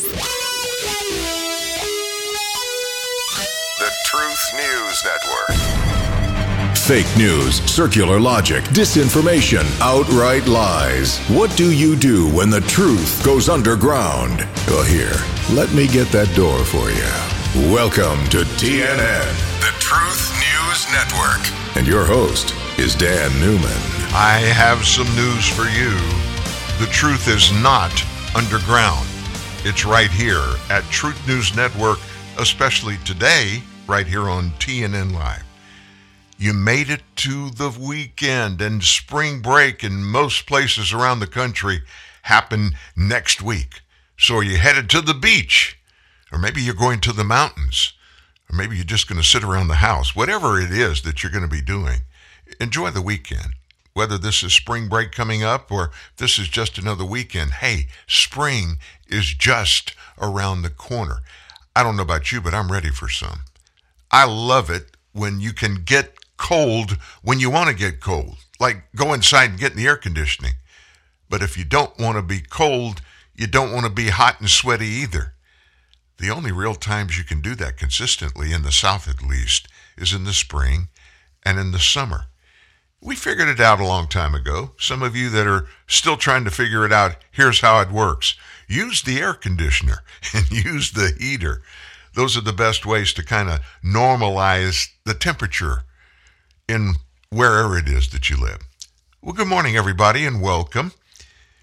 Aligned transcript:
The 0.00 0.16
Truth 4.06 4.54
News 4.54 5.04
Network. 5.04 5.54
Fake 6.78 7.16
news, 7.18 7.56
circular 7.70 8.18
logic, 8.18 8.64
disinformation, 8.64 9.66
outright 9.80 10.46
lies. 10.46 11.18
What 11.28 11.54
do 11.54 11.70
you 11.70 11.96
do 11.96 12.30
when 12.34 12.48
the 12.48 12.62
truth 12.62 13.22
goes 13.22 13.50
underground? 13.50 14.48
Well, 14.68 14.84
here, 14.84 15.12
let 15.54 15.70
me 15.74 15.86
get 15.86 16.08
that 16.12 16.34
door 16.34 16.64
for 16.64 16.88
you. 16.90 17.12
Welcome 17.70 18.26
to 18.30 18.38
TNN, 18.56 19.34
the 19.60 19.74
Truth 19.80 20.32
News 20.40 20.86
Network. 20.92 21.76
And 21.76 21.86
your 21.86 22.06
host 22.06 22.54
is 22.78 22.94
Dan 22.94 23.38
Newman. 23.38 23.76
I 24.14 24.38
have 24.54 24.86
some 24.86 25.14
news 25.14 25.46
for 25.46 25.64
you. 25.64 25.94
The 26.84 26.90
truth 26.90 27.28
is 27.28 27.52
not 27.62 27.92
underground. 28.34 29.09
It's 29.62 29.84
right 29.84 30.10
here 30.10 30.54
at 30.70 30.84
Truth 30.84 31.28
News 31.28 31.54
Network, 31.54 31.98
especially 32.38 32.96
today, 33.04 33.62
right 33.86 34.06
here 34.06 34.30
on 34.30 34.52
TNN 34.52 35.12
Live. 35.12 35.44
You 36.38 36.54
made 36.54 36.88
it 36.88 37.02
to 37.16 37.50
the 37.50 37.68
weekend, 37.68 38.62
and 38.62 38.82
spring 38.82 39.42
break 39.42 39.84
in 39.84 40.02
most 40.02 40.46
places 40.46 40.94
around 40.94 41.20
the 41.20 41.26
country 41.26 41.82
happen 42.22 42.70
next 42.96 43.42
week. 43.42 43.82
So 44.18 44.36
are 44.36 44.42
you 44.42 44.56
headed 44.56 44.88
to 44.90 45.02
the 45.02 45.12
beach? 45.12 45.78
Or 46.32 46.38
maybe 46.38 46.62
you're 46.62 46.74
going 46.74 47.00
to 47.00 47.12
the 47.12 47.22
mountains? 47.22 47.92
Or 48.50 48.56
maybe 48.56 48.76
you're 48.76 48.84
just 48.86 49.08
going 49.08 49.20
to 49.20 49.28
sit 49.28 49.44
around 49.44 49.68
the 49.68 49.74
house? 49.74 50.16
Whatever 50.16 50.58
it 50.58 50.70
is 50.70 51.02
that 51.02 51.22
you're 51.22 51.32
going 51.32 51.44
to 51.44 51.54
be 51.54 51.60
doing, 51.60 52.00
enjoy 52.58 52.92
the 52.92 53.02
weekend 53.02 53.52
whether 54.00 54.16
this 54.16 54.42
is 54.42 54.54
spring 54.54 54.88
break 54.88 55.12
coming 55.12 55.44
up 55.44 55.70
or 55.70 55.90
this 56.16 56.38
is 56.38 56.48
just 56.48 56.78
another 56.78 57.04
weekend. 57.04 57.50
Hey, 57.50 57.88
spring 58.06 58.78
is 59.08 59.34
just 59.34 59.94
around 60.18 60.62
the 60.62 60.70
corner. 60.70 61.18
I 61.76 61.82
don't 61.82 61.96
know 61.96 62.02
about 62.02 62.32
you, 62.32 62.40
but 62.40 62.54
I'm 62.54 62.72
ready 62.72 62.88
for 62.88 63.10
some. 63.10 63.40
I 64.10 64.24
love 64.24 64.70
it 64.70 64.96
when 65.12 65.38
you 65.38 65.52
can 65.52 65.82
get 65.84 66.14
cold 66.38 66.92
when 67.22 67.40
you 67.40 67.50
want 67.50 67.68
to 67.68 67.76
get 67.76 68.00
cold, 68.00 68.38
like 68.58 68.84
go 68.96 69.12
inside 69.12 69.50
and 69.50 69.58
get 69.58 69.72
in 69.72 69.76
the 69.76 69.86
air 69.86 69.96
conditioning. 69.96 70.54
But 71.28 71.42
if 71.42 71.58
you 71.58 71.64
don't 71.66 71.98
want 71.98 72.16
to 72.16 72.22
be 72.22 72.40
cold, 72.40 73.02
you 73.34 73.46
don't 73.46 73.70
want 73.70 73.84
to 73.84 73.92
be 73.92 74.08
hot 74.08 74.40
and 74.40 74.48
sweaty 74.48 74.86
either. 74.86 75.34
The 76.16 76.30
only 76.30 76.52
real 76.52 76.74
times 76.74 77.18
you 77.18 77.24
can 77.24 77.42
do 77.42 77.54
that 77.56 77.76
consistently, 77.76 78.50
in 78.50 78.62
the 78.62 78.72
South 78.72 79.06
at 79.06 79.22
least, 79.22 79.68
is 79.98 80.14
in 80.14 80.24
the 80.24 80.32
spring 80.32 80.88
and 81.44 81.58
in 81.58 81.72
the 81.72 81.78
summer. 81.78 82.29
We 83.02 83.16
figured 83.16 83.48
it 83.48 83.60
out 83.60 83.80
a 83.80 83.86
long 83.86 84.08
time 84.08 84.34
ago. 84.34 84.72
Some 84.78 85.02
of 85.02 85.16
you 85.16 85.30
that 85.30 85.46
are 85.46 85.66
still 85.86 86.18
trying 86.18 86.44
to 86.44 86.50
figure 86.50 86.84
it 86.84 86.92
out, 86.92 87.16
here's 87.30 87.60
how 87.60 87.80
it 87.80 87.90
works. 87.90 88.34
Use 88.68 89.02
the 89.02 89.18
air 89.18 89.32
conditioner 89.32 90.02
and 90.34 90.50
use 90.50 90.92
the 90.92 91.12
heater. 91.18 91.62
Those 92.14 92.36
are 92.36 92.42
the 92.42 92.52
best 92.52 92.84
ways 92.84 93.14
to 93.14 93.24
kind 93.24 93.48
of 93.48 93.60
normalize 93.82 94.88
the 95.04 95.14
temperature 95.14 95.84
in 96.68 96.94
wherever 97.30 97.78
it 97.78 97.88
is 97.88 98.10
that 98.10 98.28
you 98.28 98.36
live. 98.36 98.60
Well, 99.22 99.32
good 99.32 99.48
morning, 99.48 99.76
everybody, 99.76 100.26
and 100.26 100.42
welcome. 100.42 100.92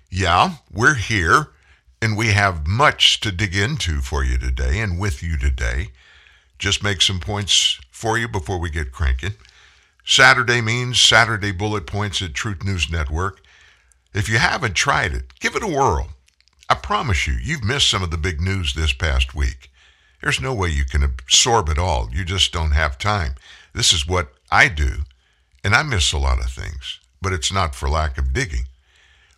Yeah, 0.09 0.55
we're 0.71 0.95
here, 0.95 1.49
and 2.01 2.17
we 2.17 2.29
have 2.29 2.65
much 2.65 3.19
to 3.19 3.31
dig 3.31 3.55
into 3.55 4.01
for 4.01 4.23
you 4.23 4.39
today 4.39 4.79
and 4.79 4.99
with 4.99 5.21
you 5.21 5.37
today. 5.37 5.89
Just 6.57 6.83
make 6.83 7.01
some 7.01 7.19
points 7.19 7.79
for 7.91 8.17
you 8.17 8.27
before 8.27 8.57
we 8.59 8.71
get 8.71 8.91
cranking. 8.91 9.33
Saturday 10.09 10.61
means 10.61 11.01
Saturday 11.01 11.51
bullet 11.51 11.85
points 11.85 12.21
at 12.21 12.33
Truth 12.33 12.63
News 12.63 12.89
Network. 12.89 13.41
If 14.13 14.29
you 14.29 14.37
haven't 14.37 14.73
tried 14.73 15.13
it, 15.13 15.37
give 15.41 15.53
it 15.53 15.61
a 15.61 15.67
whirl. 15.67 16.07
I 16.69 16.75
promise 16.75 17.27
you, 17.27 17.33
you've 17.33 17.65
missed 17.65 17.89
some 17.89 18.01
of 18.01 18.09
the 18.09 18.17
big 18.17 18.39
news 18.39 18.73
this 18.73 18.93
past 18.93 19.35
week. 19.35 19.69
There's 20.23 20.39
no 20.39 20.53
way 20.53 20.69
you 20.69 20.85
can 20.85 21.03
absorb 21.03 21.67
it 21.67 21.77
all. 21.77 22.09
You 22.13 22.23
just 22.23 22.53
don't 22.53 22.71
have 22.71 22.97
time. 22.97 23.35
This 23.73 23.91
is 23.91 24.07
what 24.07 24.29
I 24.49 24.69
do, 24.69 25.03
and 25.61 25.75
I 25.75 25.83
miss 25.83 26.13
a 26.13 26.17
lot 26.17 26.39
of 26.39 26.49
things, 26.51 27.01
but 27.21 27.33
it's 27.33 27.51
not 27.51 27.75
for 27.75 27.89
lack 27.89 28.17
of 28.17 28.31
digging. 28.31 28.67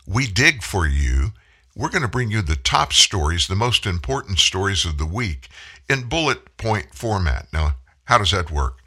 We 0.06 0.28
dig 0.28 0.62
for 0.62 0.86
you. 0.86 1.34
We're 1.76 1.90
going 1.90 2.04
to 2.04 2.08
bring 2.08 2.30
you 2.30 2.44
the 2.44 2.56
top 2.56 2.94
stories, 2.94 3.48
the 3.48 3.56
most 3.56 3.88
important 3.88 4.38
stories 4.38 4.86
of 4.86 5.00
the 5.00 5.08
week 5.08 5.50
in 5.90 6.08
bullet 6.08 6.58
point 6.58 6.94
format. 6.94 7.48
Now, 7.52 7.74
how 8.06 8.20
does 8.20 8.32
that 8.32 8.52
work? 8.52 8.79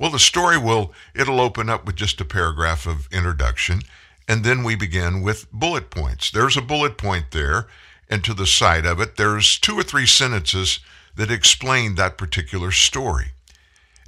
Well, 0.00 0.10
the 0.10 0.18
story 0.18 0.56
will 0.56 0.94
it'll 1.14 1.42
open 1.42 1.68
up 1.68 1.84
with 1.84 1.94
just 1.94 2.22
a 2.22 2.24
paragraph 2.24 2.86
of 2.86 3.06
introduction, 3.12 3.82
and 4.26 4.44
then 4.44 4.64
we 4.64 4.74
begin 4.74 5.20
with 5.20 5.52
bullet 5.52 5.90
points. 5.90 6.30
There's 6.30 6.56
a 6.56 6.62
bullet 6.62 6.96
point 6.96 7.32
there, 7.32 7.66
and 8.08 8.24
to 8.24 8.32
the 8.32 8.46
side 8.46 8.86
of 8.86 8.98
it, 8.98 9.18
there's 9.18 9.58
two 9.58 9.78
or 9.78 9.82
three 9.82 10.06
sentences 10.06 10.80
that 11.16 11.30
explain 11.30 11.96
that 11.96 12.16
particular 12.16 12.70
story. 12.70 13.32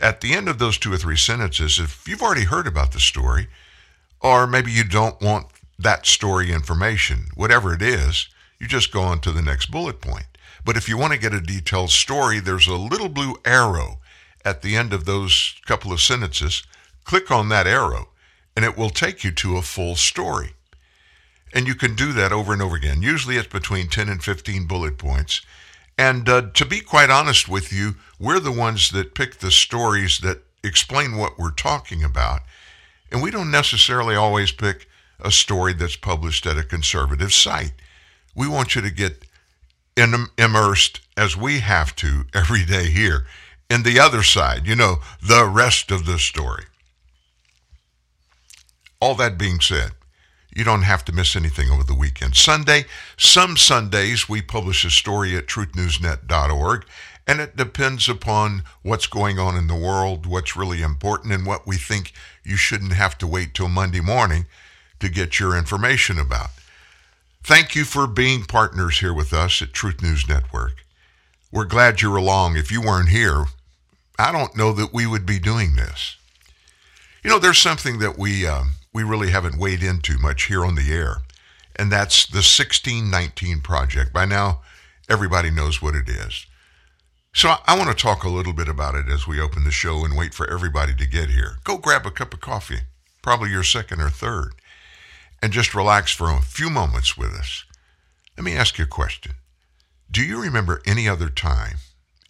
At 0.01 0.23
the 0.23 0.33
end 0.33 0.49
of 0.49 0.59
those 0.59 0.79
two 0.79 0.95
or 0.95 0.97
three 0.97 1.19
sentences, 1.19 1.79
if 1.79 2.09
you've 2.09 2.23
already 2.23 2.45
heard 2.45 2.67
about 2.67 2.93
the 2.93 2.99
story, 2.99 3.49
or 4.19 4.47
maybe 4.47 4.73
you 4.73 4.85
don't 4.85 5.21
want 5.21 5.49
that 5.79 6.07
story 6.07 6.53
information, 6.53 7.27
whatever 7.35 7.75
it 7.75 7.83
is, 7.83 8.31
you 8.59 8.67
just 8.67 8.95
go 8.95 9.03
on 9.03 9.21
to 9.21 9.31
the 9.31 9.43
next 9.43 9.71
bullet 9.71 10.01
point. 10.01 10.39
But 10.65 10.79
if 10.79 10.89
you 10.89 10.97
want 10.97 11.13
to 11.13 11.19
get 11.19 11.35
a 11.35 11.41
detailed 11.41 11.91
story, 11.91 12.41
there's 12.41 12.67
a 12.67 12.77
little 12.77 13.11
blue 13.11 13.37
arrow 13.45 13.99
at 14.45 14.63
the 14.63 14.77
end 14.77 14.93
of 14.93 15.05
those 15.05 15.55
couple 15.67 15.93
of 15.93 16.01
sentences, 16.01 16.63
click 17.05 17.31
on 17.31 17.49
that 17.49 17.67
arrow 17.67 18.09
and 18.57 18.65
it 18.65 18.77
will 18.77 18.91
take 18.91 19.25
you 19.25 19.33
to 19.33 19.57
a 19.57 19.63
full 19.63 19.97
story. 19.97 20.53
And 21.55 21.67
you 21.67 21.75
can 21.75 21.95
do 21.95 22.13
that 22.13 22.33
over 22.33 22.53
and 22.53 22.63
over 22.63 22.77
again. 22.77 23.03
Usually 23.03 23.37
it's 23.37 23.49
between 23.49 23.89
10 23.89 24.09
and 24.09 24.23
15 24.23 24.67
bullet 24.67 24.99
points. 24.99 25.43
And 25.99 26.29
uh, 26.29 26.51
to 26.55 26.65
be 26.65 26.81
quite 26.81 27.11
honest 27.11 27.49
with 27.49 27.73
you, 27.73 27.97
we're 28.19 28.41
the 28.41 28.53
ones 28.53 28.91
that 28.91 29.15
pick 29.15 29.39
the 29.39 29.51
stories 29.51 30.19
that 30.21 30.43
explain 30.65 31.17
what 31.17 31.39
we're 31.39 31.51
talking 31.51 32.03
about. 32.03 32.41
And 33.11 33.23
we 33.23 33.31
don't 33.31 33.51
necessarily 33.51 34.15
always 34.15 34.53
pick 34.53 34.89
a 35.21 35.31
story 35.31 35.75
that's 35.75 35.97
published 35.97 36.47
at 36.47 36.59
a 36.59 36.65
conservative 36.65 37.33
site. 37.33 37.73
We 38.35 38.49
want 38.49 38.75
you 38.75 38.83
to 38.83 38.91
get 38.91 39.25
in, 39.97 40.27
immersed 40.39 41.01
as 41.17 41.37
we 41.37 41.61
have 41.61 41.95
to 41.97 42.25
every 42.35 42.65
day 42.65 42.87
here 42.87 43.27
in 43.73 43.85
the 43.85 43.99
other 43.99 44.23
side, 44.23 44.67
you 44.67 44.77
know, 44.77 44.97
the 45.27 45.47
rest 45.47 45.91
of 45.91 46.05
the 46.05 46.19
story. 46.19 46.65
All 49.01 49.15
that 49.15 49.39
being 49.39 49.61
said, 49.61 49.93
you 50.55 50.63
don't 50.63 50.83
have 50.83 51.07
to 51.07 51.13
miss 51.13 51.35
anything 51.35 51.71
over 51.71 51.83
the 51.83 51.95
weekend. 51.95 52.37
Sunday, 52.37 52.85
some 53.17 53.57
Sundays 53.57 54.29
we 54.29 54.43
publish 54.43 54.85
a 54.85 54.91
story 54.91 55.35
at 55.35 55.47
truthnewsnet.org, 55.47 56.85
and 57.27 57.41
it 57.41 57.57
depends 57.57 58.11
upon 58.11 58.65
what's 58.83 59.07
going 59.07 59.39
on 59.39 59.57
in 59.57 59.69
the 59.69 59.75
world, 59.75 60.27
what's 60.27 60.55
really 60.55 60.83
important, 60.83 61.33
and 61.33 61.47
what 61.47 61.67
we 61.67 61.77
think 61.77 62.13
you 62.45 62.57
shouldn't 62.57 62.93
have 62.93 63.17
to 63.19 63.27
wait 63.27 63.55
till 63.55 63.69
Monday 63.69 64.01
morning 64.01 64.45
to 65.01 65.09
get 65.09 65.41
your 65.41 65.57
information 65.57 66.19
about. 66.19 66.51
Thank 67.43 67.75
you 67.75 67.85
for 67.85 68.07
being 68.07 68.45
partners 68.45 68.99
here 68.99 69.15
with 69.15 69.33
us 69.33 69.63
at 69.63 69.73
Truth 69.73 70.03
News 70.03 70.29
Network. 70.29 70.85
We're 71.51 71.65
glad 71.65 72.03
you're 72.03 72.17
along. 72.17 72.57
If 72.57 72.71
you 72.71 72.83
weren't 72.83 73.09
here, 73.09 73.47
I 74.19 74.33
don't 74.33 74.57
know 74.57 74.73
that 74.73 74.93
we 74.93 75.07
would 75.07 75.27
be 75.27 75.39
doing 75.39 75.75
this. 75.77 76.17
You 77.25 77.31
know, 77.31 77.39
there's 77.39 77.59
something 77.59 77.99
that 78.01 78.19
we 78.19 78.47
um, 78.47 78.73
we 78.93 79.03
really 79.03 79.31
haven't 79.31 79.59
weighed 79.59 79.83
into 79.83 80.19
much 80.19 80.45
here 80.45 80.65
on 80.65 80.75
the 80.75 80.93
air, 80.93 81.19
and 81.77 81.91
that's 81.91 82.27
the 82.27 82.39
1619 82.39 83.61
project. 83.61 84.13
By 84.13 84.25
now, 84.25 84.63
everybody 85.09 85.51
knows 85.51 85.81
what 85.81 85.95
it 85.95 86.09
is. 86.09 86.47
So 87.35 87.49
I, 87.49 87.59
I 87.67 87.79
want 87.79 87.97
to 87.97 88.03
talk 88.03 88.25
a 88.25 88.29
little 88.29 88.53
bit 88.53 88.69
about 88.69 88.95
it 88.95 89.09
as 89.09 89.27
we 89.27 89.41
open 89.41 89.65
the 89.65 89.71
show 89.71 90.05
and 90.05 90.17
wait 90.17 90.35
for 90.35 90.51
everybody 90.51 90.95
to 90.95 91.09
get 91.09 91.31
here. 91.31 91.57
Go 91.65 91.79
grab 91.79 92.05
a 92.07 92.11
cup 92.11 92.35
of 92.35 92.41
coffee, 92.41 92.81
probably 93.23 93.51
your 93.51 93.63
second 93.63 94.01
or 94.01 94.11
third, 94.11 94.53
and 95.41 95.53
just 95.53 95.75
relax 95.75 96.13
for 96.13 96.31
a 96.31 96.43
few 96.43 96.69
moments 96.69 97.17
with 97.17 97.33
us. 97.33 97.65
Let 98.37 98.45
me 98.45 98.55
ask 98.55 98.79
you 98.79 98.85
a 98.85 98.89
question. 98.89 99.35
Do 100.11 100.23
you 100.23 100.43
remember 100.43 100.83
any 100.87 101.09
other 101.09 101.31
time, 101.31 101.77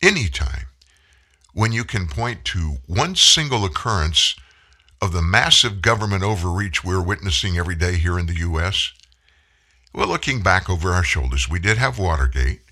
any 0.01 0.29
time, 0.29 0.67
when 1.55 1.73
you 1.73 1.85
can 1.85 2.07
point 2.07 2.45
to 2.47 2.79
one 2.87 3.15
single 3.15 3.65
occurrence 3.65 4.35
of 5.01 5.13
the 5.13 5.23
massive 5.23 5.83
government 5.83 6.23
overreach 6.23 6.83
we're 6.83 7.03
witnessing 7.03 7.59
every 7.59 7.75
day 7.75 7.97
here 7.97 8.19
in 8.19 8.27
the 8.27 8.37
U.S.? 8.37 8.93
Well, 9.93 10.09
looking 10.09 10.43
back 10.43 10.71
over 10.71 10.93
our 10.93 11.03
shoulders, 11.03 11.49
we 11.49 11.59
did 11.59 11.77
have 11.77 11.99
Watergate. 11.99 12.63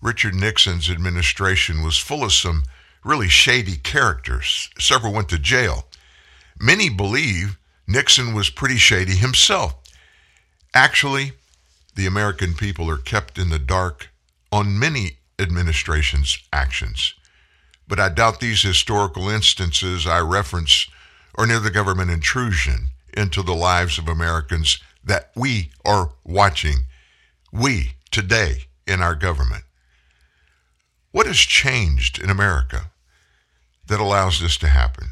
Richard 0.00 0.34
Nixon's 0.34 0.88
administration 0.88 1.82
was 1.82 1.98
full 1.98 2.24
of 2.24 2.32
some 2.32 2.62
really 3.04 3.28
shady 3.28 3.76
characters. 3.76 4.70
Several 4.78 5.12
went 5.12 5.28
to 5.28 5.38
jail. 5.38 5.88
Many 6.58 6.88
believe 6.88 7.58
Nixon 7.86 8.32
was 8.32 8.48
pretty 8.48 8.76
shady 8.76 9.16
himself. 9.16 9.74
Actually, 10.72 11.32
the 11.94 12.06
American 12.06 12.54
people 12.54 12.88
are 12.88 12.96
kept 12.96 13.38
in 13.38 13.50
the 13.50 13.58
dark 13.58 14.08
on 14.50 14.78
many 14.78 15.18
administrations' 15.38 16.38
actions 16.52 17.14
but 17.86 18.00
I 18.00 18.08
doubt 18.08 18.40
these 18.40 18.62
historical 18.62 19.28
instances 19.28 20.06
I 20.06 20.20
reference 20.20 20.86
are 21.36 21.46
near 21.46 21.60
the 21.60 21.70
government 21.70 22.10
intrusion 22.10 22.88
into 23.12 23.42
the 23.42 23.54
lives 23.54 23.98
of 23.98 24.08
Americans 24.08 24.78
that 25.04 25.30
we 25.36 25.70
are 25.84 26.10
watching, 26.24 26.86
we 27.52 27.94
today 28.10 28.64
in 28.86 29.00
our 29.00 29.14
government. 29.14 29.64
What 31.12 31.26
has 31.26 31.38
changed 31.38 32.20
in 32.20 32.30
America 32.30 32.90
that 33.86 34.00
allows 34.00 34.40
this 34.40 34.56
to 34.58 34.68
happen? 34.68 35.08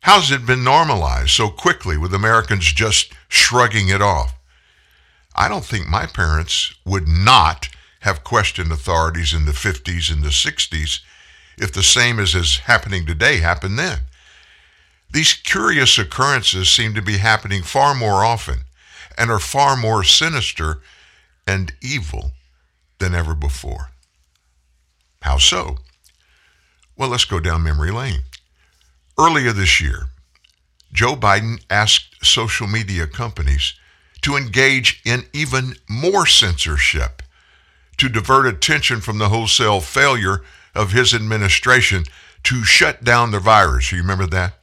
How's 0.00 0.32
it 0.32 0.44
been 0.44 0.64
normalized 0.64 1.30
so 1.30 1.48
quickly 1.48 1.96
with 1.96 2.12
Americans 2.12 2.72
just 2.72 3.12
shrugging 3.28 3.88
it 3.88 4.02
off? 4.02 4.34
I 5.34 5.48
don't 5.48 5.64
think 5.64 5.86
my 5.86 6.06
parents 6.06 6.74
would 6.84 7.06
not 7.06 7.68
have 8.00 8.24
questioned 8.24 8.72
authorities 8.72 9.32
in 9.32 9.44
the 9.44 9.52
50s 9.52 10.12
and 10.12 10.22
the 10.22 10.28
60s 10.28 11.00
if 11.58 11.72
the 11.72 11.82
same 11.82 12.18
as 12.18 12.34
is 12.34 12.58
happening 12.58 13.06
today 13.06 13.38
happened 13.38 13.78
then. 13.78 14.00
These 15.10 15.34
curious 15.34 15.98
occurrences 15.98 16.70
seem 16.70 16.94
to 16.94 17.02
be 17.02 17.18
happening 17.18 17.62
far 17.62 17.94
more 17.94 18.24
often 18.24 18.60
and 19.18 19.30
are 19.30 19.38
far 19.38 19.76
more 19.76 20.02
sinister 20.04 20.80
and 21.46 21.72
evil 21.82 22.32
than 22.98 23.14
ever 23.14 23.34
before. 23.34 23.90
How 25.20 25.38
so? 25.38 25.78
Well, 26.96 27.10
let's 27.10 27.24
go 27.24 27.40
down 27.40 27.62
memory 27.62 27.90
lane. 27.90 28.22
Earlier 29.18 29.52
this 29.52 29.80
year, 29.80 30.06
Joe 30.92 31.16
Biden 31.16 31.62
asked 31.70 32.24
social 32.24 32.66
media 32.66 33.06
companies 33.06 33.74
to 34.22 34.36
engage 34.36 35.02
in 35.04 35.24
even 35.32 35.74
more 35.88 36.26
censorship 36.26 37.22
to 37.98 38.08
divert 38.08 38.46
attention 38.46 39.00
from 39.00 39.18
the 39.18 39.28
wholesale 39.28 39.80
failure 39.80 40.42
of 40.74 40.92
his 40.92 41.14
administration 41.14 42.04
to 42.44 42.64
shut 42.64 43.04
down 43.04 43.30
the 43.30 43.40
virus. 43.40 43.92
You 43.92 43.98
remember 43.98 44.26
that? 44.26 44.54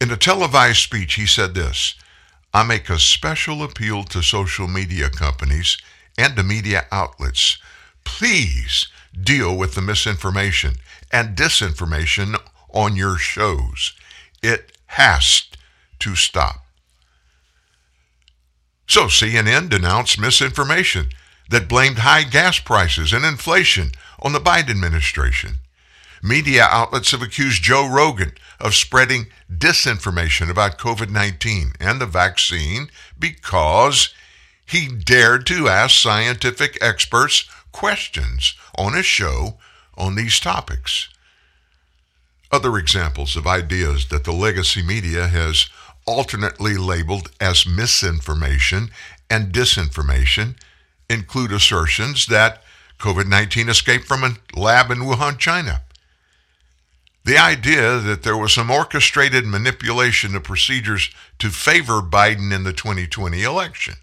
In 0.00 0.10
a 0.10 0.16
televised 0.16 0.78
speech, 0.78 1.14
he 1.14 1.26
said 1.26 1.54
this 1.54 1.94
I 2.52 2.62
make 2.62 2.88
a 2.88 2.98
special 2.98 3.62
appeal 3.62 4.04
to 4.04 4.22
social 4.22 4.68
media 4.68 5.10
companies 5.10 5.78
and 6.18 6.36
to 6.36 6.42
media 6.42 6.86
outlets. 6.90 7.58
Please 8.04 8.88
deal 9.20 9.56
with 9.56 9.74
the 9.74 9.82
misinformation 9.82 10.76
and 11.10 11.36
disinformation 11.36 12.36
on 12.70 12.96
your 12.96 13.16
shows. 13.16 13.94
It 14.42 14.72
has 14.86 15.44
to 16.00 16.14
stop. 16.14 16.66
So 18.86 19.06
CNN 19.06 19.68
denounced 19.68 20.20
misinformation 20.20 21.08
that 21.48 21.68
blamed 21.68 21.98
high 21.98 22.24
gas 22.24 22.58
prices 22.58 23.12
and 23.12 23.24
inflation 23.24 23.90
on 24.20 24.32
the 24.32 24.40
Biden 24.40 24.70
administration. 24.70 25.56
Media 26.22 26.66
outlets 26.70 27.10
have 27.10 27.22
accused 27.22 27.62
Joe 27.62 27.88
Rogan 27.88 28.32
of 28.58 28.74
spreading 28.74 29.26
disinformation 29.52 30.50
about 30.50 30.78
COVID 30.78 31.10
19 31.10 31.74
and 31.78 32.00
the 32.00 32.06
vaccine 32.06 32.88
because 33.18 34.12
he 34.66 34.88
dared 34.88 35.46
to 35.46 35.68
ask 35.68 36.00
scientific 36.00 36.78
experts 36.80 37.48
questions 37.70 38.54
on 38.76 38.94
his 38.94 39.06
show 39.06 39.58
on 39.96 40.16
these 40.16 40.40
topics. 40.40 41.08
Other 42.50 42.78
examples 42.78 43.36
of 43.36 43.46
ideas 43.46 44.08
that 44.08 44.24
the 44.24 44.32
legacy 44.32 44.82
media 44.82 45.28
has 45.28 45.68
alternately 46.06 46.76
labeled 46.76 47.30
as 47.40 47.66
misinformation 47.66 48.90
and 49.28 49.52
disinformation 49.52 50.56
include 51.08 51.52
assertions 51.52 52.26
that 52.26 52.62
COVID 52.98 53.28
19 53.28 53.68
escaped 53.68 54.06
from 54.06 54.24
a 54.24 54.36
lab 54.58 54.90
in 54.90 54.98
Wuhan, 54.98 55.38
China. 55.38 55.82
The 57.24 57.38
idea 57.38 57.98
that 57.98 58.22
there 58.22 58.36
was 58.36 58.52
some 58.52 58.70
orchestrated 58.70 59.44
manipulation 59.44 60.36
of 60.36 60.44
procedures 60.44 61.10
to 61.40 61.50
favor 61.50 62.00
Biden 62.00 62.54
in 62.54 62.62
the 62.62 62.72
2020 62.72 63.42
election. 63.42 63.94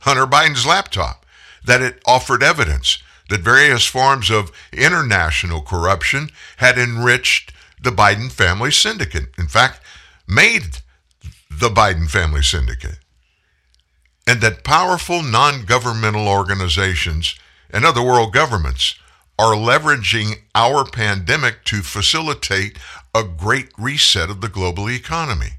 Hunter 0.00 0.26
Biden's 0.26 0.66
laptop, 0.66 1.24
that 1.64 1.80
it 1.80 2.02
offered 2.06 2.42
evidence 2.42 2.98
that 3.28 3.42
various 3.42 3.86
forms 3.86 4.30
of 4.30 4.50
international 4.72 5.62
corruption 5.62 6.30
had 6.56 6.76
enriched 6.76 7.52
the 7.80 7.90
Biden 7.90 8.30
family 8.30 8.72
syndicate. 8.72 9.28
In 9.38 9.46
fact, 9.46 9.80
made 10.26 10.78
the 11.50 11.68
Biden 11.68 12.10
family 12.10 12.42
syndicate. 12.42 12.98
And 14.30 14.40
that 14.42 14.62
powerful 14.62 15.24
non 15.24 15.64
governmental 15.64 16.28
organizations 16.28 17.34
and 17.68 17.84
other 17.84 18.00
world 18.00 18.32
governments 18.32 18.94
are 19.36 19.56
leveraging 19.56 20.42
our 20.54 20.84
pandemic 20.84 21.64
to 21.64 21.82
facilitate 21.82 22.78
a 23.12 23.24
great 23.24 23.72
reset 23.76 24.30
of 24.30 24.40
the 24.40 24.48
global 24.48 24.88
economy. 24.88 25.54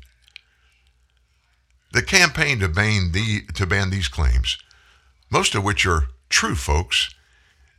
The 1.92 2.02
campaign 2.02 2.60
to 2.60 2.70
ban, 2.70 3.12
the, 3.12 3.42
to 3.56 3.66
ban 3.66 3.90
these 3.90 4.08
claims, 4.08 4.58
most 5.30 5.54
of 5.54 5.66
which 5.66 5.86
are 5.86 6.08
true, 6.30 6.56
folks, 6.56 7.14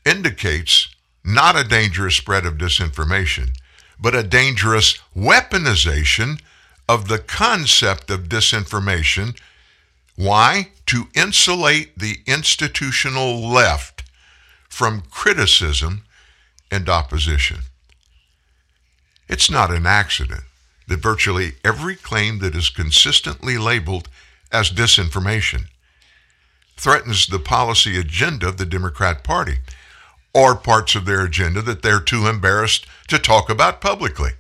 indicates 0.05 0.95
not 1.25 1.59
a 1.59 1.67
dangerous 1.67 2.17
spread 2.17 2.45
of 2.45 2.59
disinformation, 2.59 3.57
but 3.99 4.15
a 4.15 4.23
dangerous 4.23 4.99
weaponization 5.17 6.39
of 6.87 7.09
the 7.09 7.19
concept 7.19 8.11
of 8.11 8.29
disinformation. 8.29 9.35
Why? 10.17 10.69
To 10.87 11.09
insulate 11.15 11.99
the 11.99 12.19
institutional 12.27 13.41
left 13.41 14.03
from 14.69 15.03
criticism 15.11 16.05
and 16.71 16.89
opposition. 16.89 17.61
It's 19.29 19.51
not 19.51 19.71
an 19.71 19.87
accident 19.87 20.43
that 20.89 21.01
virtually 21.01 21.53
every 21.65 21.97
claim 21.97 22.39
that 22.41 22.55
is 22.55 22.69
consistently 22.69 23.57
labeled 23.57 24.09
as 24.51 24.71
disinformation 24.71 25.67
threatens 26.77 27.27
the 27.27 27.39
policy 27.39 27.99
agenda 27.99 28.49
of 28.49 28.57
the 28.57 28.67
Democrat 28.67 29.23
Party 29.23 29.59
or 30.35 30.55
parts 30.55 30.95
of 30.95 31.05
their 31.05 31.25
agenda 31.25 31.63
that 31.63 31.83
they're 31.83 32.01
too 32.01 32.27
embarrassed 32.27 32.87
to 33.09 33.19
talk 33.19 33.49
about 33.49 33.81
publicly. 33.81 34.33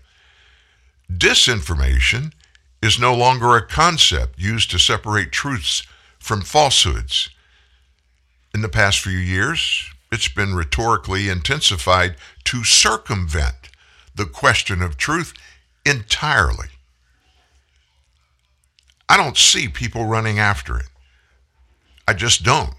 Disinformation 1.11 2.33
is 2.83 2.99
no 2.99 3.15
longer 3.15 3.57
a 3.57 3.67
concept 3.67 4.39
used 4.39 4.71
to 4.71 4.79
separate 4.79 5.31
truths 5.31 5.83
from 6.19 6.43
falsehoods. 6.43 7.31
In 8.53 8.61
the 8.61 8.69
past 8.69 8.99
few 8.99 9.17
years, 9.17 9.91
it's 10.11 10.29
been 10.29 10.55
rhetorically 10.55 11.29
intensified 11.29 12.17
to 12.45 12.65
circumvent 12.65 13.71
the 14.15 14.27
question 14.27 14.83
of 14.83 14.97
truth 14.97 15.33
entirely. 15.87 16.69
I 19.09 19.17
don't 19.17 19.39
see 19.39 19.69
people 19.69 20.05
running 20.05 20.39
after 20.39 20.77
it. 20.79 20.89
I 22.07 22.15
just 22.15 22.43
don't. 22.43 22.75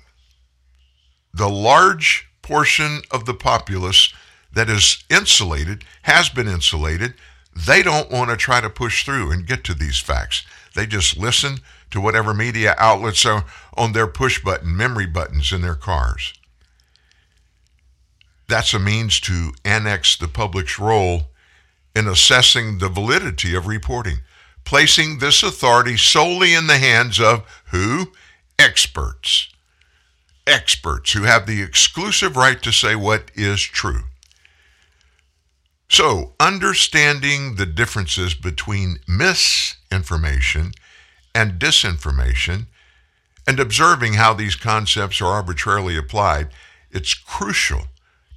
The 1.33 1.49
large 1.49 2.27
portion 2.41 3.01
of 3.09 3.25
the 3.25 3.33
populace 3.33 4.13
that 4.53 4.69
is 4.69 5.03
insulated, 5.09 5.83
has 6.03 6.29
been 6.29 6.47
insulated, 6.47 7.15
they 7.55 7.83
don't 7.83 8.11
want 8.11 8.29
to 8.29 8.37
try 8.37 8.61
to 8.61 8.69
push 8.69 9.05
through 9.05 9.31
and 9.31 9.47
get 9.47 9.63
to 9.65 9.73
these 9.73 9.99
facts. 9.99 10.43
They 10.75 10.85
just 10.85 11.17
listen 11.17 11.59
to 11.91 12.01
whatever 12.01 12.33
media 12.33 12.75
outlets 12.77 13.25
are 13.25 13.45
on 13.75 13.93
their 13.93 14.07
push 14.07 14.43
button, 14.43 14.75
memory 14.75 15.05
buttons 15.05 15.51
in 15.51 15.61
their 15.61 15.75
cars. 15.75 16.33
That's 18.47 18.73
a 18.73 18.79
means 18.79 19.19
to 19.21 19.53
annex 19.63 20.17
the 20.17 20.27
public's 20.27 20.79
role 20.79 21.29
in 21.95 22.07
assessing 22.07 22.79
the 22.79 22.89
validity 22.89 23.55
of 23.55 23.67
reporting, 23.67 24.19
placing 24.65 25.19
this 25.19 25.43
authority 25.43 25.97
solely 25.97 26.53
in 26.53 26.67
the 26.67 26.77
hands 26.77 27.19
of 27.19 27.43
who? 27.71 28.11
Experts. 28.57 29.49
Experts 30.47 31.13
who 31.13 31.23
have 31.23 31.45
the 31.45 31.61
exclusive 31.61 32.35
right 32.35 32.61
to 32.63 32.71
say 32.71 32.95
what 32.95 33.31
is 33.35 33.61
true. 33.61 34.03
So, 35.89 36.33
understanding 36.39 37.55
the 37.55 37.65
differences 37.65 38.33
between 38.33 38.99
misinformation 39.07 40.73
and 41.35 41.59
disinformation 41.59 42.67
and 43.45 43.59
observing 43.59 44.13
how 44.13 44.33
these 44.33 44.55
concepts 44.55 45.21
are 45.21 45.27
arbitrarily 45.27 45.97
applied, 45.97 46.49
it's 46.91 47.13
crucial 47.13 47.87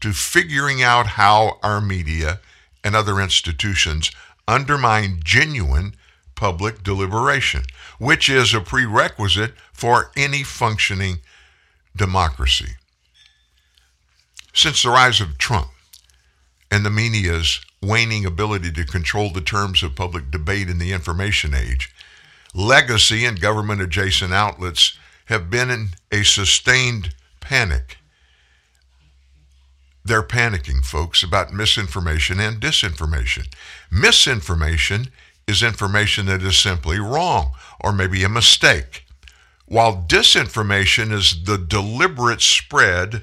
to 0.01 0.13
figuring 0.13 0.83
out 0.83 1.07
how 1.07 1.59
our 1.63 1.81
media 1.81 2.41
and 2.85 2.95
other 2.95 3.21
institutions 3.21 4.11
undermine 4.47 5.21
genuine 5.25 5.95
public 6.35 6.83
deliberation, 6.83 7.63
which 7.99 8.29
is 8.29 8.53
a 8.55 8.61
prerequisite 8.61 9.55
for 9.73 10.11
any 10.17 10.43
functioning 10.43 11.19
democracy. 11.97 12.77
Since 14.53 14.83
the 14.83 14.91
rise 14.91 15.21
of 15.21 15.39
Trump, 15.39 15.71
and 16.71 16.85
the 16.85 16.91
media's 16.91 17.61
waning 17.83 18.25
ability 18.25 18.73
to 18.73 18.85
control 18.85 19.31
the 19.31 19.41
terms 19.41 19.83
of 19.83 19.95
public 19.95 20.31
debate 20.31 20.69
in 20.69 20.79
the 20.79 20.93
information 20.93 21.55
age, 21.55 21.95
legacy 22.55 23.25
and 23.25 23.41
government 23.41 23.81
adjacent 23.81 24.33
outlets 24.33 24.99
have 25.27 25.51
been 25.51 25.71
in 25.71 25.89
a 26.11 26.25
sustained 26.25 27.15
panic. 27.41 27.99
They're 30.05 30.23
panicking, 30.23 30.85
folks, 30.85 31.23
about 31.23 31.53
misinformation 31.53 32.39
and 32.39 32.61
disinformation. 32.61 33.53
Misinformation 33.91 35.09
is 35.47 35.63
information 35.63 36.27
that 36.27 36.43
is 36.43 36.57
simply 36.57 36.99
wrong 36.99 37.53
or 37.81 37.93
maybe 37.93 38.23
a 38.23 38.29
mistake, 38.29 39.05
while 39.67 40.05
disinformation 40.09 41.13
is 41.13 41.45
the 41.45 41.59
deliberate 41.59 42.41
spread 42.41 43.23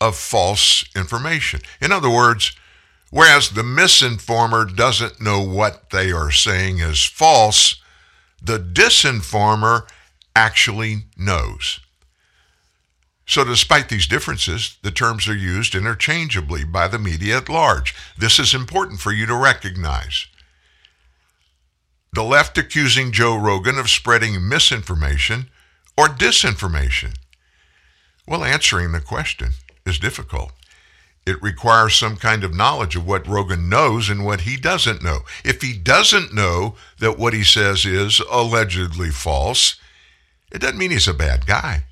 of 0.00 0.16
false 0.16 0.84
information. 0.94 1.60
In 1.80 1.92
other 1.92 2.10
words, 2.10 2.56
whereas 3.10 3.50
the 3.50 3.62
misinformer 3.62 4.74
doesn't 4.74 5.20
know 5.20 5.40
what 5.40 5.90
they 5.90 6.12
are 6.12 6.30
saying 6.30 6.78
is 6.78 7.04
false, 7.04 7.80
the 8.42 8.58
disinformer 8.58 9.88
actually 10.34 11.04
knows. 11.16 11.80
So, 13.28 13.44
despite 13.44 13.88
these 13.88 14.06
differences, 14.06 14.76
the 14.82 14.92
terms 14.92 15.26
are 15.26 15.34
used 15.34 15.74
interchangeably 15.74 16.62
by 16.62 16.86
the 16.86 16.98
media 16.98 17.38
at 17.38 17.48
large. 17.48 17.92
This 18.16 18.38
is 18.38 18.54
important 18.54 19.00
for 19.00 19.10
you 19.10 19.26
to 19.26 19.34
recognize. 19.34 20.26
The 22.12 22.22
left 22.22 22.56
accusing 22.56 23.10
Joe 23.10 23.36
Rogan 23.36 23.78
of 23.78 23.90
spreading 23.90 24.48
misinformation 24.48 25.50
or 25.98 26.06
disinformation. 26.06 27.16
Well, 28.28 28.44
answering 28.44 28.92
the 28.92 29.00
question 29.00 29.50
is 29.84 29.98
difficult. 29.98 30.52
It 31.26 31.42
requires 31.42 31.96
some 31.96 32.16
kind 32.16 32.44
of 32.44 32.54
knowledge 32.54 32.94
of 32.94 33.06
what 33.06 33.26
Rogan 33.26 33.68
knows 33.68 34.08
and 34.08 34.24
what 34.24 34.42
he 34.42 34.56
doesn't 34.56 35.02
know. 35.02 35.20
If 35.44 35.60
he 35.60 35.76
doesn't 35.76 36.32
know 36.32 36.76
that 37.00 37.18
what 37.18 37.34
he 37.34 37.42
says 37.42 37.84
is 37.84 38.20
allegedly 38.30 39.10
false, 39.10 39.74
it 40.52 40.60
doesn't 40.60 40.78
mean 40.78 40.92
he's 40.92 41.08
a 41.08 41.14
bad 41.14 41.46
guy. 41.46 41.84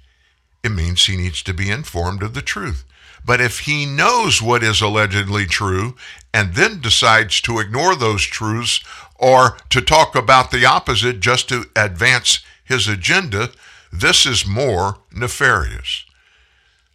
It 0.62 0.70
means 0.70 1.04
he 1.04 1.16
needs 1.16 1.42
to 1.42 1.52
be 1.52 1.68
informed 1.68 2.22
of 2.22 2.34
the 2.34 2.42
truth. 2.42 2.84
But 3.26 3.40
if 3.40 3.60
he 3.60 3.86
knows 3.86 4.40
what 4.40 4.62
is 4.62 4.80
allegedly 4.80 5.46
true 5.46 5.96
and 6.32 6.54
then 6.54 6.80
decides 6.80 7.40
to 7.42 7.58
ignore 7.58 7.96
those 7.96 8.22
truths 8.22 8.84
or 9.16 9.56
to 9.70 9.80
talk 9.80 10.14
about 10.14 10.50
the 10.50 10.64
opposite 10.64 11.20
just 11.20 11.48
to 11.48 11.64
advance 11.74 12.40
his 12.62 12.86
agenda, 12.86 13.50
this 13.92 14.26
is 14.26 14.46
more 14.46 14.98
nefarious. 15.12 16.04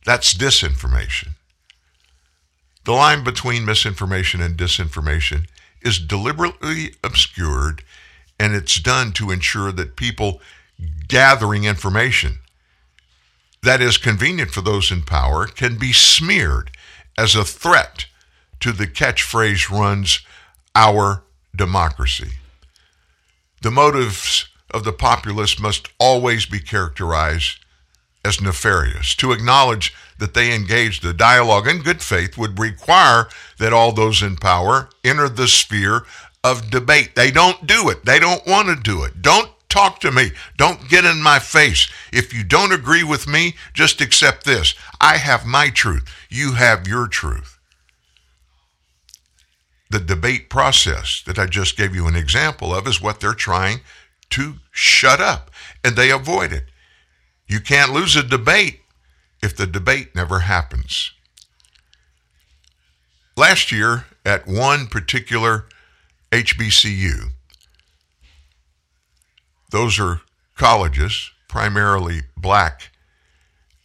That's 0.06 0.34
disinformation. 0.34 1.30
The 2.90 2.96
line 2.96 3.24
between 3.24 3.66
misinformation 3.66 4.42
and 4.42 4.58
disinformation 4.58 5.46
is 5.84 6.00
deliberately 6.00 6.96
obscured, 7.04 7.84
and 8.40 8.56
it's 8.56 8.80
done 8.80 9.12
to 9.12 9.30
ensure 9.30 9.72
that 9.72 9.96
people 9.96 10.42
gathering 11.08 11.66
information 11.66 12.40
that 13.62 13.80
is 13.80 13.98
convenient 13.98 14.50
for 14.50 14.62
those 14.62 14.92
in 14.92 15.04
power 15.04 15.46
can 15.46 15.78
be 15.78 15.94
smeared 15.94 16.72
as 17.16 17.36
a 17.36 17.46
threat 17.46 18.08
to 18.62 18.72
the 18.72 18.88
catchphrase 18.88 19.70
runs 19.70 20.22
our 20.74 21.22
democracy. 21.56 22.40
The 23.62 23.70
motives 23.70 24.50
of 24.72 24.84
the 24.84 24.94
populace 24.94 25.60
must 25.60 25.90
always 26.00 26.48
be 26.48 26.60
characterized 26.60 27.64
as 28.26 28.42
nefarious. 28.42 29.14
To 29.18 29.32
acknowledge 29.32 29.94
that 30.20 30.34
they 30.34 30.54
engaged 30.54 31.04
the 31.04 31.14
dialogue 31.14 31.68
in 31.68 31.82
good 31.82 32.02
faith 32.02 32.38
would 32.38 32.60
require 32.60 33.28
that 33.58 33.74
all 33.74 33.92
those 33.92 34.22
in 34.22 34.36
power 34.36 34.90
enter 35.04 35.28
the 35.28 35.48
sphere 35.48 36.06
of 36.44 36.70
debate. 36.70 37.16
They 37.16 37.32
don't 37.32 37.66
do 37.66 37.90
it. 37.90 38.06
They 38.06 38.20
don't 38.20 38.46
want 38.46 38.68
to 38.68 38.76
do 38.76 39.04
it. 39.04 39.22
Don't 39.22 39.50
talk 39.70 40.00
to 40.02 40.12
me. 40.12 40.32
Don't 40.58 40.90
get 40.90 41.06
in 41.06 41.22
my 41.22 41.40
face. 41.40 41.90
If 42.12 42.34
you 42.34 42.44
don't 42.44 42.72
agree 42.72 43.04
with 43.04 43.28
me, 43.28 43.56
just 43.74 44.02
accept 44.02 44.46
this. 44.46 44.74
I 45.00 45.18
have 45.18 45.46
my 45.46 45.70
truth. 45.70 46.08
You 46.30 46.54
have 46.54 46.88
your 46.88 47.08
truth. 47.08 47.60
The 49.92 50.00
debate 50.00 50.50
process 50.50 51.24
that 51.26 51.40
I 51.40 51.48
just 51.48 51.78
gave 51.78 51.96
you 51.96 52.08
an 52.08 52.16
example 52.16 52.74
of 52.74 52.88
is 52.88 53.02
what 53.02 53.20
they're 53.20 53.34
trying 53.34 53.82
to 54.32 54.56
shut 54.72 55.20
up, 55.20 55.50
and 55.84 55.96
they 55.96 56.12
avoid 56.12 56.54
it. 56.54 56.66
You 57.48 57.60
can't 57.60 57.92
lose 57.92 58.16
a 58.16 58.22
debate 58.22 58.82
if 59.42 59.56
the 59.56 59.68
debate 59.68 60.16
never 60.16 60.40
happens. 60.40 61.12
Last 63.38 63.72
year, 63.72 64.06
at 64.26 64.48
one 64.48 64.88
particular 64.88 65.66
HBCU, 66.32 67.32
those 69.72 70.00
are 70.00 70.22
colleges, 70.56 71.32
primarily 71.48 72.22
black 72.36 72.92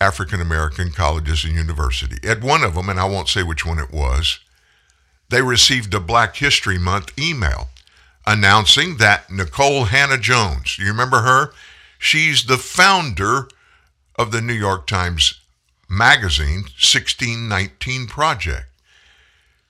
African 0.00 0.40
American 0.40 0.90
colleges 0.90 1.44
and 1.44 1.54
university. 1.54 2.16
At 2.28 2.42
one 2.42 2.62
of 2.62 2.74
them, 2.74 2.88
and 2.88 2.98
I 2.98 3.04
won't 3.04 3.28
say 3.28 3.42
which 3.42 3.64
one 3.64 3.78
it 3.78 3.92
was, 3.92 4.40
they 5.30 5.40
received 5.40 5.94
a 5.94 6.00
Black 6.00 6.36
History 6.36 6.78
Month 6.78 7.18
email 7.18 7.68
announcing 8.26 8.96
that 8.96 9.30
Nicole 9.30 9.84
Hannah-Jones, 9.84 10.78
you 10.78 10.86
remember 10.86 11.20
her? 11.20 11.52
She's 11.98 12.44
the 12.44 12.58
founder 12.58 13.48
of 14.16 14.30
the 14.30 14.40
New 14.40 14.52
York 14.54 14.86
Times 14.86 15.40
Magazine 15.88 16.62
1619 16.62 18.06
Project. 18.06 18.66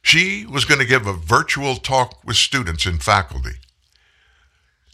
She 0.02 0.46
was 0.46 0.64
going 0.64 0.80
to 0.80 0.86
give 0.86 1.06
a 1.06 1.12
virtual 1.12 1.76
talk 1.76 2.22
with 2.24 2.36
students 2.36 2.86
and 2.86 3.02
faculty. 3.02 3.56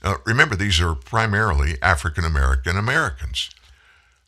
Now, 0.03 0.17
remember, 0.25 0.57
these 0.57 0.81
are 0.81 0.95
primarily 0.95 1.77
African 1.83 2.25
American 2.25 2.77
Americans. 2.77 3.50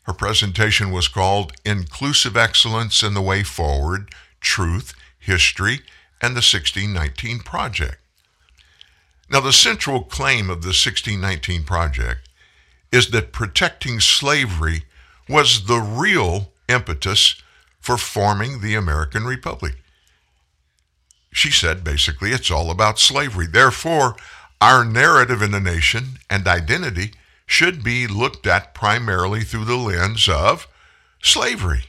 Her 0.03 0.13
presentation 0.13 0.91
was 0.91 1.07
called 1.07 1.53
Inclusive 1.65 2.35
Excellence 2.35 3.01
and 3.01 3.15
the 3.15 3.21
Way 3.21 3.43
Forward 3.43 4.13
Truth, 4.41 4.93
History, 5.17 5.79
and 6.21 6.35
the 6.35 6.43
1619 6.43 7.39
Project. 7.39 7.97
Now, 9.29 9.39
the 9.39 9.53
central 9.53 10.03
claim 10.03 10.49
of 10.49 10.61
the 10.61 10.67
1619 10.67 11.63
Project 11.63 12.29
is 12.91 13.09
that 13.09 13.31
protecting 13.31 13.99
slavery 13.99 14.83
was 15.27 15.65
the 15.65 15.79
real 15.79 16.52
impetus 16.67 17.41
for 17.79 17.97
forming 17.97 18.61
the 18.61 18.75
American 18.75 19.25
Republic. 19.25 19.75
She 21.31 21.51
said 21.51 21.83
basically 21.83 22.31
it's 22.31 22.51
all 22.51 22.69
about 22.69 22.99
slavery. 22.99 23.47
Therefore, 23.47 24.15
our 24.61 24.85
narrative 24.85 25.41
in 25.41 25.51
the 25.51 25.59
nation 25.59 26.19
and 26.29 26.47
identity 26.47 27.13
should 27.45 27.83
be 27.83 28.07
looked 28.07 28.47
at 28.47 28.73
primarily 28.73 29.41
through 29.41 29.65
the 29.65 29.75
lens 29.75 30.29
of 30.29 30.67
slavery. 31.21 31.85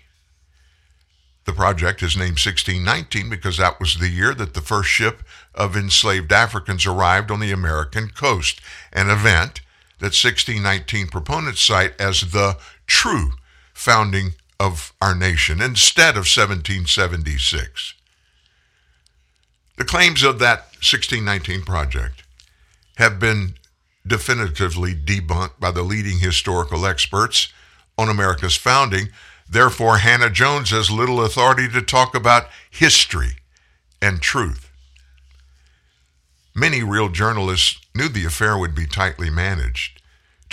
The 1.45 1.53
project 1.53 2.03
is 2.03 2.17
named 2.17 2.41
1619 2.41 3.29
because 3.29 3.59
that 3.59 3.79
was 3.79 3.99
the 3.99 4.09
year 4.09 4.35
that 4.35 4.55
the 4.55 4.63
first 4.63 4.89
ship 4.89 5.23
of 5.55 5.77
enslaved 5.77 6.33
Africans 6.33 6.87
arrived 6.87 7.31
on 7.31 7.41
the 7.41 7.53
American 7.53 8.09
coast, 8.09 8.61
an 8.93 9.11
event 9.11 9.61
that 9.99 10.17
1619 10.17 11.09
proponents 11.09 11.61
cite 11.61 12.01
as 12.01 12.33
the 12.33 12.57
true 12.87 13.33
founding 13.75 14.35
of 14.59 14.93
our 15.01 15.15
nation 15.15 15.61
instead 15.61 16.11
of 16.11 16.27
1776. 16.27 17.95
The 19.77 19.85
claims 19.85 20.23
of 20.23 20.39
that 20.39 20.67
1619 20.81 21.63
project 21.63 22.23
have 22.97 23.19
been 23.19 23.55
definitively 24.07 24.95
debunked 24.95 25.59
by 25.59 25.71
the 25.71 25.83
leading 25.83 26.19
historical 26.19 26.87
experts 26.87 27.53
on 27.99 28.09
America's 28.09 28.57
founding. 28.57 29.09
Therefore, 29.49 29.99
Hannah-Jones 29.99 30.71
has 30.71 30.91
little 30.91 31.25
authority 31.25 31.69
to 31.69 31.83
talk 31.83 32.15
about 32.15 32.49
history 32.71 33.37
and 34.01 34.21
truth. 34.21 34.71
Many 36.55 36.83
real 36.83 37.09
journalists 37.09 37.81
knew 37.95 38.09
the 38.09 38.27
affair 38.27 38.57
would 38.57 38.75
be 38.75 38.87
tightly 38.87 39.31
managed 39.31 39.94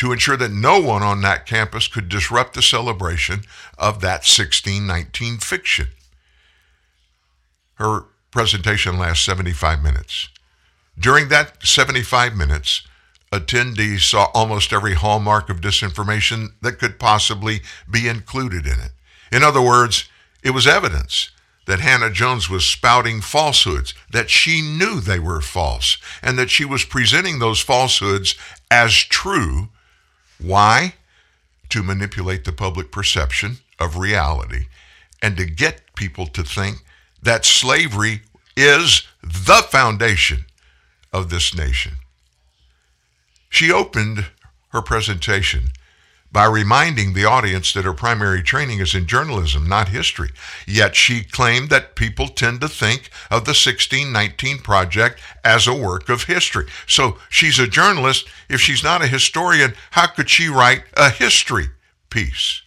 to 0.02 0.12
ensure 0.12 0.36
that 0.36 0.52
no 0.52 0.80
one 0.80 1.04
on 1.04 1.22
that 1.22 1.46
campus 1.46 1.88
could 1.88 2.10
disrupt 2.10 2.56
the 2.56 2.62
celebration 2.64 3.42
of 3.78 4.02
that 4.02 4.26
1619 4.26 5.38
fiction. 5.38 5.90
Her 7.76 8.06
presentation 8.32 8.98
lasts 8.98 9.24
75 9.24 9.84
minutes. 9.84 10.30
During 10.98 11.30
that 11.30 11.64
75 11.64 12.36
minutes, 12.36 12.82
attendees 13.32 14.00
saw 14.00 14.30
almost 14.34 14.74
every 14.74 14.96
hallmark 14.96 15.52
of 15.52 15.62
disinformation 15.62 16.54
that 16.64 16.80
could 16.80 16.98
possibly 16.98 17.62
be 17.88 18.08
included 18.08 18.66
in 18.66 18.80
it. 18.80 18.94
In 19.32 19.44
other 19.44 19.62
words, 19.62 20.10
it 20.42 20.50
was 20.50 20.66
evidence 20.66 21.30
that 21.68 21.80
Hannah-Jones 21.80 22.50
was 22.50 22.66
spouting 22.66 23.22
falsehoods, 23.22 23.94
that 24.10 24.32
she 24.32 24.64
knew 24.64 25.00
they 25.00 25.20
were 25.20 25.42
false, 25.42 25.98
and 26.24 26.40
that 26.40 26.50
she 26.50 26.66
was 26.66 26.86
presenting 26.86 27.38
those 27.38 27.60
falsehoods 27.60 28.34
as 28.72 28.96
true. 28.96 29.70
Why? 30.42 30.96
To 31.70 31.84
manipulate 31.84 32.44
the 32.44 32.52
public 32.52 32.92
perception 32.92 33.58
of 33.80 33.98
reality 33.98 34.66
and 35.22 35.38
to 35.38 35.46
get 35.46 35.96
people 35.96 36.28
to 36.28 36.44
think 36.44 36.84
that 37.22 37.46
slavery 37.46 38.22
is 38.58 39.08
the 39.22 39.64
foundation 39.70 40.46
of 41.14 41.30
this 41.30 41.56
nation. 41.56 41.94
She 43.50 43.72
opened 43.72 44.28
her 44.70 44.82
presentation 44.82 45.70
by 46.32 46.46
reminding 46.46 47.14
the 47.14 47.26
audience 47.26 47.74
that 47.74 47.86
her 47.86 47.94
primary 47.94 48.42
training 48.42 48.80
is 48.80 48.96
in 48.96 49.06
journalism, 49.06 49.68
not 49.68 49.90
history. 49.90 50.30
Yet 50.66 50.96
she 50.96 51.24
claimed 51.24 51.70
that 51.70 51.96
people 51.96 52.28
tend 52.30 52.62
to 52.62 52.70
think 52.70 53.10
of 53.30 53.46
the 53.46 53.52
1619 53.52 54.60
Project 54.60 55.20
as 55.44 55.68
a 55.68 55.74
work 55.74 56.08
of 56.10 56.24
history. 56.24 56.68
So 56.88 57.18
she's 57.30 57.60
a 57.60 57.68
journalist. 57.68 58.28
If 58.50 58.62
she's 58.62 58.84
not 58.84 59.04
a 59.04 59.08
historian, 59.08 59.74
how 59.92 60.08
could 60.08 60.30
she 60.30 60.48
write 60.48 60.84
a 60.96 61.10
history 61.10 61.68
piece? 62.10 62.62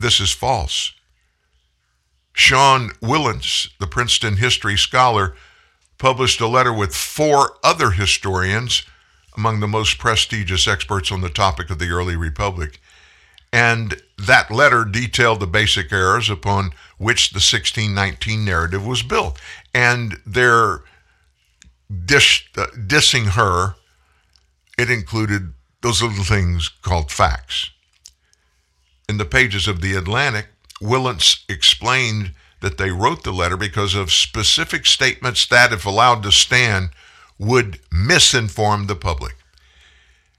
this 0.00 0.18
is 0.18 0.32
false. 0.32 0.92
Sean 2.32 2.90
Wilentz, 3.02 3.68
the 3.78 3.86
Princeton 3.86 4.38
history 4.38 4.76
scholar, 4.76 5.36
published 5.98 6.40
a 6.40 6.46
letter 6.46 6.72
with 6.72 6.94
four 6.94 7.58
other 7.62 7.90
historians, 7.90 8.82
among 9.36 9.60
the 9.60 9.68
most 9.68 9.98
prestigious 9.98 10.66
experts 10.66 11.10
on 11.10 11.20
the 11.20 11.28
topic 11.28 11.70
of 11.70 11.78
the 11.78 11.90
early 11.90 12.16
republic. 12.16 12.80
And 13.52 14.00
that 14.16 14.50
letter 14.50 14.84
detailed 14.84 15.40
the 15.40 15.46
basic 15.46 15.92
errors 15.92 16.30
upon 16.30 16.72
which 16.98 17.30
the 17.30 17.36
1619 17.36 18.44
narrative 18.44 18.86
was 18.86 19.02
built. 19.02 19.40
And 19.74 20.18
their 20.26 20.82
dish, 22.04 22.50
uh, 22.56 22.66
dissing 22.76 23.30
her, 23.30 23.74
it 24.78 24.90
included 24.90 25.54
those 25.82 26.02
little 26.02 26.24
things 26.24 26.68
called 26.68 27.10
facts. 27.10 27.70
In 29.08 29.18
the 29.18 29.24
pages 29.24 29.66
of 29.66 29.80
The 29.80 29.94
Atlantic, 29.94 30.46
Wilentz 30.80 31.44
explained 31.48 32.32
that 32.60 32.78
they 32.78 32.90
wrote 32.90 33.24
the 33.24 33.32
letter 33.32 33.56
because 33.56 33.94
of 33.94 34.12
specific 34.12 34.86
statements 34.86 35.46
that, 35.46 35.72
if 35.72 35.84
allowed 35.84 36.22
to 36.22 36.32
stand, 36.32 36.90
would 37.40 37.80
misinform 37.90 38.86
the 38.86 38.94
public. 38.94 39.34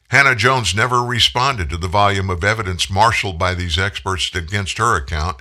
Hannah 0.10 0.36
Jones 0.36 0.76
never 0.76 1.02
responded 1.02 1.70
to 1.72 1.78
the 1.78 1.88
volume 1.88 2.30
of 2.30 2.44
evidence 2.44 2.92
marshaled 2.92 3.40
by 3.40 3.56
these 3.56 3.80
experts 3.80 4.34
against 4.36 4.78
her 4.78 4.96
account. 4.96 5.38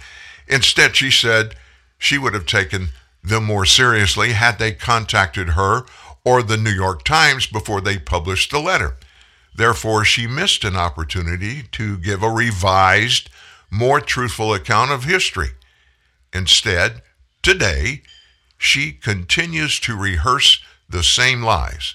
Instead, 0.48 0.96
she 0.96 1.10
said 1.10 1.54
she 1.98 2.16
would 2.16 2.32
have 2.32 2.46
taken 2.46 2.88
them 3.22 3.44
more 3.44 3.66
seriously 3.66 4.32
had 4.32 4.58
they 4.58 4.72
contacted 4.72 5.50
her 5.50 5.84
or 6.24 6.42
the 6.42 6.56
New 6.56 6.70
York 6.70 7.04
Times 7.04 7.46
before 7.46 7.82
they 7.82 7.98
published 7.98 8.50
the 8.50 8.58
letter. 8.58 8.96
Therefore, 9.54 10.04
she 10.04 10.26
missed 10.26 10.64
an 10.64 10.76
opportunity 10.76 11.64
to 11.72 11.98
give 11.98 12.22
a 12.22 12.30
revised, 12.30 13.28
more 13.70 14.00
truthful 14.00 14.54
account 14.54 14.92
of 14.92 15.04
history. 15.04 15.50
Instead, 16.32 17.02
today, 17.42 18.02
she 18.56 18.92
continues 18.92 19.78
to 19.80 19.96
rehearse 19.96 20.62
the 20.90 21.02
same 21.02 21.42
lies. 21.42 21.94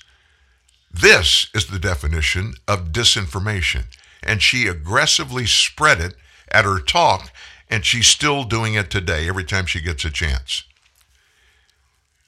This 0.92 1.48
is 1.54 1.68
the 1.68 1.80
definition 1.80 2.54
of 2.68 2.92
disinformation, 2.92 3.86
and 4.24 4.42
she 4.42 4.68
aggressively 4.68 5.46
spread 5.46 6.00
it 6.00 6.16
at 6.50 6.66
her 6.66 6.80
talk, 6.80 7.32
and 7.70 7.86
she's 7.86 8.08
still 8.08 8.44
doing 8.44 8.76
it 8.76 8.90
today 8.90 9.28
every 9.28 9.44
time 9.44 9.66
she 9.66 9.82
gets 9.82 10.06
a 10.06 10.12
chance. 10.12 10.64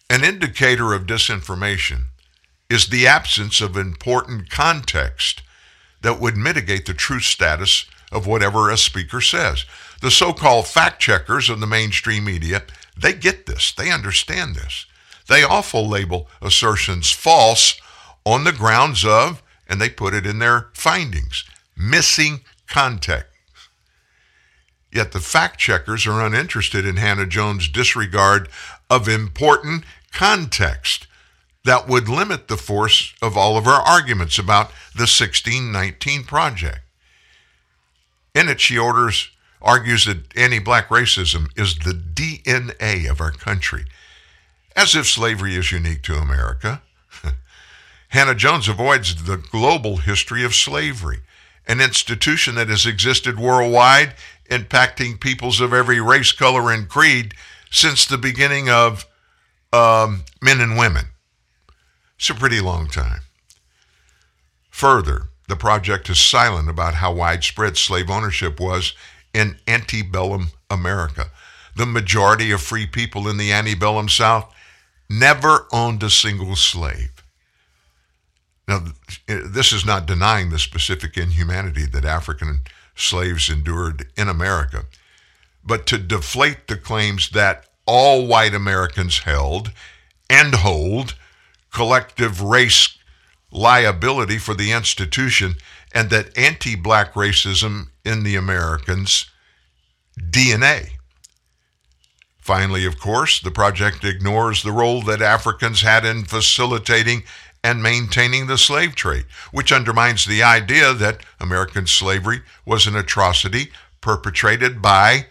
An 0.10 0.24
indicator 0.24 0.94
of 0.94 1.06
disinformation 1.06 2.06
is 2.70 2.88
the 2.88 3.08
absence 3.08 3.62
of 3.62 3.78
important 3.78 4.50
context 4.50 5.42
that 6.02 6.20
would 6.20 6.36
mitigate 6.36 6.86
the 6.86 6.94
truth 6.94 7.24
status 7.24 7.86
of 8.12 8.28
whatever 8.28 8.70
a 8.70 8.78
speaker 8.78 9.22
says. 9.22 9.66
The 10.02 10.12
so-called 10.12 10.68
fact 10.68 11.02
checkers 11.02 11.50
of 11.50 11.60
the 11.60 11.68
mainstream 11.68 12.26
media, 12.26 12.64
they 12.98 13.14
get 13.14 13.46
this. 13.46 13.72
They 13.72 13.92
understand 13.92 14.56
this. 14.56 14.86
They 15.28 15.44
also 15.44 15.82
label 15.82 16.28
assertions 16.42 17.12
false 17.12 17.80
on 18.26 18.44
the 18.44 18.52
grounds 18.52 19.06
of, 19.06 19.44
and 19.68 19.82
they 19.82 19.90
put 19.90 20.14
it 20.14 20.26
in 20.26 20.40
their 20.40 20.70
findings, 20.74 21.44
missing 21.76 22.42
context. 22.68 23.32
Yet 24.92 25.12
the 25.12 25.20
fact 25.20 25.60
checkers 25.60 26.08
are 26.08 26.26
uninterested 26.26 26.86
in 26.86 26.96
Hannah 26.96 27.26
Jones' 27.26 27.68
disregard 27.68 28.50
of 28.90 29.08
important 29.08 29.84
context 30.12 31.08
that 31.66 31.88
would 31.88 32.08
limit 32.08 32.48
the 32.48 32.58
force 32.58 33.14
of 33.22 33.36
all 33.36 33.58
of 33.58 33.66
her 33.66 33.72
arguments 33.72 34.40
about 34.40 34.70
the 34.96 35.02
1619 35.02 36.24
project. 36.24 36.80
In 38.34 38.48
it, 38.48 38.62
she 38.62 38.78
orders, 38.78 39.30
argues 39.62 40.06
that 40.06 40.36
anti-black 40.38 40.88
racism 40.88 41.48
is 41.58 41.76
the 41.80 41.92
DNA 41.92 43.10
of 43.10 43.20
our 43.20 43.32
country, 43.32 43.86
as 44.78 44.94
if 44.96 45.08
slavery 45.08 45.56
is 45.56 45.72
unique 45.72 46.04
to 46.04 46.16
America. 46.16 46.84
Hannah 48.10 48.36
Jones 48.36 48.68
avoids 48.70 49.24
the 49.24 49.38
global 49.38 49.98
history 49.98 50.46
of 50.46 50.54
slavery, 50.54 51.22
an 51.68 51.82
institution 51.82 52.56
that 52.56 52.70
has 52.70 52.86
existed 52.86 53.40
worldwide, 53.40 54.14
impacting 54.52 55.20
peoples 55.20 55.60
of 55.60 55.74
every 55.74 56.00
race, 56.00 56.32
color, 56.32 56.72
and 56.72 56.88
creed 56.88 57.34
since 57.72 58.06
the 58.06 58.20
beginning 58.20 58.70
of 58.70 59.06
um, 59.74 60.24
men 60.42 60.62
and 60.62 60.78
women. 60.78 61.08
It's 62.18 62.30
a 62.30 62.36
pretty 62.36 62.62
long 62.62 62.88
time. 62.88 63.22
Further, 64.70 65.24
the 65.48 65.56
project 65.56 66.08
is 66.10 66.20
silent 66.20 66.70
about 66.70 66.96
how 66.96 67.12
widespread 67.14 67.78
slave 67.78 68.12
ownership 68.12 68.60
was 68.60 68.94
in 69.34 69.58
antebellum 69.68 70.50
America. 70.70 71.32
The 71.76 71.86
majority 71.86 72.52
of 72.52 72.62
free 72.62 72.86
people 72.86 73.28
in 73.28 73.38
the 73.38 73.52
antebellum 73.52 74.08
South 74.08 74.54
never 75.10 75.68
owned 75.72 76.04
a 76.04 76.10
single 76.10 76.56
slave. 76.56 77.12
Now, 78.68 78.84
this 79.28 79.72
is 79.72 79.86
not 79.86 80.06
denying 80.06 80.50
the 80.50 80.60
specific 80.60 81.18
inhumanity 81.18 81.86
that 81.86 82.04
African 82.04 82.62
slaves 82.96 83.50
endured 83.50 84.08
in 84.18 84.28
America, 84.28 84.86
but 85.64 85.86
to 85.88 85.98
deflate 85.98 86.68
the 86.68 86.76
claims 86.76 87.30
that 87.30 87.66
all 87.86 88.28
white 88.28 88.54
Americans 88.54 89.20
held 89.20 89.72
and 90.30 90.54
hold 90.56 91.16
collective 91.72 92.42
race 92.42 92.98
liability 93.52 94.38
for 94.38 94.54
the 94.54 94.72
institution 94.72 95.56
and 95.94 96.10
that 96.10 96.38
anti 96.38 96.76
black 96.76 97.14
racism 97.14 97.88
in 98.04 98.24
the 98.24 98.36
Americans' 98.36 99.30
DNA. 100.20 100.97
Finally, 102.48 102.86
of 102.86 102.98
course, 102.98 103.42
the 103.42 103.52
project 103.52 104.06
ignores 104.06 104.64
the 104.64 104.72
role 104.72 105.02
that 105.02 105.22
Africans 105.22 105.82
had 105.82 106.06
in 106.06 106.24
facilitating 106.24 107.24
and 107.62 107.84
maintaining 107.84 108.48
the 108.48 108.58
slave 108.58 108.96
trade, 108.96 109.26
which 109.52 109.74
undermines 109.74 110.24
the 110.24 110.42
idea 110.42 110.94
that 110.94 111.26
American 111.42 111.86
slavery 111.86 112.42
was 112.66 112.88
an 112.88 112.96
atrocity 112.96 113.70
perpetrated 114.00 114.82
by 114.82 115.26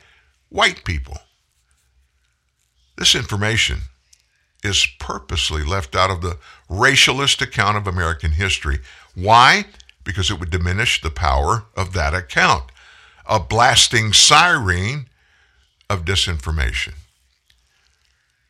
white 0.50 0.84
people. 0.84 1.16
This 2.98 3.14
information 3.14 3.78
is 4.62 4.86
purposely 4.98 5.64
left 5.64 5.96
out 5.96 6.10
of 6.10 6.20
the 6.20 6.36
racialist 6.68 7.40
account 7.40 7.78
of 7.78 7.86
American 7.86 8.32
history. 8.32 8.80
Why? 9.14 9.64
Because 10.04 10.30
it 10.30 10.38
would 10.38 10.50
diminish 10.50 11.00
the 11.00 11.08
power 11.08 11.64
of 11.74 11.94
that 11.94 12.12
account, 12.12 12.64
a 13.26 13.40
blasting 13.40 14.12
siren 14.12 15.08
of 15.88 16.04
disinformation. 16.04 16.92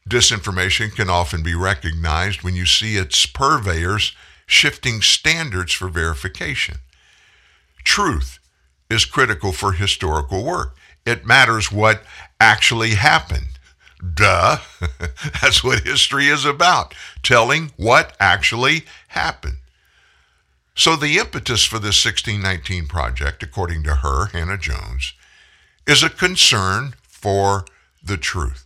Disinformation 0.09 0.95
can 0.95 1.11
often 1.11 1.43
be 1.43 1.55
recognized 1.55 2.43
when 2.43 2.55
you 2.55 2.67
see 2.67 2.97
its 2.97 3.27
purveyors 3.27 4.15
shifting 4.47 5.03
standards 5.03 5.73
for 5.73 5.89
verification. 5.89 6.77
Truth 7.83 8.39
is 8.89 9.05
critical 9.05 9.53
for 9.53 9.73
historical 9.73 10.45
work. 10.45 10.77
It 11.05 11.27
matters 11.27 11.73
what 11.73 12.03
actually 12.41 12.91
happened. 12.91 13.59
Duh. 14.15 14.59
That's 15.41 15.65
what 15.65 15.85
history 15.85 16.29
is 16.29 16.45
about, 16.45 16.95
telling 17.23 17.73
what 17.77 18.17
actually 18.21 18.85
happened. 19.09 19.57
So, 20.75 20.95
the 20.95 21.17
impetus 21.17 21.65
for 21.65 21.79
this 21.79 22.05
1619 22.05 22.87
project, 22.87 23.43
according 23.43 23.83
to 23.85 23.97
her, 23.97 24.27
Hannah 24.27 24.59
Jones, 24.59 25.15
is 25.87 26.03
a 26.03 26.11
concern 26.11 26.95
for 27.09 27.65
the 28.05 28.19
truth. 28.19 28.66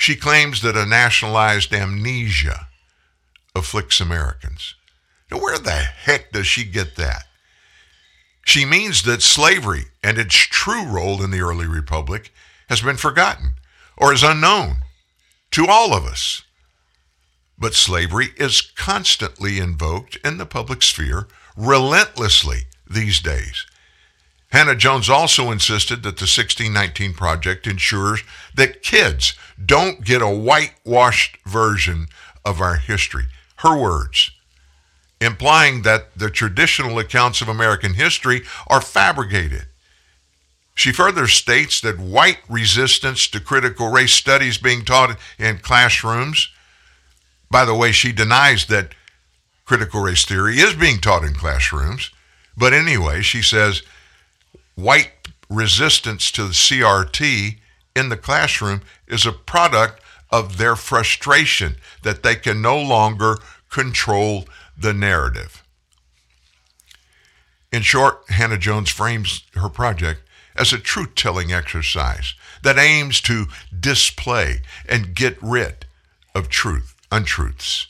She 0.00 0.16
claims 0.16 0.62
that 0.62 0.78
a 0.78 0.86
nationalized 0.86 1.74
amnesia 1.74 2.68
afflicts 3.54 4.00
Americans. 4.00 4.74
Now, 5.30 5.40
where 5.40 5.58
the 5.58 5.72
heck 5.72 6.32
does 6.32 6.46
she 6.46 6.64
get 6.64 6.96
that? 6.96 7.24
She 8.46 8.64
means 8.64 9.02
that 9.02 9.20
slavery 9.20 9.84
and 10.02 10.16
its 10.16 10.34
true 10.34 10.86
role 10.86 11.22
in 11.22 11.30
the 11.30 11.42
early 11.42 11.66
republic 11.66 12.32
has 12.70 12.80
been 12.80 12.96
forgotten 12.96 13.56
or 13.94 14.10
is 14.14 14.22
unknown 14.22 14.84
to 15.50 15.66
all 15.66 15.92
of 15.92 16.06
us. 16.06 16.44
But 17.58 17.74
slavery 17.74 18.30
is 18.38 18.62
constantly 18.62 19.58
invoked 19.58 20.16
in 20.24 20.38
the 20.38 20.46
public 20.46 20.82
sphere 20.82 21.28
relentlessly 21.58 22.60
these 22.88 23.20
days. 23.20 23.66
Hannah 24.50 24.74
Jones 24.74 25.08
also 25.08 25.50
insisted 25.50 26.02
that 26.02 26.16
the 26.16 26.26
1619 26.26 27.14
Project 27.14 27.66
ensures 27.66 28.22
that 28.54 28.82
kids 28.82 29.34
don't 29.64 30.04
get 30.04 30.22
a 30.22 30.28
whitewashed 30.28 31.38
version 31.46 32.08
of 32.44 32.60
our 32.60 32.76
history. 32.76 33.24
Her 33.56 33.78
words, 33.78 34.32
implying 35.20 35.82
that 35.82 36.16
the 36.16 36.30
traditional 36.30 36.98
accounts 36.98 37.40
of 37.40 37.48
American 37.48 37.94
history 37.94 38.42
are 38.66 38.80
fabricated. 38.80 39.66
She 40.74 40.92
further 40.92 41.28
states 41.28 41.80
that 41.82 41.98
white 41.98 42.38
resistance 42.48 43.28
to 43.28 43.40
critical 43.40 43.90
race 43.90 44.14
studies 44.14 44.56
being 44.58 44.84
taught 44.84 45.16
in 45.38 45.58
classrooms, 45.58 46.48
by 47.50 47.64
the 47.64 47.74
way, 47.74 47.92
she 47.92 48.12
denies 48.12 48.66
that 48.66 48.94
critical 49.64 50.00
race 50.00 50.24
theory 50.24 50.58
is 50.58 50.74
being 50.74 51.00
taught 51.00 51.24
in 51.24 51.34
classrooms. 51.34 52.10
But 52.56 52.72
anyway, 52.72 53.22
she 53.22 53.42
says 53.42 53.82
white 54.80 55.12
resistance 55.48 56.30
to 56.32 56.44
the 56.44 56.52
CRT 56.52 57.58
in 57.96 58.08
the 58.08 58.16
classroom 58.16 58.82
is 59.06 59.26
a 59.26 59.32
product 59.32 60.00
of 60.30 60.58
their 60.58 60.76
frustration 60.76 61.76
that 62.02 62.22
they 62.22 62.36
can 62.36 62.62
no 62.62 62.80
longer 62.80 63.36
control 63.68 64.44
the 64.76 64.92
narrative. 64.92 65.62
In 67.72 67.82
short, 67.82 68.22
Hannah 68.28 68.58
Jones 68.58 68.90
frames 68.90 69.44
her 69.54 69.68
project 69.68 70.22
as 70.56 70.72
a 70.72 70.78
truth 70.78 71.14
telling 71.14 71.52
exercise 71.52 72.34
that 72.62 72.78
aims 72.78 73.20
to 73.22 73.46
display 73.78 74.62
and 74.88 75.14
get 75.14 75.40
rid 75.40 75.86
of 76.34 76.48
truth, 76.48 76.94
untruths. 77.10 77.86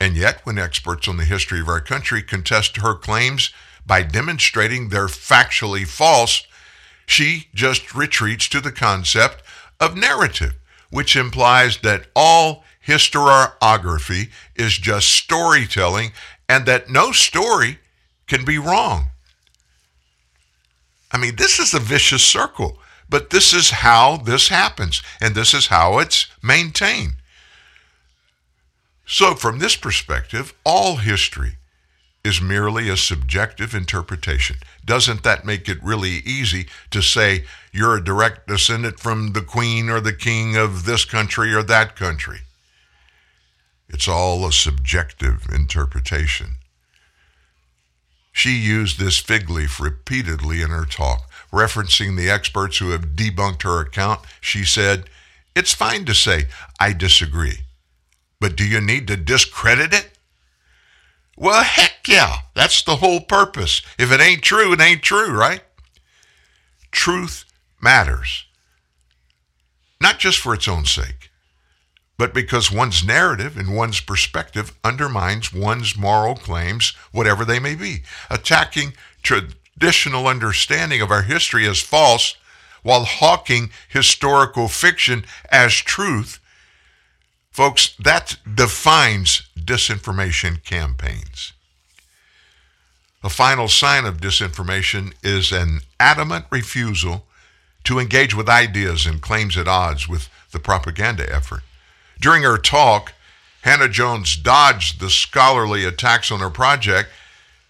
And 0.00 0.16
yet, 0.16 0.40
when 0.44 0.58
experts 0.58 1.06
on 1.06 1.16
the 1.16 1.24
history 1.24 1.60
of 1.60 1.68
our 1.68 1.80
country 1.80 2.22
contest 2.22 2.78
her 2.78 2.94
claims 2.94 3.52
by 3.86 4.02
demonstrating 4.02 4.88
they're 4.88 5.06
factually 5.06 5.86
false, 5.86 6.46
she 7.06 7.48
just 7.54 7.94
retreats 7.94 8.48
to 8.48 8.60
the 8.60 8.72
concept 8.72 9.42
of 9.80 9.96
narrative, 9.96 10.54
which 10.90 11.16
implies 11.16 11.78
that 11.78 12.06
all 12.14 12.64
historiography 12.86 14.30
is 14.54 14.76
just 14.78 15.08
storytelling 15.08 16.12
and 16.48 16.66
that 16.66 16.90
no 16.90 17.12
story 17.12 17.78
can 18.26 18.44
be 18.44 18.58
wrong. 18.58 19.06
I 21.10 21.18
mean, 21.18 21.36
this 21.36 21.58
is 21.58 21.74
a 21.74 21.78
vicious 21.78 22.24
circle, 22.24 22.78
but 23.08 23.30
this 23.30 23.52
is 23.52 23.70
how 23.70 24.16
this 24.16 24.48
happens, 24.48 25.02
and 25.20 25.34
this 25.34 25.52
is 25.52 25.66
how 25.66 25.98
it's 25.98 26.26
maintained. 26.42 27.16
So, 29.04 29.34
from 29.34 29.58
this 29.58 29.76
perspective, 29.76 30.54
all 30.64 30.96
history 30.96 31.56
is 32.24 32.40
merely 32.40 32.88
a 32.88 32.96
subjective 32.96 33.74
interpretation. 33.74 34.56
Doesn't 34.84 35.24
that 35.24 35.44
make 35.44 35.68
it 35.68 35.82
really 35.82 36.22
easy 36.24 36.66
to 36.90 37.02
say 37.02 37.44
you're 37.72 37.96
a 37.96 38.04
direct 38.04 38.46
descendant 38.46 39.00
from 39.00 39.32
the 39.32 39.42
queen 39.42 39.88
or 39.88 40.00
the 40.00 40.12
king 40.12 40.56
of 40.56 40.84
this 40.84 41.04
country 41.04 41.52
or 41.52 41.62
that 41.64 41.96
country? 41.96 42.40
It's 43.88 44.06
all 44.06 44.46
a 44.46 44.52
subjective 44.52 45.46
interpretation. 45.52 46.54
She 48.30 48.52
used 48.52 48.98
this 48.98 49.18
fig 49.18 49.50
leaf 49.50 49.78
repeatedly 49.78 50.62
in 50.62 50.70
her 50.70 50.86
talk, 50.86 51.28
referencing 51.52 52.16
the 52.16 52.30
experts 52.30 52.78
who 52.78 52.90
have 52.90 53.14
debunked 53.14 53.62
her 53.62 53.80
account. 53.80 54.20
She 54.40 54.64
said, 54.64 55.10
It's 55.54 55.74
fine 55.74 56.06
to 56.06 56.14
say, 56.14 56.44
I 56.80 56.94
disagree, 56.94 57.58
but 58.40 58.56
do 58.56 58.66
you 58.66 58.80
need 58.80 59.06
to 59.08 59.16
discredit 59.16 59.92
it? 59.92 60.11
Well, 61.36 61.62
heck 61.62 62.06
yeah, 62.06 62.36
that's 62.54 62.82
the 62.82 62.96
whole 62.96 63.20
purpose. 63.20 63.82
If 63.98 64.12
it 64.12 64.20
ain't 64.20 64.42
true, 64.42 64.72
it 64.72 64.80
ain't 64.80 65.02
true, 65.02 65.32
right? 65.32 65.62
Truth 66.90 67.44
matters, 67.80 68.44
not 70.00 70.18
just 70.18 70.38
for 70.38 70.54
its 70.54 70.68
own 70.68 70.84
sake, 70.84 71.30
but 72.18 72.34
because 72.34 72.70
one's 72.70 73.04
narrative 73.04 73.56
and 73.56 73.74
one's 73.74 74.00
perspective 74.00 74.78
undermines 74.84 75.52
one's 75.52 75.96
moral 75.96 76.34
claims, 76.34 76.90
whatever 77.10 77.44
they 77.44 77.58
may 77.58 77.74
be. 77.74 78.02
Attacking 78.30 78.92
traditional 79.22 80.28
understanding 80.28 81.00
of 81.00 81.10
our 81.10 81.22
history 81.22 81.66
as 81.66 81.80
false 81.80 82.36
while 82.82 83.04
hawking 83.04 83.70
historical 83.88 84.68
fiction 84.68 85.24
as 85.50 85.74
truth, 85.74 86.38
folks, 87.52 87.94
that 87.98 88.36
defines 88.52 89.42
disinformation 89.56 90.64
campaigns. 90.64 91.52
A 93.22 93.30
final 93.30 93.68
sign 93.68 94.04
of 94.04 94.20
disinformation 94.20 95.12
is 95.22 95.52
an 95.52 95.80
adamant 96.00 96.46
refusal 96.50 97.26
to 97.84 98.00
engage 98.00 98.34
with 98.34 98.48
ideas 98.48 99.06
and 99.06 99.22
claims 99.22 99.56
at 99.56 99.68
odds 99.68 100.08
with 100.08 100.28
the 100.50 100.58
propaganda 100.58 101.32
effort. 101.32 101.62
During 102.20 102.42
her 102.42 102.58
talk, 102.58 103.12
Hannah 103.62 103.88
Jones 103.88 104.36
dodged 104.36 105.00
the 105.00 105.10
scholarly 105.10 105.84
attacks 105.84 106.32
on 106.32 106.40
her 106.40 106.50
project. 106.50 107.10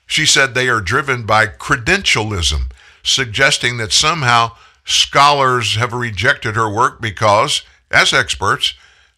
She 0.06 0.24
said 0.24 0.54
they 0.54 0.68
are 0.68 0.80
driven 0.80 1.24
by 1.26 1.46
credentialism, 1.46 2.70
suggesting 3.02 3.76
that 3.76 3.92
somehow 3.92 4.52
scholars 4.84 5.76
have 5.76 5.92
rejected 5.92 6.54
her 6.56 6.70
work 6.72 7.00
because, 7.00 7.62
as 7.90 8.12
experts, 8.12 8.74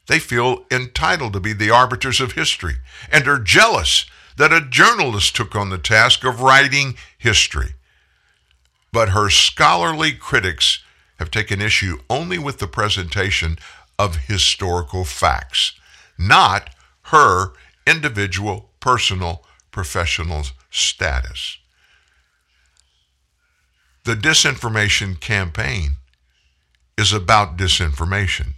they 0.07 0.19
feel 0.19 0.65
entitled 0.71 1.33
to 1.33 1.41
be 1.41 1.53
the 1.53 1.71
arbiters 1.71 2.21
of 2.21 2.33
history 2.33 2.77
and 3.11 3.27
are 3.27 3.39
jealous 3.39 4.07
that 4.37 4.53
a 4.53 4.61
journalist 4.61 5.35
took 5.37 5.55
on 5.55 5.71
the 5.71 5.79
task 5.79 6.25
of 6.25 6.41
writing 6.41 6.97
history. 7.17 7.75
But 8.93 9.11
her 9.11 9.31
scholarly 9.31 10.13
critics 10.13 10.81
have 11.19 11.31
taken 11.31 11.61
issue 11.61 11.99
only 12.11 12.39
with 12.39 12.59
the 12.59 12.67
presentation 12.67 13.59
of 13.99 14.17
historical 14.17 15.05
facts, 15.05 15.73
not 16.19 16.71
her 17.03 17.53
individual, 17.87 18.71
personal, 18.81 19.45
professional 19.71 20.45
status. 20.71 21.59
The 24.05 24.15
disinformation 24.15 25.19
campaign 25.19 25.97
is 26.99 27.13
about 27.13 27.57
disinformation. 27.57 28.55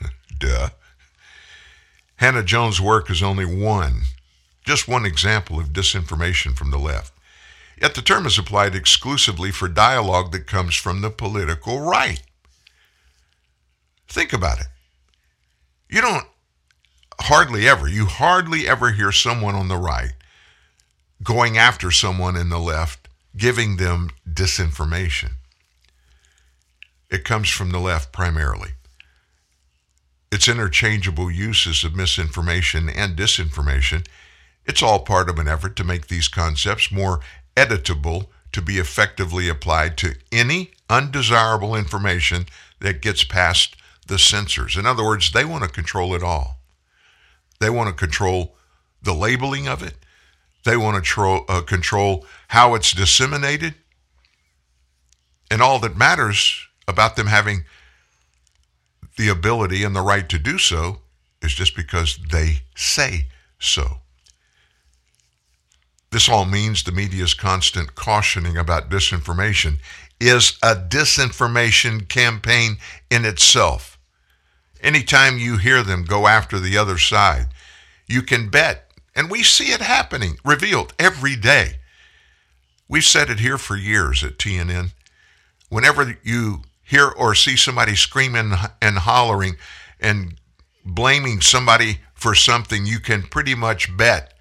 Duh. 0.38 0.70
Hannah 2.20 2.42
Jones' 2.42 2.82
work 2.82 3.08
is 3.08 3.22
only 3.22 3.46
one, 3.46 4.02
just 4.62 4.86
one 4.86 5.06
example 5.06 5.58
of 5.58 5.72
disinformation 5.72 6.54
from 6.54 6.70
the 6.70 6.78
left. 6.78 7.14
Yet 7.80 7.94
the 7.94 8.02
term 8.02 8.26
is 8.26 8.36
applied 8.36 8.74
exclusively 8.74 9.50
for 9.50 9.68
dialogue 9.68 10.30
that 10.32 10.46
comes 10.46 10.74
from 10.74 11.00
the 11.00 11.08
political 11.08 11.80
right. 11.80 12.20
Think 14.06 14.34
about 14.34 14.60
it. 14.60 14.66
You 15.88 16.02
don't 16.02 16.26
hardly 17.20 17.66
ever, 17.66 17.88
you 17.88 18.04
hardly 18.04 18.68
ever 18.68 18.90
hear 18.92 19.12
someone 19.12 19.54
on 19.54 19.68
the 19.68 19.78
right 19.78 20.12
going 21.22 21.56
after 21.56 21.90
someone 21.90 22.36
in 22.36 22.50
the 22.50 22.58
left, 22.58 23.08
giving 23.34 23.78
them 23.78 24.10
disinformation. 24.30 25.30
It 27.10 27.24
comes 27.24 27.48
from 27.48 27.70
the 27.70 27.80
left 27.80 28.12
primarily. 28.12 28.72
Its 30.30 30.48
interchangeable 30.48 31.30
uses 31.30 31.82
of 31.82 31.96
misinformation 31.96 32.88
and 32.88 33.16
disinformation, 33.16 34.06
it's 34.64 34.82
all 34.82 35.00
part 35.00 35.28
of 35.28 35.38
an 35.38 35.48
effort 35.48 35.74
to 35.76 35.84
make 35.84 36.06
these 36.06 36.28
concepts 36.28 36.92
more 36.92 37.20
editable 37.56 38.26
to 38.52 38.62
be 38.62 38.78
effectively 38.78 39.48
applied 39.48 39.96
to 39.98 40.14
any 40.30 40.70
undesirable 40.88 41.74
information 41.74 42.46
that 42.80 43.02
gets 43.02 43.24
past 43.24 43.76
the 44.06 44.18
censors. 44.18 44.76
In 44.76 44.86
other 44.86 45.04
words, 45.04 45.32
they 45.32 45.44
want 45.44 45.64
to 45.64 45.70
control 45.70 46.14
it 46.14 46.22
all. 46.22 46.58
They 47.60 47.70
want 47.70 47.88
to 47.88 47.94
control 47.94 48.56
the 49.02 49.14
labeling 49.14 49.68
of 49.68 49.82
it. 49.82 49.94
They 50.64 50.76
want 50.76 50.96
to 50.96 51.02
tro- 51.02 51.44
uh, 51.48 51.62
control 51.62 52.26
how 52.48 52.74
it's 52.74 52.92
disseminated. 52.92 53.74
And 55.50 55.62
all 55.62 55.78
that 55.80 55.96
matters 55.96 56.66
about 56.86 57.16
them 57.16 57.26
having 57.26 57.64
the 59.16 59.28
ability 59.28 59.84
and 59.84 59.94
the 59.94 60.02
right 60.02 60.28
to 60.28 60.38
do 60.38 60.58
so 60.58 61.00
is 61.42 61.52
just 61.52 61.74
because 61.76 62.18
they 62.30 62.62
say 62.74 63.26
so. 63.58 63.98
This 66.10 66.28
all 66.28 66.44
means 66.44 66.82
the 66.82 66.92
media's 66.92 67.34
constant 67.34 67.94
cautioning 67.94 68.56
about 68.56 68.90
disinformation 68.90 69.78
is 70.20 70.58
a 70.62 70.74
disinformation 70.74 72.08
campaign 72.08 72.76
in 73.10 73.24
itself. 73.24 73.98
Anytime 74.82 75.38
you 75.38 75.56
hear 75.56 75.82
them 75.82 76.04
go 76.04 76.26
after 76.26 76.58
the 76.58 76.76
other 76.76 76.98
side, 76.98 77.48
you 78.06 78.22
can 78.22 78.48
bet, 78.48 78.90
and 79.14 79.30
we 79.30 79.42
see 79.42 79.72
it 79.72 79.80
happening, 79.80 80.38
revealed 80.44 80.94
every 80.98 81.36
day. 81.36 81.76
We've 82.88 83.04
said 83.04 83.30
it 83.30 83.38
here 83.38 83.58
for 83.58 83.76
years 83.76 84.24
at 84.24 84.38
TNN. 84.38 84.92
Whenever 85.68 86.18
you 86.24 86.62
hear 86.90 87.08
or 87.08 87.34
see 87.36 87.56
somebody 87.56 87.94
screaming 87.94 88.52
and 88.82 88.98
hollering 88.98 89.56
and 90.00 90.34
blaming 90.84 91.40
somebody 91.40 92.00
for 92.14 92.34
something, 92.34 92.84
you 92.84 92.98
can 92.98 93.22
pretty 93.22 93.54
much 93.54 93.96
bet 93.96 94.34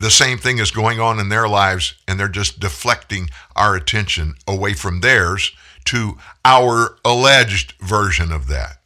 the 0.00 0.10
same 0.10 0.38
thing 0.38 0.58
is 0.58 0.70
going 0.70 0.98
on 0.98 1.20
in 1.20 1.28
their 1.28 1.46
lives, 1.46 1.94
and 2.08 2.18
they're 2.18 2.28
just 2.28 2.58
deflecting 2.58 3.28
our 3.54 3.76
attention 3.76 4.34
away 4.48 4.72
from 4.72 5.00
theirs 5.00 5.52
to 5.84 6.16
our 6.44 6.98
alleged 7.04 7.74
version 7.80 8.32
of 8.32 8.48
that. 8.48 8.78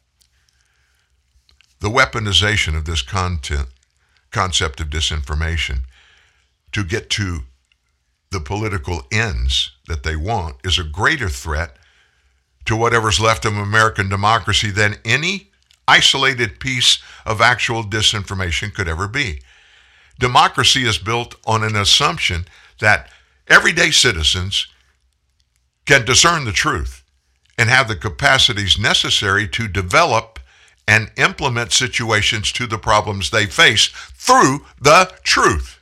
The 1.79 1.89
weaponization 1.89 2.75
of 2.77 2.85
this 2.85 3.01
content 3.01 3.69
concept 4.31 4.81
of 4.81 4.89
disinformation 4.89 5.79
to 6.73 6.83
get 6.83 7.09
to 7.11 7.39
the 8.31 8.41
political 8.41 9.03
ends 9.11 9.71
that 9.87 10.03
they 10.03 10.17
want 10.17 10.57
is 10.65 10.77
a 10.77 10.83
greater 10.83 11.29
threat 11.29 11.77
to 12.65 12.75
whatever's 12.75 13.19
left 13.19 13.45
of 13.45 13.55
American 13.55 14.09
democracy 14.09 14.71
than 14.71 14.95
any 15.05 15.49
isolated 15.87 16.59
piece 16.59 16.97
of 17.25 17.41
actual 17.41 17.83
disinformation 17.83 18.73
could 18.73 18.87
ever 18.87 19.07
be. 19.07 19.41
Democracy 20.19 20.85
is 20.87 20.97
built 20.97 21.35
on 21.45 21.63
an 21.63 21.75
assumption 21.75 22.45
that 22.79 23.09
everyday 23.47 23.91
citizens 23.91 24.67
can 25.85 26.05
discern 26.05 26.45
the 26.45 26.51
truth 26.51 27.03
and 27.57 27.69
have 27.69 27.87
the 27.87 27.95
capacities 27.95 28.79
necessary 28.79 29.47
to 29.47 29.67
develop 29.67 30.39
and 30.87 31.11
implement 31.17 31.71
situations 31.71 32.51
to 32.51 32.67
the 32.67 32.77
problems 32.77 33.29
they 33.29 33.45
face 33.45 33.87
through 34.13 34.65
the 34.79 35.11
truth. 35.23 35.79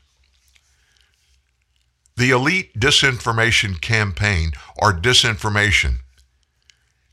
The 2.15 2.29
elite 2.29 2.79
disinformation 2.79 3.81
campaign 3.81 4.51
or 4.77 4.93
disinformation 4.93 5.99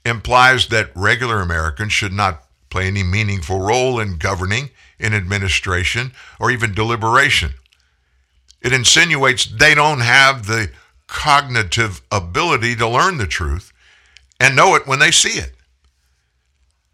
implies 0.04 0.68
that 0.68 0.90
regular 0.94 1.40
Americans 1.40 1.92
should 1.92 2.12
not 2.12 2.44
play 2.70 2.86
any 2.86 3.02
meaningful 3.02 3.60
role 3.60 3.98
in 3.98 4.16
governing, 4.16 4.70
in 4.98 5.12
administration, 5.12 6.12
or 6.38 6.50
even 6.50 6.72
deliberation. 6.72 7.52
It 8.62 8.72
insinuates 8.72 9.46
they 9.46 9.74
don't 9.74 10.00
have 10.00 10.46
the 10.46 10.70
cognitive 11.06 12.02
ability 12.12 12.76
to 12.76 12.88
learn 12.88 13.18
the 13.18 13.26
truth 13.26 13.72
and 14.38 14.54
know 14.54 14.74
it 14.74 14.86
when 14.86 14.98
they 15.00 15.10
see 15.10 15.38
it. 15.40 15.54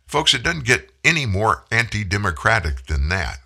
Folks, 0.07 0.35
it 0.35 0.43
doesn't 0.43 0.65
get 0.65 0.91
any 1.05 1.27
more 1.27 1.65
anti 1.71 2.05
democratic 2.05 2.87
than 2.87 3.09
that. 3.09 3.39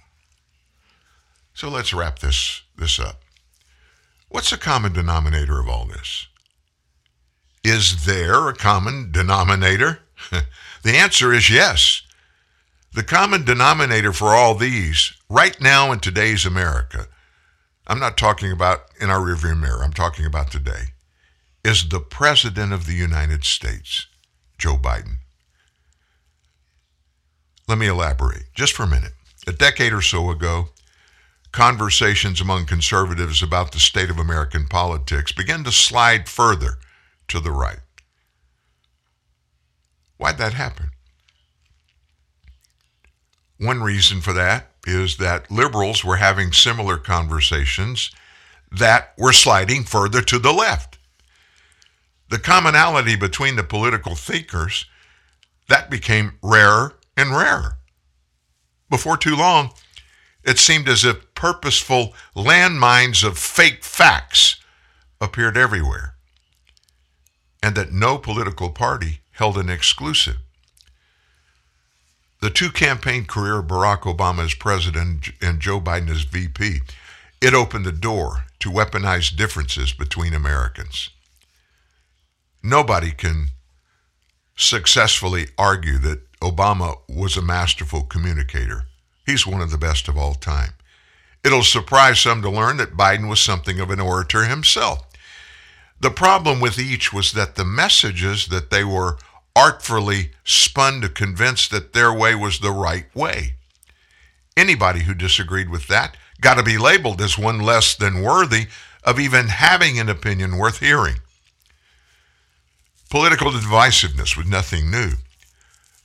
So 1.55 1.69
let's 1.69 1.93
wrap 1.93 2.21
this, 2.21 2.63
this 2.77 2.99
up. 2.99 3.21
What's 4.29 4.51
the 4.51 4.57
common 4.57 4.93
denominator 4.93 5.59
of 5.59 5.69
all 5.69 5.87
this? 5.87 6.29
Is 7.63 8.07
there 8.07 8.49
a 8.49 8.55
common 8.55 9.13
denominator? 9.13 10.01
the 10.83 10.97
answer 10.97 11.33
is 11.33 11.51
yes. 11.51 12.03
The 12.95 13.03
common 13.03 13.45
denominator 13.45 14.13
for 14.13 14.29
all 14.29 14.55
these, 14.55 15.13
right 15.29 15.61
now 15.61 15.93
in 15.93 16.01
today's 16.01 16.47
America, 16.47 17.07
I'm 17.87 18.01
not 18.01 18.17
talking 18.17 18.51
about 18.51 18.81
in 19.01 19.11
our 19.11 19.21
rearview 19.21 19.59
mirror, 19.59 19.85
I'm 19.85 19.93
talking 19.93 20.25
about 20.25 20.51
today, 20.51 20.95
is 21.63 21.89
the 21.89 22.01
President 22.01 22.73
of 22.73 22.87
the 22.87 22.95
United 22.95 23.45
States, 23.45 24.07
Joe 24.59 24.77
Biden. 24.77 25.19
Let 27.69 27.79
me 27.79 27.89
elaborate 27.89 28.45
just 28.55 28.73
for 28.73 28.85
a 28.85 28.89
minute. 28.89 29.13
A 29.47 29.53
decade 29.53 29.93
or 29.93 30.03
so 30.03 30.31
ago, 30.31 30.71
conversations 31.53 32.41
among 32.41 32.67
conservatives 32.67 33.43
about 33.43 33.73
the 33.73 33.81
state 33.81 34.11
of 34.11 34.19
American 34.19 34.67
politics 34.67 35.31
began 35.31 35.63
to 35.65 35.73
slide 35.73 36.29
further 36.29 36.79
to 37.31 37.41
the 37.41 37.51
right. 37.51 37.81
Why'd 40.19 40.39
that 40.39 40.55
happen? 40.55 40.91
One 43.59 43.83
reason 43.83 44.21
for 44.21 44.33
that 44.33 44.71
is 44.87 45.17
that 45.17 45.51
liberals 45.51 46.05
were 46.05 46.17
having 46.17 46.53
similar 46.53 46.97
conversations 46.97 48.11
that 48.73 49.13
were 49.19 49.33
sliding 49.33 49.85
further 49.85 50.23
to 50.23 50.39
the 50.39 50.53
left. 50.53 50.99
The 52.31 52.39
commonality 52.39 53.17
between 53.17 53.57
the 53.57 53.65
political 53.65 54.15
thinkers 54.15 54.87
that 55.69 55.91
became 55.91 56.39
rarer 56.43 56.95
and 57.17 57.31
rarer. 57.31 57.79
Before 58.89 59.17
too 59.17 59.37
long, 59.37 59.71
it 60.43 60.59
seemed 60.59 60.89
as 60.89 61.05
if 61.05 61.35
purposeful 61.35 62.15
landmines 62.35 63.25
of 63.25 63.39
fake 63.39 63.85
facts 63.85 64.57
appeared 65.21 65.57
everywhere, 65.57 66.10
and 67.63 67.75
that 67.75 67.93
no 67.93 68.19
political 68.19 68.71
party 68.71 69.21
held 69.33 69.57
an 69.57 69.69
exclusive. 69.69 70.37
The 72.41 72.51
two 72.51 72.71
campaign 72.71 73.27
career 73.27 73.59
of 73.59 73.67
Barack 73.67 74.03
Obama 74.03 74.45
as 74.45 74.55
president 74.55 75.31
and 75.43 75.61
Joe 75.61 75.81
Biden 75.81 76.09
as 76.09 76.23
VP, 76.23 76.81
it 77.41 77.55
opened 77.55 77.85
the 77.85 77.93
door 77.93 78.45
to 78.61 78.71
weaponize 78.71 79.35
differences 79.35 79.93
between 79.93 80.33
Americans. 80.33 81.11
Nobody 82.63 83.11
can 83.11 83.49
successfully 84.57 85.49
argue 85.59 85.99
that 85.99 86.21
Obama 86.41 86.99
was 87.09 87.37
a 87.37 87.43
masterful 87.43 88.03
communicator. 88.03 88.87
He's 89.27 89.47
one 89.47 89.61
of 89.61 89.71
the 89.71 89.79
best 89.79 90.09
of 90.09 90.17
all 90.17 90.35
time. 90.35 90.73
It'll 91.45 91.63
surprise 91.63 92.21
some 92.21 92.43
to 92.43 92.51
learn 92.51 92.77
that 92.79 92.97
Biden 92.97 93.29
was 93.29 93.41
something 93.41 93.81
of 93.81 93.91
an 93.91 94.01
orator 94.01 94.45
himself. 94.45 95.07
The 96.01 96.11
problem 96.11 96.61
with 96.61 96.79
each 96.79 97.13
was 97.13 97.33
that 97.33 97.57
the 97.57 97.65
messages 97.65 98.49
that 98.49 98.71
they 98.71 98.85
were 98.85 99.19
artfully 99.55 100.31
spun 100.45 101.03
to 101.03 101.09
convince 101.09 101.69
that 101.69 101.93
their 101.93 102.13
way 102.13 102.35
was 102.35 102.59
the 102.59 102.73
right 102.73 103.15
way. 103.15 103.55
Anybody 104.57 105.01
who 105.01 105.15
disagreed 105.15 105.69
with 105.69 105.89
that 105.89 106.17
got 106.41 106.55
to 106.55 106.63
be 106.63 106.79
labeled 106.79 107.21
as 107.21 107.37
one 107.37 107.61
less 107.61 107.95
than 107.95 108.23
worthy 108.23 108.67
of 109.05 109.21
even 109.21 109.49
having 109.49 109.99
an 109.99 110.09
opinion 110.09 110.57
worth 110.57 110.81
hearing. 110.81 111.17
Political 113.11 113.51
divisiveness 113.53 114.37
was 114.37 114.47
nothing 114.47 114.91
new, 114.91 115.13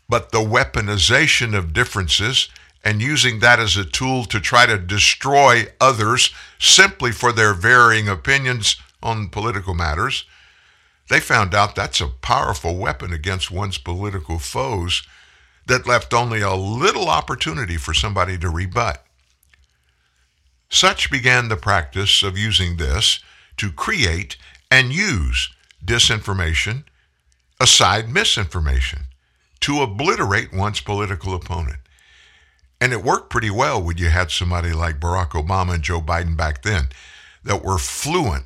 but 0.09 0.31
the 0.31 0.39
weaponization 0.39 1.55
of 1.55 1.73
differences 1.73 2.49
and 2.83 3.01
using 3.01 3.39
that 3.39 3.59
as 3.59 3.77
a 3.77 3.85
tool 3.85 4.25
to 4.25 4.39
try 4.39 4.65
to 4.65 4.77
destroy 4.77 5.65
others 5.79 6.33
simply 6.59 7.11
for 7.11 7.31
their 7.31 7.53
varying 7.53 8.09
opinions 8.09 8.77
on 9.05 9.29
political 9.29 9.73
matters 9.73 10.25
they 11.07 11.19
found 11.19 11.53
out 11.53 11.75
that's 11.75 12.01
a 12.01 12.07
powerful 12.07 12.77
weapon 12.77 13.13
against 13.13 13.51
one's 13.51 13.77
political 13.77 14.39
foes 14.39 15.03
that 15.67 15.87
left 15.87 16.13
only 16.13 16.41
a 16.41 16.53
little 16.53 17.09
opportunity 17.09 17.77
for 17.77 17.93
somebody 17.93 18.37
to 18.37 18.49
rebut. 18.49 19.03
Such 20.69 21.11
began 21.11 21.47
the 21.47 21.57
practice 21.57 22.23
of 22.23 22.37
using 22.37 22.77
this 22.77 23.19
to 23.57 23.71
create 23.71 24.37
and 24.71 24.91
use 24.91 25.53
disinformation, 25.83 26.83
aside 27.59 28.09
misinformation, 28.09 29.05
to 29.61 29.81
obliterate 29.81 30.53
one's 30.53 30.81
political 30.81 31.35
opponent. 31.35 31.79
And 32.81 32.91
it 32.91 33.03
worked 33.03 33.29
pretty 33.29 33.49
well 33.49 33.81
when 33.81 33.97
you 33.97 34.09
had 34.09 34.31
somebody 34.31 34.73
like 34.73 34.99
Barack 34.99 35.29
Obama 35.29 35.75
and 35.75 35.83
Joe 35.83 36.01
Biden 36.01 36.35
back 36.35 36.63
then 36.63 36.89
that 37.43 37.63
were 37.63 37.77
fluent 37.77 38.45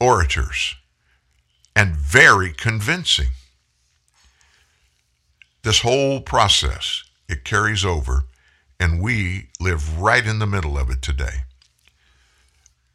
orators 0.00 0.74
and 1.74 1.94
very 1.96 2.52
convincing. 2.52 3.28
This 5.62 5.80
whole 5.80 6.20
process, 6.20 7.04
it 7.28 7.44
carries 7.44 7.84
over, 7.84 8.24
and 8.80 9.02
we 9.02 9.48
live 9.60 9.98
right 9.98 10.26
in 10.26 10.38
the 10.38 10.46
middle 10.46 10.78
of 10.78 10.90
it 10.90 11.02
today. 11.02 11.44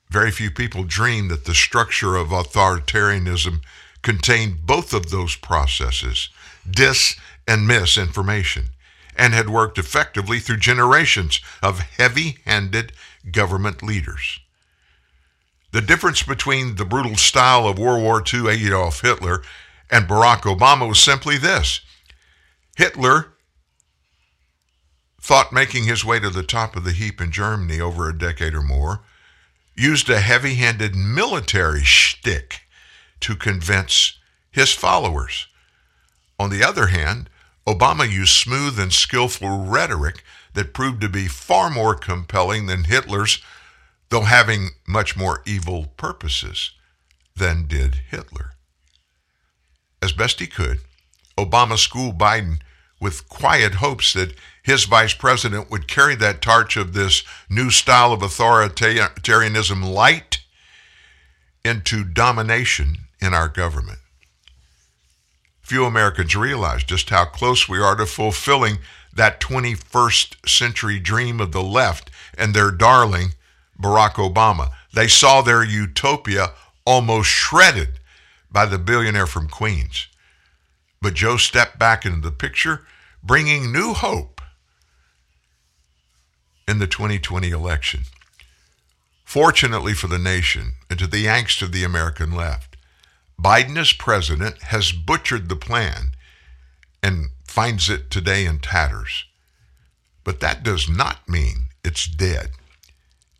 Very 0.09 0.31
few 0.31 0.51
people 0.51 0.83
dream 0.83 1.27
that 1.29 1.45
the 1.45 1.55
structure 1.55 2.15
of 2.15 2.29
authoritarianism 2.29 3.61
contained 4.01 4.65
both 4.65 4.93
of 4.93 5.09
those 5.09 5.35
processes, 5.35 6.29
dis 6.69 7.15
and 7.47 7.67
misinformation, 7.67 8.69
and 9.15 9.33
had 9.33 9.49
worked 9.49 9.77
effectively 9.77 10.39
through 10.39 10.57
generations 10.57 11.41
of 11.61 11.79
heavy 11.79 12.37
handed 12.45 12.93
government 13.31 13.81
leaders. 13.81 14.39
The 15.73 15.81
difference 15.81 16.21
between 16.21 16.75
the 16.75 16.85
brutal 16.85 17.15
style 17.15 17.67
of 17.67 17.79
World 17.79 18.03
War 18.03 18.23
II 18.31 18.47
Adolf 18.47 19.01
Hitler 19.01 19.41
and 19.89 20.07
Barack 20.07 20.41
Obama 20.41 20.87
was 20.87 20.99
simply 20.99 21.35
this 21.35 21.81
Hitler 22.77 23.33
thought 25.19 25.51
making 25.51 25.85
his 25.85 26.05
way 26.05 26.19
to 26.19 26.29
the 26.29 26.43
top 26.43 26.75
of 26.75 26.83
the 26.83 26.91
heap 26.91 27.19
in 27.19 27.31
Germany 27.31 27.81
over 27.81 28.07
a 28.07 28.15
decade 28.15 28.53
or 28.53 28.61
more 28.61 28.99
used 29.75 30.11
a 30.11 30.19
heavy 30.19 30.53
handed 30.53 30.95
military 30.95 31.83
shtick 31.83 32.61
to 33.21 33.35
convince 33.35 34.19
his 34.51 34.73
followers. 34.73 35.47
On 36.37 36.51
the 36.51 36.63
other 36.63 36.87
hand, 36.87 37.31
Obama 37.65 38.07
used 38.07 38.33
smooth 38.33 38.77
and 38.77 38.93
skillful 38.93 39.65
rhetoric 39.65 40.23
that 40.53 40.75
proved 40.75 41.01
to 41.01 41.09
be 41.09 41.27
far 41.27 41.71
more 41.71 41.95
compelling 41.95 42.67
than 42.67 42.83
Hitler's 42.83 43.41
though 44.13 44.21
having 44.21 44.69
much 44.87 45.17
more 45.17 45.41
evil 45.43 45.87
purposes 45.97 46.69
than 47.35 47.65
did 47.65 47.95
Hitler. 48.11 48.51
As 50.03 50.11
best 50.11 50.39
he 50.39 50.45
could, 50.45 50.81
Obama 51.35 51.79
schooled 51.79 52.19
Biden 52.19 52.59
with 53.01 53.27
quiet 53.27 53.75
hopes 53.75 54.13
that 54.13 54.35
his 54.61 54.85
vice 54.85 55.15
president 55.15 55.71
would 55.71 55.87
carry 55.87 56.13
that 56.13 56.43
torch 56.43 56.77
of 56.77 56.93
this 56.93 57.23
new 57.49 57.71
style 57.71 58.13
of 58.13 58.19
authoritarianism 58.19 59.91
light 59.91 60.41
into 61.65 62.03
domination 62.03 62.97
in 63.19 63.33
our 63.33 63.47
government. 63.47 63.97
Few 65.63 65.85
Americans 65.85 66.35
realize 66.35 66.83
just 66.83 67.09
how 67.09 67.25
close 67.25 67.67
we 67.67 67.79
are 67.79 67.95
to 67.95 68.05
fulfilling 68.05 68.77
that 69.11 69.39
21st 69.39 70.47
century 70.47 70.99
dream 70.99 71.41
of 71.41 71.51
the 71.51 71.63
left 71.63 72.11
and 72.37 72.53
their 72.53 72.69
darling 72.69 73.33
Barack 73.79 74.13
Obama. 74.13 74.69
They 74.93 75.07
saw 75.07 75.41
their 75.41 75.63
utopia 75.63 76.51
almost 76.85 77.29
shredded 77.29 77.99
by 78.51 78.65
the 78.65 78.77
billionaire 78.77 79.27
from 79.27 79.49
Queens. 79.49 80.07
But 81.01 81.15
Joe 81.15 81.37
stepped 81.37 81.79
back 81.79 82.05
into 82.05 82.21
the 82.21 82.31
picture, 82.31 82.85
bringing 83.23 83.71
new 83.71 83.93
hope 83.93 84.41
in 86.67 86.79
the 86.79 86.87
2020 86.87 87.49
election. 87.49 88.01
Fortunately 89.25 89.93
for 89.93 90.07
the 90.07 90.19
nation 90.19 90.73
and 90.89 90.99
to 90.99 91.07
the 91.07 91.25
angst 91.25 91.61
of 91.61 91.71
the 91.71 91.83
American 91.83 92.31
left, 92.33 92.77
Biden, 93.41 93.77
as 93.77 93.91
president, 93.93 94.61
has 94.63 94.91
butchered 94.91 95.49
the 95.49 95.55
plan 95.55 96.11
and 97.01 97.31
finds 97.45 97.89
it 97.89 98.09
today 98.09 98.45
in 98.45 98.59
tatters. 98.59 99.25
But 100.23 100.39
that 100.39 100.63
does 100.63 100.87
not 100.87 101.27
mean 101.27 101.65
it's 101.83 102.07
dead. 102.07 102.51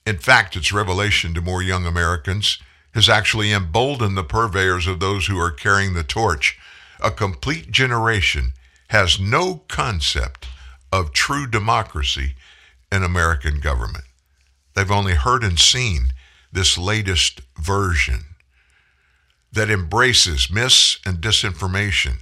In 0.06 0.18
fact, 0.18 0.56
its 0.56 0.74
revelation 0.74 1.34
to 1.34 1.42
more 1.42 1.62
young 1.64 1.86
Americans 1.86 2.58
has 2.94 3.10
actually 3.10 3.52
emboldened 3.52 4.18
the 4.18 4.24
purveyors 4.24 4.86
of 4.86 5.00
those 5.00 5.28
who 5.28 5.40
are 5.40 5.52
carrying 5.52 5.94
the 5.94 6.04
torch. 6.04 6.58
A 7.02 7.10
complete 7.10 7.72
generation 7.72 8.54
has 8.90 9.20
no 9.20 9.64
concept 9.68 10.48
of 10.92 11.14
true 11.14 11.48
democracy 11.48 12.36
in 12.92 13.02
American 13.02 13.60
government. 13.60 14.06
They've 14.76 14.92
only 14.92 15.14
heard 15.16 15.44
and 15.44 15.60
seen 15.60 16.10
this 16.52 16.78
latest 16.78 17.42
version 17.58 18.26
that 19.52 19.70
embraces 19.70 20.50
mis 20.52 20.98
and 21.06 21.18
disinformation. 21.18 22.20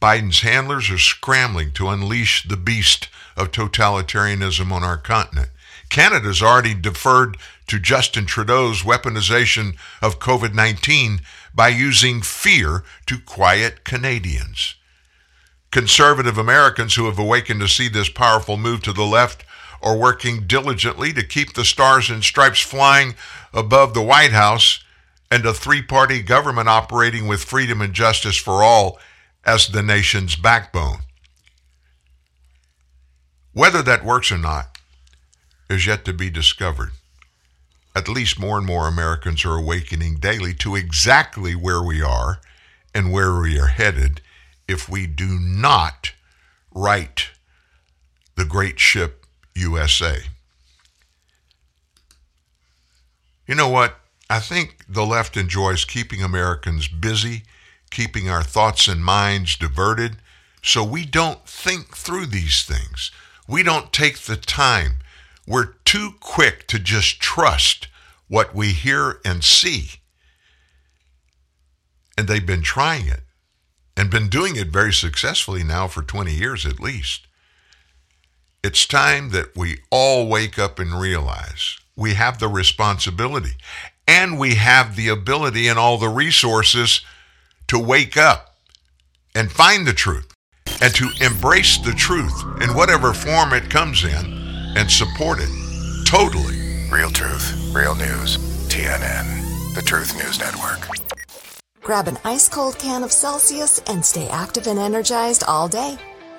Biden's 0.00 0.40
handlers 0.40 0.90
are 0.90 0.98
scrambling 0.98 1.72
to 1.72 1.88
unleash 1.88 2.46
the 2.46 2.58
beast 2.58 3.08
of 3.36 3.50
totalitarianism 3.50 4.70
on 4.72 4.82
our 4.82 4.98
continent. 4.98 5.50
Canada's 5.90 6.42
already 6.42 6.74
deferred 6.74 7.36
to 7.66 7.78
Justin 7.78 8.26
Trudeau's 8.26 8.82
weaponization 8.82 9.76
of 10.02 10.18
COVID 10.18 10.54
19 10.54 11.20
by 11.54 11.68
using 11.68 12.20
fear 12.20 12.84
to 13.06 13.18
quiet 13.18 13.84
Canadians. 13.84 14.74
Conservative 15.70 16.38
Americans 16.38 16.94
who 16.94 17.06
have 17.06 17.18
awakened 17.18 17.60
to 17.60 17.68
see 17.68 17.88
this 17.88 18.08
powerful 18.08 18.56
move 18.56 18.82
to 18.82 18.92
the 18.92 19.04
left 19.04 19.44
are 19.82 19.96
working 19.96 20.46
diligently 20.46 21.12
to 21.12 21.22
keep 21.22 21.54
the 21.54 21.64
stars 21.64 22.10
and 22.10 22.24
stripes 22.24 22.60
flying 22.60 23.14
above 23.52 23.92
the 23.92 24.02
White 24.02 24.32
House 24.32 24.82
and 25.30 25.44
a 25.44 25.52
three 25.52 25.82
party 25.82 26.22
government 26.22 26.68
operating 26.68 27.26
with 27.26 27.44
freedom 27.44 27.80
and 27.80 27.92
justice 27.92 28.36
for 28.36 28.62
all 28.62 28.98
as 29.44 29.68
the 29.68 29.82
nation's 29.82 30.36
backbone. 30.36 30.98
Whether 33.54 33.82
that 33.82 34.04
works 34.04 34.32
or 34.32 34.38
not 34.38 34.78
is 35.70 35.86
yet 35.86 36.04
to 36.04 36.12
be 36.12 36.28
discovered. 36.28 36.90
At 37.94 38.08
least 38.08 38.38
more 38.38 38.58
and 38.58 38.66
more 38.66 38.88
Americans 38.88 39.44
are 39.44 39.54
awakening 39.54 40.16
daily 40.16 40.54
to 40.54 40.74
exactly 40.74 41.54
where 41.54 41.80
we 41.80 42.02
are 42.02 42.40
and 42.92 43.12
where 43.12 43.40
we 43.40 43.58
are 43.58 43.68
headed 43.68 44.20
if 44.66 44.88
we 44.88 45.06
do 45.06 45.38
not 45.38 46.12
right 46.72 47.28
the 48.34 48.44
great 48.44 48.80
ship 48.80 49.24
USA. 49.54 50.22
You 53.46 53.54
know 53.54 53.68
what? 53.68 54.00
I 54.28 54.40
think 54.40 54.84
the 54.88 55.06
left 55.06 55.36
enjoys 55.36 55.84
keeping 55.84 56.22
Americans 56.22 56.88
busy, 56.88 57.44
keeping 57.90 58.28
our 58.28 58.42
thoughts 58.42 58.88
and 58.88 59.04
minds 59.04 59.56
diverted, 59.56 60.16
so 60.60 60.82
we 60.82 61.04
don't 61.04 61.46
think 61.46 61.94
through 61.96 62.26
these 62.26 62.64
things. 62.64 63.12
We 63.46 63.62
don't 63.62 63.92
take 63.92 64.20
the 64.20 64.36
time. 64.36 65.00
We're 65.46 65.74
too 65.84 66.14
quick 66.20 66.66
to 66.68 66.78
just 66.78 67.20
trust 67.20 67.88
what 68.28 68.54
we 68.54 68.72
hear 68.72 69.20
and 69.24 69.44
see. 69.44 70.00
And 72.16 72.26
they've 72.26 72.46
been 72.46 72.62
trying 72.62 73.06
it 73.06 73.20
and 73.96 74.10
been 74.10 74.28
doing 74.28 74.56
it 74.56 74.68
very 74.68 74.92
successfully 74.92 75.62
now 75.62 75.88
for 75.88 76.02
20 76.02 76.32
years 76.32 76.64
at 76.64 76.80
least. 76.80 77.26
It's 78.62 78.86
time 78.86 79.30
that 79.30 79.54
we 79.54 79.80
all 79.90 80.26
wake 80.26 80.58
up 80.58 80.78
and 80.78 80.98
realize 80.98 81.76
we 81.96 82.14
have 82.14 82.38
the 82.38 82.48
responsibility 82.48 83.56
and 84.08 84.38
we 84.38 84.54
have 84.54 84.96
the 84.96 85.08
ability 85.08 85.68
and 85.68 85.78
all 85.78 85.98
the 85.98 86.08
resources 86.08 87.02
to 87.66 87.78
wake 87.78 88.16
up 88.16 88.56
and 89.34 89.52
find 89.52 89.86
the 89.86 89.92
truth 89.92 90.33
and 90.82 90.94
to 90.94 91.10
embrace 91.20 91.78
the 91.78 91.92
truth 91.92 92.44
in 92.60 92.74
whatever 92.74 93.12
form 93.12 93.52
it 93.52 93.70
comes 93.70 94.04
in 94.04 94.74
and 94.76 94.90
support 94.90 95.38
it 95.40 95.50
totally. 96.06 96.88
Real 96.90 97.10
truth, 97.10 97.72
real 97.74 97.94
news. 97.94 98.38
TNN, 98.68 99.74
the 99.74 99.82
Truth 99.82 100.14
News 100.16 100.38
Network. 100.38 100.88
Grab 101.82 102.08
an 102.08 102.18
ice 102.24 102.48
cold 102.48 102.78
can 102.78 103.04
of 103.04 103.12
Celsius 103.12 103.78
and 103.86 104.04
stay 104.04 104.28
active 104.28 104.66
and 104.66 104.78
energized 104.78 105.44
all 105.46 105.68
day. 105.68 105.96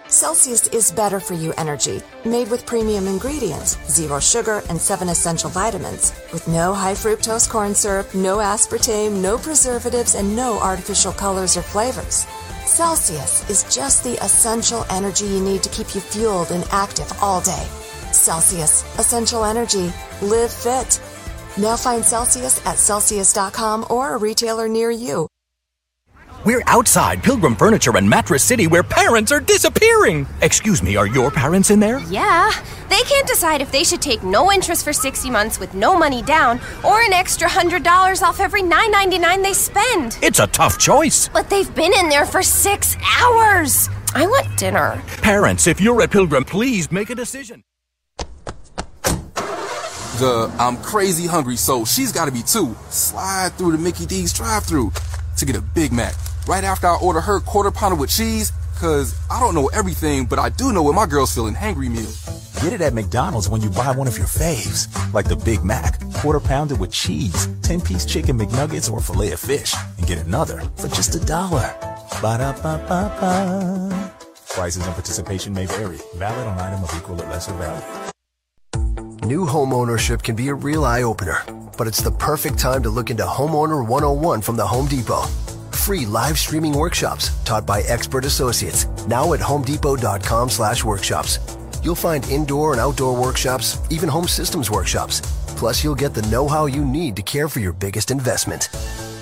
Celsius 0.08 0.68
is 0.68 0.92
better 0.92 1.20
for 1.20 1.34
you 1.34 1.54
energy, 1.58 2.02
made 2.26 2.50
with 2.50 2.66
premium 2.66 3.08
ingredients, 3.08 3.78
zero 3.90 4.20
sugar, 4.20 4.62
and 4.70 4.80
seven 4.80 5.10
essential 5.10 5.50
vitamins, 5.50 6.14
with 6.32 6.48
no 6.48 6.74
high 6.74 6.94
fructose 6.94 7.50
corn 7.50 7.74
syrup, 7.74 8.14
no 8.14 8.38
aspartame, 8.38 9.22
no 9.22 9.38
preservatives, 9.38 10.16
and 10.16 10.36
no 10.36 10.60
artificial 10.60 11.12
colors 11.12 11.58
or 11.58 11.62
flavors. 11.62 12.28
Celsius 12.66 13.48
is 13.50 13.64
just 13.74 14.04
the 14.04 14.16
essential 14.24 14.86
energy 14.90 15.26
you 15.26 15.40
need 15.40 15.62
to 15.64 15.70
keep 15.70 15.94
you 15.94 16.02
fueled 16.02 16.50
and 16.52 16.66
active 16.72 17.12
all 17.22 17.40
day. 17.42 17.68
Celsius, 18.12 18.84
essential 18.98 19.46
energy. 19.46 19.94
Live 20.22 20.52
fit. 20.52 21.00
Now 21.58 21.78
find 21.78 22.04
Celsius 22.04 22.66
at 22.66 22.78
Celsius.com 22.78 23.86
or 23.90 24.16
a 24.16 24.18
retailer 24.18 24.68
near 24.68 24.90
you. 24.90 25.28
We're 26.46 26.62
outside 26.68 27.24
Pilgrim 27.24 27.56
Furniture 27.56 27.98
and 27.98 28.08
Mattress 28.08 28.44
City 28.44 28.68
where 28.68 28.84
parents 28.84 29.32
are 29.32 29.40
disappearing. 29.40 30.28
Excuse 30.44 30.84
me, 30.84 30.96
are 30.96 31.08
your 31.08 31.32
parents 31.32 31.72
in 31.72 31.80
there? 31.80 31.98
Yeah. 32.02 32.52
They 32.88 33.02
can't 33.02 33.28
decide 33.28 33.62
if 33.62 33.72
they 33.72 33.84
should 33.84 34.00
take 34.00 34.22
no 34.22 34.52
interest 34.52 34.84
for 34.84 34.94
60 34.94 35.28
months 35.32 35.60
with 35.60 35.74
no 35.74 35.98
money 35.98 36.22
down 36.22 36.60
or 36.84 37.02
an 37.02 37.14
extra 37.14 37.50
$100 37.50 38.22
off 38.22 38.40
every 38.40 38.62
$9.99 38.62 39.44
they 39.44 39.54
spend. 39.54 40.20
It's 40.22 40.38
a 40.38 40.46
tough 40.46 40.78
choice. 40.78 41.30
But 41.30 41.50
they've 41.50 41.74
been 41.74 41.94
in 41.94 42.10
there 42.10 42.28
for 42.28 42.44
six 42.44 42.96
hours. 43.20 43.90
I 44.14 44.28
want 44.28 44.56
dinner. 44.56 45.02
Parents, 45.24 45.66
if 45.66 45.82
you're 45.82 46.00
at 46.04 46.12
Pilgrim, 46.12 46.44
please 46.44 46.92
make 46.92 47.10
a 47.10 47.16
decision. 47.16 47.64
The 49.04 50.54
I'm 50.60 50.78
crazy 50.78 51.26
hungry, 51.26 51.56
so 51.56 51.86
she's 51.86 52.12
gotta 52.12 52.32
be 52.32 52.44
too. 52.44 52.76
Slide 52.90 53.52
through 53.54 53.72
the 53.72 53.80
Mickey 53.80 54.06
D's 54.06 54.32
drive 54.32 54.64
through 54.64 54.92
to 55.38 55.46
get 55.46 55.56
a 55.56 55.62
Big 55.62 55.92
Mac 55.92 56.14
right 56.48 56.64
after 56.64 56.88
I 56.88 56.96
order 56.96 57.22
her 57.22 57.40
quarter 57.40 57.72
pounder 57.72 57.96
with 57.96 58.10
cheese, 58.10 58.52
cause 58.80 59.16
I 59.30 59.40
don't 59.40 59.56
know 59.56 59.68
everything, 59.68 60.26
but 60.26 60.40
I 60.40 60.50
do 60.50 60.72
know 60.72 60.84
what 60.84 60.96
my 60.96 61.06
girl's 61.06 61.34
feeling 61.34 61.56
hangry 61.56 61.90
meal. 61.90 62.12
Get 62.62 62.74
it 62.74 62.82
at 62.82 62.94
McDonald's 62.94 63.50
when 63.50 63.62
you 63.62 63.70
buy 63.70 63.92
one 63.92 64.08
of 64.08 64.18
your 64.18 64.28
faves, 64.28 64.88
like 65.14 65.28
the 65.28 65.36
Big 65.36 65.64
Mac, 65.64 66.00
quarter 66.16 66.40
pounder 66.40 66.76
with 66.76 66.92
cheese, 66.92 67.48
10 67.62 67.82
piece 67.82 68.06
chicken 68.06 68.40
McNuggets, 68.40 68.92
or 68.92 69.02
filet 69.02 69.32
of 69.32 69.40
fish, 69.40 69.76
and 69.98 70.08
get 70.08 70.18
another 70.26 70.62
for 70.76 70.88
just 70.88 71.16
a 71.16 71.26
dollar. 71.26 71.76
Ba 72.22 72.38
da 72.38 72.54
ba 72.54 72.84
ba 72.88 73.16
ba. 73.20 74.12
Prices 74.50 74.86
and 74.86 74.94
participation 74.94 75.54
may 75.54 75.66
vary. 75.66 75.98
Valid 76.16 76.48
on 76.48 76.58
item 76.58 76.84
of 76.84 76.96
equal 76.96 77.22
or 77.22 77.30
lesser 77.30 77.54
value. 77.54 78.12
New 79.26 79.46
home 79.46 79.74
ownership 79.74 80.24
can 80.24 80.36
be 80.36 80.48
a 80.50 80.54
real 80.54 80.86
eye 80.86 81.02
opener, 81.02 81.44
but 81.78 81.88
it's 81.88 82.02
the 82.02 82.12
perfect 82.12 82.58
time 82.58 82.84
to 82.84 82.90
look 82.90 83.10
into 83.10 83.24
Homeowner 83.24 83.86
101 83.86 84.42
from 84.42 84.56
the 84.56 84.66
Home 84.66 84.88
Depot. 84.88 85.24
Free 85.86 86.08
live 86.08 86.40
streaming 86.40 86.74
workshops 86.74 87.30
taught 87.44 87.68
by 87.68 87.82
expert 87.84 88.26
associates 88.26 88.88
now 89.06 89.34
at 89.34 89.40
homedepot.com 89.40 90.50
slash 90.50 90.84
workshops. 90.84 91.38
You'll 91.84 91.94
find 91.94 92.28
indoor 92.28 92.72
and 92.72 92.82
outdoor 92.82 93.16
workshops, 93.16 93.78
even 93.92 94.10
home 94.10 94.28
systems 94.28 94.72
workshops. 94.72 95.22
Plus, 95.56 95.84
you'll 95.84 95.94
get 95.94 96.16
the 96.16 96.24
know 96.24 96.48
how 96.48 96.66
you 96.66 96.84
need 96.84 97.16
to 97.18 97.22
care 97.22 97.48
for 97.48 97.60
your 97.60 97.72
biggest 97.72 98.10
investment. 98.10 98.70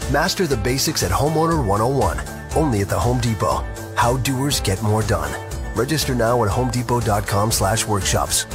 Master 0.10 0.47
the 0.47 0.56
basics 0.56 1.04
at 1.04 1.12
Homeowner 1.12 1.67
101, 1.67 2.21
only 2.56 2.80
at 2.80 2.88
the 2.88 2.97
Home 2.97 3.19
Depot. 3.19 3.58
How 3.97 4.15
doers 4.19 4.62
get 4.62 4.82
more 4.82 5.04
done. 5.04 5.34
Register 5.76 6.15
now 6.15 6.45
at 6.45 6.49
homedepot.com 6.49 7.52
slash 7.52 7.86
workshops. 7.86 8.46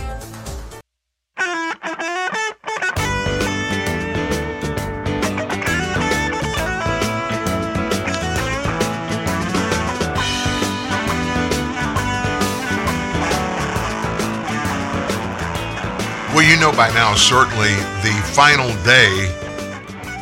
You 16.49 16.59
know 16.59 16.73
by 16.73 16.89
now, 16.95 17.15
certainly 17.15 17.75
the 18.01 18.23
final 18.33 18.69
day 18.83 19.35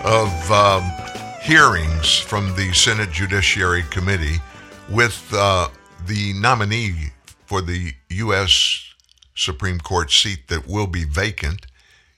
of 0.03 0.51
um, 0.51 0.83
hearings 1.41 2.19
from 2.19 2.53
the 2.57 2.73
Senate 2.73 3.13
Judiciary 3.13 3.85
Committee 3.91 4.39
with 4.91 5.25
uh, 5.33 5.69
the 6.05 6.33
nominee 6.33 7.13
for 7.45 7.63
the 7.63 7.93
U.S. 8.09 8.93
Supreme 9.37 9.79
Court 9.79 10.11
seat 10.11 10.49
that 10.49 10.67
will 10.67 10.89
be 10.89 11.05
vacant 11.05 11.67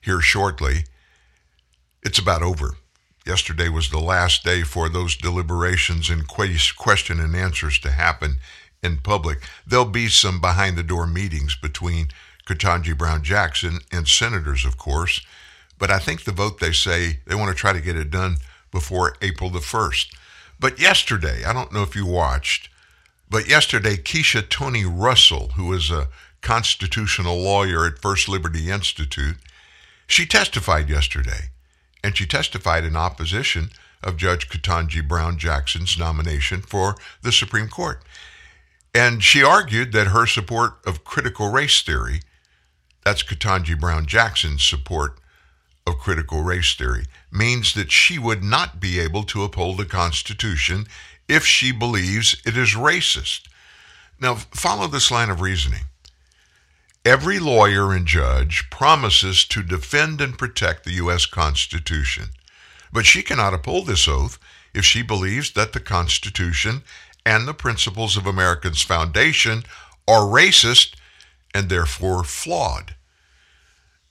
here 0.00 0.22
shortly. 0.22 0.84
It's 2.02 2.18
about 2.18 2.42
over. 2.42 2.76
Yesterday 3.26 3.68
was 3.68 3.90
the 3.90 4.00
last 4.00 4.42
day 4.42 4.62
for 4.62 4.88
those 4.88 5.18
deliberations 5.18 6.08
and 6.08 6.26
que- 6.26 6.56
question 6.78 7.20
and 7.20 7.36
answers 7.36 7.78
to 7.80 7.90
happen 7.90 8.36
in 8.82 8.98
public. 8.98 9.46
There'll 9.66 9.84
be 9.84 10.08
some 10.08 10.40
behind 10.40 10.78
the 10.78 10.82
door 10.82 11.06
meetings 11.06 11.56
between 11.56 12.08
Ketanji 12.48 12.96
Brown 12.96 13.22
Jackson 13.22 13.80
and 13.92 14.08
senators, 14.08 14.64
of 14.64 14.78
course. 14.78 15.20
But 15.78 15.90
I 15.90 15.98
think 15.98 16.24
the 16.24 16.32
vote 16.32 16.58
they 16.58 16.72
say 16.72 17.20
they 17.26 17.34
want 17.34 17.54
to 17.54 17.60
try 17.60 17.74
to 17.74 17.80
get 17.80 17.96
it 17.96 18.10
done 18.10 18.38
before 18.72 19.16
April 19.20 19.50
the 19.50 19.58
1st. 19.58 20.06
But 20.58 20.80
yesterday, 20.80 21.44
I 21.44 21.52
don't 21.52 21.72
know 21.72 21.82
if 21.82 21.94
you 21.94 22.06
watched, 22.06 22.70
but 23.30 23.48
yesterday, 23.48 23.96
Keisha 23.96 24.48
Toni 24.48 24.86
Russell, 24.86 25.50
who 25.56 25.72
is 25.74 25.90
a 25.90 26.08
constitutional 26.40 27.38
lawyer 27.38 27.84
at 27.84 28.00
First 28.00 28.28
Liberty 28.28 28.70
Institute, 28.70 29.36
she 30.06 30.24
testified 30.24 30.88
yesterday, 30.88 31.50
and 32.02 32.16
she 32.16 32.26
testified 32.26 32.84
in 32.84 32.96
opposition 32.96 33.70
of 34.02 34.16
Judge 34.16 34.48
Ketanji 34.48 35.06
Brown 35.06 35.38
Jackson's 35.38 35.98
nomination 35.98 36.62
for 36.62 36.96
the 37.22 37.32
Supreme 37.32 37.68
Court. 37.68 38.02
And 38.94 39.22
she 39.22 39.42
argued 39.42 39.92
that 39.92 40.08
her 40.08 40.26
support 40.26 40.78
of 40.86 41.04
critical 41.04 41.50
race 41.50 41.82
theory, 41.82 42.22
that's 43.08 43.22
Ketanji 43.22 43.80
Brown 43.80 44.04
Jackson's 44.04 44.62
support 44.62 45.16
of 45.86 45.96
critical 45.96 46.42
race 46.42 46.74
theory, 46.74 47.06
means 47.32 47.72
that 47.72 47.90
she 47.90 48.18
would 48.18 48.44
not 48.44 48.80
be 48.80 48.98
able 48.98 49.22
to 49.22 49.44
uphold 49.44 49.78
the 49.78 49.86
Constitution 49.86 50.86
if 51.26 51.46
she 51.46 51.72
believes 51.72 52.36
it 52.44 52.54
is 52.54 52.74
racist. 52.74 53.48
Now, 54.20 54.34
follow 54.34 54.88
this 54.88 55.10
line 55.10 55.30
of 55.30 55.40
reasoning. 55.40 55.84
Every 57.02 57.38
lawyer 57.38 57.94
and 57.94 58.06
judge 58.06 58.68
promises 58.68 59.42
to 59.46 59.62
defend 59.62 60.20
and 60.20 60.36
protect 60.36 60.84
the 60.84 60.92
U.S. 61.04 61.24
Constitution, 61.24 62.24
but 62.92 63.06
she 63.06 63.22
cannot 63.22 63.54
uphold 63.54 63.86
this 63.86 64.06
oath 64.06 64.38
if 64.74 64.84
she 64.84 65.00
believes 65.00 65.52
that 65.52 65.72
the 65.72 65.80
Constitution 65.80 66.82
and 67.24 67.48
the 67.48 67.54
principles 67.54 68.18
of 68.18 68.26
America's 68.26 68.82
foundation 68.82 69.64
are 70.06 70.26
racist 70.26 70.92
and 71.54 71.70
therefore 71.70 72.22
flawed. 72.22 72.94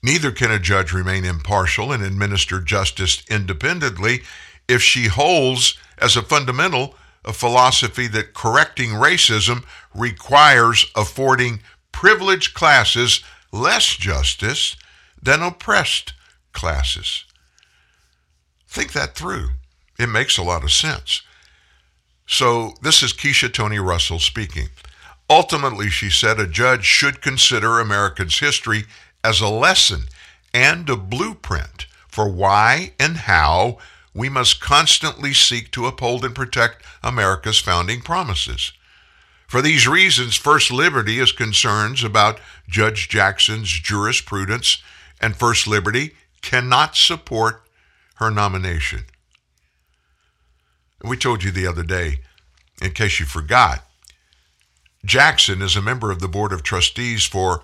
Neither 0.08 0.32
can 0.32 0.52
a 0.52 0.58
judge 0.58 0.94
remain 0.94 1.26
impartial 1.26 1.92
and 1.92 2.02
administer 2.02 2.62
justice 2.62 3.26
independently 3.30 4.22
if 4.66 4.82
she 4.82 5.08
holds 5.08 5.78
as 5.98 6.16
a 6.16 6.22
fundamental 6.22 6.96
a 7.26 7.34
philosophy 7.34 8.08
that 8.08 8.34
correcting 8.34 8.92
racism 8.92 9.66
requires 9.94 10.86
affording 10.96 11.60
privileged 11.92 12.54
classes 12.54 13.22
less 13.52 13.98
justice 13.98 14.78
than 15.22 15.42
oppressed 15.42 16.14
classes. 16.54 17.26
Think 18.66 18.94
that 18.94 19.14
through. 19.14 19.50
It 20.00 20.08
makes 20.08 20.38
a 20.38 20.44
lot 20.44 20.64
of 20.64 20.72
sense. 20.72 21.22
So, 22.26 22.76
this 22.82 23.04
is 23.04 23.12
Keisha 23.12 23.52
Toni 23.52 23.80
Russell 23.80 24.20
speaking. 24.20 24.70
Ultimately, 25.30 25.90
she 25.90 26.10
said 26.10 26.40
a 26.40 26.48
judge 26.48 26.86
should 26.86 27.22
consider 27.22 27.80
America's 27.82 28.40
history 28.40 28.86
as 29.24 29.42
a 29.42 29.48
lesson 29.48 30.04
and 30.54 30.90
a 30.90 30.96
blueprint 30.96 31.86
for 32.08 32.30
why 32.30 32.94
and 33.00 33.18
how 33.18 33.78
we 34.14 34.30
must 34.30 34.60
constantly 34.60 35.34
seek 35.34 35.72
to 35.72 35.86
uphold 35.86 36.26
and 36.26 36.34
protect 36.34 36.84
America's 37.04 37.60
founding 37.60 38.02
promises. 38.02 38.72
For 39.48 39.62
these 39.62 39.88
reasons, 39.88 40.36
First 40.36 40.72
Liberty 40.72 41.20
is 41.20 41.32
concerns 41.32 42.04
about 42.04 42.40
Judge 42.68 43.08
Jackson's 43.08 43.70
jurisprudence, 43.70 44.82
and 45.22 45.36
First 45.36 45.68
Liberty 45.68 46.16
cannot 46.42 46.96
support 46.96 47.62
her 48.16 48.32
nomination. 48.32 49.06
We 51.04 51.16
told 51.16 51.44
you 51.44 51.52
the 51.52 51.68
other 51.68 51.84
day, 51.84 52.22
in 52.82 52.92
case 52.92 53.20
you 53.20 53.26
forgot, 53.26 53.86
Jackson 55.06 55.62
is 55.62 55.76
a 55.76 55.82
member 55.82 56.12
of 56.12 56.20
the 56.20 56.28
Board 56.28 56.52
of 56.52 56.64
Trustees 56.64 57.26
for 57.26 57.64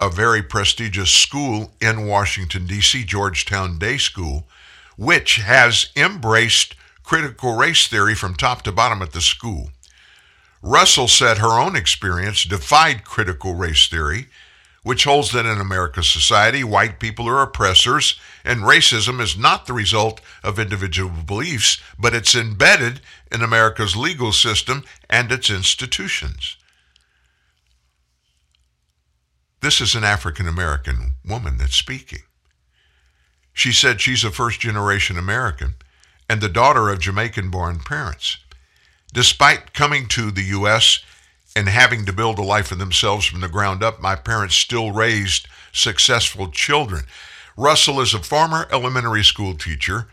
a 0.00 0.08
very 0.08 0.42
prestigious 0.42 1.10
school 1.10 1.72
in 1.80 2.06
Washington, 2.06 2.66
D.C., 2.66 3.04
Georgetown 3.04 3.78
Day 3.78 3.98
School, 3.98 4.46
which 4.96 5.36
has 5.36 5.90
embraced 5.94 6.74
critical 7.02 7.56
race 7.56 7.86
theory 7.86 8.14
from 8.14 8.34
top 8.34 8.62
to 8.62 8.72
bottom 8.72 9.02
at 9.02 9.12
the 9.12 9.20
school. 9.20 9.70
Russell 10.62 11.08
said 11.08 11.38
her 11.38 11.58
own 11.58 11.76
experience 11.76 12.44
defied 12.44 13.04
critical 13.04 13.54
race 13.54 13.88
theory, 13.88 14.28
which 14.82 15.04
holds 15.04 15.32
that 15.32 15.44
in 15.44 15.58
America's 15.58 16.08
society, 16.08 16.64
white 16.64 16.98
people 16.98 17.28
are 17.28 17.42
oppressors, 17.42 18.18
and 18.44 18.60
racism 18.60 19.20
is 19.20 19.36
not 19.36 19.66
the 19.66 19.72
result 19.74 20.20
of 20.42 20.58
individual 20.58 21.10
beliefs, 21.26 21.78
but 21.98 22.14
it's 22.14 22.34
embedded 22.34 23.00
in 23.30 23.42
America's 23.42 23.96
legal 23.96 24.32
system 24.32 24.82
and 25.08 25.30
its 25.30 25.50
institutions. 25.50 26.56
This 29.60 29.82
is 29.82 29.94
an 29.94 30.04
African 30.04 30.48
American 30.48 31.16
woman 31.24 31.58
that's 31.58 31.76
speaking. 31.76 32.22
She 33.52 33.72
said 33.72 34.00
she's 34.00 34.24
a 34.24 34.30
first 34.30 34.60
generation 34.60 35.18
American 35.18 35.74
and 36.30 36.40
the 36.40 36.48
daughter 36.48 36.88
of 36.88 37.00
Jamaican 37.00 37.50
born 37.50 37.80
parents. 37.80 38.38
Despite 39.12 39.74
coming 39.74 40.06
to 40.08 40.30
the 40.30 40.44
U.S. 40.44 41.00
and 41.54 41.68
having 41.68 42.06
to 42.06 42.12
build 42.12 42.38
a 42.38 42.42
life 42.42 42.68
for 42.68 42.76
themselves 42.76 43.26
from 43.26 43.40
the 43.40 43.48
ground 43.48 43.82
up, 43.82 44.00
my 44.00 44.14
parents 44.14 44.56
still 44.56 44.92
raised 44.92 45.46
successful 45.72 46.48
children. 46.48 47.02
Russell 47.56 48.00
is 48.00 48.14
a 48.14 48.20
former 48.20 48.66
elementary 48.72 49.24
school 49.24 49.54
teacher, 49.54 50.06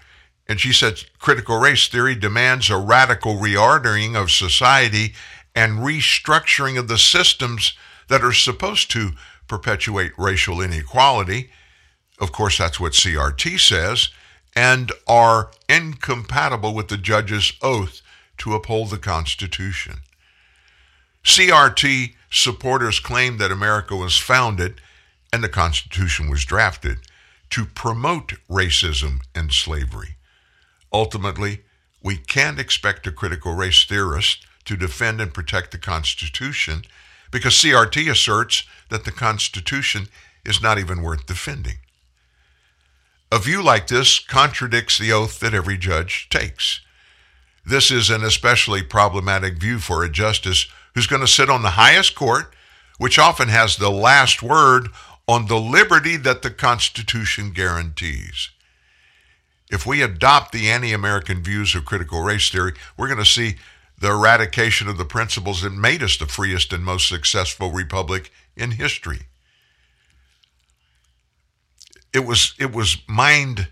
and 0.50 0.60
she 0.60 0.74
said 0.74 1.06
critical 1.20 1.58
race 1.60 1.88
theory 1.88 2.16
demands 2.16 2.70
a 2.70 2.78
radical 2.78 3.36
reordering 3.36 4.22
of 4.22 4.30
society 4.30 5.14
and 5.56 5.80
restructuring 5.80 6.78
of 6.78 6.90
the 6.90 6.98
systems 6.98 7.74
that 8.10 8.24
are 8.24 8.34
supposed 8.34 8.92
to 8.92 9.12
perpetuate 9.48 10.12
racial 10.18 10.62
inequality. 10.62 11.50
Of 12.20 12.32
course, 12.32 12.58
that's 12.58 12.80
what 12.80 12.94
CRT 12.94 13.60
says, 13.60 14.10
and 14.56 14.92
are 15.08 15.52
incompatible 15.70 16.74
with 16.74 16.88
the 16.88 16.98
judge's 16.98 17.54
oath 17.62 18.02
to 18.40 18.54
uphold 18.54 18.90
the 18.90 18.98
Constitution. 18.98 20.02
CRT 21.24 22.14
supporters 22.30 23.00
claim 23.00 23.38
that 23.38 23.52
America 23.52 23.96
was 23.96 24.18
founded 24.18 24.82
and 25.32 25.44
the 25.44 25.50
Constitution 25.50 26.30
was 26.30 26.46
drafted 26.46 27.00
to 27.50 27.66
promote 27.66 28.34
racism 28.50 29.20
and 29.36 29.52
slavery. 29.52 30.16
Ultimately, 30.92 31.62
we 32.02 32.16
can't 32.16 32.60
expect 32.60 33.08
a 33.08 33.12
critical 33.12 33.54
race 33.54 33.84
theorist 33.84 34.46
to 34.66 34.78
defend 34.78 35.20
and 35.20 35.34
protect 35.34 35.72
the 35.72 35.78
Constitution 35.78 36.84
because 37.32 37.54
CRT 37.54 38.10
asserts 38.10 38.64
that 38.90 39.06
the 39.06 39.12
Constitution 39.12 40.08
is 40.46 40.62
not 40.62 40.80
even 40.80 41.02
worth 41.02 41.26
defending. 41.26 41.78
A 43.32 43.40
view 43.40 43.62
like 43.62 43.88
this 43.88 44.20
contradicts 44.20 44.98
the 44.98 45.12
oath 45.12 45.40
that 45.42 45.54
every 45.54 45.78
judge 45.78 46.30
takes. 46.30 46.82
This 47.66 47.92
is 47.92 48.10
an 48.10 48.24
especially 48.24 48.82
problematic 48.82 49.58
view 49.58 49.80
for 49.80 50.04
a 50.04 50.10
justice 50.10 50.68
who's 50.96 51.08
going 51.08 51.22
to 51.22 51.28
sit 51.28 51.50
on 51.50 51.62
the 51.62 51.72
highest 51.72 52.16
court, 52.16 52.54
which 52.98 53.20
often 53.20 53.50
has 53.50 53.76
the 53.76 53.92
last 53.92 54.42
word 54.42 54.88
on 55.28 55.48
the 55.48 55.60
liberty 55.60 56.16
that 56.16 56.42
the 56.42 56.50
Constitution 56.50 57.52
guarantees. 57.52 58.50
If 59.70 59.86
we 59.86 60.02
adopt 60.02 60.54
the 60.54 60.70
anti 60.70 60.94
American 60.94 61.44
views 61.44 61.76
of 61.76 61.84
critical 61.84 62.22
race 62.22 62.50
theory, 62.50 62.72
we're 62.96 63.08
going 63.08 63.20
to 63.20 63.26
see 63.26 63.56
the 64.00 64.12
eradication 64.12 64.88
of 64.88 64.98
the 64.98 65.06
principles 65.06 65.62
that 65.62 65.74
made 65.74 66.02
us 66.02 66.16
the 66.16 66.26
freest 66.26 66.72
and 66.72 66.86
most 66.86 67.10
successful 67.10 67.72
republic 67.72 68.32
in 68.58 68.72
history. 68.72 69.22
It 72.14 72.26
was, 72.26 72.56
it 72.60 72.74
was 72.74 72.98
mind 73.08 73.68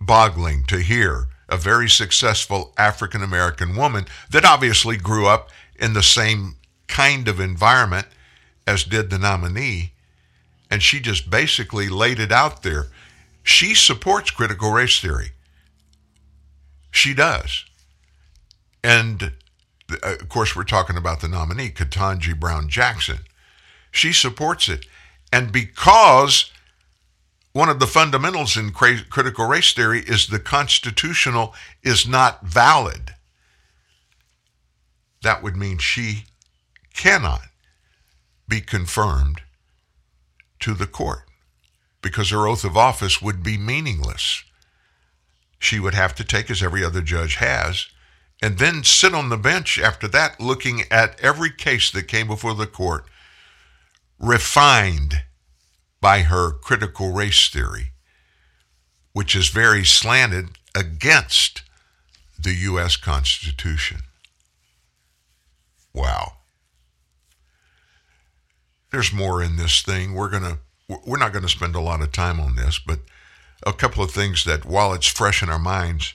boggling 0.00 0.64
to 0.64 0.78
hear 0.78 1.28
a 1.48 1.56
very 1.56 1.88
successful 1.88 2.72
African 2.76 3.22
American 3.22 3.76
woman 3.76 4.06
that 4.30 4.44
obviously 4.44 4.96
grew 4.96 5.26
up 5.26 5.50
in 5.76 5.92
the 5.92 6.02
same 6.02 6.56
kind 6.86 7.28
of 7.28 7.40
environment 7.40 8.06
as 8.66 8.84
did 8.84 9.10
the 9.10 9.18
nominee. 9.18 9.92
And 10.70 10.82
she 10.82 11.00
just 11.00 11.30
basically 11.30 11.88
laid 11.88 12.18
it 12.18 12.32
out 12.32 12.62
there. 12.62 12.86
She 13.42 13.74
supports 13.74 14.30
critical 14.30 14.70
race 14.72 15.00
theory. 15.00 15.32
She 16.90 17.14
does. 17.14 17.64
And 18.82 19.32
uh, 19.90 20.14
of 20.20 20.28
course, 20.28 20.56
we're 20.56 20.64
talking 20.64 20.96
about 20.96 21.20
the 21.20 21.28
nominee, 21.28 21.70
Ketanji 21.70 22.38
Brown 22.38 22.68
Jackson. 22.68 23.20
She 23.94 24.12
supports 24.12 24.68
it. 24.68 24.86
And 25.32 25.52
because 25.52 26.50
one 27.52 27.68
of 27.68 27.78
the 27.78 27.86
fundamentals 27.86 28.56
in 28.56 28.72
critical 28.72 29.46
race 29.46 29.72
theory 29.72 30.00
is 30.00 30.26
the 30.26 30.40
constitutional 30.40 31.54
is 31.84 32.06
not 32.06 32.44
valid. 32.44 33.14
That 35.22 35.44
would 35.44 35.56
mean 35.56 35.78
she 35.78 36.24
cannot 36.92 37.42
be 38.48 38.60
confirmed 38.60 39.42
to 40.58 40.74
the 40.74 40.88
court 40.88 41.22
because 42.02 42.30
her 42.30 42.48
oath 42.48 42.64
of 42.64 42.76
office 42.76 43.22
would 43.22 43.44
be 43.44 43.56
meaningless. 43.56 44.42
She 45.60 45.78
would 45.78 45.94
have 45.94 46.16
to 46.16 46.24
take, 46.24 46.50
as 46.50 46.64
every 46.64 46.84
other 46.84 47.00
judge 47.00 47.36
has, 47.36 47.86
and 48.42 48.58
then 48.58 48.82
sit 48.82 49.14
on 49.14 49.28
the 49.28 49.36
bench 49.36 49.78
after 49.78 50.08
that 50.08 50.40
looking 50.40 50.82
at 50.90 51.18
every 51.20 51.50
case 51.50 51.92
that 51.92 52.08
came 52.08 52.26
before 52.26 52.54
the 52.54 52.66
court, 52.66 53.06
refined 54.18 55.22
by 56.00 56.20
her 56.20 56.52
critical 56.52 57.12
race 57.12 57.48
theory, 57.48 57.92
which 59.12 59.34
is 59.34 59.48
very 59.48 59.84
slanted 59.84 60.50
against 60.74 61.62
the 62.38 62.54
U.S. 62.54 62.96
Constitution. 62.96 64.02
Wow. 65.92 66.32
There's 68.90 69.12
more 69.12 69.42
in 69.42 69.56
this 69.56 69.82
thing. 69.82 70.14
We're 70.14 70.30
gonna 70.30 70.58
we're 70.88 71.18
not 71.18 71.32
going 71.32 71.42
to 71.42 71.48
spend 71.48 71.74
a 71.74 71.80
lot 71.80 72.02
of 72.02 72.12
time 72.12 72.38
on 72.38 72.56
this, 72.56 72.78
but 72.78 73.00
a 73.66 73.72
couple 73.72 74.04
of 74.04 74.10
things 74.10 74.44
that 74.44 74.64
while 74.64 74.92
it's 74.92 75.06
fresh 75.06 75.42
in 75.42 75.48
our 75.48 75.58
minds, 75.58 76.12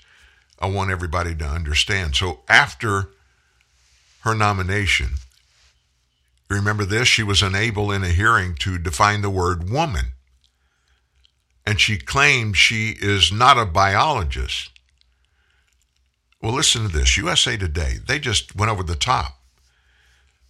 I 0.60 0.70
want 0.70 0.92
everybody 0.92 1.34
to 1.36 1.46
understand. 1.46 2.16
So 2.16 2.42
after 2.48 3.10
her 4.22 4.36
nomination, 4.36 5.14
remember 6.58 6.86
this, 6.86 7.08
she 7.08 7.24
was 7.24 7.42
unable 7.42 7.92
in 7.92 8.04
a 8.04 8.10
hearing 8.10 8.56
to 8.56 8.78
define 8.78 9.22
the 9.22 9.30
word 9.30 9.70
woman. 9.70 10.14
And 11.66 11.80
she 11.80 11.98
claimed 11.98 12.58
she 12.58 12.96
is 13.00 13.32
not 13.32 13.60
a 13.60 13.66
biologist. 13.66 14.72
Well, 16.42 16.54
listen 16.54 16.84
to 16.84 16.88
this 16.88 17.18
USA 17.18 17.58
Today, 17.58 17.96
they 18.08 18.18
just 18.18 18.56
went 18.56 18.72
over 18.72 18.84
the 18.84 18.96
top. 18.96 19.38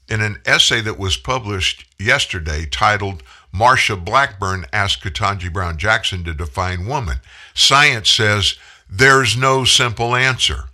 In 0.08 0.22
an 0.22 0.42
essay 0.46 0.82
that 0.82 0.98
was 0.98 1.18
published 1.18 1.86
yesterday 2.00 2.66
titled 2.66 3.24
Marsha 3.54 4.04
Blackburn 4.04 4.66
asked 4.72 5.04
Ketanji 5.04 5.52
Brown 5.52 5.78
Jackson 5.78 6.24
to 6.24 6.34
define 6.34 6.86
woman. 6.86 7.20
Science 7.54 8.10
says 8.10 8.56
there's 8.90 9.36
no 9.36 9.66
simple 9.66 10.16
answer. 10.16 10.69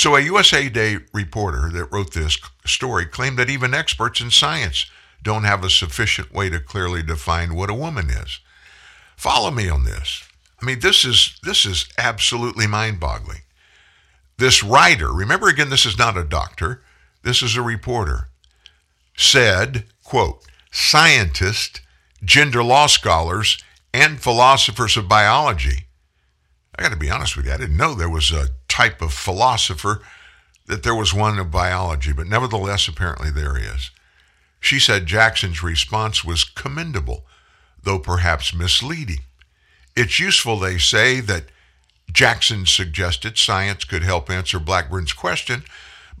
So, 0.00 0.16
a 0.16 0.20
USA 0.22 0.62
Today 0.64 0.96
reporter 1.12 1.68
that 1.74 1.92
wrote 1.92 2.14
this 2.14 2.38
story 2.64 3.04
claimed 3.04 3.38
that 3.38 3.50
even 3.50 3.74
experts 3.74 4.22
in 4.22 4.30
science 4.30 4.86
don't 5.22 5.44
have 5.44 5.62
a 5.62 5.68
sufficient 5.68 6.32
way 6.32 6.48
to 6.48 6.58
clearly 6.58 7.02
define 7.02 7.54
what 7.54 7.68
a 7.68 7.74
woman 7.74 8.08
is. 8.08 8.40
Follow 9.14 9.50
me 9.50 9.68
on 9.68 9.84
this. 9.84 10.26
I 10.58 10.64
mean, 10.64 10.80
this 10.80 11.04
is 11.04 11.38
this 11.42 11.66
is 11.66 11.86
absolutely 11.98 12.66
mind-boggling. 12.66 13.42
This 14.38 14.64
writer, 14.64 15.12
remember 15.12 15.48
again, 15.48 15.68
this 15.68 15.84
is 15.84 15.98
not 15.98 16.16
a 16.16 16.24
doctor, 16.24 16.82
this 17.22 17.42
is 17.42 17.54
a 17.54 17.62
reporter, 17.62 18.30
said, 19.18 19.84
quote, 20.02 20.42
scientists, 20.72 21.82
gender 22.24 22.64
law 22.64 22.86
scholars, 22.86 23.62
and 23.92 24.18
philosophers 24.18 24.96
of 24.96 25.08
biology. 25.08 25.88
I 26.80 26.84
got 26.84 26.92
to 26.92 26.96
be 26.96 27.10
honest 27.10 27.36
with 27.36 27.44
you, 27.44 27.52
I 27.52 27.58
didn't 27.58 27.76
know 27.76 27.92
there 27.92 28.08
was 28.08 28.30
a 28.32 28.48
type 28.66 29.02
of 29.02 29.12
philosopher 29.12 30.00
that 30.66 30.82
there 30.82 30.94
was 30.94 31.12
one 31.12 31.38
of 31.38 31.50
biology, 31.50 32.10
but 32.10 32.26
nevertheless, 32.26 32.88
apparently 32.88 33.30
there 33.30 33.58
is. 33.58 33.90
She 34.60 34.80
said 34.80 35.04
Jackson's 35.04 35.62
response 35.62 36.24
was 36.24 36.42
commendable, 36.42 37.26
though 37.82 37.98
perhaps 37.98 38.54
misleading. 38.54 39.20
It's 39.94 40.18
useful, 40.18 40.58
they 40.58 40.78
say, 40.78 41.20
that 41.20 41.44
Jackson 42.10 42.64
suggested 42.64 43.36
science 43.36 43.84
could 43.84 44.02
help 44.02 44.30
answer 44.30 44.58
Blackburn's 44.58 45.12
question, 45.12 45.64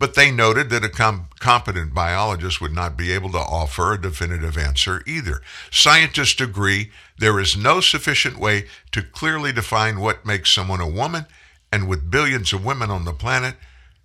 but 0.00 0.14
they 0.14 0.30
noted 0.30 0.70
that 0.70 0.82
a 0.82 0.88
com- 0.88 1.28
competent 1.40 1.92
biologist 1.92 2.58
would 2.58 2.72
not 2.72 2.96
be 2.96 3.12
able 3.12 3.30
to 3.30 3.38
offer 3.38 3.92
a 3.92 4.00
definitive 4.00 4.56
answer 4.56 5.02
either. 5.06 5.42
Scientists 5.70 6.40
agree 6.40 6.90
there 7.18 7.38
is 7.38 7.54
no 7.54 7.82
sufficient 7.82 8.38
way 8.38 8.64
to 8.92 9.02
clearly 9.02 9.52
define 9.52 10.00
what 10.00 10.24
makes 10.24 10.50
someone 10.50 10.80
a 10.80 10.88
woman, 10.88 11.26
and 11.70 11.86
with 11.86 12.10
billions 12.10 12.54
of 12.54 12.64
women 12.64 12.90
on 12.90 13.04
the 13.04 13.12
planet, 13.12 13.56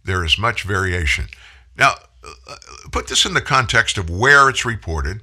there 0.04 0.26
is 0.26 0.38
much 0.38 0.64
variation. 0.64 1.28
Now, 1.78 1.94
uh, 2.26 2.56
put 2.92 3.08
this 3.08 3.26
in 3.26 3.34
the 3.34 3.40
context 3.40 3.98
of 3.98 4.10
where 4.10 4.50
it's 4.50 4.66
reported 4.66 5.22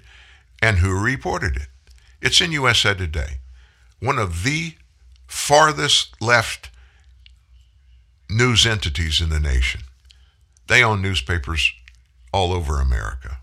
and 0.63 0.79
who 0.79 0.99
reported 0.99 1.55
it. 1.55 1.69
It's 2.23 2.41
in 2.41 2.51
USA 2.51 2.95
Today, 2.95 3.41
one 4.01 4.19
of 4.19 4.43
the 4.43 4.77
farthest 5.27 6.21
left 6.23 6.71
news 8.31 8.65
entities 8.65 9.21
in 9.21 9.29
the 9.29 9.39
nation. 9.39 9.83
They 10.69 10.83
own 10.83 11.03
newspapers 11.03 11.73
all 12.33 12.53
over 12.53 12.81
America. 12.81 13.39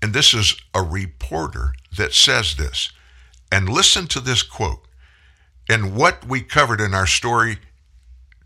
And 0.00 0.12
this 0.12 0.34
is 0.34 0.56
a 0.74 0.82
reporter 0.82 1.74
that 1.96 2.12
says 2.12 2.56
this. 2.56 2.90
And 3.50 3.68
listen 3.68 4.06
to 4.08 4.20
this 4.20 4.42
quote. 4.42 4.84
And 5.68 5.94
what 5.94 6.26
we 6.26 6.40
covered 6.40 6.80
in 6.80 6.92
our 6.92 7.06
story 7.06 7.58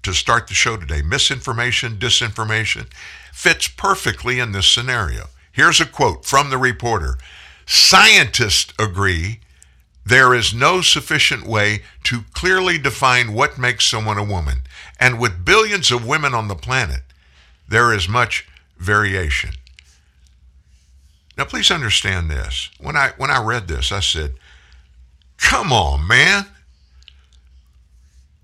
to 0.03 0.13
start 0.13 0.47
the 0.47 0.55
show 0.55 0.77
today 0.77 1.03
misinformation, 1.03 1.97
disinformation 1.97 2.87
fits 3.33 3.69
perfectly 3.69 4.39
in 4.39 4.53
this 4.53 4.69
scenario. 4.69 5.25
Here's 5.51 5.81
a 5.81 5.87
quote 5.87 6.25
from 6.25 6.51
the 6.51 6.59
reporter 6.59 7.17
Scientists 7.67 8.73
agree 8.79 9.41
there 10.05 10.33
is 10.35 10.55
no 10.55 10.83
sufficient 10.83 11.45
way 11.45 11.83
to 12.05 12.21
clearly 12.33 12.79
define 12.79 13.33
what 13.33 13.59
makes 13.59 13.85
someone 13.85 14.19
a 14.19 14.25
woman. 14.25 14.63
And 14.99 15.21
with 15.21 15.45
billions 15.45 15.91
of 15.91 16.07
women 16.07 16.35
on 16.35 16.49
the 16.49 16.55
planet, 16.55 17.03
there 17.69 17.93
is 17.93 18.09
much 18.09 18.47
variation. 18.79 19.51
Now 21.37 21.45
please 21.45 21.71
understand 21.71 22.31
this. 22.31 22.71
When 22.81 22.97
I 22.97 23.13
when 23.17 23.31
I 23.31 23.43
read 23.43 23.69
this, 23.69 23.93
I 23.93 24.01
said, 24.01 24.35
"Come 25.37 25.73
on, 25.73 26.07
man. 26.07 26.47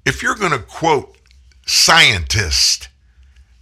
If 0.05 0.23
you're 0.23 0.35
going 0.35 0.53
to 0.53 0.59
quote 0.59 1.17
scientist 1.65 2.89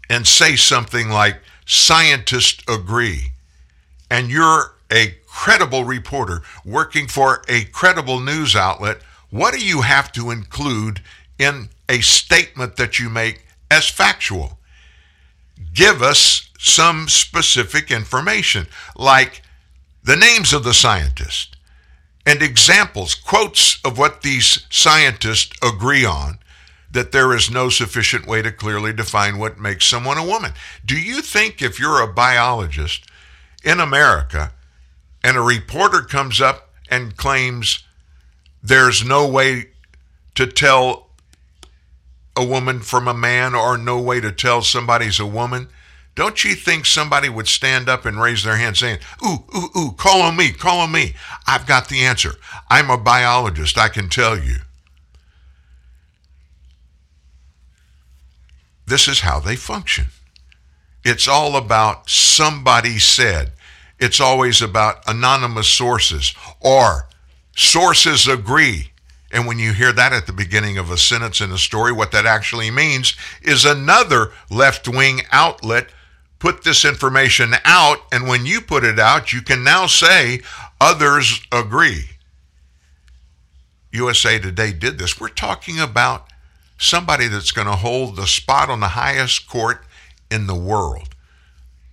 and 0.09 0.27
say 0.27 0.57
something 0.57 1.11
like 1.11 1.41
scientists 1.67 2.65
agree 2.67 3.33
and 4.11 4.31
you're 4.31 4.75
a 4.91 5.15
credible 5.27 5.85
reporter 5.85 6.43
working 6.65 7.07
for 7.07 7.43
a 7.49 7.65
credible 7.67 8.19
news 8.19 8.57
outlet, 8.57 9.01
what 9.31 9.55
do 9.55 9.65
you 9.65 9.83
have 9.83 10.11
to 10.13 10.31
include 10.31 11.01
in 11.41 11.71
a 11.89 12.01
statement 12.01 12.77
that 12.77 12.99
you 12.99 13.09
make 13.09 13.47
as 13.71 13.89
factual? 13.89 14.59
Give 15.75 16.03
us 16.03 16.51
some 16.59 17.09
specific 17.09 17.91
information, 17.91 18.67
like 18.97 19.43
the 20.05 20.17
names 20.17 20.53
of 20.53 20.65
the 20.65 20.75
scientists 20.75 21.57
and 22.27 22.43
examples, 22.43 23.15
quotes 23.15 23.81
of 23.85 23.97
what 23.97 24.23
these 24.23 24.67
scientists 24.69 25.53
agree 25.63 26.05
on, 26.05 26.39
that 26.91 27.13
there 27.13 27.35
is 27.35 27.51
no 27.51 27.69
sufficient 27.69 28.27
way 28.27 28.43
to 28.43 28.53
clearly 28.53 28.93
define 28.93 29.39
what 29.39 29.59
makes 29.59 29.87
someone 29.87 30.19
a 30.19 30.27
woman. 30.27 30.53
Do 30.85 30.97
you 30.97 31.23
think 31.23 31.63
if 31.63 31.81
you're 31.81 32.03
a 32.03 32.13
biologist 32.13 33.07
in 33.65 33.81
America, 33.81 34.53
and 35.23 35.37
a 35.37 35.43
reporter 35.43 36.03
comes 36.03 36.41
up 36.41 36.71
and 36.91 37.17
claims 37.17 37.85
there's 38.63 39.05
no 39.05 39.29
way 39.29 39.69
to 40.35 40.47
tell 40.47 41.10
a 42.41 42.45
woman 42.45 42.81
from 42.81 43.07
a 43.07 43.13
man 43.13 43.55
or 43.55 43.77
no 43.77 44.01
way 44.01 44.19
to 44.19 44.33
tell 44.33 44.63
somebody's 44.63 45.21
a 45.21 45.27
woman, 45.27 45.69
don't 46.15 46.43
you 46.43 46.55
think 46.55 46.87
somebody 46.87 47.29
would 47.29 47.47
stand 47.47 47.87
up 47.87 48.07
and 48.07 48.19
raise 48.19 48.43
their 48.43 48.57
hand 48.57 48.79
saying, 48.79 48.99
Ooh, 49.23 49.45
ooh, 49.55 49.79
ooh, 49.79 49.93
call 49.93 50.23
on 50.23 50.37
me, 50.37 50.51
call 50.51 50.81
on 50.81 50.91
me. 50.91 51.15
I've 51.47 51.67
got 51.67 51.91
the 51.91 52.01
answer. 52.01 52.33
I'm 52.71 52.89
a 52.89 52.97
biologist. 52.97 53.77
I 53.77 53.89
can 53.89 54.09
tell 54.09 54.39
you. 54.39 54.57
This 58.87 59.07
is 59.07 59.21
how 59.21 59.39
they 59.39 59.55
function. 59.55 60.07
It's 61.05 61.29
all 61.29 61.57
about 61.57 62.09
somebody 62.09 62.99
said. 62.99 63.53
It's 63.99 64.19
always 64.19 64.63
about 64.63 65.03
anonymous 65.07 65.69
sources 65.69 66.35
or 66.59 67.07
sources 67.55 68.27
agree. 68.27 68.90
And 69.31 69.47
when 69.47 69.59
you 69.59 69.73
hear 69.73 69.93
that 69.93 70.13
at 70.13 70.27
the 70.27 70.33
beginning 70.33 70.77
of 70.77 70.91
a 70.91 70.99
sentence 70.99 71.41
in 71.41 71.53
a 71.53 71.59
story, 71.59 71.93
what 71.93 72.11
that 72.13 72.27
actually 72.27 72.71
means 72.71 73.15
is 73.43 73.65
another 73.65 74.33
left 74.51 74.89
wing 74.89 75.23
outlet 75.31 75.89
put 76.41 76.65
this 76.65 76.85
information 76.85 77.55
out. 77.65 77.99
And 78.11 78.27
when 78.27 78.45
you 78.45 78.61
put 78.61 78.83
it 78.83 78.99
out, 78.99 79.33
you 79.33 79.41
can 79.41 79.63
now 79.63 79.87
say 79.87 80.41
others 80.81 81.41
agree. 81.53 82.07
USA 83.93 84.39
Today 84.39 84.73
did 84.73 84.99
this. 84.99 85.21
We're 85.21 85.29
talking 85.29 85.79
about 85.79 86.27
somebody 86.79 87.29
that's 87.29 87.53
going 87.53 87.67
to 87.67 87.77
hold 87.77 88.17
the 88.17 88.27
spot 88.27 88.71
on 88.71 88.81
the 88.81 88.89
highest 88.89 89.49
court 89.49 89.85
in 90.31 90.47
the 90.47 90.55
world, 90.55 91.15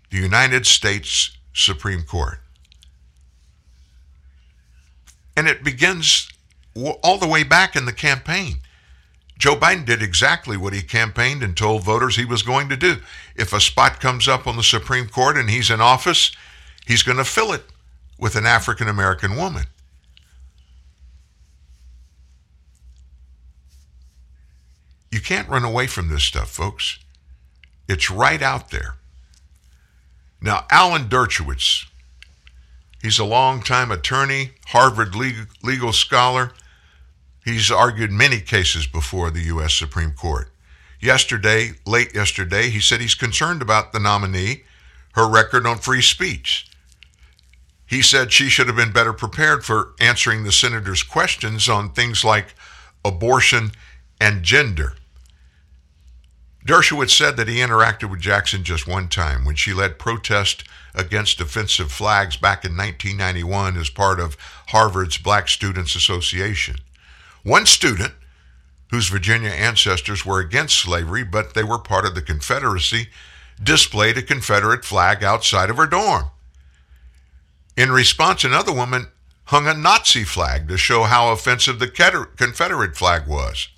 the 0.09 0.17
United 0.17 0.65
States 0.65 1.37
Supreme 1.53 2.03
Court. 2.03 2.39
And 5.35 5.47
it 5.47 5.63
begins 5.63 6.29
all 7.03 7.17
the 7.17 7.27
way 7.27 7.43
back 7.43 7.75
in 7.75 7.85
the 7.85 7.93
campaign. 7.93 8.57
Joe 9.37 9.55
Biden 9.55 9.85
did 9.85 10.01
exactly 10.01 10.57
what 10.57 10.73
he 10.73 10.81
campaigned 10.81 11.43
and 11.43 11.55
told 11.55 11.83
voters 11.83 12.15
he 12.15 12.25
was 12.25 12.41
going 12.41 12.69
to 12.69 12.77
do. 12.77 12.97
If 13.35 13.53
a 13.53 13.59
spot 13.59 13.99
comes 13.99 14.27
up 14.27 14.47
on 14.47 14.57
the 14.57 14.63
Supreme 14.63 15.07
Court 15.07 15.37
and 15.37 15.49
he's 15.49 15.69
in 15.69 15.79
office, 15.79 16.31
he's 16.87 17.03
going 17.03 17.19
to 17.19 17.23
fill 17.23 17.53
it 17.53 17.63
with 18.17 18.35
an 18.35 18.47
African 18.47 18.87
American 18.87 19.35
woman. 19.35 19.65
You 25.11 25.21
can't 25.21 25.49
run 25.49 25.63
away 25.63 25.87
from 25.87 26.09
this 26.09 26.23
stuff, 26.23 26.49
folks. 26.49 26.99
It's 27.87 28.11
right 28.11 28.41
out 28.41 28.71
there. 28.71 28.95
Now, 30.41 30.65
Alan 30.69 31.07
Dershowitz, 31.09 31.85
he's 33.01 33.17
a 33.17 33.25
longtime 33.25 33.91
attorney, 33.91 34.51
Harvard 34.67 35.15
legal 35.15 35.93
scholar, 35.93 36.51
He's 37.47 37.71
argued 37.71 38.11
many 38.11 38.41
cases 38.41 38.87
before 38.87 39.31
the 39.31 39.43
U.S. 39.43 39.73
Supreme 39.73 40.11
Court. 40.11 40.51
Yesterday, 40.99 41.71
late 41.85 42.13
yesterday, 42.13 42.69
he 42.69 42.81
said 42.81 42.99
he's 42.99 43.15
concerned 43.15 43.61
about 43.61 43.93
the 43.93 44.01
nominee, 44.01 44.63
her 45.13 45.25
record 45.25 45.65
on 45.65 45.77
free 45.77 46.01
speech. 46.01 46.69
He 47.85 48.01
said 48.01 48.33
she 48.33 48.49
should 48.49 48.67
have 48.67 48.75
been 48.75 48.91
better 48.91 49.13
prepared 49.13 49.63
for 49.63 49.93
answering 49.97 50.43
the 50.43 50.51
senator's 50.51 51.03
questions 51.03 51.69
on 51.69 51.91
things 51.93 52.25
like 52.25 52.53
abortion 53.05 53.71
and 54.19 54.43
gender. 54.43 54.95
Dershowitz 56.65 57.11
said 57.11 57.37
that 57.37 57.47
he 57.47 57.59
interacted 57.59 58.11
with 58.11 58.19
Jackson 58.19 58.65
just 58.65 58.89
one 58.89 59.07
time 59.07 59.45
when 59.45 59.55
she 59.55 59.71
led 59.71 59.97
protest 59.97 60.65
against 60.93 61.39
offensive 61.39 61.93
flags 61.93 62.35
back 62.35 62.65
in 62.65 62.75
1991 62.75 63.77
as 63.77 63.89
part 63.89 64.19
of 64.19 64.35
Harvard's 64.67 65.17
Black 65.17 65.47
Students 65.47 65.95
Association. 65.95 66.75
One 67.43 67.65
student, 67.65 68.13
whose 68.89 69.09
Virginia 69.09 69.49
ancestors 69.49 70.25
were 70.25 70.39
against 70.39 70.79
slavery 70.79 71.23
but 71.23 71.53
they 71.53 71.63
were 71.63 71.79
part 71.79 72.05
of 72.05 72.15
the 72.15 72.21
Confederacy, 72.21 73.09
displayed 73.61 74.17
a 74.17 74.21
Confederate 74.21 74.85
flag 74.85 75.23
outside 75.23 75.69
of 75.69 75.77
her 75.77 75.87
dorm. 75.87 76.29
In 77.75 77.91
response, 77.91 78.43
another 78.43 78.73
woman 78.73 79.07
hung 79.45 79.67
a 79.67 79.73
Nazi 79.73 80.23
flag 80.23 80.67
to 80.67 80.77
show 80.77 81.03
how 81.03 81.31
offensive 81.31 81.79
the 81.79 81.87
Confederate 82.37 82.95
flag 82.95 83.27
was. 83.27 83.69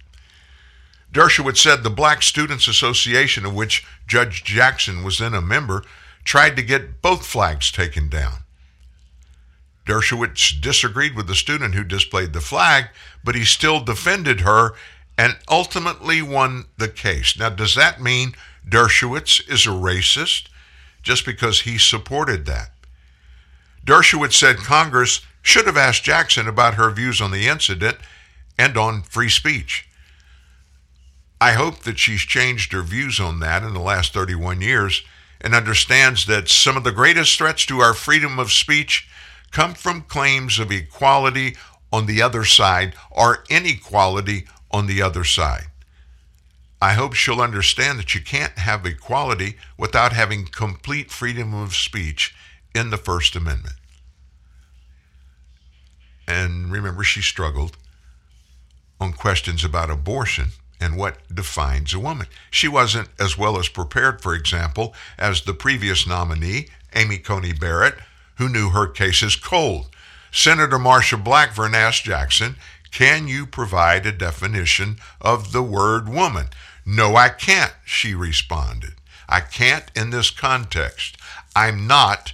Dershowitz 1.12 1.58
said 1.58 1.84
the 1.84 1.90
Black 1.90 2.22
Students 2.22 2.68
Association, 2.68 3.46
of 3.46 3.56
which 3.56 3.86
Judge 4.08 4.44
Jackson 4.44 5.04
was 5.04 5.18
then 5.18 5.34
a 5.34 5.42
member, 5.42 5.84
tried 6.24 6.56
to 6.56 6.62
get 6.62 7.02
both 7.02 7.26
flags 7.26 7.72
taken 7.72 8.10
down. 8.10 8.44
Dershowitz 9.90 10.62
disagreed 10.62 11.16
with 11.16 11.26
the 11.26 11.34
student 11.34 11.74
who 11.74 11.84
displayed 11.84 12.32
the 12.32 12.42
flag, 12.42 12.90
but 13.24 13.34
he 13.34 13.44
still 13.44 13.80
defended 13.80 14.42
her 14.42 14.76
and 15.18 15.36
ultimately 15.50 16.22
won 16.22 16.66
the 16.78 16.88
case. 16.88 17.38
Now, 17.38 17.50
does 17.50 17.74
that 17.74 18.00
mean 18.00 18.36
Dershowitz 18.70 19.50
is 19.50 19.66
a 19.66 19.70
racist 19.70 20.48
just 21.02 21.26
because 21.26 21.62
he 21.62 21.80
supported 21.80 22.46
that? 22.46 22.70
Dershowitz 23.84 24.34
said 24.34 24.58
Congress 24.58 25.22
should 25.42 25.66
have 25.66 25.78
asked 25.78 26.04
Jackson 26.04 26.48
about 26.48 26.76
her 26.76 26.92
views 26.92 27.20
on 27.20 27.32
the 27.32 27.48
incident 27.48 27.98
and 28.60 28.78
on 28.78 29.02
free 29.02 29.30
speech. 29.30 29.90
I 31.42 31.54
hope 31.54 31.80
that 31.80 31.98
she's 31.98 32.22
changed 32.22 32.74
her 32.74 32.84
views 32.84 33.20
on 33.20 33.40
that 33.40 33.64
in 33.64 33.74
the 33.74 33.80
last 33.80 34.14
31 34.14 34.62
years 34.62 35.02
and 35.42 35.56
understands 35.56 36.28
that 36.28 36.48
some 36.48 36.78
of 36.78 36.84
the 36.84 36.92
greatest 36.92 37.36
threats 37.38 37.66
to 37.66 37.80
our 37.80 37.96
freedom 37.96 38.38
of 38.38 38.52
speech 38.52 39.08
come 39.52 39.74
from 39.74 40.02
claims 40.02 40.60
of 40.60 40.72
equality 40.72 41.56
on 41.92 42.06
the 42.06 42.22
other 42.22 42.46
side 42.46 42.94
or 43.12 43.44
inequality 43.50 44.46
on 44.72 44.88
the 44.88 45.02
other 45.02 45.24
side. 45.24 45.66
I 46.82 46.94
hope 46.94 47.14
she'll 47.14 47.42
understand 47.42 48.00
that 48.00 48.16
you 48.16 48.22
can't 48.22 48.58
have 48.58 48.86
equality 48.86 49.58
without 49.78 50.14
having 50.14 50.46
complete 50.46 51.12
freedom 51.12 51.54
of 51.54 51.76
speech 51.76 52.34
in 52.74 52.90
the 52.90 52.98
First 52.98 53.36
Amendment. 53.36 53.76
And 56.28 56.72
remember, 56.72 57.04
she 57.04 57.22
struggled 57.22 57.76
on 59.02 59.14
questions 59.14 59.64
about 59.64 59.90
abortion 59.90 60.50
and 60.80 60.96
what 60.96 61.18
defines 61.34 61.94
a 61.94 62.00
woman. 62.00 62.28
She 62.52 62.68
wasn't 62.68 63.10
as 63.20 63.38
well 63.38 63.60
as 63.60 63.68
prepared, 63.68 64.22
for 64.22 64.34
example, 64.34 64.94
as 65.18 65.42
the 65.42 65.54
previous 65.54 66.08
nominee, 66.08 66.68
Amy 66.96 67.18
Coney 67.18 67.52
Barrett, 67.52 67.96
who 68.40 68.50
knew 68.50 68.70
her 68.70 68.88
case 68.88 69.20
cases 69.20 69.36
cold. 69.36 69.88
Senator 70.32 70.78
Marsha 70.78 71.22
Blackburn 71.22 71.76
asked 71.76 72.06
Jackson, 72.06 72.56
Can 72.90 73.28
you 73.28 73.46
provide 73.46 74.06
a 74.06 74.14
definition 74.14 74.98
of 75.20 75.52
the 75.52 75.62
word 75.62 76.08
woman? 76.08 76.48
No, 76.86 77.16
I 77.16 77.30
can't, 77.30 77.74
she 77.86 78.16
responded. 78.16 78.94
I 79.28 79.42
can't 79.42 79.92
in 79.94 80.10
this 80.10 80.32
context. 80.32 81.18
I'm 81.56 81.86
not 81.86 82.34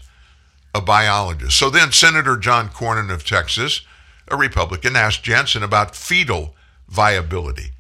a 0.76 0.82
biologist. 0.82 1.58
So 1.58 1.70
then 1.70 1.92
Senator 1.92 2.38
John 2.38 2.70
Cornyn 2.70 3.12
of 3.12 3.26
Texas, 3.26 3.82
a 4.28 4.38
Republican, 4.38 4.96
asked 4.96 5.24
Jensen 5.24 5.64
about 5.64 5.96
fetal 5.96 6.56
viability. 6.88 7.72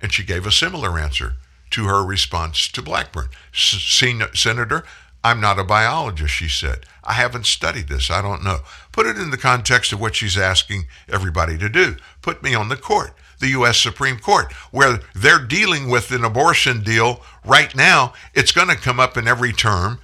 And 0.00 0.12
she 0.12 0.22
gave 0.22 0.46
a 0.46 0.52
similar 0.52 0.98
answer 0.98 1.34
to 1.70 1.86
her 1.86 2.04
response 2.04 2.68
to 2.68 2.82
Blackburn. 2.82 3.28
Senator, 3.52 4.84
I'm 5.24 5.40
not 5.40 5.58
a 5.58 5.64
biologist, 5.64 6.34
she 6.34 6.48
said. 6.48 6.86
I 7.04 7.14
haven't 7.14 7.46
studied 7.46 7.88
this. 7.88 8.10
I 8.10 8.22
don't 8.22 8.44
know. 8.44 8.60
Put 8.92 9.06
it 9.06 9.16
in 9.16 9.30
the 9.30 9.38
context 9.38 9.92
of 9.92 10.00
what 10.00 10.14
she's 10.14 10.38
asking 10.38 10.86
everybody 11.08 11.58
to 11.58 11.68
do. 11.68 11.96
Put 12.20 12.42
me 12.42 12.54
on 12.54 12.68
the 12.68 12.76
court, 12.76 13.12
the 13.40 13.48
U.S. 13.48 13.78
Supreme 13.78 14.18
Court, 14.18 14.52
where 14.70 15.00
they're 15.14 15.44
dealing 15.44 15.88
with 15.88 16.12
an 16.12 16.24
abortion 16.24 16.82
deal 16.82 17.22
right 17.44 17.74
now. 17.74 18.12
It's 18.34 18.52
going 18.52 18.68
to 18.68 18.76
come 18.76 19.00
up 19.00 19.16
in 19.16 19.26
every 19.26 19.52
term, 19.52 19.98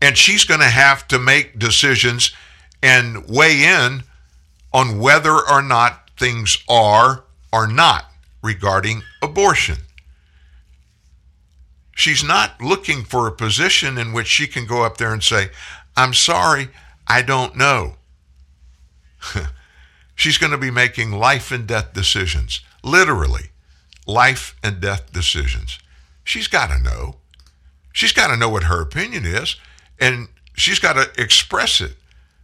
and 0.00 0.16
she's 0.16 0.44
going 0.44 0.60
to 0.60 0.66
have 0.66 1.06
to 1.08 1.18
make 1.18 1.58
decisions 1.58 2.32
and 2.82 3.28
weigh 3.28 3.62
in 3.62 4.02
on 4.72 4.98
whether 4.98 5.38
or 5.38 5.62
not 5.62 6.10
things 6.18 6.58
are 6.68 7.24
or 7.52 7.66
not 7.66 8.06
regarding 8.42 9.02
abortion. 9.22 9.76
She's 11.94 12.24
not 12.24 12.60
looking 12.60 13.04
for 13.04 13.26
a 13.26 13.32
position 13.32 13.98
in 13.98 14.12
which 14.12 14.26
she 14.26 14.46
can 14.46 14.66
go 14.66 14.82
up 14.82 14.96
there 14.96 15.12
and 15.12 15.22
say, 15.22 15.50
I'm 15.96 16.14
sorry, 16.14 16.68
I 17.06 17.22
don't 17.22 17.56
know. 17.56 17.96
She's 20.14 20.38
going 20.38 20.52
to 20.52 20.58
be 20.58 20.70
making 20.70 21.12
life 21.12 21.50
and 21.50 21.66
death 21.66 21.92
decisions, 21.92 22.60
literally, 22.82 23.50
life 24.06 24.54
and 24.62 24.80
death 24.80 25.12
decisions. 25.12 25.78
She's 26.24 26.48
got 26.48 26.70
to 26.70 26.78
know. 26.78 27.16
She's 27.92 28.12
got 28.12 28.28
to 28.28 28.36
know 28.36 28.48
what 28.48 28.64
her 28.64 28.80
opinion 28.80 29.26
is, 29.26 29.56
and 30.00 30.28
she's 30.54 30.78
got 30.78 30.94
to 30.94 31.10
express 31.20 31.80
it 31.80 31.96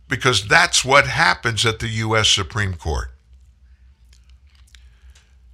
because 0.08 0.46
that's 0.46 0.84
what 0.84 1.06
happens 1.06 1.64
at 1.64 1.78
the 1.78 1.88
U.S. 1.88 2.28
Supreme 2.28 2.74
Court. 2.74 3.10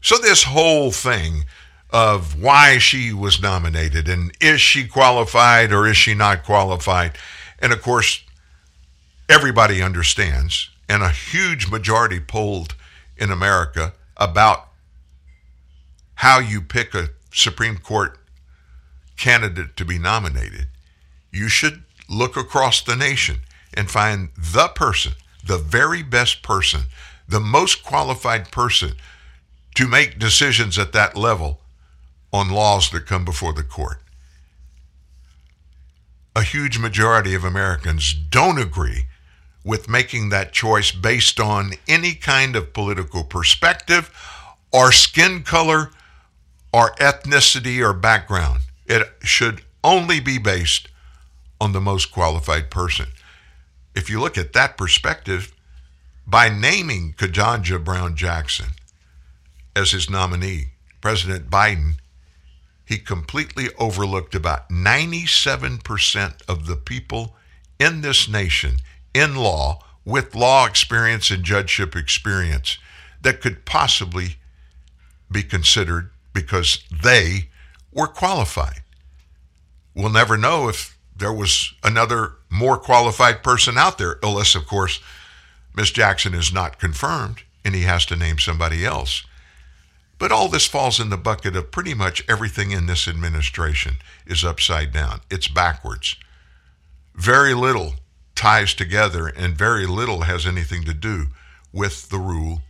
So, 0.01 0.19
this 0.19 0.45
whole 0.45 0.91
thing 0.91 1.45
of 1.91 2.41
why 2.41 2.79
she 2.79 3.13
was 3.13 3.41
nominated 3.41 4.09
and 4.09 4.33
is 4.41 4.61
she 4.61 4.87
qualified 4.87 5.73
or 5.73 5.87
is 5.87 5.97
she 5.97 6.13
not 6.13 6.43
qualified? 6.43 7.13
And 7.65 7.73
of 7.73 7.81
course, 7.81 8.23
everybody 9.27 9.81
understands, 9.81 10.69
and 10.87 11.03
a 11.03 11.09
huge 11.09 11.71
majority 11.71 12.21
polled 12.21 12.75
in 13.17 13.31
America 13.31 13.95
about 14.19 14.69
how 16.17 16.41
you 16.41 16.61
pick 16.61 16.95
a 16.95 17.09
Supreme 17.33 17.79
Court 17.79 18.19
candidate 19.17 19.79
to 19.79 19.85
be 19.87 19.99
nominated. 19.99 20.67
You 21.33 21.49
should 21.49 21.85
look 22.07 22.37
across 22.37 22.83
the 22.83 22.97
nation 22.97 23.41
and 23.73 23.91
find 23.91 24.29
the 24.37 24.69
person, 24.69 25.15
the 25.43 25.57
very 25.57 26.03
best 26.03 26.43
person, 26.43 26.83
the 27.27 27.41
most 27.41 27.83
qualified 27.83 28.53
person 28.53 28.93
to 29.77 29.89
make 29.89 30.19
decisions 30.19 30.79
at 30.79 30.93
that 30.93 31.17
level 31.17 31.63
on 32.31 32.51
laws 32.51 32.91
that 32.91 33.07
come 33.07 33.25
before 33.25 33.55
the 33.55 33.63
court. 33.63 34.04
A 36.37 36.43
huge 36.43 36.79
majority 36.79 37.35
of 37.35 37.45
Americans 37.45 38.13
don't 38.13 38.59
agree 38.59 39.05
with 39.65 39.89
making 39.89 40.29
that 40.29 40.53
choice 40.53 40.91
based 40.91 41.39
on 41.39 41.75
any 41.87 42.15
kind 42.15 42.57
of 42.57 42.73
political 42.73 43.25
perspective 43.25 44.11
or 44.73 44.91
skin 44.91 45.43
color 45.43 45.91
or 46.73 46.91
ethnicity 46.97 47.81
or 47.81 47.93
background. 47.93 48.63
It 48.87 49.09
should 49.23 49.63
only 49.85 50.19
be 50.19 50.39
based 50.39 50.89
on 51.61 51.73
the 51.73 51.81
most 51.81 52.13
qualified 52.13 52.71
person. 52.71 53.07
If 53.95 54.11
you 54.11 54.21
look 54.21 54.37
at 54.37 54.53
that 54.55 54.77
perspective, 54.77 55.53
by 56.27 56.49
naming 56.49 57.15
Ketanji 57.17 57.83
Brown 57.83 58.17
Jackson, 58.17 58.71
as 59.77 59.93
his 59.93 60.11
nominee, 60.11 60.71
President 61.01 61.49
Biden, 61.49 61.95
he 62.85 62.99
completely 62.99 63.69
overlooked 63.79 64.35
about 64.35 64.69
97% 64.69 66.43
of 66.49 66.67
the 66.67 66.77
people 66.77 67.37
in 67.79 68.03
this 68.03 68.29
nation 68.29 68.77
in 69.15 69.37
law 69.37 69.81
with 70.05 70.35
law 70.35 70.67
experience 70.67 71.31
and 71.31 71.45
judgeship 71.45 71.97
experience 71.97 72.79
that 73.23 73.41
could 73.41 73.65
possibly 73.65 74.37
be 75.31 75.43
considered 75.43 76.11
because 76.35 76.85
they 76.91 77.49
were 77.93 78.07
qualified. 78.07 78.83
We'll 79.95 80.11
never 80.11 80.37
know 80.37 80.69
if 80.69 80.99
there 81.17 81.33
was 81.33 81.73
another 81.83 82.35
more 82.51 82.77
qualified 82.77 83.43
person 83.43 83.79
out 83.79 83.99
there, 83.99 84.19
unless, 84.23 84.55
of 84.55 84.67
course, 84.67 85.01
Ms. 85.77 85.93
Jackson 85.93 86.35
is 86.35 86.53
not 86.53 86.79
confirmed 86.79 87.43
and 87.65 87.75
he 87.75 87.83
has 87.83 88.05
to 88.07 88.17
name 88.17 88.39
somebody 88.39 88.85
else. 88.85 89.25
But 90.25 90.33
all 90.33 90.49
this 90.49 90.67
falls 90.67 91.01
in 91.01 91.11
the 91.11 91.19
bucket 91.19 91.55
of 91.55 91.71
pretty 91.71 91.93
much 91.93 92.25
everything 92.31 92.71
in 92.71 92.87
this 92.87 93.07
administration 93.07 93.97
is 94.27 94.43
upside 94.43 94.91
down. 94.91 95.21
It's 95.31 95.49
backwards. 95.49 96.17
Very 97.15 97.53
little 97.53 97.97
ties 98.35 98.73
together, 98.73 99.27
and 99.27 99.55
very 99.55 99.87
little 99.87 100.23
has 100.23 100.47
anything 100.47 100.83
to 100.85 100.95
do 100.95 101.27
with 101.75 102.09
the 102.09 102.17
rule 102.17 102.63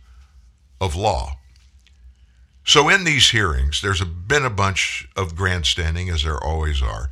of 0.81 0.97
law. 0.97 1.37
So, 2.65 2.89
in 2.89 3.05
these 3.05 3.29
hearings, 3.29 3.81
there's 3.81 4.03
been 4.03 4.43
a 4.43 4.49
bunch 4.49 5.07
of 5.15 5.37
grandstanding, 5.37 6.09
as 6.09 6.23
there 6.23 6.43
always 6.43 6.81
are. 6.81 7.09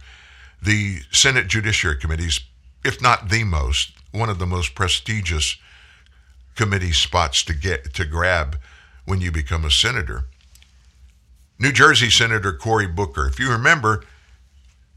The 0.62 1.04
Senate 1.10 1.48
Judiciary 1.48 1.96
Committees, 1.96 2.42
if 2.84 3.02
not 3.02 3.30
the 3.30 3.46
most, 3.46 3.94
one 4.12 4.30
of 4.30 4.40
the 4.40 4.46
most 4.46 4.76
prestigious 4.76 5.56
committee 6.58 6.92
spots 6.92 7.46
to 7.46 7.54
get 7.54 7.94
to 7.94 8.04
grab 8.04 8.58
when 9.06 9.22
you 9.22 9.32
become 9.32 9.64
a 9.64 9.72
senator. 9.72 10.26
New 11.64 11.72
Jersey 11.72 12.10
Senator 12.10 12.52
Cory 12.52 12.88
Booker, 12.88 13.26
if 13.26 13.40
you 13.40 13.50
remember, 13.50 14.04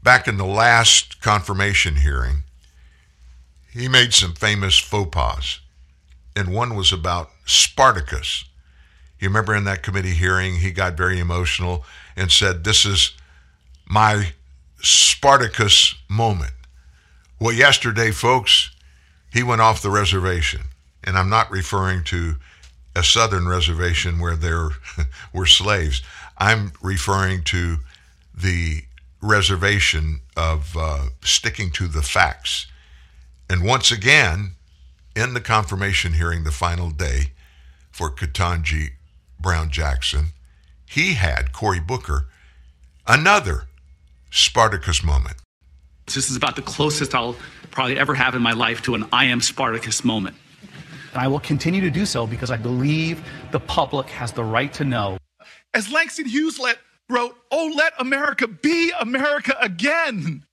back 0.03 0.27
in 0.27 0.35
the 0.35 0.45
last 0.45 1.21
confirmation 1.21 1.95
hearing, 1.95 2.43
he 3.71 3.87
made 3.87 4.13
some 4.13 4.33
famous 4.33 4.77
faux 4.77 5.09
pas, 5.09 5.61
and 6.35 6.53
one 6.53 6.75
was 6.75 6.91
about 6.91 7.29
Spartacus. 7.45 8.43
You 9.17 9.29
remember 9.29 9.55
in 9.55 9.63
that 9.63 9.81
committee 9.81 10.11
hearing, 10.11 10.57
he 10.57 10.71
got 10.71 10.97
very 10.97 11.21
emotional 11.21 11.85
and 12.17 12.29
said, 12.29 12.65
This 12.65 12.83
is 12.83 13.13
my 13.85 14.33
Spartacus 14.81 15.95
moment. 16.09 16.51
Well, 17.39 17.53
yesterday, 17.53 18.11
folks, 18.11 18.71
he 19.31 19.41
went 19.41 19.61
off 19.61 19.81
the 19.81 19.89
reservation. 19.89 20.63
And 21.01 21.17
I'm 21.17 21.29
not 21.29 21.49
referring 21.49 22.03
to 22.05 22.35
a 22.93 23.03
southern 23.03 23.47
reservation 23.47 24.19
where 24.19 24.35
there 24.35 24.69
were 25.33 25.45
slaves. 25.45 26.01
I'm 26.37 26.71
referring 26.81 27.43
to 27.45 27.77
the 28.33 28.83
reservation 29.21 30.21
of 30.35 30.75
uh, 30.77 31.07
sticking 31.21 31.71
to 31.71 31.87
the 31.87 32.01
facts. 32.01 32.67
And 33.49 33.63
once 33.63 33.91
again, 33.91 34.51
in 35.15 35.33
the 35.33 35.41
confirmation 35.41 36.13
hearing, 36.13 36.43
the 36.43 36.51
final 36.51 36.91
day 36.91 37.31
for 37.91 38.11
Ketanji 38.11 38.91
Brown 39.39 39.69
Jackson, 39.71 40.27
he 40.85 41.13
had 41.13 41.51
Cory 41.51 41.79
Booker 41.79 42.27
another 43.07 43.67
Spartacus 44.29 45.03
moment. 45.03 45.37
This 46.05 46.29
is 46.29 46.37
about 46.37 46.55
the 46.55 46.61
closest 46.61 47.15
I'll 47.15 47.35
probably 47.71 47.97
ever 47.97 48.13
have 48.13 48.35
in 48.35 48.41
my 48.41 48.53
life 48.53 48.81
to 48.83 48.95
an 48.95 49.05
I 49.11 49.25
am 49.25 49.41
Spartacus 49.41 50.03
moment. 50.03 50.35
And 51.13 51.21
I 51.21 51.27
will 51.27 51.39
continue 51.39 51.81
to 51.81 51.89
do 51.89 52.05
so 52.05 52.27
because 52.27 52.51
I 52.51 52.57
believe 52.57 53.23
the 53.51 53.59
public 53.59 54.07
has 54.09 54.31
the 54.31 54.43
right 54.43 54.71
to 54.73 54.83
know. 54.83 55.16
As 55.77 55.91
Langston 55.91 56.25
Hughes 56.25 56.59
wrote, 57.07 57.37
Oh, 57.51 57.71
let 57.75 57.93
America 57.99 58.47
be 58.47 58.91
America 58.99 59.55
again 59.61 60.43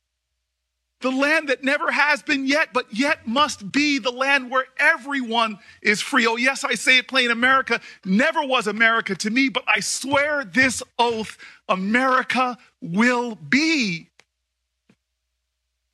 the 1.00 1.10
land 1.10 1.48
that 1.48 1.64
never 1.64 1.90
has 1.90 2.22
been 2.22 2.46
yet, 2.46 2.74
but 2.74 2.86
yet 2.92 3.26
must 3.26 3.72
be 3.72 3.98
the 3.98 4.10
land 4.10 4.50
where 4.50 4.66
everyone 4.78 5.58
is 5.80 6.02
free. 6.02 6.26
Oh, 6.26 6.36
yes, 6.36 6.62
I 6.62 6.74
say 6.74 6.98
it 6.98 7.08
plain 7.08 7.30
America 7.30 7.80
never 8.04 8.42
was 8.42 8.66
America 8.66 9.14
to 9.14 9.30
me, 9.30 9.48
but 9.48 9.64
I 9.66 9.80
swear 9.80 10.44
this 10.44 10.82
oath 10.98 11.38
America 11.70 12.58
will 12.82 13.34
be. 13.34 14.10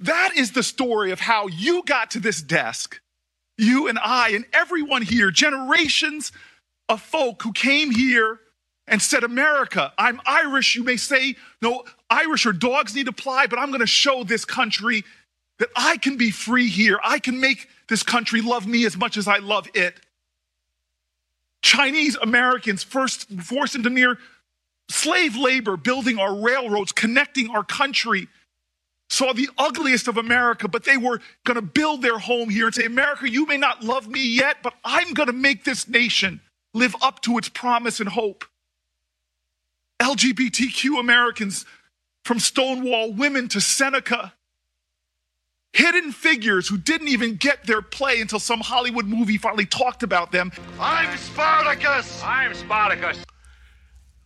That 0.01 0.37
is 0.37 0.51
the 0.51 0.65
story 0.65 1.13
of 1.13 1.21
how 1.21 1.47
you 1.47 1.85
got 1.85 2.11
to 2.13 2.21
this 2.21 2.43
desk, 2.43 3.01
you 3.57 3.87
and 3.87 3.99
I, 4.01 4.31
and 4.31 4.45
everyone 4.53 5.03
here, 5.03 5.31
generations 5.31 6.33
of 6.89 7.01
folk 7.01 7.45
who 7.45 7.53
came 7.53 7.93
here 7.93 8.41
and 8.91 9.01
said, 9.01 9.23
America, 9.23 9.93
I'm 9.97 10.21
Irish. 10.27 10.75
You 10.75 10.83
may 10.83 10.97
say, 10.97 11.37
no, 11.63 11.85
Irish 12.11 12.45
or 12.45 12.53
dogs 12.53 12.95
need 12.95 13.09
apply, 13.09 13.47
but 13.47 13.59
I'm 13.59 13.69
going 13.69 13.81
to 13.81 13.87
show 13.87 14.25
this 14.25 14.45
country 14.45 15.05
that 15.61 15.69
I 15.77 15.97
can 15.97 16.17
be 16.17 16.33
free 16.33 16.69
here. 16.69 16.99
I 17.03 17.21
can 17.21 17.41
make 17.41 17.69
this 17.89 18.03
country 18.03 18.43
love 18.43 18.67
me 18.67 18.85
as 18.85 18.97
much 18.97 19.17
as 19.17 19.29
I 19.29 19.39
love 19.39 19.69
it. 19.75 19.95
Chinese 21.63 22.17
Americans 22.17 22.83
first 22.83 23.31
forced 23.41 23.77
into 23.77 23.91
near 23.91 24.19
slave 24.89 25.37
labor, 25.37 25.77
building 25.77 26.19
our 26.19 26.35
railroads, 26.35 26.91
connecting 26.91 27.51
our 27.51 27.63
country, 27.63 28.27
saw 29.09 29.33
the 29.33 29.49
ugliest 29.57 30.09
of 30.09 30.17
America, 30.17 30.67
but 30.67 30.85
they 30.85 30.97
were 30.97 31.21
going 31.45 31.57
to 31.57 31.63
build 31.63 32.03
their 32.03 32.19
home 32.19 32.49
here 32.49 32.67
and 32.67 32.75
say, 32.75 32.87
America, 32.87 33.31
you 33.31 33.47
may 33.47 33.57
not 33.57 33.85
love 33.85 34.09
me 34.09 34.25
yet, 34.25 34.57
but 34.63 34.75
I'm 34.85 35.13
going 35.15 35.29
to 35.29 35.33
make 35.33 35.65
this 35.65 35.87
nation 35.87 36.41
live 36.75 36.97
up 37.03 37.21
to 37.23 37.39
its 37.39 37.49
promise 37.49 38.01
and 38.01 38.09
hope. 38.09 38.45
LGBTQ 40.01 40.99
Americans 40.99 41.67
from 42.25 42.39
Stonewall 42.39 43.13
women 43.13 43.49
to 43.49 43.61
Seneca. 43.61 44.35
Hidden 45.73 46.13
figures 46.13 46.69
who 46.69 46.79
didn't 46.79 47.09
even 47.09 47.37
get 47.37 47.65
their 47.65 47.83
play 47.83 48.21
until 48.21 48.41
some 48.41 48.61
Hollywood 48.61 49.07
movie 49.07 49.39
finally 49.39 49.67
talked 49.67 50.03
about 50.03 50.33
them. 50.33 50.51
I'm 50.81 51.17
Spartacus! 51.17 52.21
I'm 52.25 52.55
Spartacus! 52.55 53.25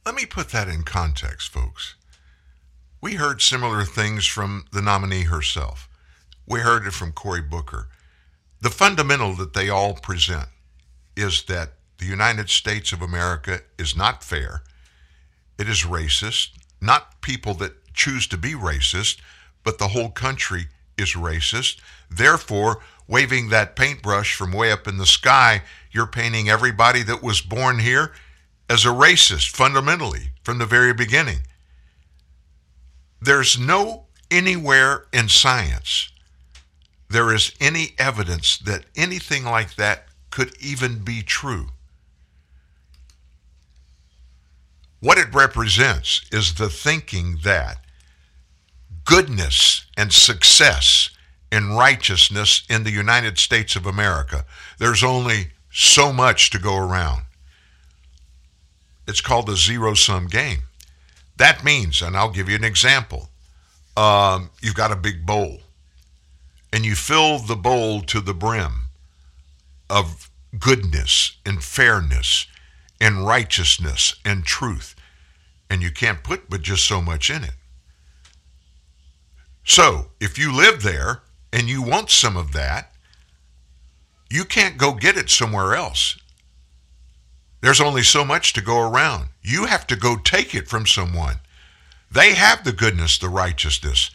Let 0.07 0.15
me 0.15 0.27
put 0.27 0.49
that 0.51 0.69
in 0.69 0.85
context, 0.85 1.53
folks. 1.53 1.97
We 3.03 3.15
heard 3.15 3.43
similar 3.43 3.85
things 3.85 4.27
from 4.27 4.65
the 4.73 4.81
nominee 4.81 5.25
herself. 5.25 5.89
We 6.47 6.61
heard 6.61 6.87
it 6.87 6.93
from 6.93 7.13
Cory 7.13 7.43
Booker. 7.43 7.89
The 8.61 8.71
fundamental 8.71 9.35
that 9.35 9.53
they 9.53 9.69
all 9.69 9.95
present 9.95 10.49
is 11.17 11.43
that 11.45 11.73
the 11.99 12.07
United 12.07 12.49
States 12.49 12.93
of 12.93 13.03
America 13.03 13.61
is 13.79 13.97
not 13.97 14.25
fair. 14.25 14.63
It 15.59 15.69
is 15.69 15.83
racist, 15.83 16.51
not 16.81 17.21
people 17.21 17.55
that 17.55 17.93
choose 17.95 18.27
to 18.29 18.37
be 18.37 18.53
racist, 18.53 19.19
but 19.63 19.79
the 19.79 19.89
whole 19.89 20.11
country 20.11 20.67
is 20.99 21.15
racist. 21.15 21.81
Therefore, 22.11 22.83
waving 23.07 23.49
that 23.49 23.77
paintbrush 23.77 24.35
from 24.35 24.53
way 24.53 24.73
up 24.73 24.87
in 24.89 24.99
the 24.99 25.07
sky, 25.07 25.63
you're 25.91 26.07
painting 26.07 26.49
everybody 26.49 27.03
that 27.03 27.23
was 27.23 27.41
born 27.41 27.79
here 27.79 28.13
as 28.69 28.85
a 28.85 28.89
racist 28.89 29.51
fundamentally 29.51 30.31
from 30.43 30.59
the 30.59 30.67
very 30.67 30.93
beginning. 30.93 31.41
There's 33.21 33.59
no 33.59 34.07
anywhere 34.31 35.07
in 35.13 35.29
science 35.29 36.11
there 37.15 37.33
is 37.33 37.53
any 37.61 37.95
evidence 37.97 38.59
that 38.59 38.85
anything 38.97 39.45
like 39.45 39.77
that 39.77 40.09
could 40.31 40.53
even 40.61 40.99
be 40.99 41.23
true. 41.23 41.69
What 45.05 45.19
it 45.19 45.35
represents 45.35 46.23
is 46.33 46.55
the 46.55 46.71
thinking 46.71 47.41
that 47.45 47.77
goodness 49.05 49.85
and 49.99 50.11
success 50.11 51.11
and 51.53 51.77
righteousness 51.77 52.63
in 52.71 52.85
the 52.85 52.91
United 52.91 53.37
States 53.37 53.77
of 53.77 53.85
America. 53.85 54.47
There's 54.79 55.05
only 55.05 55.49
so 55.71 56.11
much 56.11 56.49
to 56.51 56.59
go 56.59 56.79
around. 56.79 57.25
It's 59.07 59.21
called 59.21 59.51
a 59.51 59.57
zero 59.57 59.93
sum 59.93 60.27
game. 60.27 60.61
That 61.37 61.63
means, 61.63 62.01
and 62.01 62.17
I'll 62.17 62.33
give 62.33 62.49
you 62.49 62.57
an 62.57 62.65
example 62.65 63.29
um, 63.99 64.49
you've 64.63 64.75
got 64.75 64.91
a 64.91 64.97
big 64.97 65.27
bowl, 65.27 65.61
and 66.73 66.83
you 66.87 66.95
fill 66.95 67.41
the 67.41 67.57
bowl 67.57 68.01
to 68.01 68.23
the 68.23 68.33
brim 68.33 68.87
of 69.91 70.31
goodness 70.59 71.37
and 71.45 71.63
fairness 71.63 72.47
and 73.01 73.27
righteousness 73.27 74.15
and 74.25 74.45
truth, 74.45 74.94
and 75.69 75.83
you 75.83 75.91
can't 75.91 76.23
put 76.23 76.49
but 76.49 76.63
just 76.63 76.87
so 76.87 77.01
much 77.01 77.31
in 77.31 77.45
it. 77.45 77.55
So, 79.65 80.11
if 80.21 80.39
you 80.39 80.55
live 80.55 80.83
there 80.83 81.23
and 81.53 81.69
you 81.69 81.83
want 81.83 82.11
some 82.11 82.37
of 82.37 82.53
that, 82.53 82.93
you 84.31 84.45
can't 84.45 84.77
go 84.77 84.93
get 84.93 85.17
it 85.17 85.31
somewhere 85.31 85.75
else. 85.75 86.19
There's 87.61 87.81
only 87.81 88.03
so 88.03 88.25
much 88.25 88.53
to 88.53 88.61
go 88.61 88.81
around. 88.81 89.29
You 89.43 89.65
have 89.65 89.87
to 89.87 89.97
go 89.97 90.17
take 90.17 90.55
it 90.55 90.69
from 90.69 90.87
someone. 90.87 91.37
They 92.11 92.35
have 92.35 92.63
the 92.63 92.73
goodness, 92.73 93.17
the 93.17 93.31
righteousness, 93.31 94.11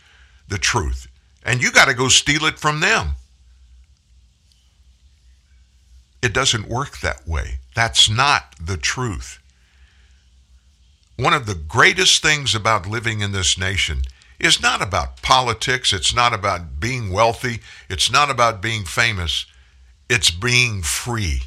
the 0.47 0.59
truth, 0.59 1.07
and 1.43 1.61
you 1.61 1.71
got 1.71 1.87
to 1.87 1.93
go 1.95 2.09
steal 2.09 2.45
it 2.45 2.59
from 2.59 2.79
them. 2.79 3.15
It 6.21 6.33
doesn't 6.33 6.69
work 6.69 6.99
that 6.99 7.27
way. 7.27 7.59
That's 7.75 8.09
not 8.09 8.55
the 8.61 8.77
truth. 8.77 9.39
One 11.20 11.34
of 11.34 11.47
the 11.47 11.55
greatest 11.55 12.22
things 12.22 12.55
about 12.55 12.88
living 12.88 13.20
in 13.20 13.34
this 13.34 13.57
nation 13.57 14.03
is 14.39 14.61
not 14.61 14.82
about 14.82 15.22
politics. 15.22 15.91
It's 15.91 16.15
not 16.15 16.34
about 16.34 16.80
being 16.80 17.11
wealthy. 17.11 17.59
It's 17.89 18.09
not 18.09 18.30
about 18.30 18.61
being 18.61 18.86
famous. 18.86 19.45
It's 20.07 20.32
being 20.32 20.82
free 20.82 21.41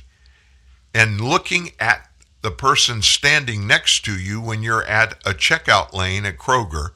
and 0.92 1.22
looking 1.22 1.70
at 1.80 2.10
the 2.42 2.50
person 2.50 3.00
standing 3.00 3.66
next 3.66 4.04
to 4.04 4.12
you 4.12 4.42
when 4.42 4.62
you're 4.62 4.84
at 4.84 5.14
a 5.24 5.32
checkout 5.32 5.94
lane 5.94 6.26
at 6.26 6.36
Kroger 6.36 6.90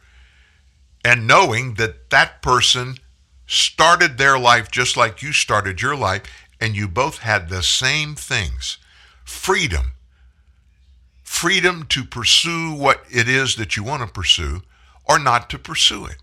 and 1.02 1.26
knowing 1.26 1.74
that 1.74 2.10
that 2.10 2.42
person 2.42 2.98
started 3.46 4.18
their 4.18 4.38
life 4.38 4.70
just 4.70 4.98
like 4.98 5.22
you 5.22 5.32
started 5.32 5.80
your 5.80 5.96
life 5.96 6.24
and 6.60 6.76
you 6.76 6.88
both 6.88 7.20
had 7.20 7.48
the 7.48 7.62
same 7.62 8.14
things 8.14 8.76
freedom 9.24 9.92
freedom 11.36 11.84
to 11.90 12.02
pursue 12.02 12.72
what 12.72 13.04
it 13.10 13.28
is 13.28 13.56
that 13.56 13.76
you 13.76 13.84
want 13.84 14.00
to 14.02 14.08
pursue 14.12 14.62
or 15.04 15.18
not 15.18 15.50
to 15.50 15.58
pursue 15.58 16.06
it. 16.06 16.16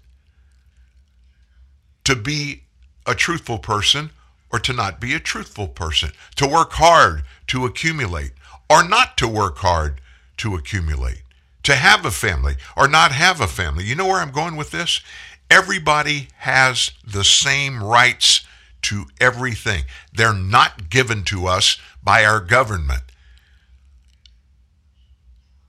To 2.06 2.16
be 2.16 2.64
a 3.06 3.14
truthful 3.14 3.60
person 3.60 4.10
or 4.52 4.58
to 4.60 4.74
not 4.74 5.00
be 5.00 5.14
a 5.14 5.20
truthful 5.20 5.68
person. 5.68 6.10
To 6.38 6.48
work 6.48 6.74
hard 6.74 7.24
to 7.48 7.66
accumulate 7.66 8.32
or 8.70 8.84
not 8.84 9.16
to 9.18 9.28
work 9.28 9.58
hard 9.58 10.02
to 10.38 10.56
accumulate, 10.56 11.22
to 11.62 11.76
have 11.76 12.06
a 12.06 12.12
family 12.12 12.56
or 12.76 12.88
not 12.88 13.12
have 13.12 13.40
a 13.40 13.48
family. 13.48 13.84
You 13.84 13.96
know 13.96 14.08
where 14.08 14.20
I'm 14.20 14.32
going 14.32 14.56
with 14.56 14.72
this? 14.72 15.00
Everybody 15.50 16.30
has 16.38 16.90
the 17.06 17.24
same 17.24 17.84
rights 17.84 18.46
to 18.84 19.06
everything. 19.22 19.84
They're 20.12 20.34
not 20.34 20.90
given 20.90 21.24
to 21.26 21.46
us 21.46 21.78
by 22.04 22.26
our 22.26 22.40
government. 22.40 23.04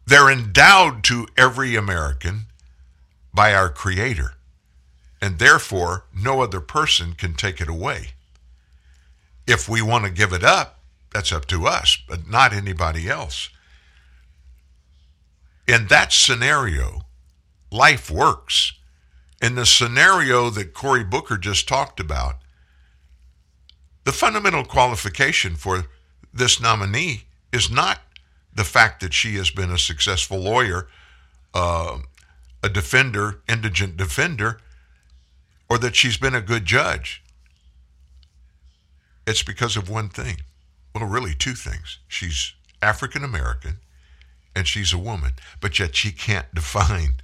They're 0.06 0.30
endowed 0.30 1.02
to 1.04 1.26
every 1.36 1.76
American 1.76 2.46
by 3.32 3.54
our 3.54 3.70
Creator, 3.70 4.34
and 5.20 5.38
therefore 5.38 6.04
no 6.14 6.42
other 6.42 6.60
person 6.60 7.14
can 7.14 7.34
take 7.34 7.60
it 7.60 7.68
away. 7.68 8.10
If 9.46 9.68
we 9.68 9.82
want 9.82 10.04
to 10.04 10.10
give 10.10 10.32
it 10.32 10.44
up, 10.44 10.80
that's 11.12 11.32
up 11.32 11.46
to 11.46 11.66
us, 11.66 11.96
but 12.08 12.28
not 12.28 12.52
anybody 12.52 13.08
else. 13.08 13.48
In 15.66 15.86
that 15.86 16.12
scenario, 16.12 17.02
life 17.70 18.10
works. 18.10 18.74
In 19.40 19.54
the 19.54 19.66
scenario 19.66 20.50
that 20.50 20.74
Cory 20.74 21.04
Booker 21.04 21.38
just 21.38 21.66
talked 21.68 22.00
about, 22.00 22.36
the 24.04 24.12
fundamental 24.12 24.64
qualification 24.64 25.56
for 25.56 25.86
this 26.32 26.60
nominee 26.60 27.24
is 27.52 27.70
not 27.70 28.00
the 28.54 28.64
fact 28.64 29.00
that 29.00 29.12
she 29.12 29.36
has 29.36 29.50
been 29.50 29.70
a 29.70 29.78
successful 29.78 30.38
lawyer, 30.38 30.88
uh, 31.52 31.98
a 32.62 32.68
defender, 32.68 33.40
indigent 33.48 33.96
defender, 33.96 34.58
or 35.68 35.78
that 35.78 35.96
she's 35.96 36.16
been 36.16 36.34
a 36.34 36.40
good 36.40 36.64
judge. 36.64 37.22
It's 39.26 39.42
because 39.42 39.76
of 39.76 39.88
one 39.88 40.08
thing. 40.08 40.38
Well, 40.94 41.06
really, 41.06 41.34
two 41.34 41.54
things. 41.54 41.98
She's 42.08 42.54
African 42.80 43.24
American 43.24 43.78
and 44.54 44.68
she's 44.68 44.92
a 44.92 44.98
woman, 44.98 45.32
but 45.60 45.78
yet 45.78 45.96
she 45.96 46.12
can't 46.12 46.52
define 46.54 47.14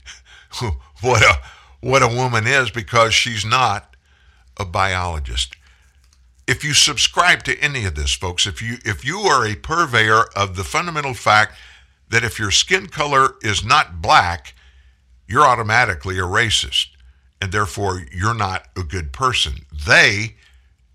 what 1.00 1.22
a 1.22 1.38
what 1.80 2.02
a 2.02 2.08
woman 2.08 2.46
is 2.46 2.70
because 2.70 3.14
she's 3.14 3.44
not 3.44 3.96
a 4.58 4.64
biologist. 4.64 5.56
If 6.50 6.64
you 6.64 6.74
subscribe 6.74 7.44
to 7.44 7.56
any 7.60 7.84
of 7.84 7.94
this, 7.94 8.12
folks, 8.12 8.44
if 8.44 8.60
you 8.60 8.78
if 8.84 9.04
you 9.04 9.20
are 9.20 9.46
a 9.46 9.54
purveyor 9.54 10.24
of 10.34 10.56
the 10.56 10.64
fundamental 10.64 11.14
fact 11.14 11.56
that 12.08 12.24
if 12.24 12.40
your 12.40 12.50
skin 12.50 12.88
color 12.88 13.36
is 13.40 13.64
not 13.64 14.02
black, 14.02 14.54
you're 15.28 15.46
automatically 15.46 16.18
a 16.18 16.22
racist, 16.22 16.88
and 17.40 17.52
therefore 17.52 18.02
you're 18.10 18.34
not 18.34 18.66
a 18.76 18.82
good 18.82 19.12
person. 19.12 19.64
They, 19.86 20.34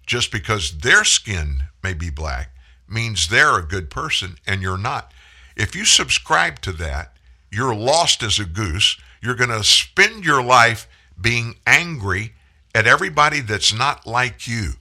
just 0.06 0.30
because 0.30 0.80
their 0.80 1.06
skin 1.06 1.64
may 1.82 1.94
be 1.94 2.10
black, 2.10 2.54
means 2.86 3.30
they're 3.30 3.58
a 3.58 3.66
good 3.66 3.90
person 3.90 4.36
and 4.46 4.62
you're 4.62 4.78
not. 4.78 5.14
If 5.56 5.74
you 5.74 5.86
subscribe 5.86 6.60
to 6.64 6.74
that, 6.74 7.14
you're 7.50 7.74
lost 7.74 8.24
as 8.24 8.40
a 8.40 8.46
goose. 8.46 8.98
You're 9.22 9.36
going 9.36 9.58
to 9.58 9.64
spend 9.64 10.26
your 10.26 10.44
life 10.44 10.86
being 11.20 11.56
angry 11.66 12.34
at 12.76 12.88
everybody 12.88 13.40
that's 13.40 13.74
not 13.74 14.06
like 14.06 14.50
you 14.50 14.74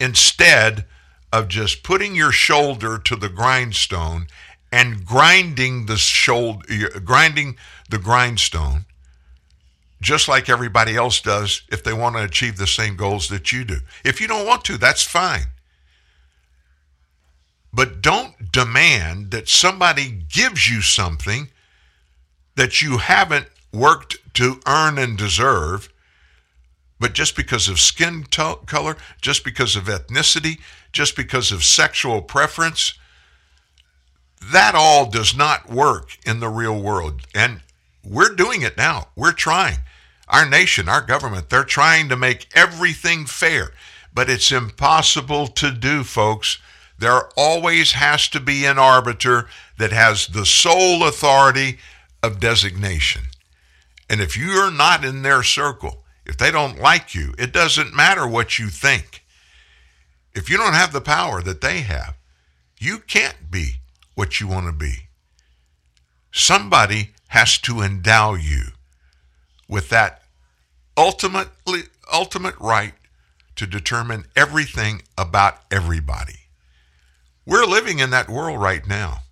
instead 0.00 0.86
of 1.32 1.46
just 1.46 1.84
putting 1.84 2.16
your 2.16 2.32
shoulder 2.32 2.98
to 2.98 3.14
the 3.14 3.28
grindstone 3.28 4.26
and 4.72 5.04
grinding 5.04 5.86
the 5.86 5.96
shoulder 5.96 6.64
grinding 7.04 7.56
the 7.88 7.98
grindstone 7.98 8.84
just 10.00 10.28
like 10.28 10.48
everybody 10.48 10.96
else 10.96 11.20
does 11.20 11.62
if 11.70 11.84
they 11.84 11.92
want 11.92 12.16
to 12.16 12.22
achieve 12.22 12.56
the 12.56 12.66
same 12.66 12.96
goals 12.96 13.28
that 13.28 13.52
you 13.52 13.64
do. 13.64 13.76
If 14.04 14.20
you 14.20 14.26
don't 14.26 14.46
want 14.46 14.64
to, 14.64 14.78
that's 14.78 15.02
fine. 15.02 15.44
But 17.72 18.00
don't 18.00 18.50
demand 18.50 19.30
that 19.30 19.48
somebody 19.48 20.24
gives 20.32 20.68
you 20.68 20.80
something 20.80 21.48
that 22.56 22.82
you 22.82 22.98
haven't 22.98 23.46
worked 23.72 24.16
to 24.34 24.60
earn 24.66 24.98
and 24.98 25.16
deserve, 25.16 25.88
but 27.00 27.14
just 27.14 27.34
because 27.34 27.68
of 27.68 27.80
skin 27.80 28.24
color, 28.24 28.96
just 29.20 29.42
because 29.42 29.74
of 29.74 29.84
ethnicity, 29.84 30.60
just 30.92 31.16
because 31.16 31.50
of 31.50 31.64
sexual 31.64 32.22
preference, 32.22 32.94
that 34.52 34.74
all 34.74 35.10
does 35.10 35.36
not 35.36 35.68
work 35.68 36.16
in 36.24 36.40
the 36.40 36.48
real 36.48 36.80
world. 36.80 37.22
And 37.34 37.62
we're 38.04 38.34
doing 38.34 38.62
it 38.62 38.76
now. 38.76 39.08
We're 39.16 39.32
trying. 39.32 39.78
Our 40.28 40.48
nation, 40.48 40.88
our 40.88 41.02
government, 41.02 41.50
they're 41.50 41.64
trying 41.64 42.08
to 42.10 42.16
make 42.16 42.46
everything 42.54 43.26
fair, 43.26 43.72
but 44.14 44.30
it's 44.30 44.52
impossible 44.52 45.48
to 45.48 45.72
do, 45.72 46.04
folks 46.04 46.58
there 47.00 47.30
always 47.34 47.92
has 47.92 48.28
to 48.28 48.38
be 48.38 48.66
an 48.66 48.78
arbiter 48.78 49.48
that 49.78 49.90
has 49.90 50.28
the 50.28 50.44
sole 50.44 51.02
authority 51.08 51.78
of 52.22 52.38
designation. 52.38 53.22
And 54.08 54.20
if 54.20 54.36
you're 54.36 54.70
not 54.70 55.04
in 55.04 55.22
their 55.22 55.42
circle, 55.42 55.99
if 56.30 56.36
they 56.36 56.52
don't 56.52 56.78
like 56.78 57.12
you, 57.12 57.34
it 57.38 57.52
doesn't 57.52 57.92
matter 57.92 58.24
what 58.24 58.56
you 58.56 58.68
think. 58.68 59.24
If 60.32 60.48
you 60.48 60.56
don't 60.56 60.74
have 60.74 60.92
the 60.92 61.00
power 61.00 61.42
that 61.42 61.60
they 61.60 61.80
have, 61.80 62.14
you 62.78 62.98
can't 62.98 63.50
be 63.50 63.80
what 64.14 64.38
you 64.38 64.46
want 64.46 64.66
to 64.66 64.72
be. 64.72 65.08
Somebody 66.30 67.10
has 67.30 67.58
to 67.58 67.80
endow 67.80 68.34
you 68.34 68.66
with 69.68 69.88
that 69.88 70.22
ultimately 70.96 71.80
ultimate 72.12 72.56
right 72.60 72.94
to 73.56 73.66
determine 73.66 74.26
everything 74.36 75.02
about 75.18 75.58
everybody. 75.68 76.42
We're 77.44 77.66
living 77.66 77.98
in 77.98 78.10
that 78.10 78.28
world 78.28 78.60
right 78.60 78.86
now. 78.86 79.22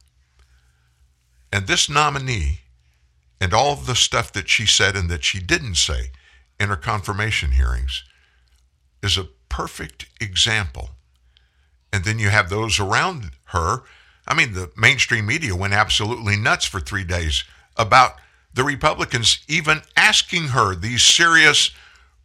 And 1.53 1.69
this 1.69 1.89
nominee 1.89 2.63
and 3.41 3.55
all 3.55 3.77
the 3.77 3.95
stuff 3.95 4.33
that 4.33 4.49
she 4.49 4.67
said 4.67 4.97
and 4.97 5.09
that 5.11 5.23
she 5.23 5.39
didn't 5.39 5.77
say 5.77 6.11
in 6.59 6.69
her 6.69 6.77
confirmation 6.77 7.53
hearings 7.53 8.05
is 9.03 9.17
a 9.17 9.29
perfect 9.49 10.07
example. 10.21 10.91
And 11.93 12.05
then 12.05 12.19
you 12.19 12.29
have 12.29 12.51
those 12.51 12.79
around 12.79 13.31
her. 13.47 13.83
I 14.27 14.35
mean, 14.35 14.53
the 14.53 14.71
mainstream 14.77 15.27
media 15.27 15.57
went 15.57 15.73
absolutely 15.73 16.37
nuts 16.37 16.65
for 16.65 16.81
three 16.81 17.05
days 17.05 17.45
about 17.77 18.17
the 18.53 18.65
Republicans 18.65 19.39
even 19.49 19.83
asking 19.97 20.49
her 20.49 20.75
these 20.75 21.03
serious, 21.03 21.71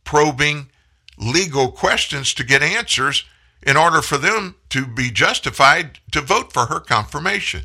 probing, 0.04 0.70
legal 1.18 1.72
questions 1.72 2.34
to 2.34 2.44
get 2.44 2.64
answers 2.64 3.24
in 3.62 3.78
order 3.78 4.02
for 4.02 4.18
them 4.18 4.56
to 4.70 4.86
be 4.86 5.12
justified 5.12 6.00
to 6.12 6.22
vote 6.22 6.52
for 6.52 6.66
her 6.66 6.80
confirmation. 6.80 7.64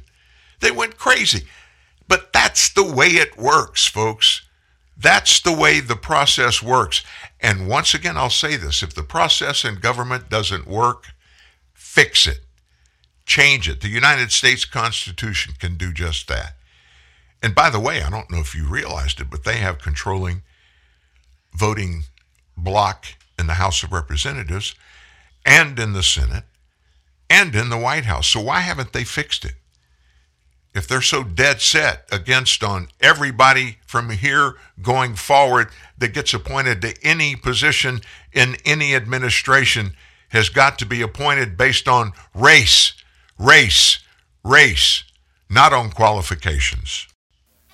They 0.60 0.70
went 0.70 0.98
crazy. 0.98 1.46
But 2.06 2.32
that's 2.32 2.72
the 2.72 2.84
way 2.84 3.08
it 3.08 3.36
works, 3.36 3.86
folks. 3.86 4.42
That's 5.00 5.40
the 5.40 5.52
way 5.52 5.78
the 5.78 5.96
process 5.96 6.60
works. 6.60 7.04
And 7.40 7.68
once 7.68 7.94
again, 7.94 8.16
I'll 8.16 8.30
say 8.30 8.56
this 8.56 8.82
if 8.82 8.94
the 8.94 9.04
process 9.04 9.64
in 9.64 9.76
government 9.76 10.28
doesn't 10.28 10.66
work, 10.66 11.06
fix 11.72 12.26
it, 12.26 12.40
change 13.24 13.68
it. 13.68 13.80
The 13.80 13.88
United 13.88 14.32
States 14.32 14.64
Constitution 14.64 15.54
can 15.58 15.76
do 15.76 15.92
just 15.92 16.26
that. 16.28 16.54
And 17.40 17.54
by 17.54 17.70
the 17.70 17.78
way, 17.78 18.02
I 18.02 18.10
don't 18.10 18.30
know 18.30 18.40
if 18.40 18.56
you 18.56 18.66
realized 18.66 19.20
it, 19.20 19.30
but 19.30 19.44
they 19.44 19.58
have 19.58 19.78
controlling 19.78 20.42
voting 21.54 22.02
bloc 22.56 23.06
in 23.38 23.46
the 23.46 23.54
House 23.54 23.84
of 23.84 23.92
Representatives 23.92 24.74
and 25.46 25.78
in 25.78 25.92
the 25.92 26.02
Senate 26.02 26.44
and 27.30 27.54
in 27.54 27.68
the 27.68 27.78
White 27.78 28.04
House. 28.04 28.26
So 28.26 28.40
why 28.40 28.60
haven't 28.60 28.92
they 28.92 29.04
fixed 29.04 29.44
it? 29.44 29.54
If 30.74 30.86
they're 30.86 31.02
so 31.02 31.24
dead 31.24 31.60
set 31.60 32.06
against 32.12 32.62
on 32.62 32.88
everybody 33.00 33.78
from 33.86 34.10
here 34.10 34.54
going 34.82 35.14
forward 35.14 35.68
that 35.96 36.14
gets 36.14 36.34
appointed 36.34 36.82
to 36.82 36.94
any 37.02 37.34
position 37.36 38.00
in 38.32 38.56
any 38.64 38.94
administration 38.94 39.92
has 40.28 40.48
got 40.48 40.78
to 40.78 40.86
be 40.86 41.02
appointed 41.02 41.56
based 41.56 41.88
on 41.88 42.12
race, 42.34 42.92
race, 43.38 43.98
race, 44.44 45.04
not 45.48 45.72
on 45.72 45.90
qualifications. 45.90 47.08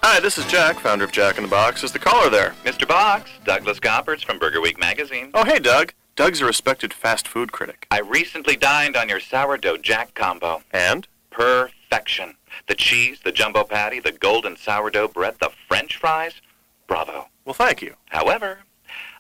Hi, 0.03 0.21
this 0.21 0.39
is 0.39 0.45
Jack, 0.47 0.79
founder 0.79 1.05
of 1.05 1.13
Jack 1.13 1.39
in 1.39 1.45
the 1.45 1.49
Box. 1.49 1.83
Is 1.83 1.93
the 1.93 1.99
caller 1.99 2.31
there? 2.31 2.55
Mr. 2.65 2.87
Box, 2.87 3.31
Douglas 3.45 3.81
Gompertz 3.81 4.25
from 4.25 4.39
Burger 4.39 4.61
Week 4.61 4.79
magazine. 4.79 5.31
Oh, 5.35 5.45
hey, 5.45 5.59
Doug. 5.59 5.95
Doug's 6.15 6.41
a 6.41 6.45
respected 6.45 6.95
fast 6.95 7.27
food 7.27 7.51
critic. 7.51 7.87
I 7.91 8.01
recently 8.01 8.55
dined 8.55 8.97
on 8.97 9.09
your 9.09 9.19
sourdough 9.19 9.79
jack 9.79 10.15
combo. 10.15 10.63
And? 10.73 11.09
Perfection. 11.31 12.35
The 12.67 12.75
cheese, 12.75 13.21
the 13.25 13.33
jumbo 13.33 13.65
patty, 13.65 14.01
the 14.01 14.13
golden 14.13 14.57
sourdough 14.57 15.09
bread, 15.09 15.37
the 15.41 15.51
french 15.69 15.97
fries. 15.97 16.35
Bravo. 16.87 17.29
Well, 17.45 17.55
thank 17.55 17.83
you. 17.83 17.95
However, 18.11 18.61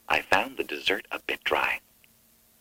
I 0.08 0.22
found 0.22 0.56
the 0.56 0.64
dessert 0.64 1.06
a 1.10 1.18
bit 1.18 1.42
dry. 1.44 1.80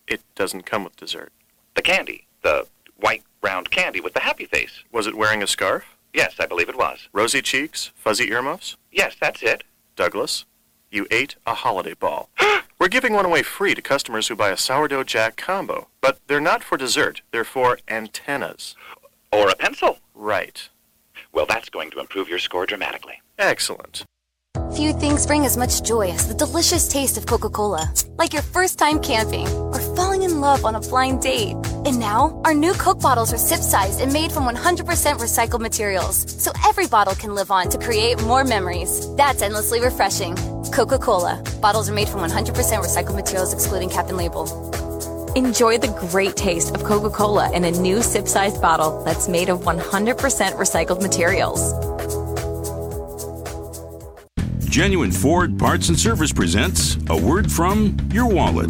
It 0.08 0.22
doesn't 0.36 0.66
come 0.66 0.84
with 0.84 0.96
dessert. 0.96 1.32
The 1.76 1.82
candy, 1.82 2.28
the 2.42 2.68
white 2.98 3.24
round 3.42 3.72
candy 3.72 4.00
with 4.00 4.14
the 4.14 4.22
happy 4.22 4.46
face. 4.46 4.84
Was 4.92 5.08
it 5.08 5.16
wearing 5.16 5.44
a 5.44 5.48
scarf? 5.48 5.98
Yes, 6.14 6.36
I 6.40 6.46
believe 6.46 6.70
it 6.70 6.78
was. 6.78 7.10
Rosy 7.12 7.42
cheeks, 7.42 7.92
fuzzy 7.96 8.30
earmuffs? 8.30 8.78
Yes, 8.92 9.16
that's 9.20 9.42
it. 9.42 9.64
Douglas, 9.96 10.46
you 10.92 11.08
ate 11.10 11.36
a 11.46 11.56
holiday 11.56 11.94
ball. 11.94 12.30
We're 12.80 12.88
giving 12.88 13.14
one 13.14 13.26
away 13.26 13.44
free 13.44 13.74
to 13.76 13.82
customers 13.82 14.28
who 14.28 14.36
buy 14.36 14.50
a 14.50 14.58
sourdough 14.58 15.06
jack 15.06 15.38
combo, 15.38 15.88
but 16.02 16.20
they're 16.28 16.42
not 16.42 16.64
for 16.64 16.78
dessert. 16.78 17.22
They're 17.32 17.44
for 17.44 17.80
antennas. 17.88 18.76
Or 19.34 19.50
a 19.50 19.56
pencil. 19.56 19.98
Right. 20.14 20.70
Well, 21.32 21.48
that's 21.48 21.70
going 21.70 21.90
to 21.92 22.00
improve 22.00 22.30
your 22.30 22.40
score 22.40 22.68
dramatically. 22.68 23.22
Excellent. 23.40 24.04
Few 24.76 24.94
things 24.94 25.26
bring 25.26 25.46
as 25.46 25.58
much 25.58 25.84
joy 25.84 26.10
as 26.10 26.28
the 26.28 26.34
delicious 26.34 26.88
taste 26.88 27.18
of 27.18 27.26
Coca 27.26 27.50
Cola. 27.50 27.92
Like 28.18 28.34
your 28.34 28.44
first 28.44 28.78
time 28.78 29.00
camping 29.00 29.48
or 29.48 29.80
falling 29.96 30.22
in 30.22 30.40
love 30.40 30.66
on 30.66 30.76
a 30.76 30.80
blind 30.80 31.22
date. 31.22 31.56
And 31.86 32.00
now, 32.00 32.40
our 32.46 32.54
new 32.54 32.74
Coke 32.74 33.02
bottles 33.02 33.34
are 33.34 33.38
sip 33.38 33.60
sized 33.60 34.02
and 34.02 34.14
made 34.14 34.32
from 34.32 34.44
100% 34.46 34.86
recycled 35.18 35.62
materials. 35.62 36.42
So 36.42 36.52
every 36.66 36.88
bottle 36.88 37.16
can 37.16 37.34
live 37.34 37.50
on 37.50 37.70
to 37.70 37.80
create 37.80 38.22
more 38.24 38.44
memories. 38.44 39.08
That's 39.16 39.42
endlessly 39.42 39.80
refreshing. 39.80 40.36
Coca 40.72 41.00
Cola. 41.00 41.42
Bottles 41.62 41.90
are 41.90 41.94
made 41.94 42.10
from 42.10 42.22
100% 42.22 42.54
recycled 42.54 43.16
materials, 43.16 43.54
excluding 43.54 43.90
cap 43.90 44.10
and 44.10 44.18
label. 44.18 44.46
Enjoy 45.36 45.80
the 45.80 45.88
great 45.88 46.36
taste 46.36 46.76
of 46.76 46.84
Coca 46.84 47.10
Cola 47.10 47.52
in 47.54 47.64
a 47.64 47.72
new 47.72 48.04
sip 48.04 48.28
sized 48.28 48.62
bottle 48.62 49.04
that's 49.04 49.28
made 49.28 49.50
of 49.50 49.62
100% 49.62 49.82
recycled 50.54 51.02
materials. 51.02 51.74
Genuine 54.70 55.12
Ford 55.12 55.58
Parts 55.58 55.90
and 55.90 56.00
Service 56.00 56.32
presents 56.32 56.98
a 57.10 57.18
word 57.18 57.52
from 57.52 57.98
your 58.12 58.28
wallet. 58.28 58.70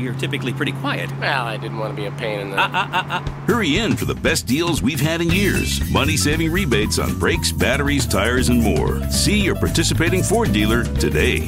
you're 0.01 0.15
typically 0.15 0.53
pretty 0.53 0.71
quiet. 0.73 1.09
Well, 1.19 1.45
I 1.45 1.57
didn't 1.57 1.77
want 1.77 1.95
to 1.95 2.01
be 2.01 2.07
a 2.07 2.11
pain 2.11 2.39
in 2.39 2.49
the. 2.51 2.59
Uh, 2.59 2.67
uh, 2.67 2.87
uh, 2.91 3.03
uh. 3.07 3.31
Hurry 3.47 3.77
in 3.77 3.95
for 3.95 4.05
the 4.05 4.15
best 4.15 4.47
deals 4.47 4.81
we've 4.81 4.99
had 4.99 5.21
in 5.21 5.29
years. 5.29 5.89
Money 5.91 6.17
saving 6.17 6.51
rebates 6.51 6.99
on 6.99 7.17
brakes, 7.19 7.51
batteries, 7.51 8.05
tires, 8.05 8.49
and 8.49 8.61
more. 8.61 9.01
See 9.09 9.39
your 9.39 9.55
participating 9.55 10.23
Ford 10.23 10.51
dealer 10.51 10.83
today. 10.83 11.45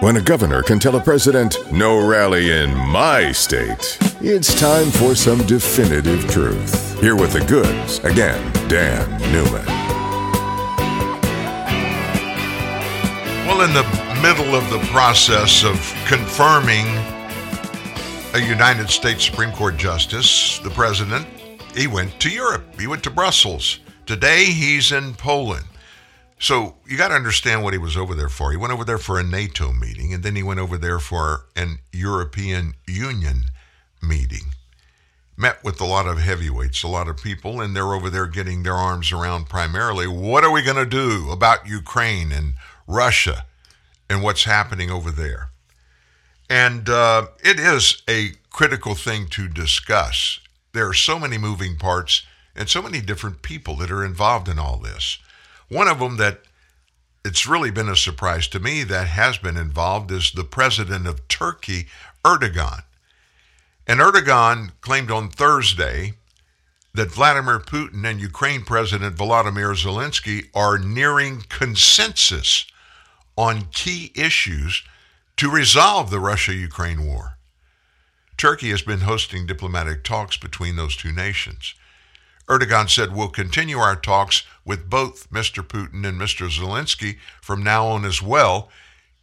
When 0.00 0.16
a 0.16 0.20
governor 0.20 0.62
can 0.64 0.80
tell 0.80 0.96
a 0.96 1.00
president, 1.00 1.56
no 1.70 2.04
rally 2.04 2.50
in 2.50 2.74
my 2.74 3.30
state, 3.30 3.98
it's 4.20 4.58
time 4.58 4.90
for 4.90 5.14
some 5.14 5.46
definitive 5.46 6.28
truth. 6.28 7.00
Here 7.00 7.14
with 7.14 7.32
the 7.34 7.44
goods, 7.44 8.00
again, 8.00 8.52
Dan 8.68 9.08
Newman. 9.30 9.64
Well, 13.46 13.60
in 13.60 13.72
the 13.74 14.01
middle 14.22 14.54
of 14.54 14.70
the 14.70 14.78
process 14.92 15.64
of 15.64 15.74
confirming 16.06 16.86
a 18.34 18.38
United 18.38 18.88
States 18.88 19.24
Supreme 19.24 19.50
Court 19.50 19.76
justice, 19.76 20.60
the 20.60 20.70
president, 20.70 21.26
he 21.74 21.88
went 21.88 22.20
to 22.20 22.30
Europe. 22.30 22.62
He 22.78 22.86
went 22.86 23.02
to 23.02 23.10
Brussels. 23.10 23.80
Today, 24.06 24.44
he's 24.44 24.92
in 24.92 25.14
Poland. 25.14 25.64
So 26.38 26.76
you 26.86 26.96
got 26.96 27.08
to 27.08 27.14
understand 27.14 27.64
what 27.64 27.72
he 27.72 27.80
was 27.80 27.96
over 27.96 28.14
there 28.14 28.28
for. 28.28 28.52
He 28.52 28.56
went 28.56 28.72
over 28.72 28.84
there 28.84 28.96
for 28.96 29.18
a 29.18 29.24
NATO 29.24 29.72
meeting, 29.72 30.14
and 30.14 30.22
then 30.22 30.36
he 30.36 30.44
went 30.44 30.60
over 30.60 30.78
there 30.78 31.00
for 31.00 31.46
an 31.56 31.78
European 31.92 32.74
Union 32.86 33.46
meeting. 34.00 34.54
Met 35.36 35.64
with 35.64 35.80
a 35.80 35.84
lot 35.84 36.06
of 36.06 36.18
heavyweights, 36.18 36.84
a 36.84 36.88
lot 36.88 37.08
of 37.08 37.16
people, 37.16 37.60
and 37.60 37.74
they're 37.74 37.92
over 37.92 38.08
there 38.08 38.28
getting 38.28 38.62
their 38.62 38.74
arms 38.74 39.10
around 39.10 39.48
primarily 39.48 40.06
what 40.06 40.44
are 40.44 40.52
we 40.52 40.62
going 40.62 40.76
to 40.76 40.86
do 40.86 41.28
about 41.32 41.66
Ukraine 41.66 42.30
and 42.30 42.54
Russia 42.86 43.46
and 44.12 44.22
what's 44.22 44.44
happening 44.44 44.90
over 44.90 45.10
there. 45.10 45.48
And 46.48 46.88
uh, 46.88 47.28
it 47.42 47.58
is 47.58 48.02
a 48.08 48.32
critical 48.50 48.94
thing 48.94 49.26
to 49.28 49.48
discuss. 49.48 50.38
There 50.74 50.86
are 50.86 50.94
so 50.94 51.18
many 51.18 51.38
moving 51.38 51.76
parts 51.76 52.22
and 52.54 52.68
so 52.68 52.82
many 52.82 53.00
different 53.00 53.40
people 53.40 53.74
that 53.76 53.90
are 53.90 54.04
involved 54.04 54.48
in 54.48 54.58
all 54.58 54.76
this. 54.76 55.18
One 55.68 55.88
of 55.88 55.98
them 55.98 56.18
that 56.18 56.42
it's 57.24 57.46
really 57.46 57.70
been 57.70 57.88
a 57.88 57.96
surprise 57.96 58.48
to 58.48 58.60
me 58.60 58.82
that 58.84 59.06
has 59.08 59.38
been 59.38 59.56
involved 59.56 60.10
is 60.10 60.32
the 60.32 60.44
president 60.44 61.06
of 61.06 61.26
Turkey, 61.28 61.86
Erdogan. 62.24 62.82
And 63.86 64.00
Erdogan 64.00 64.72
claimed 64.82 65.10
on 65.10 65.30
Thursday 65.30 66.14
that 66.94 67.10
Vladimir 67.10 67.58
Putin 67.60 68.04
and 68.06 68.20
Ukraine 68.20 68.64
President 68.64 69.16
Volodymyr 69.16 69.74
Zelensky 69.74 70.48
are 70.54 70.78
nearing 70.78 71.44
consensus 71.48 72.66
on 73.36 73.68
key 73.72 74.12
issues 74.14 74.82
to 75.36 75.50
resolve 75.50 76.10
the 76.10 76.20
Russia 76.20 76.54
Ukraine 76.54 77.06
war. 77.06 77.38
Turkey 78.36 78.70
has 78.70 78.82
been 78.82 79.00
hosting 79.00 79.46
diplomatic 79.46 80.04
talks 80.04 80.36
between 80.36 80.76
those 80.76 80.96
two 80.96 81.12
nations. 81.12 81.74
Erdogan 82.48 82.90
said, 82.90 83.14
We'll 83.14 83.28
continue 83.28 83.78
our 83.78 83.96
talks 83.96 84.42
with 84.64 84.90
both 84.90 85.30
Mr. 85.30 85.66
Putin 85.66 86.06
and 86.06 86.20
Mr. 86.20 86.48
Zelensky 86.48 87.18
from 87.40 87.62
now 87.62 87.86
on 87.86 88.04
as 88.04 88.20
well. 88.20 88.68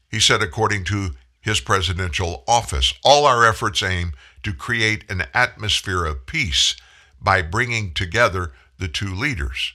He 0.10 0.20
said, 0.20 0.42
according 0.42 0.86
to 0.86 1.12
his 1.42 1.60
presidential 1.60 2.44
office, 2.48 2.94
all 3.04 3.26
our 3.26 3.46
efforts 3.46 3.84
aim 3.84 4.14
to 4.44 4.54
create 4.54 5.10
an 5.10 5.24
atmosphere 5.34 6.06
of 6.06 6.26
peace 6.26 6.76
by 7.22 7.42
bringing 7.42 7.94
together 7.94 8.54
the 8.78 8.88
two 8.88 9.14
leaders. 9.14 9.74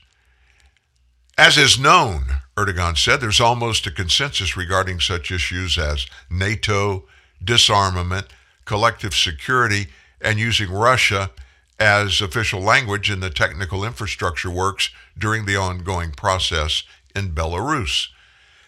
As 1.37 1.57
is 1.57 1.77
known, 1.77 2.27
Erdogan 2.55 2.97
said, 2.97 3.19
there's 3.19 3.41
almost 3.41 3.85
a 3.85 3.91
consensus 3.91 4.55
regarding 4.55 5.01
such 5.01 5.31
issues 5.31 5.77
as 5.77 6.07
NATO, 6.29 7.03
disarmament, 7.43 8.27
collective 8.63 9.13
security, 9.13 9.87
and 10.21 10.39
using 10.39 10.71
Russia 10.71 11.31
as 11.77 12.21
official 12.21 12.61
language 12.61 13.11
in 13.11 13.19
the 13.19 13.29
technical 13.29 13.83
infrastructure 13.83 14.49
works 14.49 14.91
during 15.17 15.45
the 15.45 15.57
ongoing 15.57 16.11
process 16.11 16.83
in 17.13 17.35
Belarus. 17.35 18.07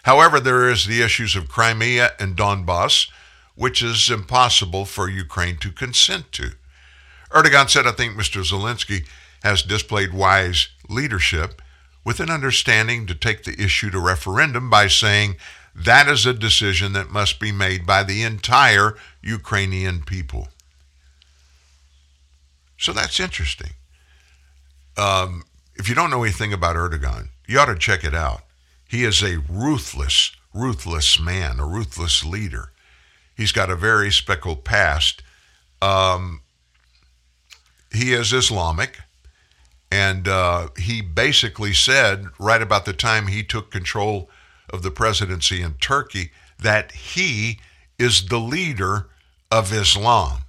However, 0.04 0.42
there 0.42 0.70
is 0.70 0.86
the 0.86 1.02
issues 1.02 1.38
of 1.38 1.48
Crimea 1.48 2.12
and 2.20 2.36
Donbass, 2.36 3.10
which 3.56 3.82
is 3.82 4.10
impossible 4.10 4.84
for 4.84 5.10
Ukraine 5.10 5.56
to 5.58 5.72
consent 5.72 6.34
to. 6.34 6.52
Erdogan 7.32 7.70
said, 7.70 7.88
I 7.88 7.94
think 7.94 8.16
Mr. 8.16 8.44
Zelensky 8.44 9.08
has 9.42 9.64
displayed 9.64 10.14
wise 10.14 10.68
leadership 10.90 11.62
with 12.08 12.22
an 12.22 12.30
understanding 12.30 13.06
to 13.06 13.14
take 13.14 13.44
the 13.44 13.62
issue 13.62 13.90
to 13.90 14.00
referendum 14.00 14.70
by 14.70 14.88
saying 14.88 15.36
that 15.76 16.08
is 16.08 16.26
a 16.26 16.34
decision 16.34 16.94
that 16.94 17.10
must 17.10 17.38
be 17.38 17.52
made 17.52 17.86
by 17.86 18.02
the 18.02 18.24
entire 18.24 18.96
Ukrainian 19.22 20.02
people. 20.02 20.48
So 22.78 22.94
that's 22.94 23.20
interesting. 23.20 23.72
Um, 24.96 25.44
if 25.76 25.90
you 25.90 25.96
don't 25.96 26.10
know 26.10 26.24
anything 26.24 26.54
about 26.54 26.78
Erdogan, 26.78 27.28
you 27.46 27.60
ought 27.60 27.66
to 27.66 27.76
check 27.76 28.06
it 28.06 28.16
out. 28.16 28.44
He 28.88 29.04
is 29.04 29.22
a 29.22 29.44
ruthless, 29.50 30.32
ruthless 30.54 31.20
man, 31.20 31.60
a 31.60 31.68
ruthless 31.68 32.24
leader. 32.24 32.72
He's 33.36 33.52
got 33.52 33.70
a 33.70 33.76
very 33.76 34.14
speckled 34.14 34.64
past. 34.64 35.24
Um, 35.82 36.40
he 37.92 38.14
is 38.14 38.32
Islamic, 38.32 39.02
and 39.92 40.28
uh, 40.28 40.70
he 40.78 41.02
basically 41.02 41.74
said, 41.74 42.26
right 42.40 42.62
about 42.62 42.86
the 42.86 42.94
time 42.94 43.28
he 43.28 43.44
took 43.44 43.72
control 43.72 44.30
of 44.70 44.82
the 44.82 44.92
presidency 44.92 45.62
in 45.62 45.76
Turkey, 45.76 46.32
that 46.60 46.92
he 46.92 47.60
is 47.98 48.28
the 48.28 48.40
leader 48.40 49.10
of 49.50 49.72
Islam. 49.72 50.42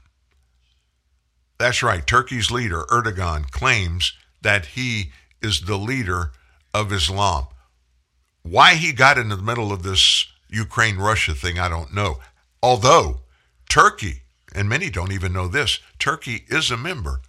That's 1.58 1.82
right. 1.82 2.06
Turkey's 2.06 2.50
leader, 2.50 2.84
Erdogan, 2.88 3.50
claims 3.50 4.12
that 4.42 4.66
he 4.66 5.12
is 5.40 5.62
the 5.62 5.76
leader 5.78 6.32
of 6.74 6.92
Islam. 6.92 7.46
Why 8.42 8.74
he 8.74 8.92
got 8.92 9.18
into 9.18 9.36
the 9.36 9.42
middle 9.42 9.72
of 9.72 9.82
this 9.82 10.26
Ukraine 10.48 10.96
Russia 10.96 11.34
thing, 11.34 11.58
I 11.58 11.68
don't 11.68 11.94
know. 11.94 12.18
Although 12.62 13.20
Turkey, 13.68 14.22
and 14.54 14.68
many 14.68 14.90
don't 14.90 15.12
even 15.12 15.32
know 15.32 15.48
this, 15.48 15.80
Turkey 15.98 16.44
is 16.48 16.70
a 16.70 16.76
member 16.76 17.20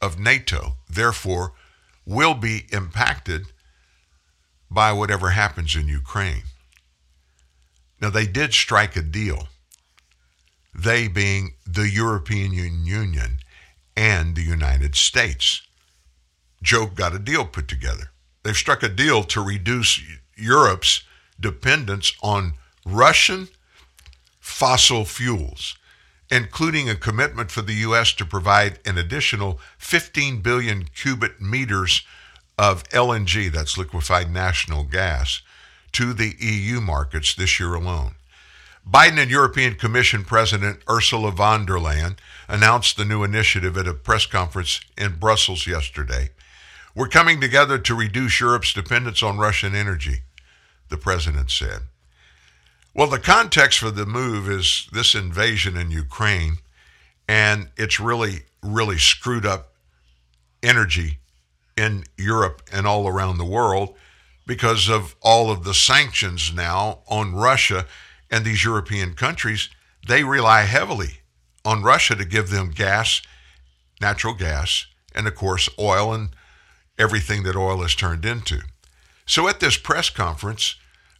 of 0.00 0.18
NATO, 0.18 0.76
therefore, 0.88 1.52
will 2.04 2.34
be 2.34 2.66
impacted 2.70 3.46
by 4.70 4.92
whatever 4.92 5.30
happens 5.30 5.74
in 5.74 5.88
Ukraine. 5.88 6.42
Now, 8.00 8.10
they 8.10 8.26
did 8.26 8.52
strike 8.52 8.96
a 8.96 9.02
deal, 9.02 9.48
they 10.74 11.08
being 11.08 11.54
the 11.66 11.88
European 11.88 12.52
Union 12.52 13.38
and 13.96 14.36
the 14.36 14.42
United 14.42 14.94
States. 14.94 15.62
Joe 16.62 16.86
got 16.86 17.14
a 17.14 17.18
deal 17.18 17.46
put 17.46 17.68
together. 17.68 18.10
They've 18.42 18.56
struck 18.56 18.82
a 18.82 18.88
deal 18.88 19.24
to 19.24 19.40
reduce 19.40 20.00
Europe's 20.36 21.02
dependence 21.40 22.12
on 22.22 22.54
Russian 22.84 23.48
fossil 24.40 25.04
fuels, 25.04 25.76
including 26.30 26.88
a 26.88 26.96
commitment 26.96 27.50
for 27.50 27.62
the 27.62 27.74
U.S. 27.74 28.12
to 28.14 28.24
provide 28.24 28.78
an 28.84 28.98
additional 28.98 29.60
15 29.78 30.40
billion 30.40 30.84
cubic 30.84 31.40
meters 31.40 32.04
of 32.58 32.88
LNG, 32.88 33.52
that's 33.52 33.78
liquefied 33.78 34.30
natural 34.30 34.84
gas, 34.84 35.42
to 35.92 36.12
the 36.12 36.34
EU 36.38 36.80
markets 36.80 37.34
this 37.34 37.60
year 37.60 37.74
alone. 37.74 38.14
Biden 38.88 39.18
and 39.18 39.30
European 39.30 39.74
Commission 39.74 40.24
President 40.24 40.78
Ursula 40.88 41.32
von 41.32 41.66
der 41.66 41.78
Leyen 41.78 42.16
announced 42.48 42.96
the 42.96 43.04
new 43.04 43.24
initiative 43.24 43.76
at 43.76 43.88
a 43.88 43.94
press 43.94 44.26
conference 44.26 44.80
in 44.96 45.18
Brussels 45.18 45.66
yesterday. 45.66 46.30
We're 46.94 47.08
coming 47.08 47.40
together 47.40 47.78
to 47.78 47.94
reduce 47.94 48.40
Europe's 48.40 48.72
dependence 48.72 49.22
on 49.22 49.38
Russian 49.38 49.74
energy, 49.74 50.22
the 50.88 50.96
president 50.96 51.50
said. 51.50 51.82
Well, 52.96 53.08
the 53.08 53.18
context 53.18 53.80
for 53.80 53.90
the 53.90 54.06
move 54.06 54.48
is 54.48 54.88
this 54.90 55.14
invasion 55.14 55.76
in 55.76 55.90
Ukraine, 55.90 56.56
and 57.28 57.68
it's 57.76 58.00
really, 58.00 58.44
really 58.62 58.96
screwed 58.96 59.44
up 59.44 59.74
energy 60.62 61.18
in 61.76 62.04
Europe 62.16 62.62
and 62.72 62.86
all 62.86 63.06
around 63.06 63.36
the 63.36 63.44
world 63.44 63.94
because 64.46 64.88
of 64.88 65.14
all 65.20 65.50
of 65.50 65.62
the 65.62 65.74
sanctions 65.74 66.54
now 66.54 67.00
on 67.06 67.34
Russia 67.34 67.84
and 68.30 68.46
these 68.46 68.64
European 68.64 69.12
countries. 69.12 69.68
They 70.08 70.24
rely 70.24 70.62
heavily 70.62 71.18
on 71.66 71.82
Russia 71.82 72.16
to 72.16 72.24
give 72.24 72.48
them 72.48 72.70
gas, 72.70 73.20
natural 74.00 74.32
gas, 74.32 74.86
and 75.14 75.26
of 75.26 75.34
course, 75.34 75.68
oil 75.78 76.14
and 76.14 76.30
everything 76.98 77.42
that 77.42 77.56
oil 77.56 77.82
is 77.82 77.94
turned 77.94 78.24
into. 78.24 78.62
So 79.26 79.48
at 79.48 79.60
this 79.60 79.76
press 79.76 80.08
conference, 80.08 80.76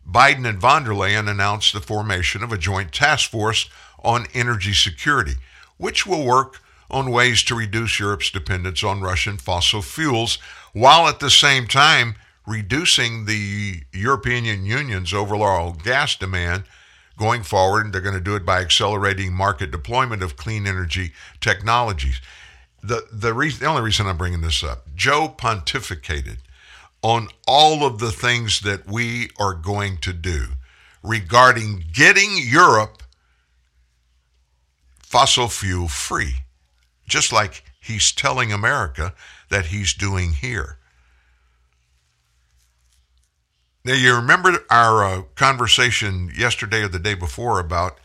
Biden 0.09 0.49
and 0.49 0.61
von 0.61 0.85
der 0.85 0.93
Leyen 0.93 1.29
announced 1.29 1.73
the 1.73 1.81
formation 1.81 2.43
of 2.43 2.53
a 2.53 2.59
joint 2.59 2.93
task 2.93 3.31
force 3.31 3.69
on 4.05 4.27
energy 4.35 4.73
security, 4.73 5.35
which 5.79 6.07
will 6.07 6.25
work 6.25 6.61
on 6.91 7.11
ways 7.11 7.43
to 7.43 7.55
reduce 7.55 7.99
Europe's 7.99 8.31
dependence 8.31 8.85
on 8.85 9.01
Russian 9.01 9.37
fossil 9.37 9.83
fuels 9.83 10.39
while 10.73 11.09
at 11.09 11.21
the 11.21 11.31
same 11.31 11.67
time 11.67 12.15
reducing 12.47 13.25
the 13.25 13.83
European 13.93 14.45
Union's 14.65 15.13
overall 15.13 15.73
gas 15.73 16.15
demand 16.15 16.63
going 17.19 17.43
forward. 17.43 17.87
And 17.87 17.95
They're 17.95 18.01
going 18.01 18.15
to 18.15 18.21
do 18.21 18.37
it 18.37 18.47
by 18.47 18.61
accelerating 18.61 19.33
market 19.33 19.73
deployment 19.73 20.23
of 20.23 20.37
clean 20.37 20.67
energy 20.67 21.13
technologies. 21.41 22.21
The, 22.83 23.05
the, 23.11 23.35
reason, 23.35 23.61
the 23.61 23.67
only 23.67 23.83
reason 23.83 24.07
I'm 24.07 24.17
bringing 24.17 24.43
this 24.43 24.63
up, 24.63 24.87
Joe 24.95 25.35
pontificated 25.37 26.39
on 27.03 27.29
all 27.47 27.85
of 27.85 27.99
the 27.99 28.13
things 28.13 28.61
that 28.61 28.87
we 28.87 29.31
are 29.39 29.55
going 29.55 29.99
to 29.99 30.13
do 30.13 30.47
regarding 31.03 31.85
getting 31.93 32.37
Europe 32.37 33.03
fossil 34.99 35.49
fuel 35.49 35.89
free, 35.89 36.35
just 37.07 37.33
like 37.33 37.65
he's 37.81 38.13
telling 38.13 38.53
America 38.53 39.15
that 39.49 39.67
he's 39.67 39.95
doing 39.95 40.33
here. 40.33 40.79
Now, 43.85 43.95
you 43.95 44.17
remember 44.17 44.59
our 44.69 45.05
uh, 45.05 45.23
conversation 45.37 46.33
yesterday 46.37 46.83
or 46.83 46.89
the 46.89 46.99
day 46.99 47.15
before 47.15 47.61
about 47.61 47.99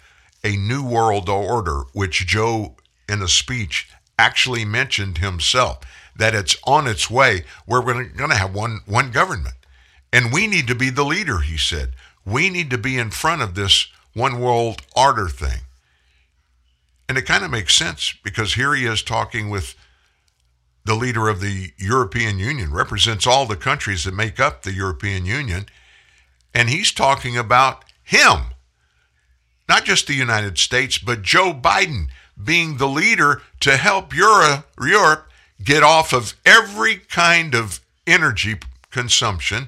a 0.44 0.56
new 0.56 0.84
world 0.84 1.28
order, 1.28 1.82
which 1.94 2.28
Joe, 2.28 2.76
in 3.10 3.24
a 3.24 3.28
speech, 3.28 3.90
actually 4.20 4.64
mentioned 4.64 5.18
himself 5.18 5.80
that 6.16 6.36
it's 6.36 6.58
on 6.66 6.88
its 6.88 7.10
way. 7.10 7.44
We're 7.66 7.82
going 7.82 8.16
to 8.16 8.36
have 8.36 8.54
one, 8.54 8.80
one 8.86 9.12
government. 9.12 9.56
And 10.14 10.34
we 10.34 10.48
need 10.48 10.68
to 10.68 10.76
be 10.76 10.90
the 10.90 11.06
leader, 11.06 11.40
he 11.40 11.58
said. 11.58 11.92
We 12.26 12.50
need 12.50 12.70
to 12.72 12.78
be 12.78 12.98
in 12.98 13.12
front 13.12 13.42
of 13.42 13.56
this 13.56 13.88
one 14.14 14.40
world 14.40 14.82
order 14.96 15.28
thing. 15.28 15.62
And 17.08 17.18
it 17.18 17.26
kind 17.26 17.44
of 17.44 17.52
makes 17.52 17.76
sense 17.76 18.14
because 18.24 18.54
here 18.54 18.74
he 18.74 18.86
is 18.86 19.02
talking 19.02 19.50
with 19.50 19.76
the 20.84 20.96
leader 20.96 21.28
of 21.30 21.42
the 21.42 21.72
European 21.78 22.40
Union, 22.40 22.72
represents 22.72 23.28
all 23.28 23.46
the 23.46 23.56
countries 23.56 24.04
that 24.04 24.14
make 24.14 24.40
up 24.40 24.62
the 24.62 24.74
European 24.74 25.26
Union, 25.26 25.66
and 26.54 26.70
he's 26.70 26.92
talking 26.92 27.38
about 27.38 27.86
him, 28.04 28.56
not 29.70 29.86
just 29.86 30.08
the 30.08 30.14
United 30.14 30.58
States, 30.58 30.98
but 30.98 31.22
Joe 31.22 31.54
Biden 31.54 32.08
being 32.42 32.78
the 32.78 32.88
leader 32.88 33.42
to 33.60 33.78
help 33.78 34.16
Euro, 34.16 34.64
Europe 34.82 35.30
get 35.64 35.84
off 35.84 36.14
of 36.14 36.34
every 36.46 36.98
kind 36.98 37.54
of 37.56 37.80
energy 38.08 38.56
consumption 38.90 39.68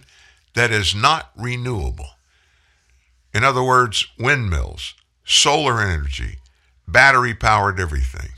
that 0.54 0.72
is 0.72 0.94
not 0.94 1.32
renewable. 1.36 2.10
In 3.34 3.44
other 3.44 3.64
words, 3.64 4.08
windmills, 4.20 4.94
solar 5.26 5.82
energy, 5.82 6.38
battery 6.88 7.34
powered 7.34 7.80
everything. 7.80 8.30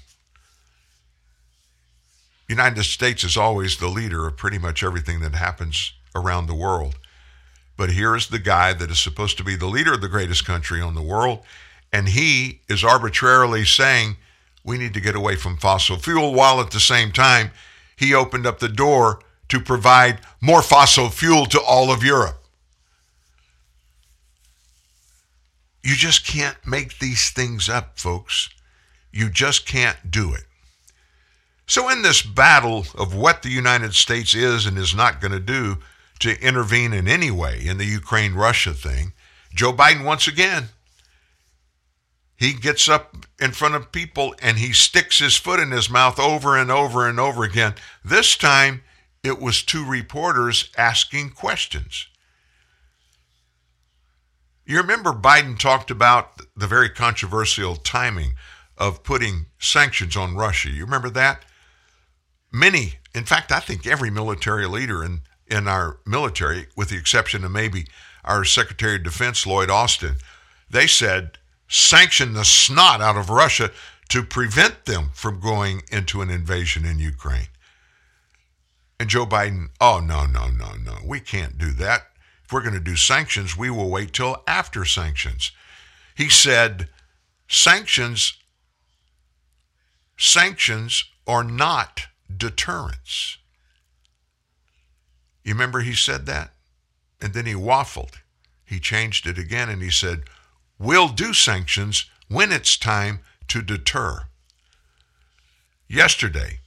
United 2.48 2.84
States 2.84 3.24
is 3.24 3.36
always 3.36 3.78
the 3.78 3.88
leader 3.88 4.28
of 4.28 4.38
pretty 4.38 4.60
much 4.60 4.84
everything 4.84 5.20
that 5.22 5.34
happens 5.34 5.94
around 6.16 6.46
the 6.46 6.54
world. 6.54 6.96
But 7.76 7.92
here 7.92 8.16
is 8.16 8.28
the 8.28 8.40
guy 8.40 8.72
that 8.74 8.92
is 8.92 9.00
supposed 9.00 9.38
to 9.38 9.44
be 9.44 9.56
the 9.56 9.66
leader 9.66 9.94
of 9.94 10.02
the 10.02 10.08
greatest 10.08 10.46
country 10.46 10.80
on 10.80 10.96
the 10.96 11.02
world, 11.02 11.40
and 11.92 12.08
he 12.08 12.62
is 12.70 12.84
arbitrarily 12.84 13.66
saying 13.66 14.18
we 14.66 14.78
need 14.80 14.96
to 14.96 15.00
get 15.00 15.16
away 15.16 15.36
from 15.36 15.56
fossil 15.56 15.98
fuel 15.98 16.34
while 16.34 16.60
at 16.60 16.72
the 16.72 16.80
same 16.80 17.12
time 17.12 17.52
he 17.96 18.14
opened 18.14 18.46
up 18.46 18.60
the 18.60 18.68
door 18.68 19.20
to 19.48 19.60
provide 19.60 20.20
more 20.42 20.64
fossil 20.64 21.10
fuel 21.10 21.46
to 21.46 21.62
all 21.62 21.92
of 21.92 22.04
Europe. 22.04 22.44
You 25.84 25.96
just 25.96 26.26
can't 26.26 26.58
make 26.66 26.98
these 26.98 27.30
things 27.30 27.70
up, 27.70 28.00
folks. 28.00 28.50
You 29.12 29.30
just 29.30 29.68
can't 29.68 30.10
do 30.10 30.34
it. 30.34 30.46
So, 31.68 31.90
in 31.90 32.02
this 32.02 32.24
battle 32.24 32.86
of 32.96 33.16
what 33.16 33.44
the 33.44 33.50
United 33.50 33.94
States 33.94 34.34
is 34.34 34.66
and 34.66 34.78
is 34.78 34.96
not 34.96 35.22
going 35.22 35.32
to 35.32 35.40
do 35.40 35.78
to 36.20 36.40
intervene 36.42 36.92
in 36.92 37.08
any 37.08 37.30
way 37.30 37.60
in 37.64 37.78
the 37.78 37.86
Ukraine 37.86 38.34
Russia 38.34 38.74
thing, 38.74 39.14
Joe 39.54 39.74
Biden, 39.74 40.04
once 40.04 40.28
again, 40.28 40.70
he 42.38 42.54
gets 42.54 42.90
up 42.90 43.16
in 43.40 43.52
front 43.52 43.76
of 43.76 43.92
people 43.92 44.36
and 44.42 44.58
he 44.58 44.74
sticks 44.74 45.20
his 45.20 45.38
foot 45.38 45.60
in 45.60 45.72
his 45.72 45.90
mouth 45.90 46.20
over 46.20 46.58
and 46.58 46.70
over 46.70 47.08
and 47.08 47.20
over 47.20 47.44
again. 47.44 47.76
This 48.04 48.36
time, 48.36 48.84
it 49.24 49.40
was 49.40 49.64
two 49.64 49.86
reporters 49.86 50.70
asking 50.78 51.32
questions. 51.32 52.08
You 54.66 54.78
remember 54.78 55.12
Biden 55.14 55.58
talked 55.58 55.92
about 55.92 56.42
the 56.56 56.68
very 56.68 56.90
controversial 56.90 57.76
timing 57.76 58.34
of 58.78 59.04
putting 59.04 59.46
sanctions 59.60 60.18
on 60.18 60.36
Russia. 60.36 60.70
You 60.70 60.86
remember 60.86 61.10
that? 61.12 61.46
Many, 62.52 62.96
in 63.14 63.26
fact, 63.26 63.52
I 63.52 63.60
think 63.60 63.86
every 63.86 64.10
military 64.10 64.66
leader 64.66 65.04
in, 65.04 65.22
in 65.48 65.68
our 65.68 66.00
military, 66.06 66.68
with 66.76 66.90
the 66.90 66.98
exception 66.98 67.44
of 67.46 67.52
maybe 67.52 67.88
our 68.24 68.44
Secretary 68.44 68.96
of 68.96 69.04
Defense, 69.04 69.46
Lloyd 69.46 69.70
Austin, 69.70 70.18
they 70.70 70.88
said 70.88 71.38
sanction 71.68 72.34
the 72.34 72.46
snot 72.46 73.02
out 73.02 73.18
of 73.18 73.30
Russia 73.30 73.72
to 74.10 74.24
prevent 74.24 74.86
them 74.86 75.10
from 75.14 75.40
going 75.40 75.82
into 75.92 76.22
an 76.22 76.30
invasion 76.30 76.86
in 76.86 77.00
Ukraine. 77.00 77.48
And 79.00 79.10
Joe 79.10 79.26
Biden, 79.26 79.70
oh, 79.82 80.00
no, 80.00 80.26
no, 80.26 80.48
no, 80.50 80.76
no, 80.76 80.98
we 81.04 81.20
can't 81.20 81.58
do 81.58 81.72
that. 81.72 82.04
If 82.44 82.52
we're 82.52 82.62
going 82.62 82.76
to 82.76 82.80
do 82.80 82.96
sanctions, 82.96 83.58
we 83.58 83.70
will 83.70 83.90
wait 83.90 84.14
till 84.14 84.44
after 84.48 84.86
sanctions. 84.86 85.52
He 86.16 86.30
said, 86.30 86.88
sanctions, 87.48 88.38
sanctions 90.18 91.06
are 91.28 91.44
not 91.44 92.08
deterrence. 92.36 93.38
You 95.44 95.54
remember 95.54 95.82
he 95.82 95.94
said 95.94 96.26
that? 96.28 96.54
And 97.22 97.34
then 97.34 97.46
he 97.46 97.54
waffled. 97.54 98.14
He 98.64 98.80
changed 98.80 99.28
it 99.28 99.38
again 99.38 99.70
and 99.70 99.82
he 99.82 99.92
said, 99.92 100.24
We'll 100.78 101.08
do 101.08 101.34
sanctions 101.34 102.06
when 102.28 102.52
it's 102.52 102.78
time 102.78 103.20
to 103.48 103.62
deter. 103.62 104.26
Yesterday, 105.88 106.60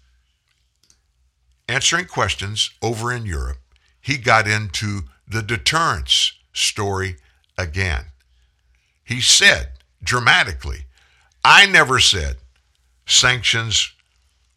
answering 1.69 2.07
questions 2.07 2.71
over 2.81 3.13
in 3.13 3.27
Europe, 3.27 3.59
he 4.01 4.17
got 4.17 4.49
into 4.49 5.03
the 5.27 5.43
deterrence 5.43 6.33
story 6.53 7.17
again. 7.59 8.07
He 9.05 9.21
said 9.21 9.73
dramatically, 10.03 10.87
I 11.45 11.67
never 11.67 11.99
said 11.99 12.37
sanctions 13.07 13.93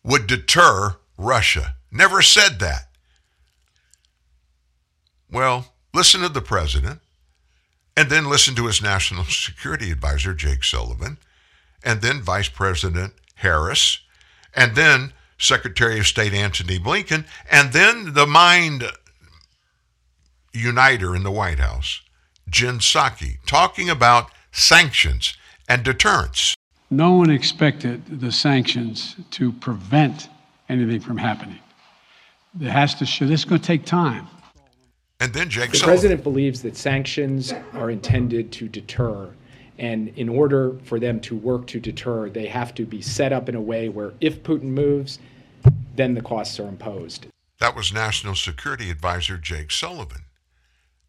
would 0.03 0.28
deter 0.28 0.95
Russia. 1.18 1.76
Never 1.91 2.22
said 2.22 2.60
that. 2.60 2.88
Well, 5.30 5.73
listen 5.94 6.22
to 6.22 6.30
the 6.30 6.41
president, 6.41 7.01
and 7.95 8.09
then 8.09 8.30
listen 8.30 8.55
to 8.55 8.68
his 8.68 8.81
national 8.81 9.23
security 9.30 9.91
advisor, 9.91 10.34
Jake 10.34 10.63
Sullivan, 10.63 11.18
and 11.84 12.01
then 12.01 12.22
Vice 12.22 12.49
President 12.49 13.13
Harris, 13.35 13.99
and 14.55 14.76
then 14.76 15.13
Secretary 15.38 15.99
of 15.99 16.07
State 16.07 16.34
Antony 16.34 16.77
Blinken, 16.77 17.26
and 17.49 17.73
then 17.73 18.13
the 18.13 18.27
mind 18.27 18.84
uniter 20.53 21.15
in 21.15 21.23
the 21.23 21.31
White 21.31 21.59
House, 21.59 22.01
Jen 22.47 22.80
Psaki, 22.80 23.38
talking 23.47 23.89
about 23.89 24.30
sanctions 24.51 25.34
and 25.68 25.84
deterrence. 25.84 26.55
No 26.89 27.13
one 27.13 27.30
expected 27.30 28.19
the 28.19 28.31
sanctions 28.31 29.15
to 29.31 29.53
prevent 29.53 30.27
anything 30.68 30.99
from 30.99 31.18
happening. 31.18 31.59
It 32.59 32.69
has 32.69 32.95
to 32.95 33.05
show. 33.05 33.26
This 33.26 33.41
is 33.41 33.45
going 33.45 33.61
to 33.61 33.65
take 33.65 33.85
time. 33.85 34.27
And 35.22 35.31
then 35.34 35.49
Jake 35.52 35.69
The 35.69 35.77
Sullivan. 35.77 35.91
president 35.93 36.23
believes 36.23 36.64
that 36.64 36.76
sanctions 36.76 37.53
are 37.73 37.91
intended 37.91 38.52
to 38.53 38.68
deter. 38.68 39.30
And 39.77 40.07
in 40.18 40.27
order 40.27 40.76
for 40.84 40.99
them 40.99 41.19
to 41.22 41.35
work 41.35 41.68
to 41.68 41.80
deter, 41.80 42.27
they 42.30 42.48
have 42.48 42.73
to 42.76 42.85
be 42.85 43.03
set 43.03 43.31
up 43.31 43.48
in 43.48 43.53
a 43.53 43.61
way 43.61 43.88
where 43.88 44.14
if 44.19 44.41
Putin 44.41 44.64
moves, 44.64 45.19
then 45.95 46.15
the 46.15 46.22
costs 46.23 46.60
are 46.60 46.68
imposed. 46.68 47.27
That 47.60 47.76
was 47.76 47.93
National 47.93 48.34
Security 48.34 48.89
Advisor 48.89 49.38
Jake 49.38 49.69
Sullivan. 49.69 50.23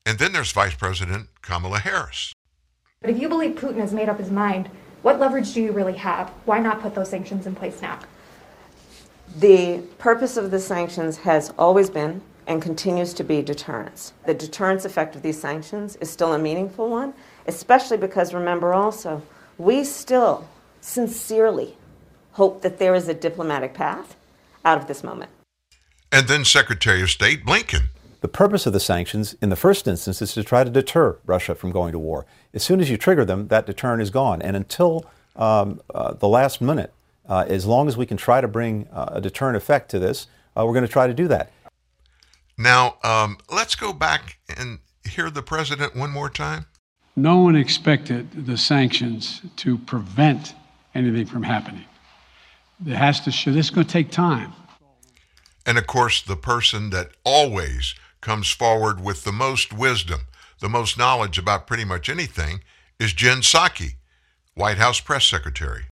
And 0.04 0.18
then 0.18 0.32
there's 0.32 0.52
Vice 0.52 0.74
President 0.74 1.28
Kamala 1.40 1.78
Harris. 1.78 2.34
But 3.00 3.08
if 3.08 3.18
you 3.18 3.30
believe 3.30 3.52
Putin 3.52 3.78
has 3.78 3.94
made 3.94 4.10
up 4.10 4.18
his 4.18 4.30
mind, 4.30 4.68
what 5.00 5.20
leverage 5.20 5.54
do 5.54 5.62
you 5.62 5.72
really 5.72 5.96
have? 5.96 6.28
Why 6.44 6.58
not 6.58 6.82
put 6.82 6.94
those 6.94 7.08
sanctions 7.08 7.46
in 7.46 7.54
place 7.54 7.80
now? 7.80 7.98
The 9.38 9.78
purpose 9.96 10.36
of 10.36 10.50
the 10.50 10.60
sanctions 10.60 11.16
has 11.18 11.54
always 11.58 11.88
been 11.88 12.20
and 12.46 12.60
continues 12.60 13.14
to 13.14 13.24
be 13.24 13.42
deterrence. 13.42 14.12
The 14.26 14.34
deterrence 14.34 14.84
effect 14.84 15.14
of 15.14 15.22
these 15.22 15.40
sanctions 15.40 15.96
is 15.96 16.10
still 16.10 16.32
a 16.32 16.38
meaningful 16.38 16.88
one, 16.88 17.14
especially 17.46 17.96
because 17.96 18.34
remember 18.34 18.74
also, 18.74 19.22
we 19.58 19.84
still 19.84 20.48
sincerely 20.80 21.76
hope 22.32 22.62
that 22.62 22.78
there 22.78 22.94
is 22.94 23.08
a 23.08 23.14
diplomatic 23.14 23.74
path 23.74 24.16
out 24.64 24.78
of 24.78 24.86
this 24.86 25.04
moment. 25.04 25.30
And 26.10 26.28
then 26.28 26.44
Secretary 26.44 27.02
of 27.02 27.10
State 27.10 27.44
Blinken. 27.44 27.84
The 28.20 28.28
purpose 28.28 28.66
of 28.66 28.72
the 28.72 28.80
sanctions, 28.80 29.34
in 29.42 29.48
the 29.48 29.56
first 29.56 29.88
instance, 29.88 30.22
is 30.22 30.34
to 30.34 30.44
try 30.44 30.62
to 30.62 30.70
deter 30.70 31.18
Russia 31.26 31.54
from 31.54 31.72
going 31.72 31.92
to 31.92 31.98
war. 31.98 32.24
As 32.54 32.62
soon 32.62 32.80
as 32.80 32.88
you 32.88 32.96
trigger 32.96 33.24
them, 33.24 33.48
that 33.48 33.66
deterrent 33.66 34.00
is 34.00 34.10
gone. 34.10 34.40
And 34.42 34.54
until 34.54 35.06
um, 35.34 35.80
uh, 35.92 36.14
the 36.14 36.28
last 36.28 36.60
minute, 36.60 36.92
uh, 37.28 37.44
as 37.48 37.66
long 37.66 37.88
as 37.88 37.96
we 37.96 38.06
can 38.06 38.16
try 38.16 38.40
to 38.40 38.48
bring 38.48 38.86
uh, 38.92 39.10
a 39.12 39.20
deterrent 39.20 39.56
effect 39.56 39.90
to 39.90 39.98
this, 39.98 40.28
uh, 40.56 40.64
we're 40.64 40.72
going 40.72 40.86
to 40.86 40.92
try 40.92 41.06
to 41.06 41.14
do 41.14 41.26
that. 41.28 41.50
Now, 42.58 42.96
um, 43.02 43.38
let's 43.50 43.74
go 43.74 43.92
back 43.92 44.38
and 44.56 44.78
hear 45.08 45.30
the 45.30 45.42
president 45.42 45.96
one 45.96 46.10
more 46.10 46.30
time. 46.30 46.66
No 47.16 47.40
one 47.40 47.56
expected 47.56 48.46
the 48.46 48.56
sanctions 48.56 49.42
to 49.56 49.78
prevent 49.78 50.54
anything 50.94 51.26
from 51.26 51.42
happening. 51.42 51.84
It 52.86 52.94
has 52.94 53.20
to 53.20 53.30
show. 53.30 53.52
This 53.52 53.66
is 53.66 53.70
going 53.70 53.86
to 53.86 53.92
take 53.92 54.10
time. 54.10 54.52
And 55.66 55.78
of 55.78 55.86
course, 55.86 56.22
the 56.22 56.36
person 56.36 56.90
that 56.90 57.10
always 57.24 57.94
comes 58.20 58.48
forward 58.48 59.02
with 59.02 59.24
the 59.24 59.32
most 59.32 59.72
wisdom, 59.72 60.22
the 60.60 60.68
most 60.68 60.98
knowledge 60.98 61.38
about 61.38 61.66
pretty 61.66 61.84
much 61.84 62.08
anything 62.08 62.62
is 62.98 63.12
Jen 63.12 63.38
Psaki, 63.38 63.94
White 64.54 64.78
House 64.78 65.00
press 65.00 65.24
secretary. 65.24 65.84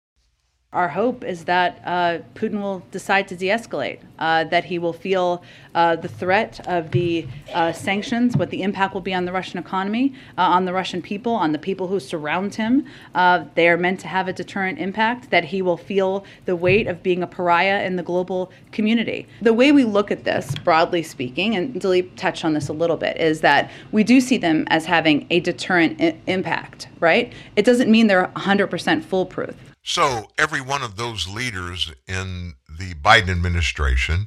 Our 0.72 0.90
hope 0.90 1.24
is 1.24 1.46
that 1.46 1.82
uh, 1.84 2.20
Putin 2.36 2.62
will 2.62 2.84
decide 2.92 3.28
to 3.30 3.36
de 3.36 3.48
escalate, 3.48 4.02
uh, 4.20 4.44
that 4.46 4.66
he 4.66 4.78
will 4.78 4.94
feel 4.94 5.42
uh, 5.74 5.96
the 5.96 6.08
threat 6.08 6.60
of 6.68 6.92
the 6.92 7.26
uh, 7.56 7.74
sanctions, 7.74 8.38
what 8.38 8.52
the 8.52 8.62
impact 8.62 8.94
will 8.94 9.02
be 9.02 9.12
on 9.12 9.26
the 9.26 9.32
Russian 9.32 9.58
economy, 9.58 10.14
uh, 10.38 10.44
on 10.44 10.66
the 10.66 10.74
Russian 10.74 11.02
people, 11.02 11.34
on 11.34 11.54
the 11.54 11.58
people 11.58 11.88
who 11.88 12.00
surround 12.00 12.54
him. 12.54 12.86
Uh, 13.16 13.46
they 13.56 13.68
are 13.68 13.78
meant 13.78 14.00
to 14.02 14.08
have 14.08 14.28
a 14.28 14.34
deterrent 14.34 14.78
impact, 14.78 15.32
that 15.32 15.46
he 15.46 15.64
will 15.64 15.76
feel 15.76 16.24
the 16.46 16.56
weight 16.56 16.86
of 16.86 17.02
being 17.02 17.24
a 17.24 17.28
pariah 17.28 17.84
in 17.84 17.96
the 17.96 18.04
global 18.04 18.52
community. 18.72 19.26
The 19.42 19.54
way 19.54 19.72
we 19.72 19.86
look 19.86 20.12
at 20.12 20.24
this, 20.24 20.54
broadly 20.64 21.02
speaking, 21.02 21.56
and 21.56 21.74
Daleep 21.82 22.16
touched 22.16 22.46
on 22.46 22.54
this 22.54 22.70
a 22.70 22.74
little 22.74 22.98
bit, 22.98 23.18
is 23.18 23.42
that 23.42 23.72
we 23.92 24.04
do 24.04 24.22
see 24.22 24.38
them 24.38 24.66
as 24.68 24.86
having 24.86 25.26
a 25.32 25.40
deterrent 25.40 26.00
I- 26.00 26.16
impact, 26.28 26.90
right? 27.00 27.34
It 27.56 27.66
doesn't 27.66 27.90
mean 27.90 28.06
they're 28.06 28.32
100% 28.36 29.04
foolproof. 29.04 29.56
So, 29.90 30.30
every 30.38 30.62
one 30.62 30.84
of 30.84 30.98
those 30.98 31.28
leaders 31.28 31.92
in 32.08 32.54
the 32.70 32.94
Biden 32.94 33.32
administration, 33.32 34.26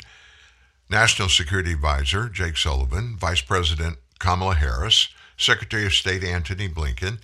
National 0.91 1.29
Security 1.29 1.75
Advisor 1.75 2.29
Jake 2.29 2.57
Sullivan, 2.57 3.17
Vice 3.17 3.43
President 3.43 3.99
Kamala 4.19 4.57
Harris, 4.57 5.11
Secretary 5.37 5.87
of 5.87 5.93
State 5.93 6.25
Antony 6.25 6.69
Blinken, 6.69 7.21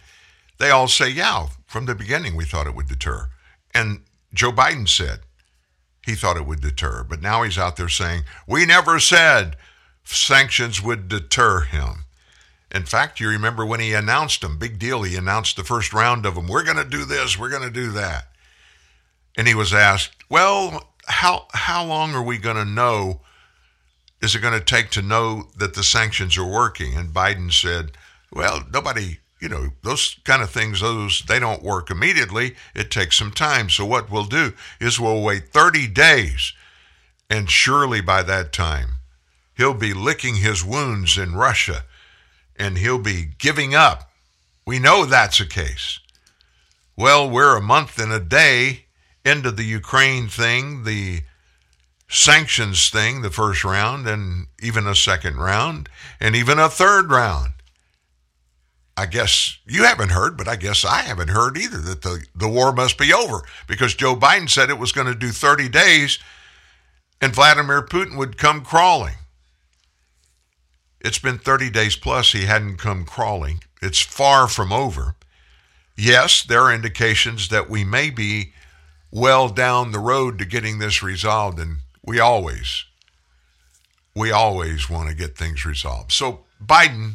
they 0.59 0.71
all 0.71 0.87
say, 0.87 1.09
yeah, 1.09 1.49
from 1.67 1.87
the 1.87 1.97
beginning 1.97 2.37
we 2.37 2.45
thought 2.45 2.69
it 2.69 2.77
would 2.77 2.87
deter. 2.87 3.29
And 3.75 4.03
Joe 4.33 4.53
Biden 4.53 4.89
said 4.89 5.23
he 6.07 6.15
thought 6.15 6.37
it 6.37 6.47
would 6.47 6.61
deter. 6.61 7.03
But 7.03 7.21
now 7.21 7.43
he's 7.43 7.59
out 7.59 7.75
there 7.75 7.89
saying, 7.89 8.23
we 8.47 8.65
never 8.65 9.01
said 9.01 9.57
sanctions 10.05 10.81
would 10.81 11.09
deter 11.09 11.63
him. 11.63 12.05
In 12.71 12.85
fact, 12.85 13.19
you 13.19 13.29
remember 13.29 13.65
when 13.65 13.81
he 13.81 13.95
announced 13.95 14.43
them, 14.43 14.59
big 14.59 14.79
deal, 14.79 15.03
he 15.03 15.17
announced 15.17 15.57
the 15.57 15.65
first 15.65 15.93
round 15.93 16.27
of 16.27 16.35
them. 16.35 16.49
We're 16.49 16.65
going 16.65 16.77
to 16.77 16.85
do 16.85 17.05
this, 17.05 17.39
we're 17.39 17.49
going 17.49 17.63
to 17.63 17.71
do 17.71 17.91
that. 17.93 18.29
And 19.37 19.49
he 19.49 19.55
was 19.55 19.73
asked, 19.73 20.13
well, 20.29 20.91
how, 21.07 21.47
how 21.53 21.85
long 21.85 22.13
are 22.15 22.23
we 22.23 22.39
going 22.39 22.57
to 22.57 22.65
know? 22.65 23.21
Is 24.21 24.35
it 24.35 24.41
going 24.41 24.59
to 24.59 24.65
take 24.65 24.91
to 24.91 25.03
know 25.03 25.49
that 25.57 25.75
the 25.75 25.83
sanctions 25.83 26.37
are 26.37 26.45
working? 26.45 26.95
And 26.95 27.15
Biden 27.15 27.53
said, 27.53 27.93
well, 28.33 28.65
nobody, 28.71 29.19
you 29.41 29.49
know, 29.49 29.69
those 29.83 30.17
kind 30.25 30.43
of 30.43 30.51
things, 30.51 30.81
those, 30.81 31.23
they 31.27 31.39
don't 31.39 31.63
work 31.63 31.91
immediately. 31.91 32.57
It 32.75 32.91
takes 32.91 33.17
some 33.17 33.31
time. 33.31 33.71
So 33.71 33.87
what 33.87 34.11
we'll 34.11 34.25
do 34.25 34.53
is 34.81 35.01
we'll 35.01 35.23
wait 35.23 35.49
30 35.49 35.87
days. 35.87 36.53
And 37.31 37.49
surely 37.49 38.01
by 38.01 38.23
that 38.25 38.53
time, 38.53 38.97
he'll 39.57 39.75
be 39.75 39.95
licking 39.95 40.37
his 40.37 40.65
wounds 40.65 41.17
in 41.17 41.35
Russia 41.35 41.85
and 42.59 42.79
he'll 42.79 42.99
be 42.99 43.31
giving 43.39 43.75
up. 43.75 44.11
We 44.67 44.79
know 44.79 45.05
that's 45.05 45.39
the 45.39 45.47
case. 45.47 46.01
Well, 46.97 47.29
we're 47.29 47.57
a 47.57 47.63
month 47.63 47.99
and 47.99 48.13
a 48.13 48.21
day 48.21 48.87
into 49.25 49.51
the 49.51 49.65
Ukraine 49.65 50.29
thing, 50.29 50.85
the 50.85 51.23
sanctions 52.09 52.91
thing, 52.91 53.23
the 53.23 53.31
first 53.31 53.65
round, 53.65 54.07
and 54.09 54.47
even 54.61 54.87
a 54.87 54.95
second 54.95 55.37
round, 55.37 55.89
and 56.21 56.35
even 56.35 56.59
a 56.59 56.69
third 56.69 57.11
round. 57.11 57.53
I 58.97 59.07
guess 59.07 59.59
you 59.65 59.85
haven't 59.85 60.11
heard, 60.11 60.37
but 60.37 60.49
I 60.49 60.57
guess 60.57 60.85
I 60.85 61.03
haven't 61.03 61.29
heard 61.29 61.57
either 61.57 61.79
that 61.79 62.03
the, 62.03 62.25
the 62.35 62.49
war 62.49 62.73
must 62.73 62.99
be 62.99 63.15
over 63.15 63.43
because 63.69 63.95
Joe 63.95 64.17
Biden 64.17 64.51
said 64.51 64.71
it 64.71 64.79
was 64.79 64.91
going 64.91 65.07
to 65.07 65.15
do 65.15 65.29
30 65.29 65.69
days 65.69 66.19
and 67.21 67.35
Vladimir 67.35 67.83
Putin 67.83 68.17
would 68.17 68.39
come 68.39 68.65
crawling. 68.65 69.15
It's 71.01 71.19
been 71.19 71.39
30 71.39 71.71
days 71.71 71.97
plus, 71.97 72.33
he 72.33 72.47
hadn't 72.47 72.79
come 72.79 73.05
crawling. 73.05 73.63
It's 73.81 74.01
far 74.01 74.49
from 74.49 74.73
over. 74.73 75.15
Yes, 75.97 76.43
there 76.43 76.63
are 76.63 76.75
indications 76.75 77.49
that 77.49 77.71
we 77.71 77.85
may 77.85 78.11
be 78.11 78.53
well 79.11 79.49
down 79.49 79.93
the 79.93 79.99
road 79.99 80.39
to 80.39 80.45
getting 80.45 80.79
this 80.79 81.03
resolved, 81.03 81.59
and 81.59 81.79
we 82.05 82.21
always, 82.21 82.85
we 84.15 84.31
always 84.31 84.91
want 84.91 85.09
to 85.09 85.15
get 85.15 85.37
things 85.37 85.65
resolved. 85.65 86.13
So 86.13 86.45
Biden, 86.65 87.15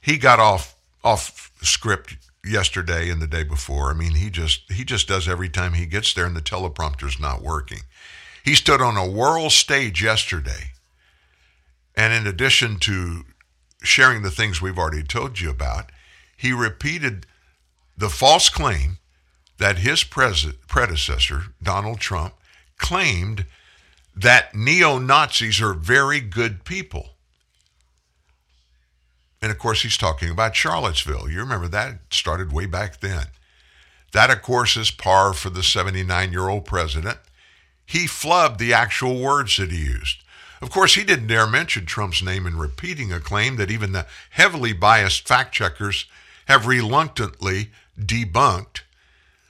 he 0.00 0.18
got 0.18 0.40
off 0.40 0.74
off 1.02 1.52
script 1.62 2.16
yesterday 2.44 3.10
and 3.10 3.20
the 3.20 3.26
day 3.26 3.42
before. 3.42 3.90
I 3.90 3.94
mean, 3.94 4.14
he 4.14 4.30
just 4.30 4.70
he 4.72 4.84
just 4.84 5.08
does 5.08 5.28
every 5.28 5.48
time 5.48 5.74
he 5.74 5.86
gets 5.86 6.12
there, 6.14 6.26
and 6.26 6.36
the 6.36 6.42
teleprompter's 6.42 7.20
not 7.20 7.42
working. 7.42 7.80
He 8.44 8.54
stood 8.54 8.82
on 8.82 8.96
a 8.96 9.08
world 9.08 9.52
stage 9.52 10.02
yesterday 10.02 10.73
and 11.96 12.12
in 12.12 12.26
addition 12.26 12.78
to 12.80 13.24
sharing 13.82 14.22
the 14.22 14.30
things 14.30 14.60
we've 14.60 14.78
already 14.78 15.02
told 15.02 15.40
you 15.40 15.50
about, 15.50 15.90
he 16.36 16.52
repeated 16.52 17.26
the 17.96 18.08
false 18.08 18.48
claim 18.48 18.98
that 19.58 19.78
his 19.78 20.02
predecessor, 20.02 21.44
Donald 21.62 22.00
Trump, 22.00 22.34
claimed 22.78 23.46
that 24.16 24.54
neo 24.54 24.98
Nazis 24.98 25.60
are 25.60 25.74
very 25.74 26.20
good 26.20 26.64
people. 26.64 27.10
And 29.40 29.50
of 29.50 29.58
course, 29.58 29.82
he's 29.82 29.96
talking 29.96 30.30
about 30.30 30.56
Charlottesville. 30.56 31.28
You 31.28 31.40
remember 31.40 31.68
that 31.68 31.98
started 32.10 32.52
way 32.52 32.66
back 32.66 33.00
then. 33.00 33.26
That, 34.12 34.30
of 34.30 34.42
course, 34.42 34.76
is 34.76 34.90
par 34.90 35.34
for 35.34 35.50
the 35.50 35.62
79 35.62 36.32
year 36.32 36.48
old 36.48 36.64
president. 36.64 37.18
He 37.84 38.06
flubbed 38.06 38.58
the 38.58 38.72
actual 38.72 39.20
words 39.20 39.56
that 39.58 39.70
he 39.70 39.84
used. 39.84 40.23
Of 40.64 40.70
course, 40.70 40.94
he 40.94 41.04
didn't 41.04 41.26
dare 41.26 41.46
mention 41.46 41.84
Trump's 41.84 42.22
name 42.22 42.46
in 42.46 42.56
repeating 42.56 43.12
a 43.12 43.20
claim 43.20 43.56
that 43.56 43.70
even 43.70 43.92
the 43.92 44.06
heavily 44.30 44.72
biased 44.72 45.28
fact 45.28 45.52
checkers 45.52 46.06
have 46.46 46.66
reluctantly 46.66 47.68
debunked. 48.00 48.80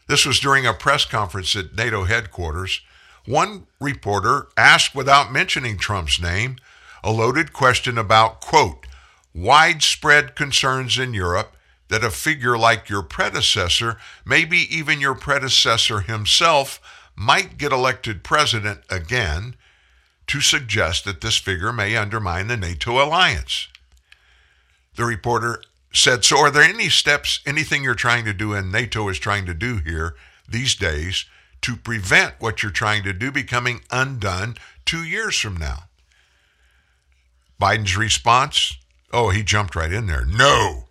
This 0.08 0.26
was 0.26 0.40
during 0.40 0.66
a 0.66 0.74
press 0.74 1.04
conference 1.04 1.54
at 1.54 1.76
NATO 1.76 2.02
headquarters. 2.02 2.80
One 3.26 3.68
reporter 3.80 4.48
asked, 4.56 4.96
without 4.96 5.30
mentioning 5.30 5.78
Trump's 5.78 6.20
name, 6.20 6.56
a 7.04 7.12
loaded 7.12 7.52
question 7.52 7.96
about, 7.96 8.40
quote, 8.40 8.84
widespread 9.32 10.34
concerns 10.34 10.98
in 10.98 11.14
Europe 11.14 11.56
that 11.90 12.02
a 12.02 12.10
figure 12.10 12.58
like 12.58 12.88
your 12.88 13.04
predecessor, 13.04 13.98
maybe 14.26 14.66
even 14.68 15.00
your 15.00 15.14
predecessor 15.14 16.00
himself, 16.00 16.80
might 17.14 17.56
get 17.56 17.70
elected 17.70 18.24
president 18.24 18.80
again 18.90 19.54
to 20.26 20.40
suggest 20.40 21.04
that 21.04 21.20
this 21.20 21.36
figure 21.36 21.72
may 21.72 21.96
undermine 21.96 22.48
the 22.48 22.56
NATO 22.56 23.02
alliance. 23.02 23.68
The 24.96 25.04
reporter 25.04 25.62
said, 25.92 26.24
So, 26.24 26.38
are 26.38 26.50
there 26.50 26.62
any 26.62 26.88
steps, 26.88 27.40
anything 27.46 27.82
you're 27.84 27.94
trying 27.94 28.24
to 28.24 28.32
do 28.32 28.52
and 28.52 28.70
NATO 28.70 29.08
is 29.08 29.18
trying 29.18 29.46
to 29.46 29.54
do 29.54 29.78
here 29.78 30.14
these 30.48 30.74
days 30.74 31.26
to 31.62 31.76
prevent 31.76 32.34
what 32.38 32.62
you're 32.62 32.72
trying 32.72 33.02
to 33.04 33.12
do 33.12 33.30
becoming 33.30 33.80
undone 33.90 34.56
two 34.84 35.04
years 35.04 35.38
from 35.38 35.56
now? 35.56 35.84
Biden's 37.60 37.96
response? 37.96 38.76
Oh, 39.12 39.30
he 39.30 39.42
jumped 39.42 39.76
right 39.76 39.92
in 39.92 40.06
there. 40.06 40.24
No. 40.24 40.84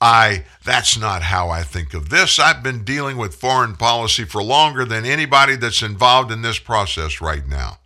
I 0.00 0.44
that's 0.64 0.98
not 0.98 1.22
how 1.22 1.50
I 1.50 1.62
think 1.62 1.92
of 1.92 2.08
this. 2.08 2.38
I've 2.38 2.62
been 2.62 2.84
dealing 2.84 3.18
with 3.18 3.34
foreign 3.34 3.76
policy 3.76 4.24
for 4.24 4.42
longer 4.42 4.84
than 4.86 5.04
anybody 5.04 5.56
that's 5.56 5.82
involved 5.82 6.30
in 6.30 6.40
this 6.40 6.58
process 6.58 7.20
right 7.20 7.46
now. 7.46 7.79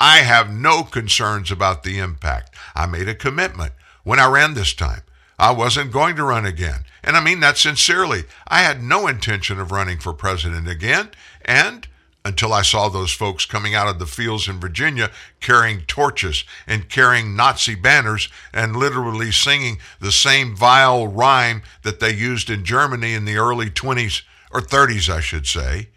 I 0.00 0.18
have 0.18 0.50
no 0.52 0.84
concerns 0.84 1.50
about 1.50 1.82
the 1.82 1.98
impact. 1.98 2.54
I 2.74 2.86
made 2.86 3.08
a 3.08 3.14
commitment 3.14 3.72
when 4.04 4.20
I 4.20 4.30
ran 4.30 4.54
this 4.54 4.72
time. 4.72 5.02
I 5.38 5.52
wasn't 5.52 5.92
going 5.92 6.16
to 6.16 6.24
run 6.24 6.46
again. 6.46 6.84
And 7.02 7.16
I 7.16 7.20
mean 7.22 7.40
that 7.40 7.58
sincerely. 7.58 8.24
I 8.46 8.62
had 8.62 8.82
no 8.82 9.06
intention 9.06 9.60
of 9.60 9.70
running 9.70 9.98
for 9.98 10.12
president 10.12 10.68
again. 10.68 11.10
And 11.44 11.86
until 12.24 12.52
I 12.52 12.62
saw 12.62 12.88
those 12.88 13.12
folks 13.12 13.46
coming 13.46 13.74
out 13.74 13.88
of 13.88 13.98
the 13.98 14.06
fields 14.06 14.48
in 14.48 14.60
Virginia 14.60 15.10
carrying 15.40 15.82
torches 15.82 16.44
and 16.66 16.88
carrying 16.88 17.36
Nazi 17.36 17.74
banners 17.74 18.28
and 18.52 18.76
literally 18.76 19.32
singing 19.32 19.78
the 20.00 20.12
same 20.12 20.54
vile 20.54 21.06
rhyme 21.06 21.62
that 21.82 22.00
they 22.00 22.12
used 22.12 22.50
in 22.50 22.64
Germany 22.64 23.14
in 23.14 23.24
the 23.24 23.36
early 23.36 23.70
20s 23.70 24.22
or 24.52 24.60
30s, 24.60 25.08
I 25.08 25.20
should 25.20 25.46
say. 25.46 25.88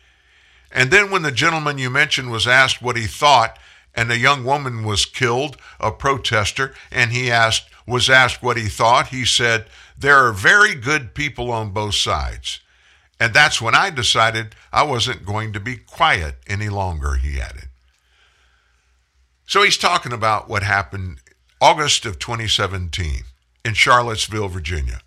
And 0.72 0.92
then 0.92 1.12
when 1.12 1.24
the 1.24 1.32
gentleman 1.32 1.78
you 1.78 1.90
mentioned 1.90 2.32
was 2.32 2.48
asked 2.48 2.82
what 2.82 2.96
he 2.96 3.08
thought, 3.08 3.58
and 3.96 4.12
a 4.12 4.18
young 4.18 4.44
woman 4.44 4.84
was 4.84 5.06
killed, 5.06 5.58
a 5.80 5.92
protester, 5.92 6.74
and 6.92 7.12
he 7.12 7.30
asked, 7.30 7.70
was 7.86 8.10
asked 8.10 8.42
what 8.42 8.58
he 8.58 8.68
thought, 8.68 9.08
he 9.08 9.26
said, 9.26 9.66
There 9.98 10.18
are 10.18 10.32
very 10.32 10.76
good 10.76 11.14
people 11.14 11.52
on 11.52 11.72
both 11.72 11.96
sides. 11.96 12.60
And 13.20 13.34
that's 13.34 13.62
when 13.62 13.76
I 13.76 13.90
decided 13.90 14.56
I 14.72 14.84
wasn't 14.84 15.26
going 15.26 15.54
to 15.54 15.60
be 15.60 15.78
quiet 15.78 16.38
any 16.48 16.70
longer, 16.70 17.16
he 17.16 17.40
added. 17.40 17.70
So 19.46 19.62
he's 19.62 19.78
talking 19.78 20.14
about 20.14 20.50
what 20.50 20.64
happened 20.64 21.20
August 21.60 22.06
of 22.06 22.18
2017 22.18 23.24
in 23.64 23.74
Charlottesville, 23.74 24.48
Virginia. 24.48 25.02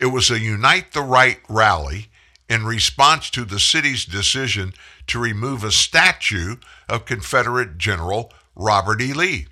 It 0.00 0.06
was 0.06 0.30
a 0.30 0.40
Unite 0.40 0.92
the 0.92 1.02
Right 1.02 1.38
rally 1.48 2.08
in 2.48 2.64
response 2.64 3.30
to 3.30 3.44
the 3.44 3.58
city's 3.58 4.04
decision 4.04 4.72
to 5.06 5.18
remove 5.18 5.64
a 5.64 5.70
statue 5.70 6.56
of 6.88 7.06
Confederate 7.06 7.78
General 7.78 8.32
Robert 8.54 9.00
E. 9.00 9.12
Lee. 9.12 9.46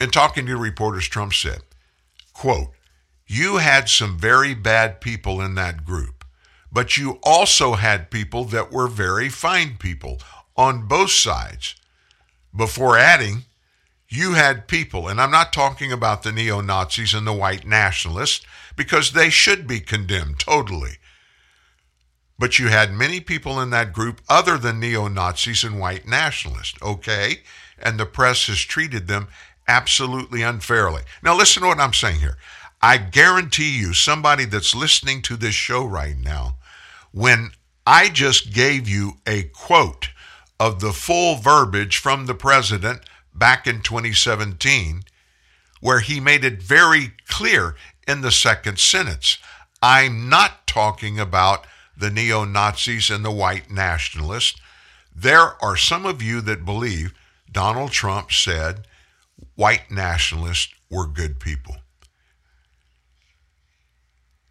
In 0.00 0.10
talking 0.10 0.46
to 0.46 0.56
reporters, 0.56 1.06
Trump 1.08 1.34
said, 1.34 1.60
quote, 2.32 2.68
you 3.26 3.56
had 3.56 3.88
some 3.88 4.18
very 4.18 4.54
bad 4.54 5.00
people 5.00 5.40
in 5.40 5.54
that 5.54 5.84
group, 5.84 6.24
but 6.70 6.96
you 6.96 7.18
also 7.22 7.74
had 7.74 8.10
people 8.10 8.44
that 8.44 8.72
were 8.72 8.88
very 8.88 9.28
fine 9.28 9.76
people 9.78 10.20
on 10.56 10.86
both 10.86 11.10
sides. 11.10 11.74
Before 12.54 12.98
adding, 12.98 13.44
you 14.08 14.34
had 14.34 14.68
people, 14.68 15.08
and 15.08 15.20
I'm 15.20 15.30
not 15.30 15.52
talking 15.52 15.90
about 15.90 16.22
the 16.22 16.32
neo 16.32 16.60
Nazis 16.60 17.14
and 17.14 17.26
the 17.26 17.32
white 17.32 17.66
nationalists, 17.66 18.44
because 18.76 19.12
they 19.12 19.30
should 19.30 19.66
be 19.66 19.80
condemned 19.80 20.38
totally. 20.38 20.98
But 22.38 22.58
you 22.58 22.68
had 22.68 22.92
many 22.92 23.20
people 23.20 23.60
in 23.60 23.70
that 23.70 23.92
group 23.92 24.20
other 24.28 24.58
than 24.58 24.80
neo 24.80 25.08
Nazis 25.08 25.62
and 25.62 25.78
white 25.78 26.06
nationalists, 26.06 26.80
okay? 26.82 27.42
And 27.78 27.98
the 27.98 28.06
press 28.06 28.46
has 28.46 28.58
treated 28.58 29.06
them 29.06 29.28
absolutely 29.68 30.42
unfairly. 30.42 31.02
Now, 31.22 31.36
listen 31.36 31.62
to 31.62 31.68
what 31.68 31.78
I'm 31.78 31.92
saying 31.92 32.20
here. 32.20 32.36
I 32.82 32.98
guarantee 32.98 33.78
you, 33.78 33.94
somebody 33.94 34.44
that's 34.44 34.74
listening 34.74 35.22
to 35.22 35.36
this 35.36 35.54
show 35.54 35.84
right 35.84 36.18
now, 36.18 36.56
when 37.12 37.52
I 37.86 38.08
just 38.08 38.52
gave 38.52 38.88
you 38.88 39.14
a 39.26 39.44
quote 39.44 40.10
of 40.58 40.80
the 40.80 40.92
full 40.92 41.36
verbiage 41.36 41.96
from 41.96 42.26
the 42.26 42.34
president 42.34 43.00
back 43.34 43.66
in 43.66 43.80
2017, 43.80 45.02
where 45.80 46.00
he 46.00 46.20
made 46.20 46.44
it 46.44 46.62
very 46.62 47.12
clear 47.28 47.76
in 48.06 48.20
the 48.20 48.30
second 48.30 48.78
sentence 48.78 49.38
I'm 49.82 50.30
not 50.30 50.66
talking 50.66 51.20
about 51.20 51.66
the 51.96 52.10
neo 52.10 52.44
Nazis 52.44 53.10
and 53.10 53.24
the 53.24 53.30
white 53.30 53.70
nationalists. 53.70 54.58
There 55.14 55.62
are 55.62 55.76
some 55.76 56.06
of 56.06 56.22
you 56.22 56.40
that 56.42 56.64
believe 56.64 57.14
Donald 57.50 57.92
Trump 57.92 58.32
said 58.32 58.86
white 59.54 59.90
nationalists 59.90 60.72
were 60.90 61.06
good 61.06 61.38
people. 61.40 61.76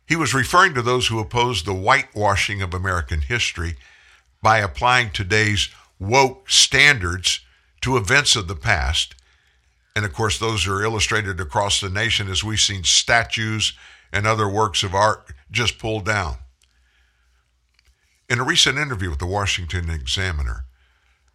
He 0.08 0.16
was 0.16 0.34
referring 0.34 0.74
to 0.76 0.82
those 0.82 1.08
who 1.08 1.20
opposed 1.20 1.66
the 1.66 1.74
whitewashing 1.74 2.62
of 2.62 2.74
American 2.74 3.22
history 3.22 3.76
by 4.42 4.60
applying 4.60 5.10
today's 5.10 5.70
woke 6.00 6.50
standards 6.50 7.40
to 7.82 7.98
events 7.98 8.36
of 8.36 8.48
the 8.48 8.56
past. 8.56 9.16
And 9.96 10.06
of 10.06 10.14
course, 10.14 10.38
those 10.38 10.68
are 10.68 10.84
illustrated 10.84 11.40
across 11.40 11.80
the 11.80 11.90
nation 11.90 12.30
as 12.30 12.44
we've 12.44 12.60
seen 12.60 12.84
statues 12.84 13.74
and 14.12 14.28
other 14.28 14.48
works 14.48 14.84
of 14.84 14.94
art 14.94 15.34
just 15.52 15.80
pulled 15.80 16.06
down. 16.06 16.36
In 18.30 18.40
a 18.40 18.44
recent 18.44 18.78
interview 18.78 19.10
with 19.10 19.20
the 19.20 19.26
Washington 19.26 19.90
Examiner, 19.90 20.64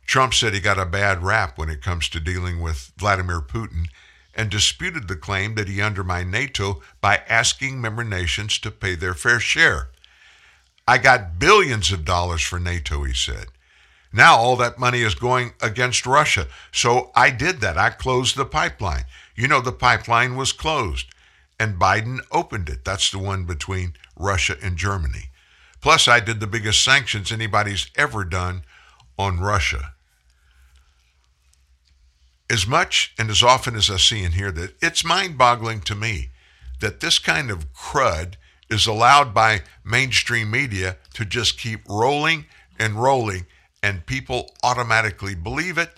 Trump 0.07 0.33
said 0.33 0.55
he 0.55 0.61
got 0.61 0.79
a 0.79 0.87
bad 0.87 1.23
rap 1.23 1.59
when 1.59 1.69
it 1.69 1.83
comes 1.83 2.09
to 2.09 2.19
dealing 2.19 2.63
with 2.63 2.93
Vladimir 2.97 3.43
Putin 3.43 3.89
and 4.35 4.51
disputed 4.51 5.07
the 5.07 5.17
claim 5.17 5.55
that 5.55 5.69
he 5.69 5.83
undermined 5.83 6.31
NATO 6.31 6.81
by 7.03 7.23
asking 7.29 7.81
member 7.81 8.05
nations 8.05 8.59
to 8.61 8.71
pay 8.71 8.95
their 8.95 9.13
fair 9.13 9.39
share. 9.39 9.91
I 10.87 10.97
got 10.97 11.39
billions 11.39 11.93
of 11.93 12.07
dollars 12.07 12.41
for 12.41 12.59
NATO, 12.59 13.05
he 13.05 13.13
said. 13.13 13.49
Now 14.11 14.37
all 14.39 14.57
that 14.57 14.79
money 14.79 15.03
is 15.03 15.15
going 15.15 15.53
against 15.61 16.07
Russia. 16.07 16.47
So 16.73 17.11
I 17.15 17.29
did 17.29 17.61
that. 17.61 17.77
I 17.77 17.91
closed 17.91 18.35
the 18.35 18.47
pipeline. 18.47 19.05
You 19.37 19.47
know, 19.47 19.61
the 19.61 19.73
pipeline 19.73 20.37
was 20.37 20.53
closed, 20.53 21.07
and 21.61 21.79
Biden 21.79 22.21
opened 22.33 22.71
it. 22.71 22.87
That's 22.87 23.11
the 23.11 23.19
one 23.19 23.45
between 23.45 23.93
Russia 24.17 24.57
and 24.63 24.79
Germany. 24.79 25.28
Plus, 25.81 26.09
I 26.09 26.21
did 26.21 26.41
the 26.41 26.47
biggest 26.47 26.83
sanctions 26.83 27.31
anybody's 27.31 27.89
ever 27.97 28.25
done 28.25 28.63
on 29.19 29.41
Russia 29.41 29.93
as 32.51 32.67
much 32.67 33.15
and 33.19 33.31
as 33.31 33.43
often 33.43 33.75
as 33.75 33.91
I 33.91 33.97
see 33.97 34.25
and 34.25 34.35
hear 34.35 34.51
that, 34.53 34.75
it's 34.83 35.05
mind 35.05 35.37
boggling 35.37 35.81
to 35.83 35.95
me 35.95 36.31
that 36.81 37.01
this 37.01 37.19
kind 37.19 37.51
of 37.51 37.73
crud 37.73 38.35
is 38.71 38.87
allowed 38.87 39.35
by 39.35 39.63
mainstream 39.85 40.51
media 40.51 40.97
to 41.15 41.25
just 41.25 41.59
keep 41.59 41.87
rolling 41.89 42.47
and 42.79 42.95
rolling, 42.95 43.47
and 43.83 44.07
people 44.07 44.55
automatically 44.63 45.35
believe 45.35 45.79
it, 45.79 45.91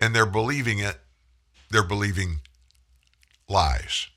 and 0.00 0.14
they're 0.14 0.24
believing 0.24 0.78
it, 0.78 0.98
they're 1.70 1.82
believing 1.86 2.40
lies. 3.48 4.08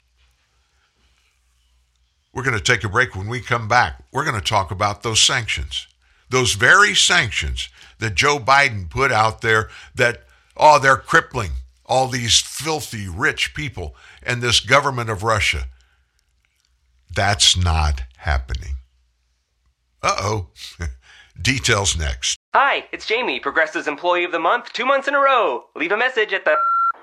We're 2.34 2.44
going 2.44 2.58
to 2.58 2.64
take 2.64 2.84
a 2.84 2.90
break. 2.90 3.16
When 3.16 3.28
we 3.28 3.42
come 3.42 3.68
back, 3.68 4.04
we're 4.12 4.26
going 4.26 4.40
to 4.40 4.48
talk 4.48 4.72
about 4.72 5.04
those 5.04 5.22
sanctions. 5.22 5.88
Those 6.30 6.54
very 6.54 6.94
sanctions 6.94 7.70
that 7.98 8.16
Joe 8.16 8.38
Biden 8.38 8.90
put 8.90 9.12
out 9.12 9.42
there 9.42 9.70
that 9.96 10.24
Oh, 10.60 10.78
they're 10.78 10.98
crippling 10.98 11.52
all 11.86 12.08
these 12.08 12.42
filthy 12.42 13.08
rich 13.08 13.56
people 13.56 13.96
and 14.22 14.42
this 14.42 14.60
government 14.60 15.10
of 15.10 15.24
Russia. 15.24 15.64
That's 17.16 17.56
not 17.56 18.04
happening. 18.18 18.76
Uh 20.04 20.16
oh. 20.20 20.48
Details 21.42 21.98
next. 21.98 22.38
Hi, 22.54 22.86
it's 22.92 23.08
Jamie, 23.08 23.40
Progressive's 23.40 23.88
Employee 23.88 24.26
of 24.26 24.34
the 24.34 24.40
Month, 24.40 24.74
two 24.74 24.86
months 24.86 25.08
in 25.08 25.16
a 25.16 25.20
row. 25.20 25.64
Leave 25.76 25.94
a 25.94 25.98
message 25.98 26.34
at 26.34 26.44
the. 26.44 26.56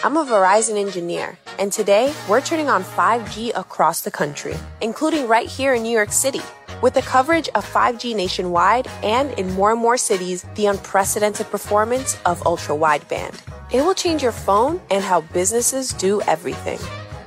I'm 0.00 0.16
a 0.16 0.24
Verizon 0.24 0.80
engineer, 0.80 1.38
and 1.60 1.72
today 1.72 2.12
we're 2.28 2.40
turning 2.40 2.68
on 2.68 2.82
5G 2.82 3.52
across 3.54 4.00
the 4.00 4.10
country, 4.10 4.54
including 4.80 5.28
right 5.28 5.46
here 5.46 5.74
in 5.74 5.84
New 5.84 5.92
York 5.92 6.10
City. 6.10 6.40
With 6.80 6.94
the 6.94 7.02
coverage 7.02 7.48
of 7.50 7.64
5G 7.64 8.16
nationwide 8.16 8.88
and 9.04 9.30
in 9.38 9.52
more 9.52 9.70
and 9.70 9.80
more 9.80 9.96
cities, 9.96 10.44
the 10.56 10.66
unprecedented 10.66 11.48
performance 11.50 12.18
of 12.26 12.44
ultra 12.44 12.74
wideband. 12.74 13.38
It 13.72 13.82
will 13.82 13.94
change 13.94 14.24
your 14.24 14.32
phone 14.32 14.80
and 14.90 15.04
how 15.04 15.20
businesses 15.20 15.92
do 15.92 16.20
everything. 16.22 16.80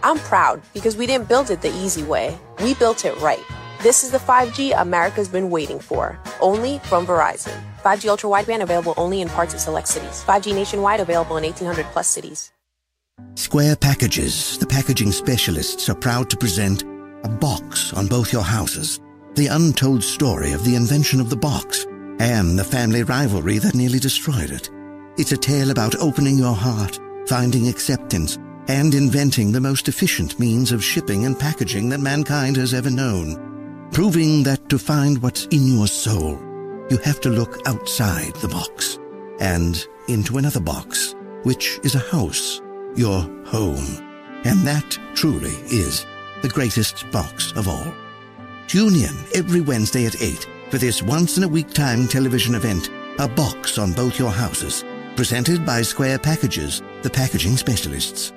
I'm 0.04 0.18
proud 0.20 0.62
because 0.74 0.98
we 0.98 1.06
didn't 1.06 1.30
build 1.30 1.52
it 1.52 1.62
the 1.62 1.74
easy 1.78 2.04
way, 2.04 2.38
we 2.62 2.74
built 2.74 3.06
it 3.06 3.18
right. 3.22 3.44
This 3.84 4.04
is 4.04 4.12
the 4.12 4.18
5G 4.18 4.74
America's 4.78 5.30
been 5.30 5.50
waiting 5.50 5.80
for, 5.80 6.20
only 6.42 6.80
from 6.80 7.08
Verizon. 7.08 7.58
5G 7.86 8.10
ultra 8.10 8.30
wideband 8.30 8.64
available 8.64 8.96
only 8.98 9.22
in 9.22 9.30
parts 9.30 9.54
of 9.54 9.62
select 9.62 9.88
cities. 9.88 10.26
5G 10.28 10.54
nationwide 10.54 11.00
available 11.00 11.38
in 11.38 11.44
1800 11.44 11.86
plus 11.94 12.08
cities. 12.08 12.52
Square 13.56 13.76
Packages, 13.78 14.58
the 14.58 14.66
packaging 14.66 15.12
specialists, 15.12 15.88
are 15.88 15.96
proud 15.96 16.30
to 16.30 16.36
present 16.36 16.84
A 17.24 17.30
box 17.30 17.94
on 17.94 18.08
both 18.08 18.34
your 18.34 18.44
houses. 18.44 19.00
The 19.36 19.48
untold 19.48 20.04
story 20.04 20.52
of 20.52 20.66
the 20.66 20.76
invention 20.76 21.22
of 21.22 21.30
the 21.30 21.36
box 21.36 21.86
and 22.20 22.58
the 22.58 22.64
family 22.64 23.04
rivalry 23.04 23.60
that 23.60 23.76
nearly 23.76 24.00
destroyed 24.00 24.50
it. 24.50 24.70
It's 25.18 25.32
a 25.32 25.38
tale 25.38 25.72
about 25.72 25.96
opening 25.96 26.38
your 26.38 26.56
heart, 26.56 27.00
finding 27.28 27.68
acceptance, 27.68 28.38
and 28.68 28.96
inventing 28.96 29.52
the 29.52 29.62
most 29.62 29.88
efficient 29.88 30.40
means 30.40 30.72
of 30.72 30.84
shipping 30.84 31.26
and 31.26 31.40
packaging 31.40 31.88
that 31.90 32.00
mankind 32.00 32.58
has 32.58 32.74
ever 32.74 32.90
known. 32.90 33.90
Proving 33.92 34.44
that 34.44 34.68
to 34.70 34.80
find 34.80 35.22
what's 35.22 35.46
in 35.46 35.68
your 35.68 35.88
soul, 35.88 36.40
you 36.90 36.98
have 37.06 37.22
to 37.22 37.30
look 37.30 37.66
outside 37.68 38.36
the 38.38 38.48
box 38.48 38.98
and 39.40 39.88
into 40.08 40.38
another 40.38 40.60
box, 40.60 41.16
which 41.44 41.80
is 41.84 41.96
a 41.96 42.00
house, 42.00 42.62
your 42.98 43.22
home. 43.46 43.86
And 44.46 44.66
that 44.66 44.98
truly 45.14 45.56
is 45.68 46.06
the 46.42 46.50
greatest 46.50 47.10
box 47.12 47.52
of 47.54 47.68
all. 47.68 47.94
Tune 48.68 48.96
in 48.96 49.16
every 49.34 49.62
Wednesday 49.62 50.06
at 50.06 50.22
8 50.22 50.48
for 50.70 50.78
this 50.78 51.02
once 51.02 51.38
in 51.38 51.44
a 51.44 51.48
week 51.48 51.72
time 51.74 52.08
television 52.08 52.56
event, 52.56 52.90
A 53.20 53.28
Box 53.28 53.78
on 53.78 53.94
Both 53.94 54.20
Your 54.20 54.32
Houses, 54.32 54.84
presented 55.16 55.66
by 55.66 55.82
Square 55.82 56.20
Packages, 56.20 56.82
the 57.02 57.10
packaging 57.10 57.58
specialists. 57.58 58.34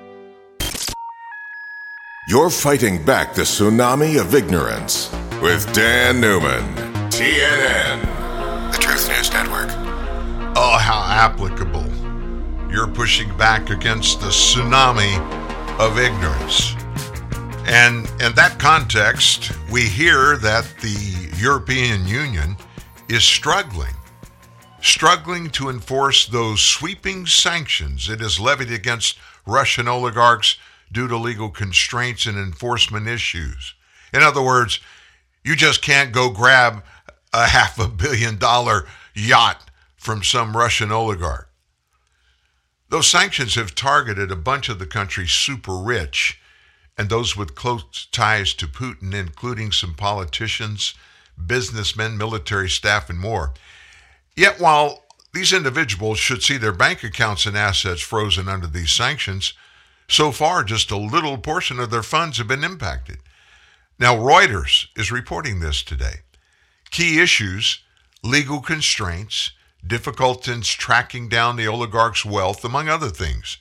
You're 2.29 2.51
fighting 2.51 3.03
back 3.03 3.33
the 3.33 3.41
tsunami 3.41 4.21
of 4.21 4.35
ignorance 4.35 5.11
with 5.41 5.71
Dan 5.73 6.21
Newman, 6.21 6.63
TNN, 7.09 8.71
the 8.71 8.77
Truth 8.77 9.09
News 9.09 9.33
Network. 9.33 9.69
Oh, 10.55 10.77
how 10.79 11.03
applicable. 11.09 11.88
You're 12.71 12.87
pushing 12.87 13.35
back 13.35 13.71
against 13.71 14.21
the 14.21 14.27
tsunami 14.27 15.17
of 15.79 15.97
ignorance. 15.97 16.75
And 17.65 18.05
in 18.21 18.35
that 18.35 18.57
context, 18.59 19.51
we 19.71 19.81
hear 19.81 20.37
that 20.37 20.71
the 20.81 21.31
European 21.37 22.07
Union 22.07 22.55
is 23.09 23.23
struggling, 23.23 23.95
struggling 24.81 25.49
to 25.51 25.69
enforce 25.69 26.27
those 26.27 26.61
sweeping 26.61 27.25
sanctions 27.25 28.07
it 28.07 28.19
has 28.19 28.39
levied 28.39 28.71
against 28.71 29.17
Russian 29.47 29.87
oligarchs 29.87 30.57
due 30.91 31.07
to 31.07 31.17
legal 31.17 31.49
constraints 31.49 32.27
and 32.27 32.37
enforcement 32.37 33.07
issues. 33.07 33.73
In 34.13 34.21
other 34.21 34.43
words, 34.43 34.79
you 35.43 35.55
just 35.55 35.81
can't 35.81 36.11
go 36.11 36.29
grab 36.29 36.83
a 37.33 37.47
half 37.47 37.79
a 37.79 37.87
billion 37.87 38.37
dollar 38.37 38.85
yacht 39.15 39.71
from 39.97 40.23
some 40.23 40.55
Russian 40.55 40.91
oligarch. 40.91 41.48
Those 42.89 43.07
sanctions 43.07 43.55
have 43.55 43.75
targeted 43.75 44.31
a 44.31 44.35
bunch 44.35 44.67
of 44.69 44.79
the 44.79 44.85
country's 44.85 45.31
super 45.31 45.75
rich 45.75 46.39
and 46.97 47.07
those 47.09 47.37
with 47.37 47.55
close 47.55 48.07
ties 48.11 48.53
to 48.55 48.67
Putin, 48.67 49.13
including 49.13 49.71
some 49.71 49.93
politicians, 49.93 50.95
businessmen, 51.45 52.17
military 52.17 52.69
staff, 52.69 53.09
and 53.09 53.17
more. 53.17 53.53
Yet, 54.35 54.59
while 54.59 55.05
these 55.33 55.53
individuals 55.53 56.19
should 56.19 56.43
see 56.43 56.57
their 56.57 56.73
bank 56.73 57.03
accounts 57.03 57.45
and 57.45 57.55
assets 57.55 58.01
frozen 58.01 58.49
under 58.49 58.67
these 58.67 58.91
sanctions, 58.91 59.53
so 60.09 60.31
far 60.31 60.63
just 60.63 60.91
a 60.91 60.97
little 60.97 61.37
portion 61.37 61.79
of 61.79 61.91
their 61.91 62.03
funds 62.03 62.37
have 62.37 62.47
been 62.47 62.63
impacted. 62.63 63.19
Now, 63.99 64.15
Reuters 64.15 64.87
is 64.97 65.11
reporting 65.11 65.59
this 65.59 65.83
today. 65.83 66.21
Key 66.89 67.21
issues 67.21 67.79
legal 68.23 68.59
constraints, 68.59 69.51
difficulties 69.85 70.67
tracking 70.67 71.29
down 71.29 71.55
the 71.55 71.67
oligarch's 71.67 72.25
wealth, 72.25 72.63
among 72.63 72.89
other 72.89 73.09
things 73.09 73.57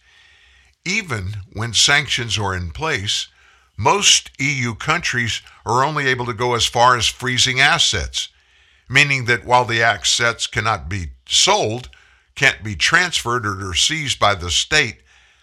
even 0.89 1.37
when 1.53 1.75
sanctions 1.75 2.39
are 2.39 2.55
in 2.55 2.71
place, 2.71 3.29
most 3.77 4.31
EU 4.39 4.75
countries 4.75 5.43
are 5.67 5.85
only 5.85 6.07
able 6.07 6.25
to 6.25 6.33
go 6.33 6.55
as 6.55 6.67
far 6.67 6.97
as 6.97 7.07
freezing 7.07 7.61
assets, 7.61 8.31
meaning 8.89 9.27
that 9.27 9.45
while 9.45 9.67
the 9.67 9.83
assets 9.83 10.47
cannot 10.47 10.89
be 10.89 11.11
sold, 11.27 11.91
can't 12.35 12.65
be 12.65 12.75
transferred 12.75 13.47
or 13.47 13.75
seized 13.75 14.19
by 14.19 14.35
the 14.35 14.51
state, 14.51 15.03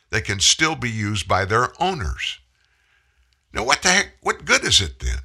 they 0.10 0.22
can 0.22 0.40
still 0.40 0.76
be 0.76 0.90
used 0.90 1.28
by 1.28 1.46
their 1.46 1.72
owners. 1.82 2.40
Now, 3.54 3.64
what 3.64 3.84
the 3.84 3.90
heck, 3.90 4.14
what 4.22 4.46
good 4.46 4.64
is 4.66 4.82
it 4.82 5.00
then? 5.00 5.20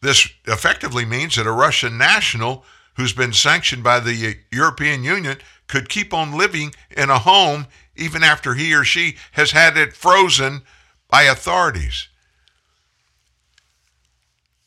This 0.00 0.28
effectively 0.46 1.04
means 1.04 1.36
that 1.36 1.46
a 1.46 1.52
Russian 1.52 1.98
national 1.98 2.64
who's 2.94 3.12
been 3.12 3.32
sanctioned 3.32 3.82
by 3.82 4.00
the 4.00 4.36
European 4.50 5.04
Union 5.04 5.38
could 5.66 5.88
keep 5.88 6.12
on 6.12 6.36
living 6.36 6.74
in 6.90 7.10
a 7.10 7.18
home 7.18 7.66
even 7.96 8.22
after 8.22 8.54
he 8.54 8.74
or 8.74 8.84
she 8.84 9.16
has 9.32 9.52
had 9.52 9.76
it 9.76 9.94
frozen 9.94 10.62
by 11.08 11.22
authorities. 11.22 12.08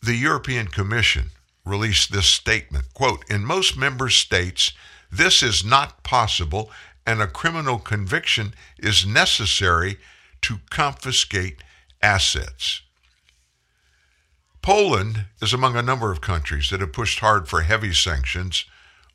The 0.02 0.16
European 0.16 0.68
Commission 0.68 1.32
released 1.66 2.12
this 2.12 2.28
statement 2.28 2.94
quote 2.94 3.24
in 3.30 3.44
most 3.44 3.76
member 3.76 4.10
states 4.10 4.72
this 5.12 5.42
is 5.42 5.66
not 5.66 6.04
possible 6.04 6.70
and 7.08 7.22
a 7.22 7.28
criminal 7.28 7.80
conviction 7.80 8.54
is 8.78 9.06
necessary 9.06 9.98
to 10.42 10.60
confiscate 10.70 11.64
assets 12.04 12.82
Poland 14.66 15.26
is 15.42 15.54
among 15.54 15.76
a 15.78 15.82
number 15.82 16.12
of 16.12 16.22
countries 16.22 16.70
that 16.72 16.82
have 16.82 16.92
pushed 16.92 17.20
hard 17.20 17.48
for 17.48 17.62
heavy 17.62 17.94
sanctions 17.94 18.66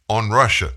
on 0.09 0.31
Russia 0.31 0.73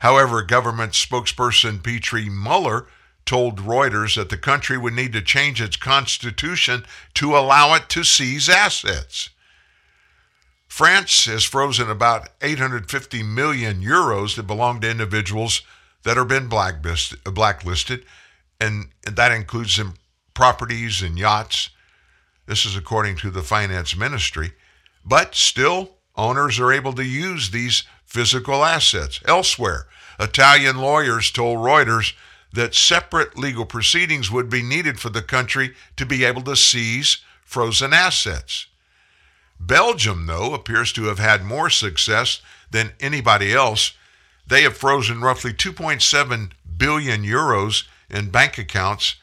However, 0.00 0.42
government 0.42 0.92
spokesperson 0.92 1.82
Petri 1.82 2.28
Muller 2.28 2.86
told 3.24 3.60
Reuters 3.60 4.14
that 4.16 4.28
the 4.28 4.36
country 4.36 4.78
would 4.78 4.92
need 4.92 5.12
to 5.14 5.22
change 5.22 5.60
its 5.60 5.76
constitution 5.76 6.84
to 7.14 7.36
allow 7.36 7.74
it 7.74 7.88
to 7.90 8.04
seize 8.04 8.48
assets. 8.48 9.30
France 10.68 11.24
has 11.24 11.44
frozen 11.44 11.90
about 11.90 12.28
850 12.42 13.22
million 13.22 13.82
euros 13.82 14.36
that 14.36 14.46
belong 14.46 14.80
to 14.80 14.90
individuals 14.90 15.62
that 16.02 16.16
have 16.16 16.28
been 16.28 16.48
blacklisted, 16.48 18.04
and 18.60 18.88
that 19.02 19.32
includes 19.32 19.80
properties 20.34 21.02
and 21.02 21.18
yachts. 21.18 21.70
This 22.46 22.64
is 22.64 22.76
according 22.76 23.16
to 23.18 23.30
the 23.30 23.42
finance 23.42 23.96
ministry. 23.96 24.52
But 25.04 25.34
still, 25.34 25.96
owners 26.16 26.58
are 26.58 26.72
able 26.72 26.92
to 26.94 27.04
use 27.04 27.50
these 27.50 27.84
physical 28.04 28.64
assets. 28.64 29.20
Elsewhere, 29.26 29.86
Italian 30.18 30.78
lawyers 30.78 31.30
told 31.30 31.58
Reuters 31.58 32.14
that 32.52 32.74
separate 32.74 33.36
legal 33.36 33.66
proceedings 33.66 34.30
would 34.30 34.48
be 34.48 34.62
needed 34.62 34.98
for 34.98 35.10
the 35.10 35.22
country 35.22 35.74
to 35.96 36.06
be 36.06 36.24
able 36.24 36.42
to 36.42 36.56
seize 36.56 37.18
frozen 37.44 37.92
assets. 37.92 38.66
Belgium, 39.58 40.26
though, 40.26 40.54
appears 40.54 40.92
to 40.92 41.04
have 41.04 41.18
had 41.18 41.44
more 41.44 41.70
success 41.70 42.40
than 42.70 42.92
anybody 43.00 43.52
else. 43.52 43.92
They 44.46 44.62
have 44.62 44.76
frozen 44.76 45.20
roughly 45.20 45.52
2.7 45.52 46.50
billion 46.76 47.22
euros 47.22 47.84
in 48.08 48.30
bank 48.30 48.58
accounts 48.58 49.16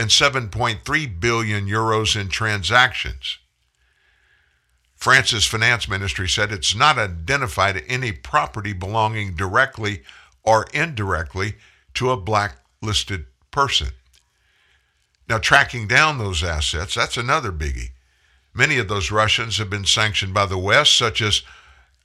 and 0.00 0.08
7.3 0.08 1.20
billion 1.20 1.66
euros 1.66 2.18
in 2.18 2.28
transactions. 2.28 3.36
France's 4.96 5.44
finance 5.44 5.90
ministry 5.90 6.26
said 6.26 6.50
it's 6.50 6.74
not 6.74 6.96
identified 6.96 7.84
any 7.86 8.10
property 8.10 8.72
belonging 8.72 9.34
directly 9.34 10.02
or 10.42 10.66
indirectly 10.72 11.56
to 11.92 12.10
a 12.10 12.16
blacklisted 12.16 13.26
person. 13.50 13.88
Now, 15.28 15.36
tracking 15.36 15.86
down 15.86 16.16
those 16.16 16.42
assets, 16.42 16.94
that's 16.94 17.18
another 17.18 17.52
biggie. 17.52 17.90
Many 18.54 18.78
of 18.78 18.88
those 18.88 19.10
Russians 19.10 19.58
have 19.58 19.68
been 19.68 19.84
sanctioned 19.84 20.32
by 20.32 20.46
the 20.46 20.56
West, 20.56 20.96
such 20.96 21.20
as 21.20 21.42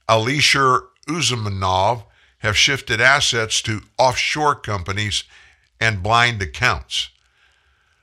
Alisher 0.09 0.81
Usmanov, 1.07 2.03
have 2.39 2.57
shifted 2.57 2.99
assets 2.99 3.61
to 3.61 3.83
offshore 3.97 4.55
companies 4.55 5.23
and 5.79 6.03
blind 6.03 6.41
accounts. 6.41 7.11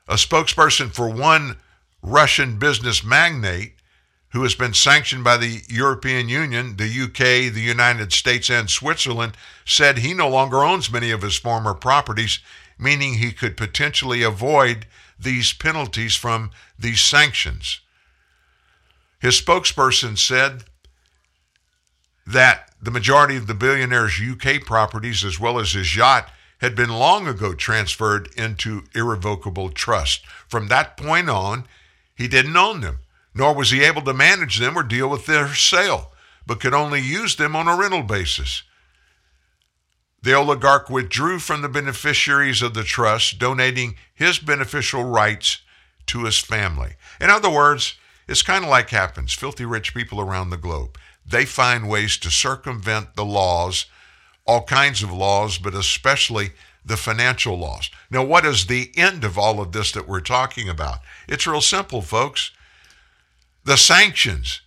A 0.07 0.15
spokesperson 0.15 0.93
for 0.93 1.09
one 1.09 1.57
Russian 2.01 2.59
business 2.59 3.03
magnate 3.03 3.73
who 4.29 4.43
has 4.43 4.55
been 4.55 4.73
sanctioned 4.73 5.23
by 5.23 5.37
the 5.37 5.61
European 5.69 6.27
Union, 6.27 6.75
the 6.77 7.03
UK, 7.03 7.53
the 7.53 7.61
United 7.61 8.11
States, 8.11 8.49
and 8.49 8.69
Switzerland, 8.69 9.37
said 9.63 9.99
he 9.99 10.13
no 10.13 10.27
longer 10.27 10.63
owns 10.63 10.91
many 10.91 11.11
of 11.11 11.21
his 11.21 11.37
former 11.37 11.73
properties, 11.73 12.39
meaning 12.79 13.13
he 13.13 13.31
could 13.31 13.55
potentially 13.55 14.23
avoid 14.23 14.87
these 15.19 15.53
penalties 15.53 16.15
from 16.15 16.49
these 16.77 17.01
sanctions. 17.01 17.79
His 19.19 19.39
spokesperson 19.39 20.17
said 20.17 20.63
that 22.25 22.71
the 22.81 22.91
majority 22.91 23.37
of 23.37 23.47
the 23.47 23.53
billionaire's 23.53 24.19
UK 24.19 24.65
properties, 24.65 25.23
as 25.23 25.39
well 25.39 25.59
as 25.59 25.73
his 25.73 25.95
yacht, 25.95 26.29
had 26.63 26.75
been 26.75 26.89
long 26.89 27.27
ago 27.27 27.53
transferred 27.53 28.29
into 28.35 28.85
irrevocable 28.95 29.69
trust. 29.69 30.25
From 30.47 30.69
that 30.69 30.97
point 30.97 31.29
on, 31.29 31.65
he 32.15 32.27
didn't 32.27 32.57
own 32.57 32.81
them 32.81 32.99
nor 33.33 33.53
was 33.53 33.71
he 33.71 33.83
able 33.83 34.01
to 34.03 34.13
manage 34.13 34.59
them 34.59 34.77
or 34.77 34.83
deal 34.83 35.09
with 35.09 35.25
their 35.25 35.53
sale, 35.53 36.11
but 36.45 36.59
could 36.59 36.73
only 36.73 37.01
use 37.01 37.35
them 37.35 37.55
on 37.55 37.67
a 37.67 37.75
rental 37.75 38.03
basis. 38.03 38.63
The 40.21 40.33
oligarch 40.33 40.89
withdrew 40.89 41.39
from 41.39 41.61
the 41.61 41.69
beneficiaries 41.69 42.61
of 42.61 42.73
the 42.73 42.83
trust, 42.83 43.39
donating 43.39 43.95
his 44.13 44.39
beneficial 44.39 45.03
rights 45.03 45.61
to 46.07 46.23
his 46.23 46.39
family. 46.39 46.93
In 47.19 47.29
other 47.29 47.49
words, 47.49 47.95
it's 48.27 48.41
kind 48.41 48.63
of 48.63 48.69
like 48.69 48.89
happens 48.89 49.33
filthy 49.33 49.65
rich 49.65 49.93
people 49.93 50.21
around 50.21 50.49
the 50.49 50.57
globe. 50.57 50.97
They 51.25 51.45
find 51.45 51.89
ways 51.89 52.17
to 52.17 52.29
circumvent 52.29 53.15
the 53.15 53.25
laws, 53.25 53.85
all 54.45 54.63
kinds 54.63 55.03
of 55.03 55.11
laws, 55.11 55.57
but 55.57 55.73
especially 55.73 56.51
the 56.85 56.97
financial 56.97 57.57
laws. 57.57 57.89
Now, 58.09 58.23
what 58.23 58.45
is 58.45 58.65
the 58.65 58.91
end 58.95 59.23
of 59.23 59.37
all 59.37 59.61
of 59.61 59.71
this 59.71 59.91
that 59.93 60.07
we're 60.07 60.19
talking 60.19 60.67
about? 60.67 60.99
It's 61.27 61.47
real 61.47 61.61
simple, 61.61 62.01
folks. 62.01 62.51
The 63.63 63.77
sanctions, 63.77 64.61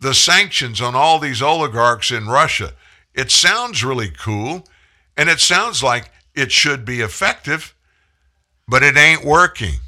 the 0.00 0.14
sanctions 0.14 0.80
on 0.80 0.94
all 0.94 1.18
these 1.18 1.42
oligarchs 1.42 2.10
in 2.10 2.28
Russia. 2.28 2.74
It 3.14 3.30
sounds 3.30 3.82
really 3.82 4.10
cool, 4.10 4.66
and 5.16 5.28
it 5.28 5.40
sounds 5.40 5.82
like 5.82 6.10
it 6.34 6.52
should 6.52 6.84
be 6.84 7.00
effective, 7.00 7.74
but 8.68 8.82
it 8.82 8.96
ain't 8.96 9.24
working. 9.24 9.80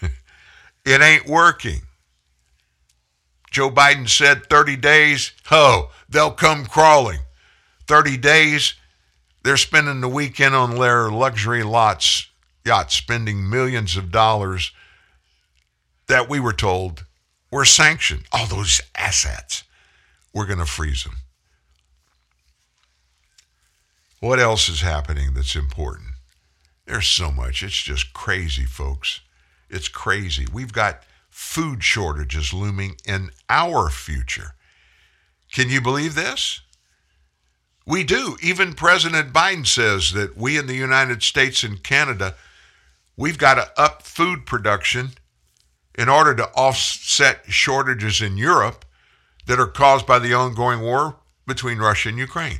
it 0.86 1.02
ain't 1.02 1.26
working. 1.26 1.82
Joe 3.50 3.70
Biden 3.70 4.08
said 4.08 4.48
30 4.48 4.76
days, 4.76 5.32
oh, 5.50 5.90
they'll 6.08 6.30
come 6.30 6.66
crawling. 6.66 7.20
30 7.86 8.16
days, 8.16 8.74
they're 9.46 9.56
spending 9.56 10.00
the 10.00 10.08
weekend 10.08 10.54
on 10.54 10.74
their 10.74 11.08
luxury 11.08 11.62
lots, 11.62 12.28
yachts, 12.64 12.94
spending 12.94 13.48
millions 13.48 13.96
of 13.96 14.10
dollars 14.10 14.72
that 16.08 16.28
we 16.28 16.40
were 16.40 16.52
told 16.52 17.04
were 17.50 17.64
sanctioned. 17.64 18.24
All 18.32 18.46
those 18.46 18.80
assets, 18.96 19.62
we're 20.34 20.46
going 20.46 20.58
to 20.58 20.66
freeze 20.66 21.04
them. 21.04 21.14
What 24.18 24.40
else 24.40 24.68
is 24.68 24.80
happening 24.80 25.34
that's 25.34 25.54
important? 25.54 26.14
There's 26.84 27.06
so 27.06 27.30
much. 27.30 27.62
It's 27.62 27.80
just 27.80 28.12
crazy, 28.12 28.64
folks. 28.64 29.20
It's 29.70 29.88
crazy. 29.88 30.46
We've 30.52 30.72
got 30.72 31.02
food 31.30 31.84
shortages 31.84 32.52
looming 32.52 32.96
in 33.06 33.30
our 33.48 33.90
future. 33.90 34.54
Can 35.52 35.68
you 35.68 35.80
believe 35.80 36.14
this? 36.14 36.62
We 37.86 38.02
do. 38.02 38.36
Even 38.42 38.74
President 38.74 39.32
Biden 39.32 39.66
says 39.66 40.12
that 40.12 40.36
we 40.36 40.58
in 40.58 40.66
the 40.66 40.74
United 40.74 41.22
States 41.22 41.62
and 41.62 41.82
Canada, 41.82 42.34
we've 43.16 43.38
got 43.38 43.54
to 43.54 43.80
up 43.80 44.02
food 44.02 44.44
production 44.44 45.10
in 45.96 46.08
order 46.08 46.34
to 46.34 46.48
offset 46.54 47.44
shortages 47.48 48.20
in 48.20 48.36
Europe 48.36 48.84
that 49.46 49.60
are 49.60 49.68
caused 49.68 50.06
by 50.06 50.18
the 50.18 50.34
ongoing 50.34 50.80
war 50.80 51.16
between 51.46 51.78
Russia 51.78 52.08
and 52.08 52.18
Ukraine. 52.18 52.58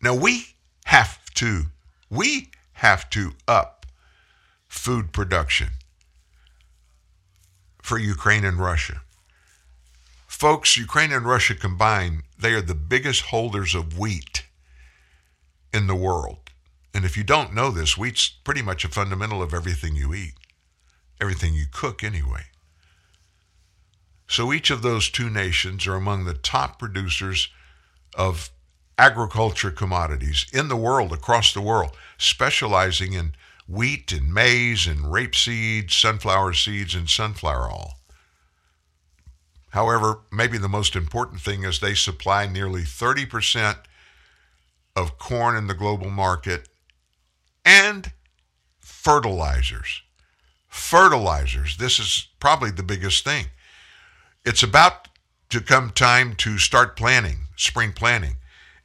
Now 0.00 0.14
we 0.14 0.54
have 0.86 1.18
to, 1.34 1.64
we 2.08 2.50
have 2.74 3.10
to 3.10 3.32
up 3.48 3.84
food 4.68 5.12
production 5.12 5.70
for 7.82 7.98
Ukraine 7.98 8.44
and 8.44 8.58
Russia. 8.58 9.02
Folks, 10.40 10.78
Ukraine 10.78 11.12
and 11.12 11.26
Russia 11.26 11.54
combined, 11.54 12.22
they 12.38 12.54
are 12.54 12.62
the 12.62 12.74
biggest 12.74 13.24
holders 13.24 13.74
of 13.74 13.98
wheat 13.98 14.46
in 15.70 15.86
the 15.86 15.94
world. 15.94 16.38
And 16.94 17.04
if 17.04 17.14
you 17.14 17.22
don't 17.22 17.52
know 17.52 17.70
this, 17.70 17.98
wheat's 17.98 18.30
pretty 18.42 18.62
much 18.62 18.82
a 18.82 18.88
fundamental 18.88 19.42
of 19.42 19.52
everything 19.52 19.96
you 19.96 20.14
eat, 20.14 20.32
everything 21.20 21.52
you 21.52 21.66
cook 21.70 22.02
anyway. 22.02 22.44
So 24.28 24.50
each 24.50 24.70
of 24.70 24.80
those 24.80 25.10
two 25.10 25.28
nations 25.28 25.86
are 25.86 25.94
among 25.94 26.24
the 26.24 26.32
top 26.32 26.78
producers 26.78 27.50
of 28.16 28.48
agriculture 28.96 29.70
commodities 29.70 30.46
in 30.54 30.68
the 30.68 30.74
world, 30.74 31.12
across 31.12 31.52
the 31.52 31.60
world, 31.60 31.94
specializing 32.16 33.12
in 33.12 33.32
wheat 33.68 34.10
and 34.10 34.32
maize 34.32 34.86
and 34.86 35.00
rapeseed, 35.00 35.90
sunflower 35.90 36.54
seeds, 36.54 36.94
and 36.94 37.10
sunflower 37.10 37.70
oil. 37.70 37.99
However, 39.70 40.20
maybe 40.32 40.58
the 40.58 40.68
most 40.68 40.96
important 40.96 41.40
thing 41.40 41.64
is 41.64 41.78
they 41.78 41.94
supply 41.94 42.46
nearly 42.46 42.82
30% 42.82 43.76
of 44.96 45.18
corn 45.18 45.56
in 45.56 45.66
the 45.66 45.74
global 45.74 46.10
market 46.10 46.68
and 47.64 48.12
fertilizers. 48.80 50.02
Fertilizers, 50.68 51.76
this 51.76 51.98
is 51.98 52.28
probably 52.40 52.70
the 52.70 52.82
biggest 52.82 53.24
thing. 53.24 53.46
It's 54.44 54.62
about 54.62 55.08
to 55.50 55.60
come 55.60 55.90
time 55.90 56.34
to 56.36 56.58
start 56.58 56.96
planting, 56.96 57.48
spring 57.56 57.92
planting. 57.92 58.36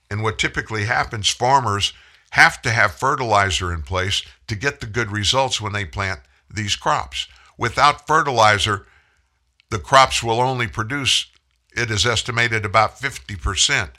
And 0.10 0.24
what 0.24 0.38
typically 0.38 0.86
happens, 0.86 1.30
farmers 1.30 1.94
have 2.32 2.62
to 2.64 2.72
have 2.72 2.95
fertilizer 2.95 3.74
in 3.74 3.82
place 3.82 4.24
to 4.48 4.56
get 4.56 4.80
the 4.80 4.88
good 4.88 5.12
results 5.12 5.62
when 5.62 5.74
they 5.74 5.86
plant 5.86 6.20
these 6.53 6.76
crops. 6.76 7.28
Without 7.57 8.06
fertilizer, 8.06 8.86
the 9.69 9.79
crops 9.79 10.21
will 10.23 10.39
only 10.39 10.67
produce, 10.67 11.27
it 11.75 11.91
is 11.91 12.05
estimated, 12.05 12.65
about 12.65 12.99
50% 12.99 13.89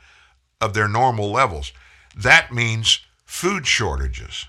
of 0.60 0.74
their 0.74 0.88
normal 0.88 1.30
levels. 1.30 1.72
That 2.16 2.52
means 2.52 3.00
food 3.24 3.66
shortages. 3.66 4.46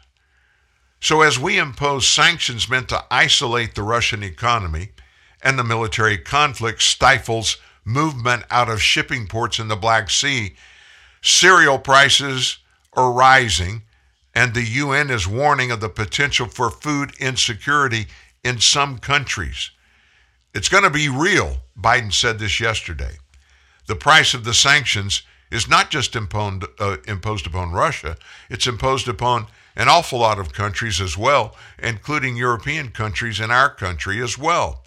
So, 1.00 1.22
as 1.22 1.38
we 1.38 1.60
impose 1.60 2.08
sanctions 2.08 2.70
meant 2.70 2.90
to 2.90 3.06
isolate 3.12 3.76
the 3.76 3.84
Russian 3.84 4.24
economy 4.24 4.90
and 5.44 5.58
the 5.58 5.64
military 5.64 6.18
conflict 6.18 6.82
stifles 6.82 7.58
movement 7.86 8.44
out 8.50 8.70
of 8.70 8.82
shipping 8.82 9.28
ports 9.28 9.60
in 9.60 9.68
the 9.68 9.76
Black 9.76 10.10
Sea, 10.10 10.56
cereal 11.22 11.78
prices 11.78 12.58
are 12.94 13.12
rising, 13.12 13.84
and 14.34 14.54
the 14.54 14.64
UN 14.64 15.10
is 15.10 15.28
warning 15.28 15.72
of 15.72 15.82
the 15.82 15.90
potential 15.90 16.48
for 16.48 16.72
food 16.72 17.14
insecurity 17.20 18.08
in 18.44 18.60
some 18.60 18.98
countries. 18.98 19.72
It's 20.58 20.70
going 20.70 20.86
to 20.86 20.90
be 20.90 21.08
real, 21.08 21.58
Biden 21.80 22.12
said 22.12 22.40
this 22.40 22.60
yesterday. 22.60 23.20
The 23.86 23.96
price 23.96 24.34
of 24.34 24.44
the 24.44 24.56
sanctions 24.56 25.22
is 25.52 25.70
not 25.70 25.92
just 25.92 26.16
imposed, 26.16 26.64
uh, 26.80 26.98
imposed 27.08 27.46
upon 27.46 27.74
Russia, 27.74 28.18
it's 28.50 28.66
imposed 28.66 29.08
upon 29.08 29.46
an 29.76 29.88
awful 29.88 30.18
lot 30.18 30.40
of 30.40 30.54
countries 30.54 31.00
as 31.00 31.16
well, 31.16 31.56
including 31.78 32.36
European 32.36 32.90
countries 32.90 33.40
and 33.40 33.52
our 33.52 33.70
country 33.70 34.20
as 34.20 34.36
well. 34.36 34.84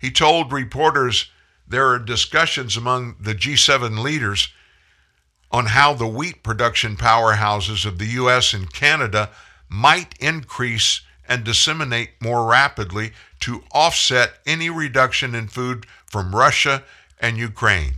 He 0.00 0.10
told 0.10 0.50
reporters 0.50 1.30
there 1.68 1.86
are 1.86 2.00
discussions 2.00 2.76
among 2.76 3.14
the 3.20 3.36
G7 3.36 4.02
leaders 4.02 4.48
on 5.52 5.66
how 5.66 5.94
the 5.94 6.08
wheat 6.08 6.42
production 6.42 6.96
powerhouses 6.96 7.86
of 7.86 7.98
the 7.98 8.06
U.S. 8.06 8.52
and 8.52 8.72
Canada 8.72 9.30
might 9.68 10.18
increase 10.18 11.02
and 11.28 11.44
disseminate 11.44 12.10
more 12.20 12.44
rapidly 12.44 13.12
to 13.40 13.64
offset 13.72 14.34
any 14.46 14.70
reduction 14.70 15.34
in 15.34 15.48
food 15.48 15.86
from 16.06 16.34
Russia 16.34 16.82
and 17.20 17.36
Ukraine. 17.36 17.94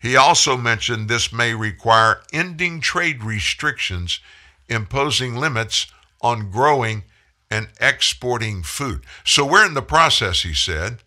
He 0.00 0.16
also 0.16 0.56
mentioned 0.56 1.08
this 1.08 1.32
may 1.32 1.54
require 1.54 2.22
ending 2.32 2.80
trade 2.80 3.22
restrictions, 3.22 4.20
imposing 4.68 5.36
limits 5.36 5.86
on 6.20 6.50
growing 6.50 7.04
and 7.50 7.68
exporting 7.80 8.62
food. 8.62 9.04
So 9.24 9.44
we're 9.44 9.66
in 9.66 9.74
the 9.74 9.82
process, 9.82 10.42
he 10.42 10.54
said, 10.54 10.98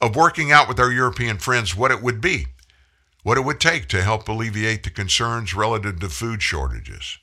of 0.00 0.16
working 0.16 0.50
out 0.50 0.68
with 0.68 0.80
our 0.80 0.90
European 0.90 1.38
friends 1.38 1.76
what 1.76 1.90
it 1.90 2.02
would 2.02 2.20
be, 2.20 2.46
what 3.22 3.36
it 3.36 3.42
would 3.42 3.60
take 3.60 3.88
to 3.88 4.02
help 4.02 4.28
alleviate 4.28 4.82
the 4.82 4.90
concerns 4.90 5.54
relative 5.54 6.00
to 6.00 6.08
food 6.08 6.42
shortages. 6.42 7.18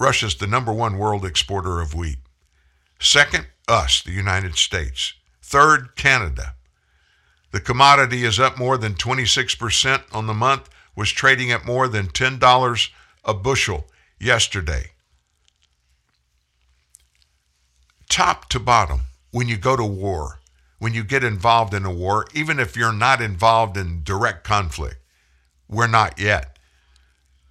Russia's 0.00 0.36
the 0.36 0.46
number 0.46 0.72
one 0.72 0.98
world 0.98 1.24
exporter 1.24 1.80
of 1.80 1.94
wheat. 1.94 2.18
Second, 3.02 3.48
us, 3.66 4.00
the 4.00 4.12
United 4.12 4.54
States. 4.54 5.14
Third, 5.42 5.96
Canada. 5.96 6.54
The 7.50 7.58
commodity 7.58 8.24
is 8.24 8.38
up 8.38 8.56
more 8.56 8.78
than 8.78 8.94
26% 8.94 10.04
on 10.12 10.28
the 10.28 10.32
month, 10.32 10.70
was 10.94 11.10
trading 11.10 11.50
at 11.50 11.66
more 11.66 11.88
than 11.88 12.06
$10 12.06 12.88
a 13.24 13.34
bushel 13.34 13.88
yesterday. 14.20 14.92
Top 18.08 18.48
to 18.50 18.60
bottom, 18.60 19.02
when 19.32 19.48
you 19.48 19.56
go 19.56 19.76
to 19.76 19.84
war, 19.84 20.38
when 20.78 20.94
you 20.94 21.02
get 21.02 21.24
involved 21.24 21.74
in 21.74 21.84
a 21.84 21.92
war, 21.92 22.26
even 22.32 22.60
if 22.60 22.76
you're 22.76 22.92
not 22.92 23.20
involved 23.20 23.76
in 23.76 24.04
direct 24.04 24.44
conflict, 24.44 24.98
we're 25.68 25.88
not 25.88 26.20
yet, 26.20 26.56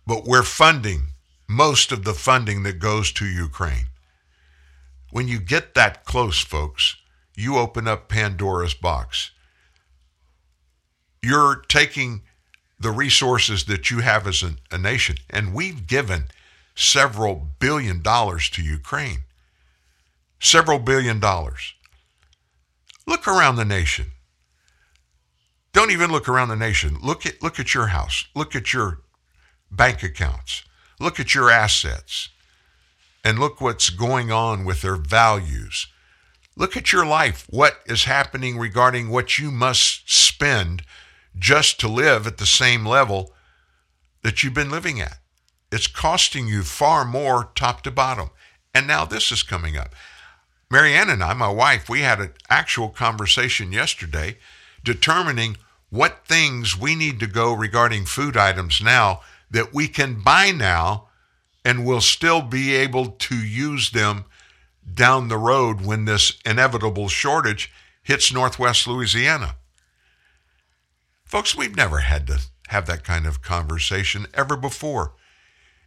but 0.08 0.24
we're 0.24 0.44
funding 0.44 1.08
most 1.50 1.92
of 1.92 2.06
the 2.06 2.14
funding 2.14 2.64
that 2.64 2.80
goes 2.80 3.12
to 3.12 3.26
Ukraine. 3.26 3.88
When 5.12 5.28
you 5.28 5.40
get 5.40 5.74
that 5.76 6.06
close, 6.06 6.40
folks, 6.40 6.96
you 7.36 7.58
open 7.58 7.88
up 7.88 8.10
Pandora's 8.10 8.74
box. 8.74 9.32
You're 11.22 11.64
taking 11.68 12.22
the 12.80 12.92
resources 12.92 13.66
that 13.66 13.92
you 13.92 14.00
have 14.00 14.26
as 14.26 14.42
a, 14.42 14.56
a 14.72 14.78
nation, 14.78 15.18
and 15.30 15.54
we've 15.54 15.86
given 15.86 16.26
several 16.76 17.50
billion 17.60 18.02
dollars 18.02 18.50
to 18.52 18.64
Ukraine. 18.64 19.24
Several 20.40 20.80
billion 20.80 21.20
dollars. 21.20 21.76
Look 23.06 23.28
around 23.28 23.58
the 23.58 23.66
nation. 23.66 24.08
Don't 25.74 25.92
even 25.92 26.12
look 26.12 26.28
around 26.28 26.50
the 26.50 26.56
nation. 26.56 26.98
Look 27.02 27.26
at 27.26 27.42
look 27.44 27.60
at 27.60 27.74
your 27.74 27.88
house. 27.88 28.26
Look 28.36 28.56
at 28.56 28.74
your 28.74 29.02
bank 29.70 30.04
accounts. 30.04 30.64
Look 31.00 31.20
at 31.20 31.36
your 31.36 31.50
assets. 31.52 32.30
And 33.24 33.40
look 33.40 33.62
what's 33.62 33.90
going 33.90 34.32
on 34.32 34.66
with 34.66 34.82
their 34.82 34.96
values. 34.96 35.88
Look 36.56 36.76
at 36.76 36.92
your 36.92 37.06
life. 37.06 37.48
What 37.50 37.80
is 37.86 38.04
happening 38.04 38.58
regarding 38.58 39.10
what 39.10 39.38
you 39.38 39.52
must 39.52 40.12
spend 40.12 40.84
just 41.38 41.80
to 41.80 41.88
live 41.88 42.28
at 42.28 42.38
the 42.38 42.46
same 42.46 42.86
level 42.86 43.34
that 44.22 44.44
you've 44.44 44.54
been 44.54 44.72
living 44.72 45.00
at? 45.00 45.20
It's 45.72 45.88
costing 45.88 46.48
you 46.48 46.64
far 46.64 47.06
more 47.06 47.52
top 47.56 47.84
to 47.84 47.92
bottom. 47.92 48.30
And 48.74 48.88
now 48.88 49.06
this 49.06 49.32
is 49.32 49.44
coming 49.44 49.78
up. 49.78 49.94
Marianne 50.70 51.10
and 51.10 51.24
I, 51.24 51.34
my 51.34 51.50
wife, 51.50 51.90
we 51.90 52.02
had 52.02 52.20
an 52.20 52.34
actual 52.50 52.90
conversation 52.90 53.72
yesterday 53.72 54.38
determining 54.84 55.58
what 55.90 56.26
things 56.26 56.78
we 56.78 56.96
need 56.96 57.20
to 57.20 57.28
go 57.28 57.54
regarding 57.54 58.06
food 58.06 58.38
items 58.38 58.82
now 58.82 59.22
that 59.50 59.74
we 59.74 59.88
can 59.88 60.22
buy 60.22 60.52
now 60.52 61.08
and 61.64 61.86
we'll 61.86 62.02
still 62.02 62.42
be 62.42 62.76
able 62.76 63.08
to 63.08 63.36
use 63.36 63.92
them 63.92 64.26
down 64.94 65.28
the 65.28 65.38
road 65.38 65.82
when 65.82 66.06
this 66.06 66.40
inevitable 66.46 67.08
shortage 67.08 67.72
hits 68.04 68.34
northwest 68.34 68.88
Louisiana. 68.88 69.56
Folks, 71.24 71.56
we've 71.56 71.76
never 71.76 72.00
had 72.00 72.28
to 72.28 72.42
have 72.68 72.88
that 72.88 73.04
kind 73.04 73.26
of 73.26 73.42
conversation 73.42 74.26
ever 74.34 74.58
before 74.58 75.14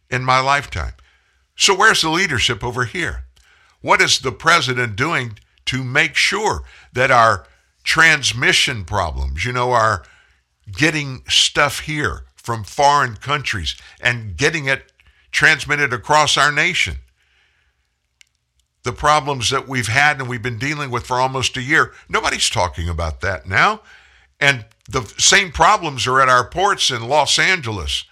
in 0.09 0.23
my 0.23 0.39
lifetime. 0.39 0.93
So, 1.55 1.75
where's 1.75 2.01
the 2.01 2.09
leadership 2.09 2.63
over 2.63 2.85
here? 2.85 3.25
What 3.81 4.01
is 4.01 4.19
the 4.19 4.31
president 4.31 4.95
doing 4.95 5.37
to 5.65 5.83
make 5.83 6.15
sure 6.15 6.63
that 6.93 7.11
our 7.11 7.47
transmission 7.83 8.85
problems, 8.85 9.45
you 9.45 9.53
know, 9.53 9.71
our 9.71 10.03
getting 10.71 11.23
stuff 11.27 11.81
here 11.81 12.25
from 12.35 12.63
foreign 12.63 13.15
countries 13.15 13.75
and 14.01 14.35
getting 14.35 14.65
it 14.65 14.91
transmitted 15.35 15.91
across 15.91 16.37
our 16.37 16.51
nation, 16.51 16.95
the 18.83 18.93
problems 18.93 19.49
that 19.49 19.67
we've 19.67 19.89
had 19.89 20.19
and 20.19 20.29
we've 20.29 20.41
been 20.41 20.57
dealing 20.57 20.89
with 20.89 21.05
for 21.05 21.19
almost 21.19 21.57
a 21.57 21.61
year, 21.61 21.91
nobody's 22.07 22.49
talking 22.49 22.87
about 22.87 23.19
that 23.19 23.45
now. 23.45 23.81
And 24.39 24.65
the 24.89 25.01
same 25.17 25.51
problems 25.51 26.07
are 26.07 26.21
at 26.21 26.29
our 26.29 26.47
ports 26.47 26.89
in 26.89 27.09
Los 27.09 27.37
Angeles, 27.37 28.05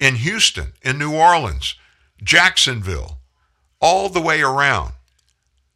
in 0.00 0.16
Houston, 0.16 0.72
in 0.82 0.98
New 0.98 1.14
Orleans, 1.14 1.76
Jacksonville, 2.22 3.18
all 3.80 4.08
the 4.08 4.20
way 4.20 4.42
around. 4.42 4.94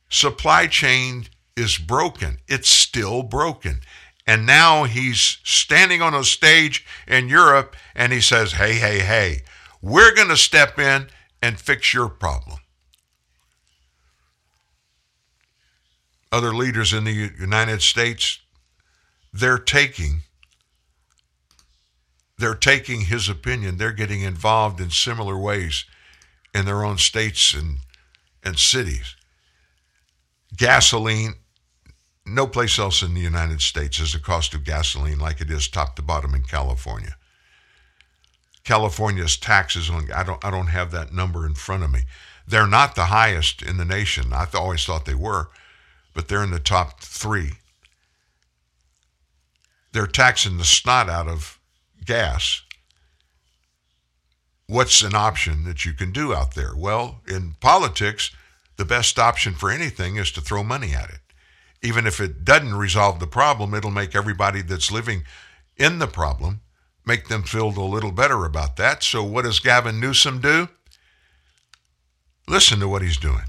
Supply 0.08 0.66
chain 0.66 1.26
is 1.56 1.78
broken. 1.78 2.38
It's 2.48 2.70
still 2.70 3.22
broken. 3.22 3.80
And 4.26 4.46
now 4.46 4.84
he's 4.84 5.38
standing 5.44 6.02
on 6.02 6.14
a 6.14 6.24
stage 6.24 6.84
in 7.06 7.28
Europe 7.28 7.76
and 7.94 8.12
he 8.12 8.20
says, 8.20 8.52
hey, 8.52 8.74
hey, 8.74 8.98
hey, 8.98 9.42
we're 9.80 10.14
going 10.14 10.28
to 10.28 10.36
step 10.36 10.78
in 10.78 11.08
and 11.42 11.58
fix 11.58 11.94
your 11.94 12.08
problem. 12.08 12.58
Other 16.30 16.54
leaders 16.54 16.92
in 16.92 17.04
the 17.04 17.30
United 17.38 17.80
States, 17.80 18.40
they're 19.32 19.58
taking 19.58 20.22
they're 22.38 22.54
taking 22.54 23.02
his 23.02 23.28
opinion. 23.28 23.76
They're 23.76 23.92
getting 23.92 24.22
involved 24.22 24.80
in 24.80 24.90
similar 24.90 25.36
ways 25.36 25.84
in 26.54 26.64
their 26.64 26.84
own 26.84 26.96
states 26.98 27.52
and, 27.52 27.78
and 28.44 28.58
cities. 28.58 29.16
Gasoline, 30.56 31.34
no 32.24 32.46
place 32.46 32.78
else 32.78 33.02
in 33.02 33.14
the 33.14 33.20
United 33.20 33.60
States 33.60 33.98
is 33.98 34.12
the 34.12 34.20
cost 34.20 34.54
of 34.54 34.64
gasoline 34.64 35.18
like 35.18 35.40
it 35.40 35.50
is 35.50 35.68
top 35.68 35.96
to 35.96 36.02
bottom 36.02 36.34
in 36.34 36.42
California. 36.42 37.16
California's 38.68 39.38
taxes 39.38 39.88
on 39.88 40.12
I 40.12 40.22
don't 40.22 40.44
I 40.44 40.50
don't 40.50 40.66
have 40.66 40.90
that 40.90 41.10
number 41.10 41.46
in 41.46 41.54
front 41.54 41.84
of 41.84 41.90
me. 41.90 42.00
They're 42.46 42.66
not 42.66 42.94
the 42.94 43.06
highest 43.06 43.62
in 43.62 43.78
the 43.78 43.84
nation. 43.86 44.30
I 44.34 44.46
always 44.52 44.84
thought 44.84 45.06
they 45.06 45.14
were, 45.14 45.48
but 46.12 46.28
they're 46.28 46.44
in 46.44 46.50
the 46.50 46.60
top 46.60 47.00
3. 47.00 47.52
They're 49.92 50.06
taxing 50.06 50.58
the 50.58 50.66
snot 50.66 51.08
out 51.08 51.28
of 51.28 51.58
gas, 52.04 52.60
what's 54.66 55.00
an 55.00 55.14
option 55.14 55.64
that 55.64 55.86
you 55.86 55.94
can 55.94 56.12
do 56.12 56.34
out 56.34 56.54
there? 56.54 56.76
Well, 56.76 57.22
in 57.26 57.54
politics, 57.60 58.30
the 58.76 58.84
best 58.84 59.18
option 59.18 59.54
for 59.54 59.70
anything 59.70 60.16
is 60.16 60.30
to 60.32 60.42
throw 60.42 60.62
money 60.62 60.92
at 60.92 61.08
it. 61.08 61.20
Even 61.82 62.06
if 62.06 62.20
it 62.20 62.44
doesn't 62.44 62.74
resolve 62.74 63.18
the 63.18 63.26
problem, 63.26 63.72
it'll 63.72 63.90
make 63.90 64.14
everybody 64.14 64.60
that's 64.60 64.92
living 64.92 65.24
in 65.78 66.00
the 66.00 66.06
problem 66.06 66.60
make 67.08 67.26
them 67.26 67.42
feel 67.42 67.66
a 67.66 67.80
little 67.80 68.12
better 68.12 68.44
about 68.44 68.76
that. 68.76 69.02
So, 69.02 69.24
what 69.24 69.44
does 69.44 69.58
Gavin 69.58 69.98
Newsom 69.98 70.40
do? 70.40 70.68
Listen 72.46 72.78
to 72.78 72.88
what 72.88 73.02
he's 73.02 73.16
doing. 73.16 73.42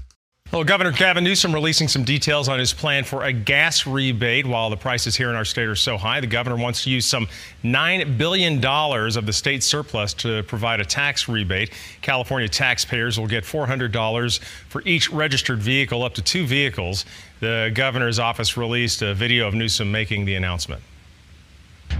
Well, 0.52 0.64
Governor 0.64 0.90
Gavin 0.90 1.22
Newsom 1.22 1.54
releasing 1.54 1.86
some 1.86 2.02
details 2.02 2.48
on 2.48 2.58
his 2.58 2.72
plan 2.72 3.04
for 3.04 3.22
a 3.22 3.32
gas 3.32 3.86
rebate 3.86 4.44
while 4.44 4.68
the 4.68 4.76
prices 4.76 5.14
here 5.14 5.30
in 5.30 5.36
our 5.36 5.44
state 5.44 5.68
are 5.68 5.76
so 5.76 5.96
high. 5.96 6.18
The 6.18 6.26
governor 6.26 6.56
wants 6.56 6.82
to 6.82 6.90
use 6.90 7.06
some 7.06 7.28
$9 7.62 8.18
billion 8.18 8.64
of 8.64 9.26
the 9.26 9.32
state 9.32 9.62
surplus 9.62 10.12
to 10.14 10.42
provide 10.42 10.80
a 10.80 10.84
tax 10.84 11.28
rebate. 11.28 11.70
California 12.02 12.48
taxpayers 12.48 13.16
will 13.16 13.28
get 13.28 13.44
$400 13.44 14.40
for 14.68 14.82
each 14.84 15.08
registered 15.12 15.60
vehicle, 15.60 16.02
up 16.02 16.14
to 16.14 16.22
two 16.22 16.44
vehicles. 16.44 17.04
The 17.38 17.70
governor's 17.72 18.18
office 18.18 18.56
released 18.56 19.02
a 19.02 19.14
video 19.14 19.46
of 19.46 19.54
Newsom 19.54 19.92
making 19.92 20.24
the 20.24 20.34
announcement. 20.34 20.82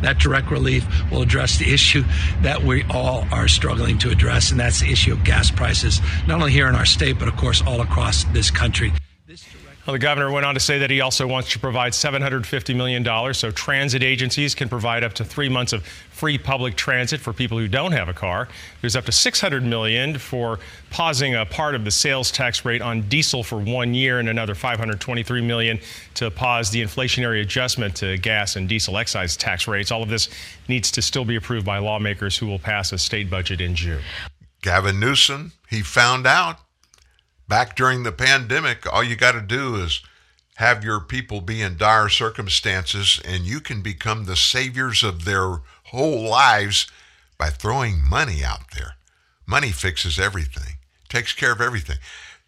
That 0.02 0.18
direct 0.18 0.50
relief 0.50 0.86
will 1.10 1.22
address 1.22 1.58
the 1.58 1.72
issue 1.72 2.04
that 2.42 2.62
we 2.62 2.84
all 2.90 3.26
are 3.30 3.48
struggling 3.48 3.98
to 3.98 4.10
address, 4.10 4.50
and 4.50 4.60
that's 4.60 4.80
the 4.80 4.90
issue 4.90 5.12
of 5.12 5.24
gas 5.24 5.50
prices, 5.50 6.00
not 6.26 6.40
only 6.40 6.52
here 6.52 6.68
in 6.68 6.74
our 6.74 6.86
state, 6.86 7.18
but 7.18 7.28
of 7.28 7.36
course 7.36 7.62
all 7.66 7.80
across 7.80 8.24
this 8.32 8.50
country. 8.50 8.92
Well, 9.90 9.98
the 9.98 9.98
governor 9.98 10.30
went 10.30 10.46
on 10.46 10.54
to 10.54 10.60
say 10.60 10.78
that 10.78 10.90
he 10.90 11.00
also 11.00 11.26
wants 11.26 11.50
to 11.50 11.58
provide 11.58 11.94
$750 11.94 12.76
million 12.76 13.34
so 13.34 13.50
transit 13.50 14.04
agencies 14.04 14.54
can 14.54 14.68
provide 14.68 15.02
up 15.02 15.14
to 15.14 15.24
three 15.24 15.48
months 15.48 15.72
of 15.72 15.84
free 15.84 16.38
public 16.38 16.76
transit 16.76 17.20
for 17.20 17.32
people 17.32 17.58
who 17.58 17.66
don't 17.66 17.90
have 17.90 18.08
a 18.08 18.12
car. 18.12 18.46
There's 18.82 18.94
up 18.94 19.04
to 19.06 19.10
600 19.10 19.64
million 19.64 20.16
for 20.16 20.60
pausing 20.90 21.34
a 21.34 21.44
part 21.44 21.74
of 21.74 21.84
the 21.84 21.90
sales 21.90 22.30
tax 22.30 22.64
rate 22.64 22.80
on 22.80 23.00
diesel 23.08 23.42
for 23.42 23.58
one 23.58 23.92
year 23.92 24.20
and 24.20 24.28
another 24.28 24.54
523 24.54 25.42
million 25.42 25.80
to 26.14 26.30
pause 26.30 26.70
the 26.70 26.80
inflationary 26.80 27.42
adjustment 27.42 27.96
to 27.96 28.16
gas 28.16 28.54
and 28.54 28.68
diesel 28.68 28.96
excise 28.96 29.36
tax 29.36 29.66
rates. 29.66 29.90
All 29.90 30.04
of 30.04 30.08
this 30.08 30.28
needs 30.68 30.92
to 30.92 31.02
still 31.02 31.24
be 31.24 31.34
approved 31.34 31.66
by 31.66 31.78
lawmakers 31.78 32.38
who 32.38 32.46
will 32.46 32.60
pass 32.60 32.92
a 32.92 32.98
state 32.98 33.28
budget 33.28 33.60
in 33.60 33.74
June. 33.74 34.02
Gavin 34.62 35.00
Newsom, 35.00 35.50
he 35.68 35.82
found 35.82 36.28
out 36.28 36.58
back 37.50 37.76
during 37.76 38.04
the 38.04 38.12
pandemic, 38.12 38.90
all 38.90 39.04
you 39.04 39.16
got 39.16 39.32
to 39.32 39.42
do 39.42 39.74
is 39.74 40.00
have 40.54 40.84
your 40.84 41.00
people 41.00 41.40
be 41.40 41.60
in 41.60 41.76
dire 41.76 42.08
circumstances 42.08 43.20
and 43.26 43.44
you 43.44 43.60
can 43.60 43.82
become 43.82 44.24
the 44.24 44.36
saviors 44.36 45.02
of 45.02 45.24
their 45.24 45.58
whole 45.84 46.22
lives 46.22 46.86
by 47.36 47.50
throwing 47.50 48.08
money 48.08 48.44
out 48.44 48.70
there. 48.74 48.94
Money 49.46 49.72
fixes 49.72 50.18
everything, 50.18 50.76
takes 51.08 51.32
care 51.32 51.52
of 51.52 51.60
everything. 51.60 51.98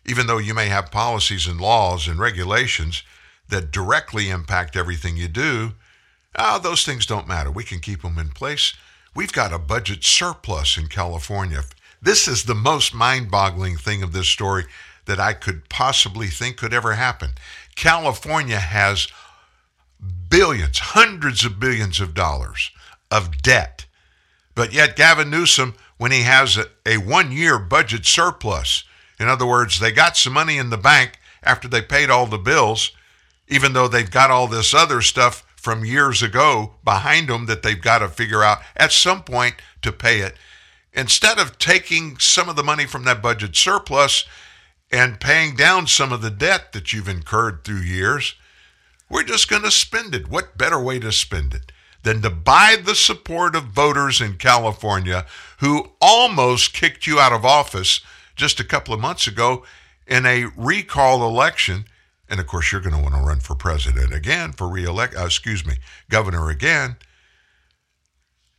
Even 0.06 0.26
though 0.26 0.38
you 0.38 0.54
may 0.54 0.66
have 0.66 0.90
policies 0.90 1.46
and 1.46 1.60
laws 1.60 2.06
and 2.06 2.18
regulations 2.18 3.02
that 3.48 3.72
directly 3.72 4.30
impact 4.30 4.76
everything 4.76 5.16
you 5.16 5.28
do, 5.28 5.72
oh, 6.36 6.58
those 6.58 6.84
things 6.84 7.06
don't 7.06 7.28
matter. 7.28 7.50
We 7.50 7.64
can 7.64 7.80
keep 7.80 8.02
them 8.02 8.18
in 8.18 8.28
place. 8.28 8.74
We've 9.14 9.32
got 9.32 9.52
a 9.52 9.58
budget 9.58 10.04
surplus 10.04 10.76
in 10.76 10.86
California. 10.86 11.62
This 12.00 12.28
is 12.28 12.44
the 12.44 12.54
most 12.54 12.94
mind 12.94 13.30
boggling 13.30 13.76
thing 13.76 14.02
of 14.02 14.12
this 14.12 14.28
story 14.28 14.64
that 15.06 15.20
I 15.20 15.32
could 15.32 15.68
possibly 15.68 16.28
think 16.28 16.56
could 16.56 16.74
ever 16.74 16.94
happen. 16.94 17.30
California 17.74 18.58
has 18.58 19.08
billions, 20.28 20.78
hundreds 20.78 21.44
of 21.44 21.60
billions 21.60 22.00
of 22.00 22.14
dollars 22.14 22.70
of 23.10 23.42
debt. 23.42 23.86
But 24.54 24.72
yet, 24.72 24.96
Gavin 24.96 25.30
Newsom, 25.30 25.74
when 25.96 26.12
he 26.12 26.22
has 26.22 26.56
a, 26.56 26.66
a 26.86 26.98
one 26.98 27.32
year 27.32 27.58
budget 27.58 28.04
surplus, 28.04 28.84
in 29.18 29.28
other 29.28 29.46
words, 29.46 29.80
they 29.80 29.92
got 29.92 30.16
some 30.16 30.32
money 30.32 30.58
in 30.58 30.70
the 30.70 30.78
bank 30.78 31.18
after 31.42 31.68
they 31.68 31.82
paid 31.82 32.10
all 32.10 32.26
the 32.26 32.38
bills, 32.38 32.92
even 33.48 33.72
though 33.72 33.88
they've 33.88 34.10
got 34.10 34.30
all 34.30 34.46
this 34.46 34.74
other 34.74 35.00
stuff 35.00 35.44
from 35.56 35.84
years 35.84 36.22
ago 36.22 36.74
behind 36.84 37.28
them 37.28 37.46
that 37.46 37.62
they've 37.62 37.80
got 37.80 37.98
to 37.98 38.08
figure 38.08 38.42
out 38.42 38.58
at 38.76 38.92
some 38.92 39.22
point 39.22 39.54
to 39.80 39.92
pay 39.92 40.20
it. 40.20 40.34
Instead 40.92 41.38
of 41.38 41.58
taking 41.58 42.18
some 42.18 42.48
of 42.48 42.56
the 42.56 42.62
money 42.62 42.84
from 42.84 43.04
that 43.04 43.22
budget 43.22 43.54
surplus 43.56 44.24
and 44.92 45.18
paying 45.18 45.56
down 45.56 45.86
some 45.86 46.12
of 46.12 46.20
the 46.20 46.30
debt 46.30 46.72
that 46.72 46.92
you've 46.92 47.08
incurred 47.08 47.64
through 47.64 47.80
years, 47.80 48.34
we're 49.08 49.22
just 49.22 49.48
going 49.48 49.62
to 49.62 49.70
spend 49.70 50.14
it. 50.14 50.28
What 50.28 50.58
better 50.58 50.78
way 50.80 50.98
to 50.98 51.10
spend 51.10 51.54
it 51.54 51.72
than 52.02 52.20
to 52.20 52.30
buy 52.30 52.76
the 52.82 52.94
support 52.94 53.56
of 53.56 53.64
voters 53.64 54.20
in 54.20 54.36
California 54.36 55.24
who 55.58 55.92
almost 56.00 56.74
kicked 56.74 57.06
you 57.06 57.18
out 57.18 57.32
of 57.32 57.44
office 57.44 58.00
just 58.36 58.60
a 58.60 58.64
couple 58.64 58.92
of 58.92 59.00
months 59.00 59.26
ago 59.26 59.64
in 60.06 60.26
a 60.26 60.46
recall 60.56 61.26
election? 61.26 61.86
And 62.28 62.38
of 62.38 62.46
course, 62.46 62.70
you're 62.70 62.80
going 62.80 62.96
to 62.96 63.02
want 63.02 63.14
to 63.14 63.20
run 63.20 63.40
for 63.40 63.54
president 63.54 64.12
again, 64.12 64.52
for 64.52 64.68
reelect, 64.68 65.16
uh, 65.16 65.24
excuse 65.24 65.66
me, 65.66 65.74
governor 66.10 66.50
again. 66.50 66.96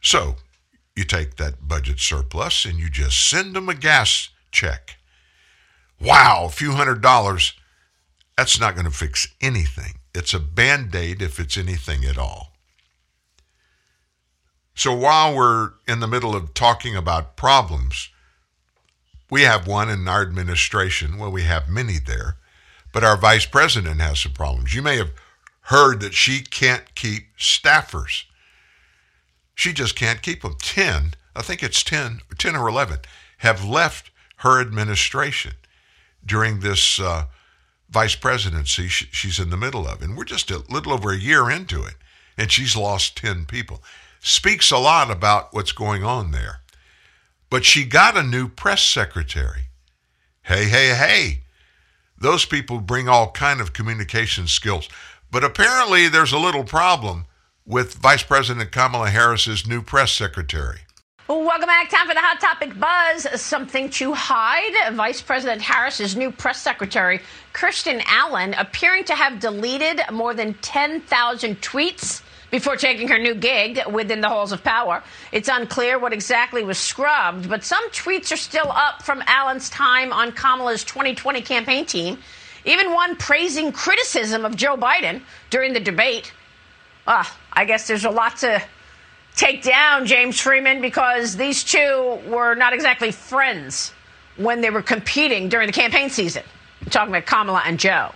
So 0.02 0.38
you 0.96 1.04
take 1.04 1.36
that 1.36 1.68
budget 1.68 2.00
surplus 2.00 2.66
and 2.66 2.80
you 2.80 2.90
just 2.90 3.30
send 3.30 3.56
them 3.56 3.70
a 3.70 3.76
gas 3.76 4.30
check 4.52 4.98
wow, 6.04 6.46
a 6.46 6.50
few 6.50 6.74
hundred 6.74 7.02
dollars, 7.02 7.54
that's 8.38 8.60
not 8.60 8.76
going 8.76 8.86
to 8.86 8.92
fix 8.92 9.28
anything. 9.42 10.00
It's 10.14 10.34
a 10.34 10.40
band 10.40 10.94
aid 10.96 11.22
if 11.22 11.40
it's 11.40 11.58
anything 11.58 12.04
at 12.06 12.18
all. 12.18 12.54
So 14.76 14.94
while 14.94 15.36
we're 15.36 15.72
in 15.88 16.00
the 16.00 16.08
middle 16.08 16.36
of 16.36 16.54
talking 16.54 16.96
about 16.96 17.36
problems, 17.36 18.10
we 19.30 19.44
have 19.44 19.68
one 19.68 19.90
in 19.90 20.08
our 20.08 20.22
administration. 20.22 21.18
Well, 21.18 21.32
we 21.32 21.44
have 21.44 21.70
many 21.70 21.98
there, 22.00 22.38
but 22.92 23.04
our 23.04 23.18
vice 23.18 23.46
president 23.46 24.02
has 24.02 24.20
some 24.20 24.34
problems. 24.34 24.74
You 24.74 24.82
may 24.82 24.98
have 24.98 25.12
heard 25.68 26.02
that 26.02 26.14
she 26.14 26.42
can't 26.42 26.94
keep 26.96 27.36
staffers. 27.38 28.26
She 29.56 29.74
just 29.74 29.96
can't 29.96 30.22
keep 30.22 30.42
them. 30.42 30.56
10, 30.60 31.14
I 31.36 31.42
think 31.42 31.64
it's 31.64 31.84
10, 31.84 32.22
10 32.38 32.56
or 32.56 32.68
11, 32.68 33.00
have 33.40 33.64
left 33.64 34.12
her 34.38 34.60
administration 34.60 35.54
during 36.26 36.60
this 36.60 37.00
uh, 37.00 37.26
vice 37.90 38.16
presidency 38.16 38.88
she's 38.88 39.40
in 39.40 39.50
the 39.50 39.58
middle 39.58 39.88
of. 39.88 40.02
And 40.02 40.18
we're 40.18 40.24
just 40.24 40.52
a 40.52 40.64
little 40.70 40.94
over 40.94 41.12
a 41.12 41.18
year 41.18 41.50
into 41.50 41.84
it, 41.84 41.96
and 42.38 42.52
she's 42.52 42.76
lost 42.76 43.18
10 43.18 43.46
people. 43.46 43.84
Speaks 44.20 44.72
a 44.72 44.78
lot 44.78 45.12
about 45.12 45.54
what's 45.54 45.72
going 45.74 46.04
on 46.04 46.32
there. 46.32 46.62
But 47.50 47.66
she 47.66 47.86
got 47.86 48.18
a 48.18 48.24
new 48.24 48.48
press 48.48 48.82
secretary. 48.82 49.66
Hey, 50.44 50.66
hey, 50.66 50.96
hey. 50.96 51.42
Those 52.18 52.46
people 52.46 52.80
bring 52.80 53.08
all 53.08 53.32
kind 53.32 53.62
of 53.62 53.74
communication 53.74 54.48
skills. 54.48 54.90
But 55.30 55.44
apparently 55.44 56.08
there's 56.08 56.32
a 56.32 56.40
little 56.40 56.64
problem 56.64 57.26
with 57.66 57.96
Vice 57.96 58.24
President 58.24 58.72
Kamala 58.72 59.10
Harris's 59.10 59.68
new 59.68 59.82
press 59.82 60.12
secretary. 60.12 60.80
Welcome 61.30 61.68
back. 61.68 61.90
Time 61.90 62.06
for 62.06 62.14
the 62.14 62.20
Hot 62.20 62.42
Topic 62.42 62.78
Buzz. 62.78 63.42
Something 63.42 63.90
to 63.92 64.12
hide. 64.12 64.94
Vice 64.94 65.22
President 65.22 65.62
Harris's 65.62 66.18
new 66.18 66.30
press 66.30 66.62
secretary, 66.62 67.22
Kirsten 67.54 68.02
Allen, 68.08 68.54
appearing 68.56 69.06
to 69.06 69.16
have 69.16 69.40
deleted 69.40 70.02
more 70.12 70.34
than 70.34 70.54
10,000 70.56 71.62
tweets 71.62 72.22
before 72.52 72.76
taking 72.76 73.08
her 73.08 73.18
new 73.18 73.36
gig 73.36 73.80
within 73.90 74.20
the 74.20 74.28
halls 74.28 74.52
of 74.52 74.66
power. 74.66 75.02
It's 75.32 75.48
unclear 75.48 75.98
what 75.98 76.12
exactly 76.12 76.62
was 76.62 76.78
scrubbed, 76.78 77.48
but 77.48 77.64
some 77.64 77.90
tweets 77.92 78.34
are 78.34 78.38
still 78.38 78.70
up 78.70 79.02
from 79.02 79.24
Allen's 79.26 79.70
time 79.70 80.12
on 80.12 80.34
Kamala's 80.34 80.84
2020 80.84 81.42
campaign 81.42 81.86
team. 81.86 82.18
Even 82.66 82.94
one 82.94 83.16
praising 83.16 83.72
criticism 83.72 84.44
of 84.44 84.58
Joe 84.58 84.76
Biden 84.76 85.22
during 85.50 85.72
the 85.72 85.80
debate. 85.80 86.34
Ah, 87.08 87.34
I 87.54 87.64
guess 87.64 87.88
there's 87.88 88.04
a 88.04 88.12
lot 88.12 88.36
to 88.40 88.62
take 89.36 89.64
down, 89.64 90.06
James 90.06 90.40
Freeman, 90.40 90.82
because 90.82 91.36
these 91.36 91.64
two 91.64 92.20
were 92.28 92.56
not 92.56 92.74
exactly 92.74 93.12
friends 93.12 93.94
when 94.38 94.62
they 94.62 94.70
were 94.70 94.82
competing 94.82 95.50
during 95.50 95.68
the 95.68 95.74
campaign 95.74 96.10
season. 96.10 96.44
I'm 96.82 96.90
talking 96.90 97.10
about 97.10 97.26
Kamala 97.26 97.62
and 97.66 97.80
Joe. 97.80 98.12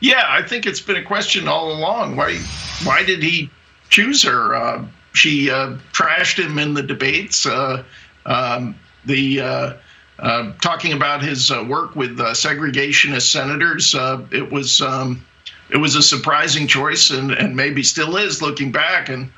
Yeah, 0.00 0.24
I 0.28 0.42
think 0.42 0.66
it's 0.66 0.80
been 0.80 0.96
a 0.96 1.02
question 1.02 1.48
all 1.48 1.72
along. 1.72 2.16
Why 2.16 2.36
why 2.84 3.02
did 3.02 3.22
he 3.22 3.50
choose 3.88 4.22
her? 4.22 4.54
Uh, 4.54 4.84
she 5.14 5.50
uh, 5.50 5.76
trashed 5.92 6.38
him 6.38 6.58
in 6.58 6.74
the 6.74 6.82
debates. 6.82 7.46
Uh, 7.46 7.82
um, 8.26 8.76
the 9.06 9.40
uh, 9.40 9.72
uh, 10.18 10.52
talking 10.60 10.92
about 10.92 11.22
his 11.22 11.50
uh, 11.50 11.64
work 11.66 11.96
with 11.96 12.18
segregationist 12.18 13.30
senators. 13.30 13.94
it 14.30 14.50
was 14.52 14.80
um, 14.82 15.24
it 15.70 15.78
was 15.78 15.96
a 15.96 16.02
surprising 16.02 16.66
choice, 16.66 17.10
and 17.10 17.32
and 17.32 17.56
maybe 17.56 17.82
still 17.82 18.16
is 18.16 18.42
looking 18.42 18.70
back. 18.70 19.08
And 19.08 19.30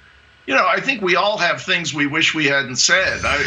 you 0.49 0.55
know, 0.55 0.67
I 0.67 0.81
think 0.81 1.03
we 1.03 1.15
all 1.15 1.37
have 1.37 1.61
things 1.61 1.93
we 1.93 2.07
wish 2.07 2.35
we 2.35 2.47
hadn't 2.47 2.77
said. 2.77 3.21
I 3.23 3.47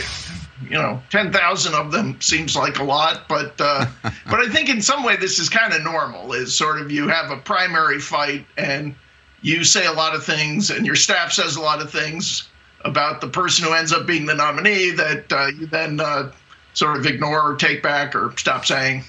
you 0.63 0.77
know, 0.77 1.01
ten 1.09 1.33
thousand 1.33 1.73
of 1.73 1.91
them 1.91 2.21
seems 2.21 2.55
like 2.55 2.77
a 2.77 2.83
lot, 2.83 3.27
but 3.27 3.59
uh, 3.59 3.87
but 4.03 4.39
I 4.39 4.47
think 4.49 4.69
in 4.69 4.83
some 4.83 5.03
way 5.03 5.15
this 5.15 5.39
is 5.39 5.49
kind 5.49 5.73
of 5.73 5.83
normal. 5.83 6.33
Is 6.33 6.55
sort 6.55 6.79
of 6.79 6.91
you 6.91 7.07
have 7.07 7.31
a 7.31 7.37
primary 7.37 7.99
fight 7.99 8.45
and 8.55 8.93
you 9.41 9.63
say 9.63 9.87
a 9.87 9.91
lot 9.91 10.13
of 10.13 10.23
things, 10.23 10.69
and 10.69 10.85
your 10.85 10.95
staff 10.95 11.31
says 11.31 11.55
a 11.55 11.61
lot 11.61 11.81
of 11.81 11.89
things 11.89 12.47
about 12.85 13.19
the 13.19 13.27
person 13.27 13.65
who 13.65 13.73
ends 13.73 13.91
up 13.91 14.05
being 14.05 14.27
the 14.27 14.35
nominee 14.35 14.91
that 14.91 15.33
uh, 15.33 15.47
you 15.47 15.65
then 15.65 15.99
uh, 15.99 16.31
sort 16.75 16.97
of 16.97 17.07
ignore 17.07 17.41
or 17.41 17.55
take 17.55 17.81
back 17.81 18.15
or 18.15 18.31
stop 18.37 18.63
saying. 18.63 19.03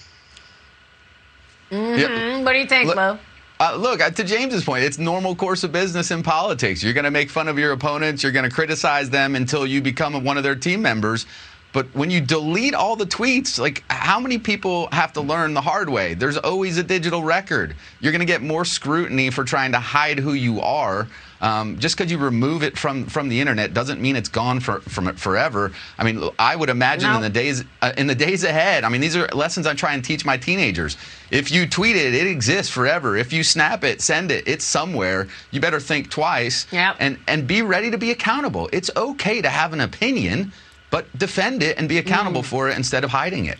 Mm-hmm. 1.71 1.99
Yep. 1.99 2.45
What 2.47 2.53
do 2.55 2.59
you 2.59 2.67
think, 2.67 2.87
Look, 2.87 2.97
Mo? 2.97 3.19
Uh, 3.63 3.77
look, 3.77 4.01
uh, 4.01 4.11
to 4.11 4.25
James's 4.25 4.65
point, 4.65 4.83
it's 4.83 4.99
normal 4.99 5.37
course 5.37 5.63
of 5.63 5.71
business 5.71 6.11
in 6.11 6.21
politics. 6.21 6.83
You're 6.83 6.95
going 6.95 7.05
to 7.05 7.13
make 7.13 7.31
fun 7.31 7.47
of 7.47 7.61
your 7.61 7.71
opponents. 7.71 8.25
You're 8.25 8.33
going 8.33 8.43
to 8.43 8.51
criticize 8.51 9.09
them 9.09 9.37
until 9.37 9.69
you 9.69 9.81
become 9.81 10.25
one 10.25 10.37
of 10.37 10.43
their 10.43 10.57
team 10.57 10.83
members. 10.83 11.27
But 11.73 11.87
when 11.95 12.11
you 12.11 12.21
delete 12.21 12.75
all 12.75 12.97
the 12.97 13.07
tweets, 13.07 13.59
like 13.59 13.83
how 13.89 14.21
many 14.21 14.39
people 14.39 14.89
have 14.93 15.13
to 15.15 15.21
learn 15.21 15.55
the 15.55 15.61
hard 15.61 15.89
way? 15.89 16.15
There's 16.15 16.37
always 16.37 16.77
a 16.77 16.83
digital 16.83 17.23
record. 17.23 17.75
You're 18.01 18.13
going 18.13 18.21
to 18.21 18.27
get 18.27 18.43
more 18.43 18.65
scrutiny 18.65 19.31
for 19.31 19.45
trying 19.45 19.73
to 19.73 19.79
hide 19.79 20.19
who 20.19 20.35
you 20.35 20.61
are. 20.61 21.09
Um, 21.41 21.81
just 21.81 21.97
because 21.97 22.13
you 22.13 22.19
remove 22.19 22.63
it 22.63 22.79
from 22.79 23.07
from 23.07 23.29
the 23.29 23.41
internet 23.41 23.75
doesn't 23.75 24.01
mean 24.01 24.15
it's 24.15 24.29
gone 24.29 24.61
for, 24.61 24.81
from 24.83 25.09
it 25.09 25.19
forever. 25.19 25.73
I 25.99 26.05
mean, 26.05 26.23
I 26.39 26.55
would 26.55 26.69
imagine 26.69 27.11
no. 27.11 27.17
in 27.17 27.23
the 27.23 27.31
days 27.31 27.65
uh, 27.81 27.93
in 27.97 28.07
the 28.07 28.15
days 28.15 28.45
ahead. 28.45 28.85
I 28.85 28.89
mean, 28.89 29.01
these 29.01 29.17
are 29.17 29.27
lessons 29.29 29.67
I 29.67 29.75
try 29.75 29.95
and 29.95 30.05
teach 30.05 30.25
my 30.25 30.37
teenagers. 30.37 30.97
If 31.33 31.51
you 31.51 31.67
tweet 31.67 31.97
it, 31.97 32.15
it 32.15 32.29
exists 32.29 32.71
forever. 32.73 33.17
If 33.17 33.33
you 33.33 33.43
snap 33.43 33.83
it, 33.83 34.01
send 34.01 34.31
it, 34.31 34.47
it's 34.47 34.65
somewhere. 34.65 35.27
You 35.51 35.61
better 35.61 35.81
think 35.81 36.11
twice 36.11 36.69
yep. 36.71 36.95
and 37.01 37.19
and 37.27 37.45
be 37.45 37.63
ready 37.63 37.91
to 37.91 37.99
be 37.99 38.13
accountable. 38.13 38.69
It's 38.73 38.91
okay 38.97 39.43
to 39.43 39.49
have 39.49 39.73
an 39.73 39.81
opinion 39.81 40.53
but 40.93 41.19
defend 41.19 41.63
it 41.63 41.79
and 41.79 41.89
be 41.89 41.99
accountable 41.99 42.43
mm. 42.43 42.47
for 42.47 42.69
it 42.69 42.77
instead 42.77 43.03
of 43.03 43.11
hiding 43.11 43.47
it. 43.47 43.59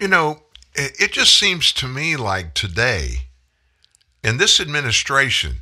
You 0.00 0.08
know, 0.08 0.42
it 0.74 1.12
just 1.12 1.38
seems 1.38 1.72
to 1.74 1.86
me 1.86 2.16
like 2.16 2.54
today, 2.54 3.26
in 4.24 4.38
this 4.38 4.58
administration, 4.58 5.60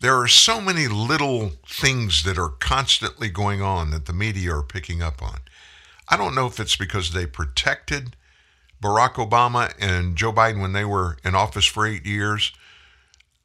there 0.00 0.16
are 0.16 0.26
so 0.26 0.60
many 0.60 0.88
little 0.88 1.52
things 1.66 2.24
that 2.24 2.38
are 2.38 2.48
constantly 2.48 3.28
going 3.28 3.60
on 3.60 3.90
that 3.90 4.06
the 4.06 4.12
media 4.12 4.54
are 4.54 4.62
picking 4.62 5.02
up 5.02 5.22
on. 5.22 5.40
I 6.08 6.16
don't 6.16 6.34
know 6.34 6.46
if 6.46 6.58
it's 6.58 6.76
because 6.76 7.12
they 7.12 7.26
protected 7.26 8.16
Barack 8.82 9.14
Obama 9.14 9.74
and 9.78 10.16
Joe 10.16 10.32
Biden 10.32 10.62
when 10.62 10.72
they 10.72 10.84
were 10.84 11.18
in 11.24 11.34
office 11.34 11.66
for 11.66 11.86
eight 11.86 12.06
years. 12.06 12.52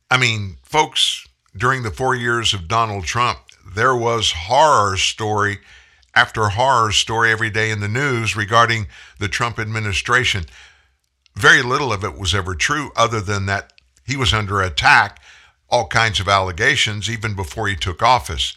I 0.10 0.18
mean, 0.18 0.58
folks, 0.64 1.28
during 1.58 1.84
the 1.84 1.92
four 1.92 2.16
years 2.16 2.54
of 2.54 2.70
Donald 2.70 3.04
Trump, 3.04 3.40
there 3.76 3.96
was 3.96 4.32
horror 4.32 4.96
story 4.96 5.60
after 6.16 6.50
horror 6.50 6.92
story 6.92 7.32
every 7.32 7.50
day 7.50 7.72
in 7.72 7.80
the 7.80 7.88
news 7.88 8.36
regarding 8.36 8.88
the 9.20 9.28
Trump 9.28 9.60
administration. 9.60 10.46
Very 11.36 11.62
little 11.62 11.92
of 11.92 12.04
it 12.04 12.18
was 12.18 12.36
ever 12.36 12.56
true, 12.56 12.92
other 12.96 13.20
than 13.20 13.46
that 13.48 13.74
he 14.06 14.16
was 14.16 14.34
under 14.34 14.62
attack, 14.62 15.22
all 15.70 15.88
kinds 15.88 16.20
of 16.20 16.28
allegations, 16.28 17.10
even 17.10 17.36
before 17.36 17.68
he 17.68 17.76
took 17.76 18.04
office. 18.04 18.56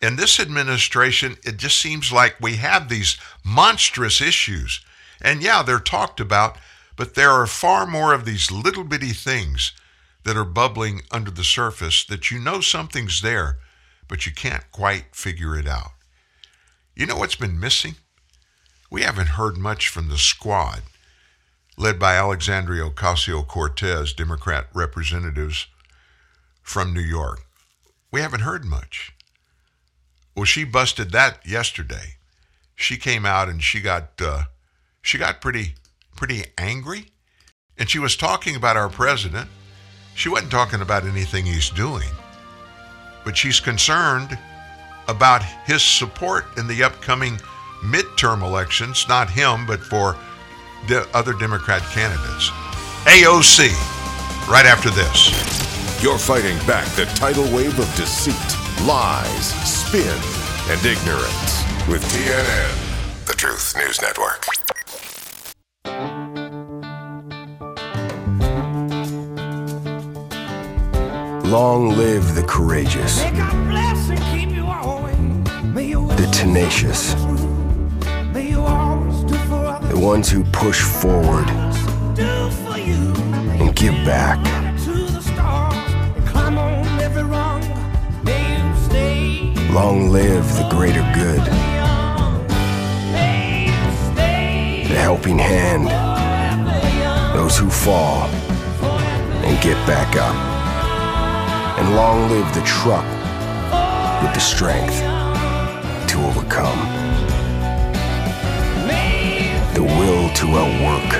In 0.00 0.16
this 0.16 0.40
administration, 0.40 1.36
it 1.44 1.56
just 1.56 1.80
seems 1.80 2.12
like 2.12 2.36
we 2.40 2.56
have 2.56 2.88
these 2.88 3.16
monstrous 3.44 4.20
issues. 4.20 4.80
And 5.20 5.42
yeah, 5.42 5.62
they're 5.62 5.78
talked 5.78 6.20
about, 6.20 6.56
but 6.96 7.14
there 7.14 7.30
are 7.30 7.46
far 7.46 7.86
more 7.86 8.12
of 8.12 8.24
these 8.24 8.50
little 8.50 8.84
bitty 8.84 9.12
things 9.12 9.72
that 10.24 10.36
are 10.36 10.44
bubbling 10.44 11.02
under 11.10 11.30
the 11.30 11.44
surface 11.44 12.04
that 12.04 12.30
you 12.30 12.38
know 12.38 12.60
something's 12.60 13.22
there, 13.22 13.58
but 14.08 14.26
you 14.26 14.32
can't 14.32 14.70
quite 14.72 15.14
figure 15.14 15.56
it 15.56 15.66
out. 15.66 15.92
You 16.98 17.06
know 17.06 17.14
what's 17.14 17.36
been 17.36 17.60
missing? 17.60 17.94
We 18.90 19.02
haven't 19.02 19.28
heard 19.28 19.56
much 19.56 19.88
from 19.88 20.08
the 20.08 20.18
squad, 20.18 20.82
led 21.76 21.96
by 21.96 22.16
Alexandria 22.16 22.90
Ocasio 22.90 23.46
Cortez, 23.46 24.12
Democrat 24.12 24.66
representatives 24.74 25.68
from 26.60 26.92
New 26.92 27.00
York. 27.00 27.42
We 28.10 28.20
haven't 28.20 28.40
heard 28.40 28.64
much. 28.64 29.12
Well, 30.34 30.44
she 30.44 30.64
busted 30.64 31.12
that 31.12 31.46
yesterday. 31.46 32.16
She 32.74 32.96
came 32.96 33.24
out 33.24 33.48
and 33.48 33.62
she 33.62 33.80
got 33.80 34.20
uh, 34.20 34.42
she 35.00 35.18
got 35.18 35.40
pretty 35.40 35.74
pretty 36.16 36.46
angry, 36.58 37.12
and 37.78 37.88
she 37.88 38.00
was 38.00 38.16
talking 38.16 38.56
about 38.56 38.76
our 38.76 38.88
president. 38.88 39.48
She 40.16 40.28
wasn't 40.28 40.50
talking 40.50 40.80
about 40.80 41.06
anything 41.06 41.46
he's 41.46 41.70
doing, 41.70 42.10
but 43.24 43.36
she's 43.36 43.60
concerned 43.60 44.36
about 45.08 45.42
his 45.64 45.82
support 45.82 46.44
in 46.56 46.66
the 46.66 46.82
upcoming 46.82 47.38
midterm 47.82 48.42
elections, 48.42 49.06
not 49.08 49.30
him, 49.30 49.66
but 49.66 49.80
for 49.80 50.16
the 50.86 51.08
other 51.14 51.32
Democrat 51.32 51.82
candidates. 51.90 52.50
AOC, 53.04 53.68
right 54.48 54.66
after 54.66 54.90
this. 54.90 55.32
You're 56.02 56.18
fighting 56.18 56.56
back 56.66 56.86
the 56.94 57.06
tidal 57.16 57.44
wave 57.54 57.78
of 57.78 57.92
deceit, 57.96 58.86
lies, 58.86 59.46
spin, 59.68 60.06
and 60.70 60.86
ignorance 60.86 61.64
with 61.88 62.04
TNN, 62.12 63.26
the 63.26 63.34
Truth 63.34 63.76
News 63.76 64.00
Network. 64.02 64.46
Long 71.50 71.96
live 71.96 72.34
the 72.34 72.44
courageous 72.46 73.22
the 75.74 76.28
tenacious, 76.32 77.14
the 78.32 80.00
ones 80.00 80.30
who 80.30 80.44
push 80.44 80.82
forward 80.82 81.48
and 83.60 83.74
give 83.76 83.94
back. 84.04 84.38
Long 89.72 90.08
live 90.10 90.44
the 90.56 90.66
greater 90.70 91.02
good. 91.14 91.40
The 94.88 94.96
helping 94.96 95.38
hand. 95.38 95.86
Those 97.36 97.56
who 97.58 97.68
fall 97.70 98.26
and 99.44 99.62
get 99.62 99.76
back 99.86 100.16
up. 100.16 100.34
And 101.78 101.94
long 101.94 102.28
live 102.28 102.52
the 102.54 102.62
truck 102.62 103.04
with 104.22 104.34
the 104.34 104.40
strength 104.40 105.07
overcome. 106.48 106.78
The 109.74 109.82
will 109.82 110.28
to 110.34 110.46
outwork. 110.56 111.14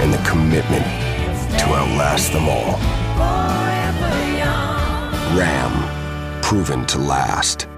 And 0.00 0.12
the 0.12 0.18
commitment 0.28 0.84
to 1.58 1.66
outlast 1.66 2.32
them 2.32 2.48
all. 2.48 2.78
Ram, 5.36 6.42
proven 6.42 6.86
to 6.86 6.98
last. 6.98 7.68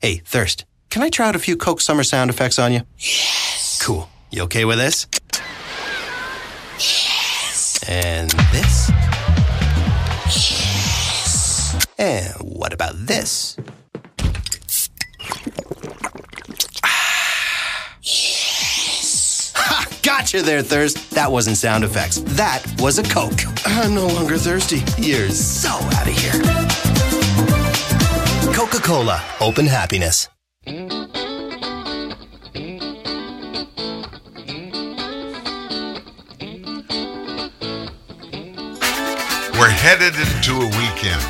Hey, 0.00 0.22
Thirst, 0.24 0.64
can 0.90 1.02
I 1.02 1.10
try 1.10 1.28
out 1.28 1.36
a 1.36 1.38
few 1.38 1.56
Coke 1.56 1.80
Summer 1.80 2.02
sound 2.02 2.30
effects 2.30 2.58
on 2.58 2.72
you? 2.72 2.80
Yes. 2.98 3.80
Cool. 3.82 4.08
You 4.30 4.42
okay 4.42 4.64
with 4.64 4.78
this? 4.78 5.06
Yes. 6.78 7.82
And 7.88 8.30
this? 8.52 8.90
Yes. 11.98 12.36
And 12.40 12.56
what 12.56 12.72
about 12.72 12.94
this? 13.06 13.56
Yes. 18.02 19.52
Ha! 19.56 19.86
Gotcha 20.02 20.42
there, 20.42 20.62
Thirst. 20.62 21.10
That 21.10 21.30
wasn't 21.30 21.56
sound 21.56 21.84
effects. 21.84 22.20
That 22.36 22.64
was 22.78 22.98
a 22.98 23.02
Coke. 23.02 23.40
I'm 23.66 23.94
no 23.94 24.06
longer 24.06 24.36
thirsty. 24.38 24.82
You're 25.00 25.30
so 25.30 25.70
out 25.70 26.06
of 26.06 26.14
here. 26.14 26.32
Coca 28.54 28.78
Cola, 28.80 29.22
open 29.40 29.66
happiness. 29.66 30.28
We're 39.58 39.70
headed 39.70 40.14
into 40.14 40.54
a 40.54 40.66
weekend, 40.78 41.20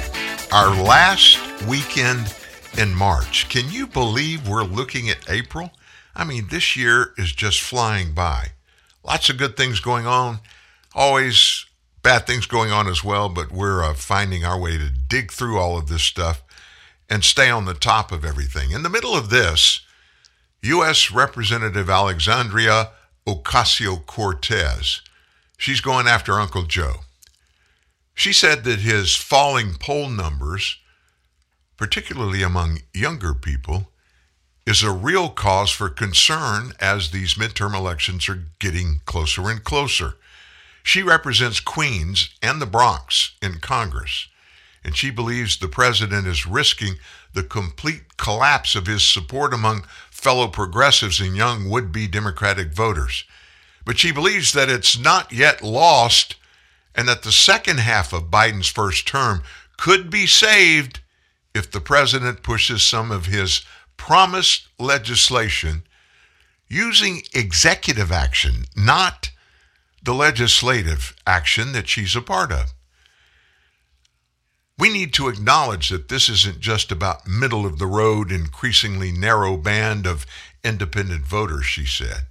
our 0.53 0.75
last 0.83 1.39
weekend 1.66 2.35
in 2.79 2.95
March. 2.95 3.49
Can 3.51 3.70
you 3.70 3.87
believe 3.87 4.49
we're 4.49 4.62
looking 4.62 5.11
at 5.11 5.29
April? 5.29 5.70
I 6.16 6.25
mean, 6.25 6.49
this 6.51 6.75
year 6.75 7.12
is 7.19 7.33
just 7.33 7.61
flying 7.61 8.15
by. 8.15 8.49
Lots 9.05 9.29
of 9.29 9.37
good 9.37 9.57
things 9.57 9.81
going 9.81 10.07
on, 10.07 10.41
always 10.95 11.66
bad 12.03 12.27
things 12.27 12.47
going 12.47 12.70
on 12.70 12.89
as 12.89 13.05
well, 13.05 13.29
but 13.29 13.53
we're 13.53 13.83
uh, 13.83 13.95
finding 13.95 14.45
our 14.45 14.59
way 14.59 14.79
to 14.79 14.91
dig 14.91 15.33
through 15.33 15.59
all 15.59 15.77
of 15.77 15.89
this 15.89 16.03
stuff 16.03 16.43
and 17.11 17.25
stay 17.25 17.51
on 17.51 17.66
the 17.66 17.75
top 17.75 18.11
of 18.11 18.25
everything. 18.25 18.70
In 18.70 18.83
the 18.83 18.91
middle 18.91 19.15
of 19.15 19.31
this, 19.31 19.83
U.S. 20.62 21.11
Representative 21.11 21.91
Alexandria 21.91 22.91
Ocasio 23.27 24.05
Cortez, 24.07 25.03
she's 25.59 25.81
going 25.81 26.07
after 26.07 26.41
Uncle 26.41 26.65
Joe. 26.65 27.01
She 28.19 28.32
said 28.32 28.65
that 28.65 28.81
his 28.81 29.15
falling 29.15 29.77
poll 29.77 30.09
numbers, 30.09 30.78
particularly 31.77 32.43
among 32.43 32.81
younger 32.93 33.32
people, 33.32 33.93
is 34.66 34.82
a 34.82 34.90
real 34.90 35.28
cause 35.28 35.70
for 35.70 35.89
concern 35.89 36.73
as 36.81 37.12
these 37.12 37.35
midterm 37.35 37.77
elections 37.77 38.28
are 38.28 38.43
getting 38.59 39.03
closer 39.05 39.49
and 39.49 39.62
closer. 39.62 40.16
She 40.82 41.01
represents 41.01 41.61
Queens 41.61 42.31
and 42.43 42.61
the 42.61 42.66
Bronx 42.66 43.36
in 43.40 43.61
Congress, 43.61 44.27
and 44.82 44.97
she 44.97 45.11
believes 45.11 45.57
the 45.57 45.69
president 45.69 46.27
is 46.27 46.45
risking 46.45 46.97
the 47.35 47.45
complete 47.45 48.16
collapse 48.16 48.74
of 48.74 48.89
his 48.89 49.09
support 49.09 49.55
among 49.55 49.85
fellow 50.11 50.49
progressives 50.49 51.20
and 51.20 51.36
young 51.36 51.70
would 51.70 51.93
be 51.93 52.09
Democratic 52.09 52.74
voters. 52.74 53.23
But 53.85 53.97
she 53.97 54.11
believes 54.11 54.55
that 54.55 54.69
it's 54.69 54.99
not 54.99 55.31
yet 55.31 55.62
lost 55.62 56.35
and 56.94 57.09
that 57.09 57.23
the 57.23 57.32
second 57.32 57.81
half 57.81 58.12
of 58.12 58.31
Biden's 58.31 58.69
first 58.69 59.06
term 59.06 59.43
could 59.77 60.10
be 60.10 60.27
saved 60.27 61.01
if 61.55 61.70
the 61.70 61.81
president 61.81 62.43
pushes 62.43 62.82
some 62.82 63.10
of 63.10 63.27
his 63.27 63.62
promised 63.97 64.69
legislation 64.78 65.82
using 66.69 67.23
executive 67.35 68.12
action, 68.12 68.65
not 68.77 69.31
the 70.02 70.15
legislative 70.15 71.15
action 71.27 71.73
that 71.73 71.89
she's 71.89 72.15
a 72.15 72.20
part 72.20 72.52
of. 72.52 72.73
We 74.78 74.89
need 74.93 75.12
to 75.15 75.28
acknowledge 75.28 75.89
that 75.89 76.09
this 76.09 76.28
isn't 76.28 76.60
just 76.60 76.93
about 76.93 77.27
middle 77.27 77.66
of 77.66 77.78
the 77.78 77.86
road, 77.86 78.31
increasingly 78.31 79.10
narrow 79.10 79.56
band 79.56 80.06
of 80.06 80.24
independent 80.62 81.27
voters, 81.27 81.65
she 81.65 81.85
said. 81.85 82.27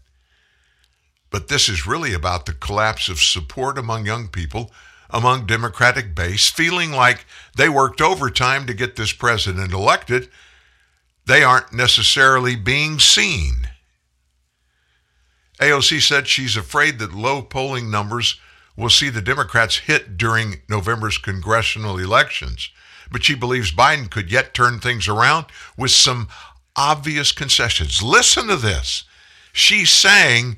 But 1.29 1.47
this 1.47 1.67
is 1.67 1.87
really 1.87 2.13
about 2.13 2.45
the 2.45 2.53
collapse 2.53 3.09
of 3.09 3.19
support 3.19 3.77
among 3.77 4.05
young 4.05 4.27
people, 4.27 4.71
among 5.09 5.45
Democratic 5.45 6.15
base, 6.15 6.49
feeling 6.49 6.91
like 6.91 7.25
they 7.55 7.69
worked 7.69 8.01
overtime 8.01 8.65
to 8.67 8.73
get 8.73 8.95
this 8.95 9.13
president 9.13 9.73
elected. 9.73 10.29
They 11.25 11.43
aren't 11.43 11.73
necessarily 11.73 12.55
being 12.55 12.99
seen. 12.99 13.69
AOC 15.59 16.01
said 16.01 16.27
she's 16.27 16.55
afraid 16.55 16.99
that 16.99 17.13
low 17.13 17.41
polling 17.41 17.89
numbers 17.89 18.39
will 18.75 18.89
see 18.89 19.09
the 19.09 19.21
Democrats 19.21 19.77
hit 19.77 20.17
during 20.17 20.61
November's 20.69 21.17
congressional 21.17 21.97
elections, 21.97 22.69
but 23.11 23.23
she 23.23 23.33
believes 23.33 23.71
Biden 23.71 24.09
could 24.09 24.31
yet 24.31 24.53
turn 24.53 24.79
things 24.79 25.07
around 25.07 25.47
with 25.75 25.91
some 25.91 26.29
obvious 26.75 27.31
concessions. 27.31 28.03
Listen 28.03 28.47
to 28.47 28.55
this. 28.55 29.03
She's 29.51 29.89
saying, 29.89 30.57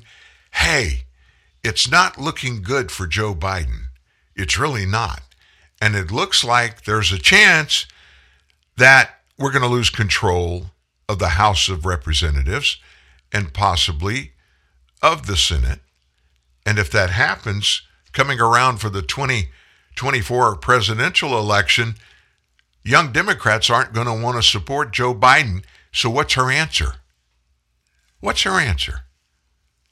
hey, 0.52 1.04
it's 1.62 1.90
not 1.90 2.18
looking 2.18 2.62
good 2.62 2.90
for 2.90 3.06
Joe 3.06 3.34
Biden. 3.34 3.86
It's 4.34 4.58
really 4.58 4.86
not. 4.86 5.22
And 5.80 5.94
it 5.94 6.10
looks 6.10 6.44
like 6.44 6.84
there's 6.84 7.12
a 7.12 7.18
chance 7.18 7.86
that 8.76 9.10
we're 9.38 9.52
going 9.52 9.62
to 9.62 9.68
lose 9.68 9.90
control 9.90 10.66
of 11.08 11.18
the 11.18 11.30
House 11.30 11.68
of 11.68 11.86
Representatives 11.86 12.78
and 13.32 13.52
possibly 13.52 14.32
of 15.02 15.26
the 15.26 15.36
Senate. 15.36 15.80
And 16.66 16.78
if 16.78 16.90
that 16.90 17.10
happens, 17.10 17.82
coming 18.12 18.40
around 18.40 18.78
for 18.78 18.90
the 18.90 19.02
2024 19.02 20.56
presidential 20.56 21.38
election, 21.38 21.94
young 22.82 23.12
Democrats 23.12 23.70
aren't 23.70 23.92
going 23.92 24.06
to 24.06 24.22
want 24.22 24.36
to 24.36 24.48
support 24.48 24.92
Joe 24.92 25.14
Biden. 25.14 25.64
So, 25.92 26.10
what's 26.10 26.34
her 26.34 26.50
answer? 26.50 26.94
What's 28.20 28.42
her 28.42 28.60
answer? 28.60 29.02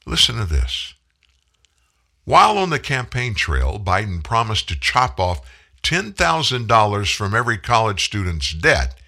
Listen 0.09 0.37
to 0.37 0.45
this. 0.45 0.95
While 2.25 2.57
on 2.57 2.71
the 2.71 2.79
campaign 2.79 3.35
trail, 3.35 3.79
Biden 3.79 4.23
promised 4.23 4.67
to 4.69 4.79
chop 4.79 5.19
off 5.19 5.47
$10,000 5.83 7.15
from 7.15 7.35
every 7.35 7.59
college 7.59 8.05
student's 8.05 8.51
debt. 8.51 8.99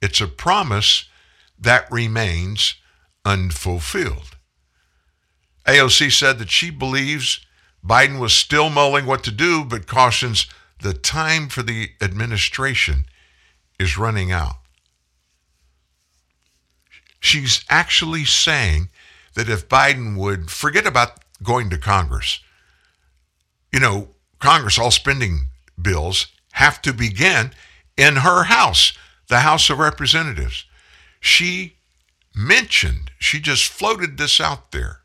It's 0.00 0.18
a 0.22 0.26
promise 0.26 1.10
that 1.58 1.92
remains 1.92 2.76
unfulfilled. 3.22 4.38
AOC 5.66 6.10
said 6.10 6.38
that 6.38 6.50
she 6.50 6.70
believes 6.70 7.44
Biden 7.84 8.18
was 8.18 8.32
still 8.32 8.70
mulling 8.70 9.04
what 9.04 9.22
to 9.24 9.30
do, 9.30 9.62
but 9.62 9.86
cautions 9.86 10.46
the 10.80 10.94
time 10.94 11.50
for 11.50 11.62
the 11.62 11.90
administration 12.00 13.04
is 13.78 13.98
running 13.98 14.32
out. 14.32 14.56
She's 17.20 17.62
actually 17.68 18.24
saying 18.24 18.88
that 19.40 19.48
if 19.48 19.70
Biden 19.70 20.18
would 20.18 20.50
forget 20.50 20.86
about 20.86 21.12
going 21.42 21.70
to 21.70 21.78
Congress, 21.78 22.40
you 23.72 23.80
know, 23.80 24.10
Congress, 24.38 24.78
all 24.78 24.90
spending 24.90 25.46
bills 25.80 26.26
have 26.52 26.82
to 26.82 26.92
begin 26.92 27.52
in 27.96 28.16
her 28.16 28.44
house, 28.44 28.92
the 29.28 29.40
House 29.40 29.70
of 29.70 29.78
Representatives. 29.78 30.66
She 31.20 31.76
mentioned, 32.34 33.12
she 33.18 33.40
just 33.40 33.64
floated 33.64 34.18
this 34.18 34.42
out 34.42 34.72
there. 34.72 35.00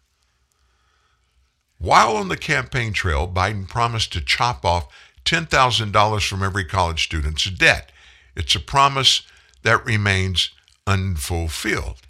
While 1.78 2.18
on 2.18 2.28
the 2.28 2.36
campaign 2.36 2.92
trail, 2.92 3.30
Biden 3.30 3.70
promised 3.70 4.12
to 4.14 4.22
chop 4.22 4.66
off 4.66 4.94
$10,000 5.24 6.28
from 6.28 6.44
every 6.44 6.66
college 6.66 7.06
student's 7.06 7.50
debt. 7.50 7.90
It's 8.36 8.56
a 8.56 8.60
promise 8.60 9.22
that 9.64 9.86
remains 9.86 10.50
unfulfilled. 10.86 12.02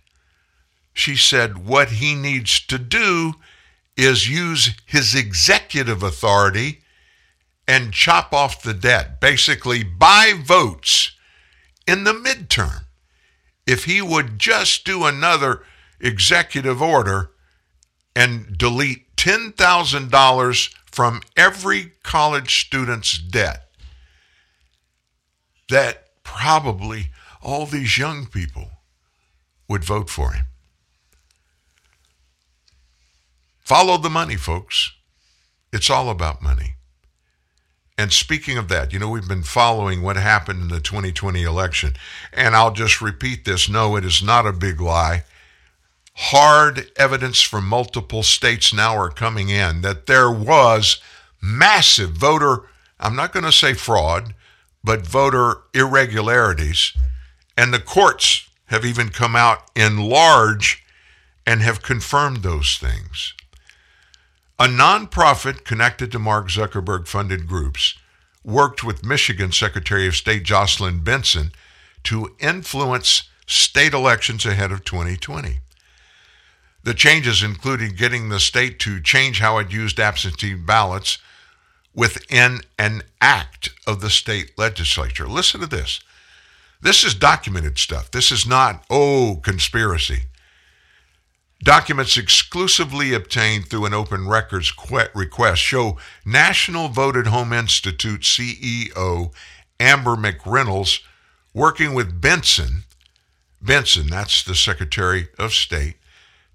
She 0.96 1.16
said 1.18 1.68
what 1.68 1.90
he 1.90 2.16
needs 2.16 2.60
to 2.68 2.80
do 2.80 3.34
is 3.98 4.30
use 4.30 4.72
his 4.86 5.14
executive 5.14 6.02
authority 6.02 6.82
and 7.68 7.92
chop 7.94 8.34
off 8.34 8.64
the 8.64 8.74
debt, 8.74 9.20
basically 9.20 9.84
buy 9.84 10.34
votes 10.42 11.12
in 11.86 12.06
the 12.06 12.14
midterm. 12.14 12.86
if 13.68 13.86
he 13.86 14.02
would 14.02 14.38
just 14.38 14.86
do 14.86 15.06
another 15.06 15.64
executive 16.00 16.82
order 16.82 17.32
and 18.16 18.58
delete 18.58 19.16
$10,000 19.16 20.76
from 20.86 21.22
every 21.36 21.92
college 22.04 22.64
student's 22.64 23.18
debt, 23.18 23.68
that 25.70 26.10
probably 26.24 27.10
all 27.42 27.66
these 27.66 27.98
young 27.98 28.28
people 28.28 28.70
would 29.68 29.84
vote 29.84 30.10
for 30.10 30.34
him. 30.34 30.46
Follow 33.66 33.98
the 33.98 34.12
money, 34.12 34.36
folks. 34.36 34.92
It's 35.74 35.90
all 35.90 36.12
about 36.12 36.40
money. 36.40 36.76
And 37.98 38.14
speaking 38.14 38.60
of 38.60 38.68
that, 38.68 38.94
you 38.94 39.00
know, 39.00 39.10
we've 39.10 39.28
been 39.28 39.42
following 39.42 40.04
what 40.04 40.18
happened 40.18 40.62
in 40.62 40.68
the 40.68 40.80
2020 40.80 41.42
election. 41.42 41.94
And 42.32 42.56
I'll 42.56 42.74
just 42.74 43.02
repeat 43.02 43.44
this 43.44 43.68
no, 43.68 43.96
it 43.96 44.06
is 44.06 44.22
not 44.22 44.46
a 44.46 44.54
big 44.54 44.80
lie. 44.80 45.24
Hard 46.14 46.92
evidence 46.96 47.42
from 47.42 47.68
multiple 47.68 48.22
states 48.22 48.72
now 48.72 48.96
are 48.96 49.10
coming 49.10 49.50
in 49.50 49.82
that 49.82 50.06
there 50.06 50.30
was 50.30 51.02
massive 51.42 52.12
voter, 52.12 52.70
I'm 53.00 53.16
not 53.16 53.34
going 53.34 53.46
to 53.46 53.52
say 53.52 53.74
fraud, 53.74 54.36
but 54.84 55.08
voter 55.08 55.62
irregularities. 55.74 56.94
And 57.58 57.74
the 57.74 57.80
courts 57.80 58.48
have 58.68 58.86
even 58.86 59.10
come 59.10 59.36
out 59.36 59.72
in 59.76 59.98
large 59.98 60.84
and 61.48 61.62
have 61.62 61.82
confirmed 61.82 62.44
those 62.44 62.78
things. 62.78 63.34
A 64.58 64.68
nonprofit 64.68 65.66
connected 65.66 66.14
to 66.14 66.20
Mark 66.20 66.48
Zuckerberg 66.48 67.08
funded 67.08 67.46
groups 67.46 67.96
worked 68.42 68.86
with 68.86 69.04
Michigan 69.04 69.52
Secretary 69.52 70.08
of 70.08 70.16
State 70.16 70.44
Jocelyn 70.44 71.00
Benson 71.00 71.52
to 72.04 72.34
influence 72.40 73.24
state 73.46 73.94
elections 73.94 74.46
ahead 74.46 74.72
of 74.72 74.86
2020. 74.86 75.60
The 76.84 76.94
changes 76.94 77.44
included 77.44 77.98
getting 77.98 78.30
the 78.30 78.40
state 78.40 78.80
to 78.80 79.02
change 79.02 79.40
how 79.40 79.58
it 79.58 79.74
used 79.74 80.00
absentee 80.00 80.54
ballots 80.54 81.18
within 81.94 82.62
an 82.80 83.02
act 83.20 83.72
of 83.86 84.00
the 84.00 84.10
state 84.10 84.58
legislature. 84.58 85.28
Listen 85.28 85.60
to 85.60 85.68
this. 85.68 86.00
This 86.82 87.04
is 87.04 87.14
documented 87.14 87.78
stuff. 87.78 88.10
This 88.10 88.32
is 88.32 88.48
not, 88.48 88.86
oh, 88.90 89.42
conspiracy. 89.44 90.28
Documents 91.66 92.16
exclusively 92.16 93.16
obtained 93.16 93.68
through 93.68 93.86
an 93.86 93.94
open 93.96 94.28
records 94.28 94.72
request 95.16 95.60
show 95.64 95.98
National 96.24 96.90
Vote 96.90 97.18
at 97.18 97.26
Home 97.26 97.52
Institute 97.52 98.22
CEO 98.22 99.34
Amber 99.80 100.16
McReynolds 100.16 101.02
working 101.56 101.96
with 101.96 102.22
Benson, 102.22 102.84
Benson, 103.60 104.06
that's 104.06 104.44
the 104.44 104.54
Secretary 104.54 105.30
of 105.40 105.54
State, 105.54 105.96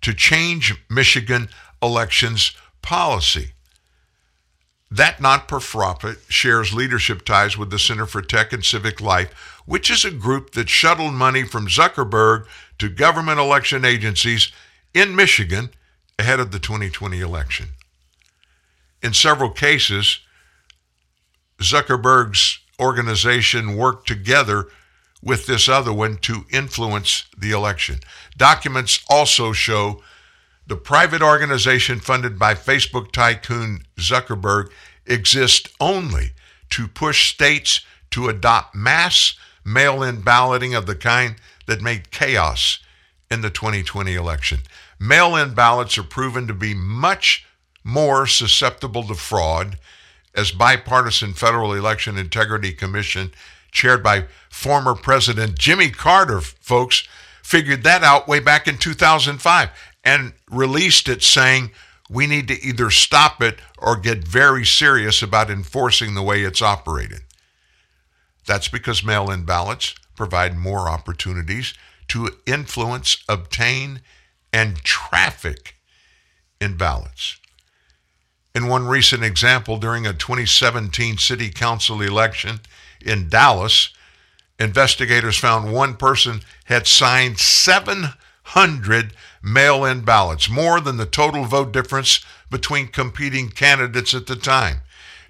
to 0.00 0.14
change 0.14 0.80
Michigan 0.88 1.48
elections 1.82 2.52
policy. 2.80 3.50
That 4.92 5.20
not 5.20 5.48
for 5.48 5.58
profit 5.58 6.18
shares 6.28 6.72
leadership 6.72 7.24
ties 7.24 7.58
with 7.58 7.70
the 7.70 7.80
Center 7.80 8.06
for 8.06 8.22
Tech 8.22 8.52
and 8.52 8.64
Civic 8.64 9.00
Life, 9.00 9.32
which 9.66 9.90
is 9.90 10.04
a 10.04 10.12
group 10.12 10.52
that 10.52 10.68
shuttled 10.68 11.14
money 11.14 11.42
from 11.42 11.66
Zuckerberg 11.66 12.46
to 12.78 12.88
government 12.88 13.40
election 13.40 13.84
agencies 13.84 14.52
in 14.94 15.14
Michigan 15.14 15.70
ahead 16.18 16.40
of 16.40 16.50
the 16.50 16.58
2020 16.58 17.20
election. 17.20 17.68
In 19.02 19.14
several 19.14 19.50
cases, 19.50 20.20
Zuckerberg's 21.58 22.60
organization 22.78 23.76
worked 23.76 24.06
together 24.08 24.66
with 25.22 25.46
this 25.46 25.68
other 25.68 25.92
one 25.92 26.16
to 26.18 26.46
influence 26.50 27.24
the 27.36 27.50
election. 27.50 28.00
Documents 28.36 29.04
also 29.08 29.52
show 29.52 30.02
the 30.66 30.76
private 30.76 31.22
organization 31.22 32.00
funded 32.00 32.38
by 32.38 32.54
Facebook 32.54 33.12
tycoon 33.12 33.84
Zuckerberg 33.96 34.70
exists 35.06 35.68
only 35.80 36.30
to 36.70 36.88
push 36.88 37.32
states 37.32 37.84
to 38.10 38.28
adopt 38.28 38.74
mass 38.74 39.34
mail 39.64 40.02
in 40.02 40.22
balloting 40.22 40.74
of 40.74 40.86
the 40.86 40.94
kind 40.94 41.36
that 41.66 41.82
made 41.82 42.10
chaos 42.10 42.78
in 43.30 43.42
the 43.42 43.50
2020 43.50 44.14
election. 44.14 44.58
Mail 44.98 45.36
in 45.36 45.54
ballots 45.54 45.96
are 45.96 46.02
proven 46.02 46.46
to 46.48 46.54
be 46.54 46.74
much 46.74 47.46
more 47.84 48.26
susceptible 48.26 49.04
to 49.04 49.14
fraud, 49.14 49.78
as 50.34 50.50
bipartisan 50.50 51.32
Federal 51.32 51.72
Election 51.72 52.18
Integrity 52.18 52.72
Commission, 52.72 53.30
chaired 53.72 54.02
by 54.02 54.24
former 54.48 54.94
President 54.94 55.58
Jimmy 55.58 55.90
Carter, 55.90 56.40
folks, 56.40 57.08
figured 57.42 57.82
that 57.84 58.02
out 58.02 58.28
way 58.28 58.40
back 58.40 58.68
in 58.68 58.76
2005 58.76 59.70
and 60.04 60.32
released 60.50 61.08
it 61.08 61.22
saying 61.22 61.70
we 62.08 62.26
need 62.26 62.48
to 62.48 62.60
either 62.62 62.90
stop 62.90 63.40
it 63.42 63.60
or 63.78 63.96
get 63.96 64.26
very 64.26 64.64
serious 64.64 65.22
about 65.22 65.50
enforcing 65.50 66.14
the 66.14 66.22
way 66.22 66.42
it's 66.42 66.62
operated. 66.62 67.20
That's 68.46 68.68
because 68.68 69.04
mail 69.04 69.30
in 69.30 69.44
ballots 69.44 69.94
provide 70.16 70.56
more 70.56 70.88
opportunities 70.88 71.74
to 72.10 72.30
influence, 72.46 73.22
obtain, 73.28 74.00
and 74.52 74.76
traffic 74.78 75.76
in 76.60 76.76
ballots. 76.76 77.38
In 78.54 78.66
one 78.66 78.86
recent 78.86 79.22
example, 79.22 79.76
during 79.76 80.06
a 80.06 80.12
2017 80.12 81.18
city 81.18 81.50
council 81.50 82.02
election 82.02 82.60
in 83.00 83.28
Dallas, 83.28 83.90
investigators 84.58 85.38
found 85.38 85.72
one 85.72 85.94
person 85.94 86.40
had 86.64 86.86
signed 86.86 87.38
700 87.38 89.12
mail 89.42 89.84
in 89.84 90.00
ballots, 90.00 90.50
more 90.50 90.80
than 90.80 90.96
the 90.96 91.06
total 91.06 91.44
vote 91.44 91.72
difference 91.72 92.24
between 92.50 92.88
competing 92.88 93.48
candidates 93.48 94.14
at 94.14 94.26
the 94.26 94.36
time. 94.36 94.80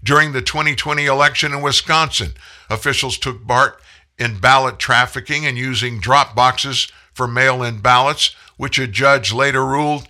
During 0.02 0.32
the 0.32 0.40
2020 0.40 1.04
election 1.04 1.52
in 1.52 1.60
Wisconsin, 1.60 2.32
officials 2.70 3.18
took 3.18 3.46
part 3.46 3.82
in 4.20 4.38
ballot 4.38 4.78
trafficking 4.78 5.46
and 5.46 5.56
using 5.56 5.98
drop 5.98 6.36
boxes 6.36 6.92
for 7.12 7.26
mail 7.26 7.62
in 7.62 7.78
ballots, 7.78 8.36
which 8.58 8.78
a 8.78 8.86
judge 8.86 9.32
later 9.32 9.64
ruled 9.64 10.06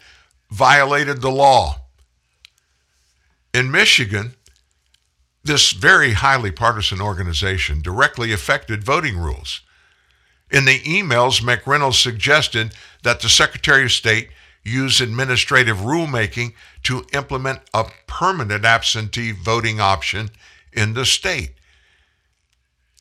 violated 0.50 1.22
the 1.22 1.30
law. 1.30 1.76
In 3.54 3.70
Michigan, 3.70 4.34
this 5.44 5.70
very 5.70 6.12
highly 6.12 6.50
partisan 6.50 7.00
organization 7.00 7.80
directly 7.80 8.32
affected 8.32 8.84
voting 8.84 9.16
rules. 9.16 9.60
In 10.50 10.64
the 10.64 10.80
emails, 10.80 11.40
McReynolds 11.40 12.02
suggested 12.02 12.74
that 13.04 13.20
the 13.20 13.28
Secretary 13.28 13.84
of 13.84 13.92
State 13.92 14.30
use 14.64 15.00
administrative 15.00 15.78
rulemaking 15.78 16.52
to 16.82 17.06
implement 17.14 17.60
a 17.72 17.86
permanent 18.08 18.64
absentee 18.64 19.30
voting 19.30 19.80
option 19.80 20.30
in 20.72 20.94
the 20.94 21.06
state. 21.06 21.52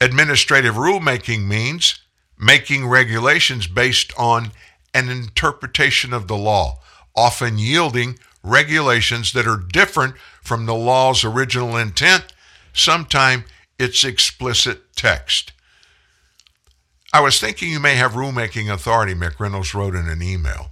Administrative 0.02 0.76
rulemaking 0.76 1.46
means 1.46 2.00
making 2.38 2.88
regulations 2.88 3.68
based 3.68 4.14
on 4.18 4.52
an 4.94 5.10
interpretation 5.10 6.14
of 6.14 6.28
the 6.28 6.38
law, 6.38 6.80
often 7.16 7.58
yielding 7.58 8.18
regulations 8.42 9.34
that 9.34 9.46
are 9.46 9.58
different 9.58 10.16
from 10.42 10.66
the 10.66 10.74
law's 10.74 11.26
original 11.26 11.76
intent, 11.76 12.34
sometimes 12.72 13.44
its 13.78 14.06
explicit 14.06 14.96
text. 14.96 15.52
I 17.12 17.20
was 17.20 17.40
thinking 17.40 17.70
you 17.70 17.80
may 17.82 17.96
have 17.96 18.14
rulemaking 18.14 18.72
authority, 18.72 19.14
McReynolds 19.14 19.74
wrote 19.74 19.96
in 19.96 20.08
an 20.08 20.22
email. 20.22 20.72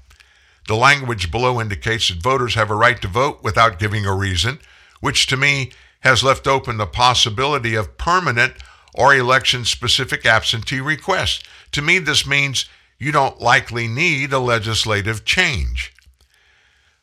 The 0.67 0.75
language 0.75 1.31
below 1.31 1.59
indicates 1.59 2.07
that 2.07 2.21
voters 2.21 2.55
have 2.55 2.69
a 2.69 2.75
right 2.75 3.01
to 3.01 3.07
vote 3.09 3.43
without 3.43 3.79
giving 3.79 4.05
a 4.05 4.15
reason, 4.15 4.59
which 5.01 5.27
to 5.27 5.37
me 5.37 5.71
has 6.01 6.23
left 6.23 6.47
open 6.47 6.77
the 6.77 6.85
possibility 6.85 7.75
of 7.75 7.97
permanent 7.97 8.53
or 8.97 9.15
election 9.15 9.63
specific 9.63 10.25
absentee 10.25 10.81
requests. 10.81 11.43
To 11.73 11.81
me, 11.81 11.99
this 11.99 12.25
means 12.25 12.65
you 12.97 13.11
don't 13.11 13.39
likely 13.39 13.87
need 13.87 14.33
a 14.33 14.39
legislative 14.39 15.23
change. 15.23 15.93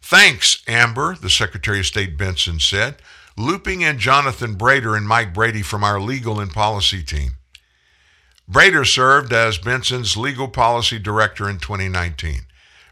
Thanks, 0.03 0.63
Amber, 0.67 1.15
the 1.15 1.31
Secretary 1.31 1.79
of 1.79 1.87
State 1.87 2.19
Benson 2.19 2.59
said, 2.59 2.97
looping 3.37 3.81
in 3.81 3.99
Jonathan 3.99 4.57
Brater 4.57 4.97
and 4.97 5.09
Mike 5.09 5.33
Brady 5.33 5.63
from 5.63 5.83
our 5.83 6.01
legal 6.01 6.41
and 6.41 6.53
policy 6.53 7.03
team. 7.03 7.37
Brater 8.51 8.87
served 8.87 9.33
as 9.33 9.57
Benson's 9.57 10.17
legal 10.17 10.49
policy 10.49 10.99
director 10.99 11.49
in 11.49 11.59
2019. 11.59 12.41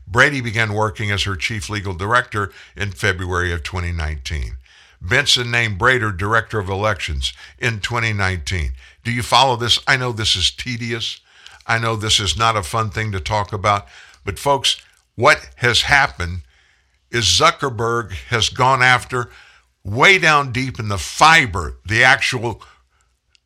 Brady 0.06 0.40
began 0.40 0.72
working 0.72 1.10
as 1.10 1.24
her 1.24 1.36
chief 1.36 1.68
legal 1.68 1.94
director 1.94 2.50
in 2.76 2.90
February 2.90 3.52
of 3.52 3.62
2019. 3.62 4.56
Benson 5.00 5.50
named 5.50 5.78
Brater 5.78 6.16
director 6.16 6.58
of 6.58 6.68
elections 6.68 7.32
in 7.58 7.80
2019. 7.80 8.72
Do 9.04 9.12
you 9.12 9.22
follow 9.22 9.56
this? 9.56 9.78
I 9.86 9.96
know 9.96 10.12
this 10.12 10.36
is 10.36 10.50
tedious. 10.50 11.20
I 11.66 11.78
know 11.78 11.96
this 11.96 12.20
is 12.20 12.36
not 12.36 12.56
a 12.56 12.62
fun 12.62 12.90
thing 12.90 13.12
to 13.12 13.20
talk 13.20 13.52
about. 13.52 13.86
But, 14.24 14.38
folks, 14.38 14.80
what 15.14 15.50
has 15.56 15.82
happened 15.82 16.42
is 17.10 17.24
Zuckerberg 17.24 18.12
has 18.28 18.48
gone 18.48 18.82
after 18.82 19.30
way 19.84 20.18
down 20.18 20.52
deep 20.52 20.78
in 20.78 20.88
the 20.88 20.98
fiber, 20.98 21.78
the 21.84 22.04
actual 22.04 22.62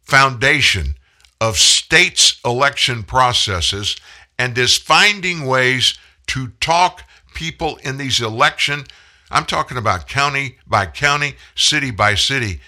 foundation 0.03 0.97
of 1.41 1.57
states' 1.57 2.41
election 2.45 3.03
processes, 3.03 3.97
and 4.39 4.57
is 4.57 4.77
finding 4.77 5.47
ways 5.47 5.99
to 6.28 6.49
talk 6.61 7.03
people 7.35 7.77
in 7.83 7.99
these 7.99 8.20
election 8.20 8.85
I'm 9.31 9.45
talking 9.45 9.77
about 9.77 10.09
county 10.09 10.59
by 10.66 10.87
county, 10.87 11.35
city 11.55 11.91
by 11.91 12.15
city, 12.15 12.61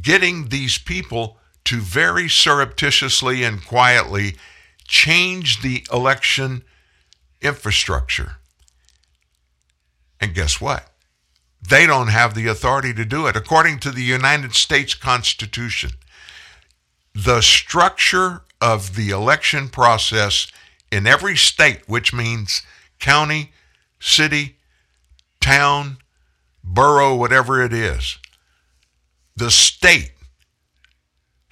getting 0.00 0.48
these 0.48 0.78
people 0.78 1.38
to 1.64 1.80
very 1.80 2.28
surreptitiously 2.28 3.44
and 3.44 3.64
quietly 3.64 4.36
change 4.86 5.62
the 5.62 5.86
election 5.92 6.62
infrastructure. 7.40 8.36
And 10.20 10.34
guess 10.34 10.60
what? 10.60 10.88
They 11.66 11.86
don't 11.86 12.08
have 12.08 12.34
the 12.34 12.48
authority 12.48 12.92
to 12.94 13.04
do 13.04 13.26
it. 13.26 13.36
According 13.36 13.78
to 13.80 13.90
the 13.90 14.02
United 14.02 14.54
States 14.54 14.94
Constitution, 14.94 15.92
the 17.14 17.40
structure 17.40 18.42
of 18.60 18.96
the 18.96 19.10
election 19.10 19.68
process 19.68 20.50
in 20.90 21.06
every 21.06 21.36
state, 21.36 21.88
which 21.88 22.12
means 22.12 22.62
county, 22.98 23.52
city, 24.00 24.56
town, 25.40 25.98
borough, 26.62 27.14
whatever 27.14 27.62
it 27.62 27.72
is, 27.72 28.18
the 29.36 29.50
state 29.50 30.12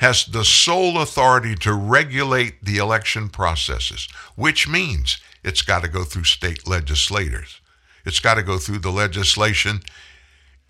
has 0.00 0.24
the 0.24 0.44
sole 0.44 0.98
authority 0.98 1.54
to 1.54 1.74
regulate 1.74 2.64
the 2.64 2.78
election 2.78 3.28
processes, 3.28 4.08
which 4.34 4.66
means 4.66 5.18
it's 5.44 5.60
got 5.60 5.82
to 5.82 5.88
go 5.88 6.04
through 6.04 6.24
state 6.24 6.66
legislators. 6.66 7.60
It's 8.06 8.18
got 8.18 8.34
to 8.34 8.42
go 8.42 8.56
through 8.56 8.78
the 8.78 8.90
legislation 8.90 9.80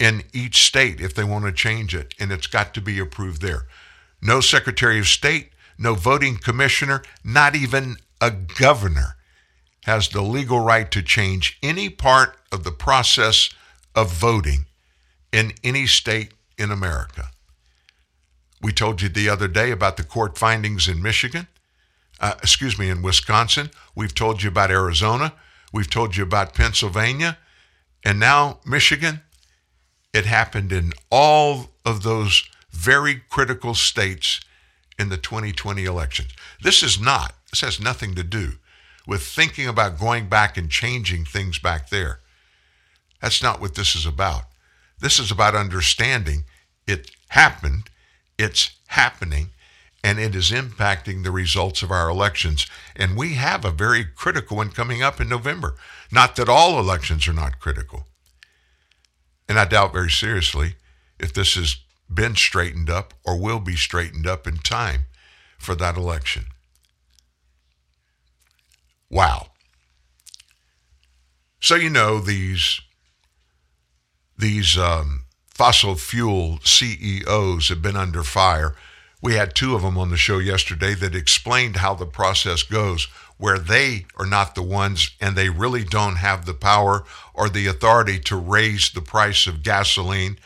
in 0.01 0.25
each 0.33 0.67
state 0.67 1.01
if 1.01 1.15
they 1.15 1.23
want 1.23 1.45
to 1.45 1.53
change 1.53 1.95
it, 1.95 2.13
and 2.19 2.33
it's 2.33 2.49
got 2.49 2.75
to 2.75 2.81
be 2.81 2.99
approved 2.99 3.41
there. 3.41 3.69
No 4.21 4.41
Secretary 4.41 4.99
of 4.99 5.07
State, 5.07 5.51
no 5.79 5.95
voting 5.95 6.37
commissioner, 6.37 7.03
not 7.23 7.55
even 7.55 7.97
a 8.21 8.33
governor 8.33 9.17
has 9.85 10.09
the 10.09 10.23
legal 10.23 10.59
right 10.59 10.91
to 10.91 11.03
change 11.03 11.57
any 11.63 11.89
part 11.89 12.37
of 12.51 12.65
the 12.65 12.73
process 12.73 13.51
of 13.95 14.13
voting 14.13 14.67
in 15.33 15.53
any 15.63 15.87
state 15.87 16.33
in 16.59 16.73
America. 16.73 17.30
We 18.61 18.73
told 18.73 19.01
you 19.03 19.09
the 19.09 19.29
other 19.29 19.49
day 19.49 19.71
about 19.71 19.97
the 19.97 20.05
court 20.05 20.37
findings 20.37 20.89
in 20.89 21.03
Michigan, 21.03 21.47
uh, 22.21 22.35
excuse 22.43 22.79
me, 22.79 22.91
in 22.91 23.03
Wisconsin. 23.03 23.71
We've 23.95 24.15
told 24.15 24.43
you 24.43 24.51
about 24.51 24.71
Arizona. 24.71 25.33
We've 25.73 25.89
told 25.89 26.17
you 26.17 26.23
about 26.23 26.55
Pennsylvania. 26.55 27.39
And 28.05 28.21
now 28.21 28.61
Michigan. 28.67 29.23
It 30.13 30.27
happened 30.27 30.73
in 30.73 30.93
all 31.11 31.71
of 31.85 32.03
those 32.03 32.43
very 32.71 33.23
critical 33.29 33.75
states 33.75 34.41
in 34.99 35.09
the 35.09 35.17
2020 35.17 35.85
elections. 35.85 36.31
This 36.63 36.83
is 36.83 37.01
not, 37.01 37.35
this 37.51 37.61
has 37.61 37.81
nothing 37.81 38.15
to 38.17 38.23
do 38.23 38.55
with 39.07 39.23
thinking 39.23 39.67
about 39.67 39.99
going 39.99 40.29
back 40.29 40.57
and 40.57 40.71
changing 40.71 41.25
things 41.25 41.59
back 41.59 41.91
there. 41.91 42.21
That's 43.21 43.43
not 43.43 43.61
what 43.61 43.75
this 43.75 43.95
is 43.95 44.07
about. 44.07 44.45
This 45.01 45.19
is 45.19 45.31
about 45.31 45.55
understanding 45.55 46.45
it 46.87 47.11
happened, 47.29 47.90
it's 48.41 48.71
happening, 48.89 49.51
and 50.03 50.19
it 50.19 50.35
is 50.35 50.51
impacting 50.51 51.23
the 51.23 51.31
results 51.31 51.83
of 51.83 51.91
our 51.91 52.09
elections. 52.09 52.67
And 52.97 53.17
we 53.17 53.35
have 53.35 53.65
a 53.65 53.71
very 53.71 54.05
critical 54.05 54.57
one 54.57 54.71
coming 54.71 55.03
up 55.03 55.21
in 55.21 55.29
November. 55.29 55.77
Not 56.11 56.37
that 56.37 56.49
all 56.49 56.79
elections 56.79 57.29
are 57.29 57.33
not 57.33 57.61
critical. 57.61 58.07
And 59.49 59.59
I 59.59 59.65
doubt 59.65 59.93
very 59.93 60.11
seriously 60.11 60.77
if 61.19 61.33
this 61.33 61.55
has 61.55 61.77
been 62.13 62.35
straightened 62.35 62.89
up 62.89 63.15
or 63.25 63.39
will 63.39 63.61
be 63.61 63.77
straightened 63.77 64.27
up 64.27 64.47
in 64.47 64.57
time 64.57 65.05
for 65.59 65.75
that 65.75 65.97
election. 65.97 66.47
Wow. 69.11 69.49
So 71.61 71.75
you 71.75 71.91
know 71.91 72.21
these 72.21 72.81
these 74.39 74.79
um, 74.79 75.25
fossil 75.61 75.95
fuel 75.95 76.59
CEOs 76.65 77.69
have 77.69 77.83
been 77.83 77.95
under 77.95 78.23
fire. 78.23 78.75
We 79.21 79.35
had 79.35 79.55
two 79.55 79.75
of 79.75 79.83
them 79.83 79.99
on 79.99 80.09
the 80.09 80.17
show 80.17 80.39
yesterday 80.39 80.95
that 80.95 81.15
explained 81.15 81.77
how 81.77 81.93
the 81.93 82.07
process 82.07 82.63
goes, 82.63 83.09
where 83.37 83.59
they 83.59 84.07
are 84.17 84.25
not 84.25 84.55
the 84.55 84.63
ones 84.63 85.11
and 85.21 85.37
they 85.37 85.51
really 85.51 85.85
don't 85.85 86.17
have 86.17 86.47
the 86.47 86.55
power 86.55 87.05
or 87.35 87.51
the 87.51 87.67
authority 87.67 88.19
to 88.21 88.37
raise 88.37 88.91
the 88.91 89.03
price 89.03 89.47
of 89.47 89.63
gasoline 89.63 90.39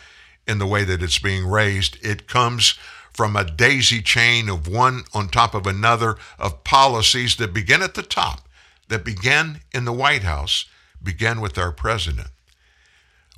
in 0.49 0.59
the 0.59 0.67
way 0.67 0.83
that 0.83 1.01
it's 1.01 1.21
being 1.21 1.47
raised. 1.47 1.97
It 2.05 2.27
comes 2.27 2.75
from 3.13 3.37
a 3.37 3.49
daisy 3.49 4.03
chain 4.03 4.49
of 4.49 4.67
one 4.67 5.05
on 5.15 5.29
top 5.29 5.55
of 5.55 5.65
another 5.65 6.17
of 6.41 6.65
policies 6.65 7.37
that 7.37 7.55
begin 7.55 7.83
at 7.83 7.95
the 7.95 8.03
top 8.03 8.49
that 8.89 9.05
begin 9.05 9.61
in 9.73 9.85
the 9.85 9.93
White 9.93 10.25
House 10.25 10.65
begin 11.01 11.41
with 11.41 11.57
our 11.57 11.71
president. 11.71 12.31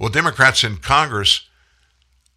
Well, 0.00 0.08
Democrats 0.08 0.64
in 0.64 0.78
Congress, 0.78 1.46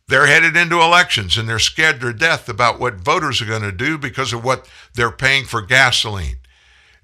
they're 0.10 0.26
headed 0.26 0.58
into 0.58 0.82
elections 0.82 1.38
and 1.38 1.48
they're 1.48 1.60
scared 1.60 2.02
to 2.02 2.12
death 2.12 2.50
about 2.50 2.80
what 2.80 2.96
voters 2.96 3.42
are 3.42 3.46
going 3.46 3.62
to 3.62 3.72
do 3.72 3.98
because 3.98 4.34
of 4.34 4.44
what 4.44 4.68
they're 4.96 5.12
paying 5.12 5.46
for 5.46 5.62
gasoline. 5.62 6.38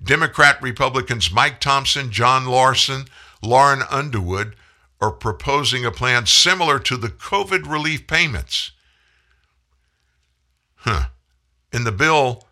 Democrat 0.04 0.60
Republicans 0.62 1.32
Mike 1.32 1.60
Thompson, 1.60 2.12
John 2.12 2.46
Larson, 2.46 3.06
Lauren 3.44 3.84
Underwood 3.92 4.56
are 5.00 5.12
proposing 5.12 5.86
a 5.86 5.92
plan 5.92 6.26
similar 6.26 6.80
to 6.80 6.98
the 6.98 7.10
COVID 7.10 7.70
relief 7.70 8.08
payments. 8.08 8.72
Huh. 10.78 11.10
In 11.72 11.84
the 11.84 11.92
bill, 11.92 12.48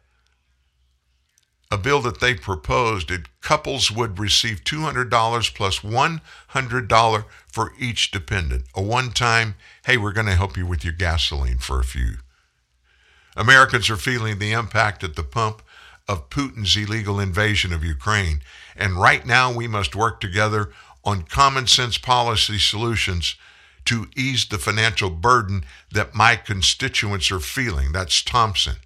a 1.72 1.78
bill 1.80 2.02
that 2.02 2.20
they 2.20 2.36
proposed, 2.36 3.10
it 3.10 3.28
couples 3.42 3.90
would 3.90 4.20
receive 4.20 4.64
$200 4.64 5.56
plus 5.56 5.80
$100 5.80 7.26
for 7.54 7.72
each 7.78 8.10
dependent. 8.10 8.64
A 8.74 8.82
one 8.82 9.12
time, 9.12 9.54
hey, 9.86 9.96
we're 9.96 10.12
going 10.12 10.26
to 10.26 10.34
help 10.34 10.58
you 10.58 10.66
with 10.66 10.84
your 10.84 10.94
gasoline 10.94 11.60
for 11.60 11.80
a 11.80 11.84
few. 11.84 12.16
Americans 13.38 13.92
are 13.92 13.96
feeling 13.96 14.40
the 14.40 14.54
impact 14.54 15.04
at 15.04 15.16
the 15.16 15.24
pump 15.24 15.62
of 16.08 16.32
Putin's 16.32 16.76
illegal 16.76 17.20
invasion 17.20 17.72
of 17.72 17.84
Ukraine. 17.84 18.42
And 18.76 19.00
right 19.00 19.24
now, 19.24 19.54
we 19.54 19.68
must 19.68 19.96
work 19.96 20.20
together 20.20 20.72
on 21.06 21.24
common 21.24 21.68
sense 21.68 22.00
policy 22.00 22.58
solutions 22.58 23.36
to 23.86 24.08
ease 24.18 24.48
the 24.48 24.58
financial 24.58 25.12
burden 25.12 25.64
that 25.92 26.16
my 26.16 26.36
constituents 26.36 27.30
are 27.30 27.40
feeling. 27.40 27.92
That's 27.92 28.24
Thompson. 28.24 28.78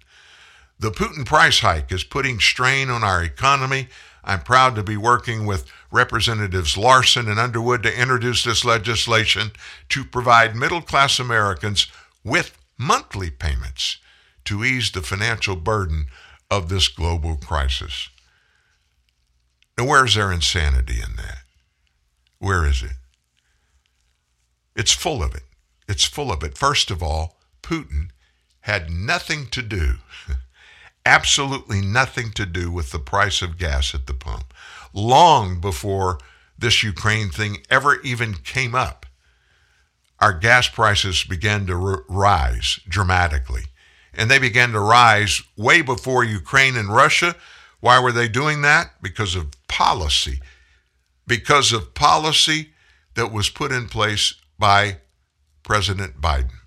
The 0.78 0.90
Putin 0.90 1.24
price 1.24 1.60
hike 1.60 1.90
is 1.90 2.04
putting 2.04 2.38
strain 2.38 2.90
on 2.90 3.02
our 3.02 3.22
economy. 3.22 3.88
I'm 4.24 4.40
proud 4.40 4.74
to 4.74 4.82
be 4.82 4.96
working 4.96 5.46
with 5.46 5.70
Representatives 5.90 6.76
Larson 6.76 7.28
and 7.28 7.38
Underwood 7.38 7.82
to 7.84 8.00
introduce 8.00 8.44
this 8.44 8.64
legislation 8.64 9.52
to 9.88 10.04
provide 10.04 10.54
middle 10.54 10.82
class 10.82 11.18
Americans 11.18 11.86
with 12.24 12.58
monthly 12.76 13.30
payments 13.30 13.98
to 14.44 14.64
ease 14.64 14.90
the 14.90 15.02
financial 15.02 15.56
burden 15.56 16.06
of 16.50 16.68
this 16.68 16.88
global 16.88 17.36
crisis. 17.36 18.08
Now, 19.76 19.86
where's 19.86 20.14
their 20.14 20.32
insanity 20.32 21.00
in 21.04 21.16
that? 21.16 21.38
Where 22.38 22.66
is 22.66 22.82
it? 22.82 22.92
It's 24.74 24.92
full 24.92 25.22
of 25.22 25.34
it. 25.34 25.44
It's 25.88 26.04
full 26.04 26.32
of 26.32 26.42
it. 26.42 26.56
First 26.56 26.90
of 26.90 27.02
all, 27.02 27.36
Putin 27.62 28.08
had 28.60 28.90
nothing 28.90 29.46
to 29.48 29.62
do 29.62 29.94
absolutely 31.08 31.80
nothing 31.80 32.30
to 32.32 32.44
do 32.44 32.70
with 32.70 32.92
the 32.92 32.98
price 32.98 33.40
of 33.40 33.56
gas 33.56 33.94
at 33.94 34.06
the 34.06 34.12
pump. 34.12 34.52
Long 34.92 35.58
before 35.58 36.18
this 36.58 36.82
Ukraine 36.82 37.30
thing 37.30 37.62
ever 37.70 37.98
even 38.02 38.34
came 38.34 38.74
up, 38.74 39.06
our 40.20 40.34
gas 40.34 40.68
prices 40.68 41.24
began 41.24 41.66
to 41.66 41.72
r- 41.72 42.04
rise 42.10 42.78
dramatically. 42.86 43.62
And 44.12 44.30
they 44.30 44.38
began 44.38 44.72
to 44.72 44.80
rise 44.80 45.40
way 45.56 45.80
before 45.80 46.24
Ukraine 46.24 46.76
and 46.76 46.94
Russia. 46.94 47.36
Why 47.80 48.00
were 48.00 48.12
they 48.12 48.28
doing 48.28 48.60
that? 48.62 49.00
Because 49.00 49.34
of 49.34 49.46
policy. 49.66 50.40
Because 51.26 51.72
of 51.72 51.94
policy 51.94 52.72
that 53.14 53.32
was 53.32 53.48
put 53.48 53.72
in 53.72 53.88
place 53.88 54.34
by 54.58 54.98
President 55.62 56.20
Biden. 56.20 56.58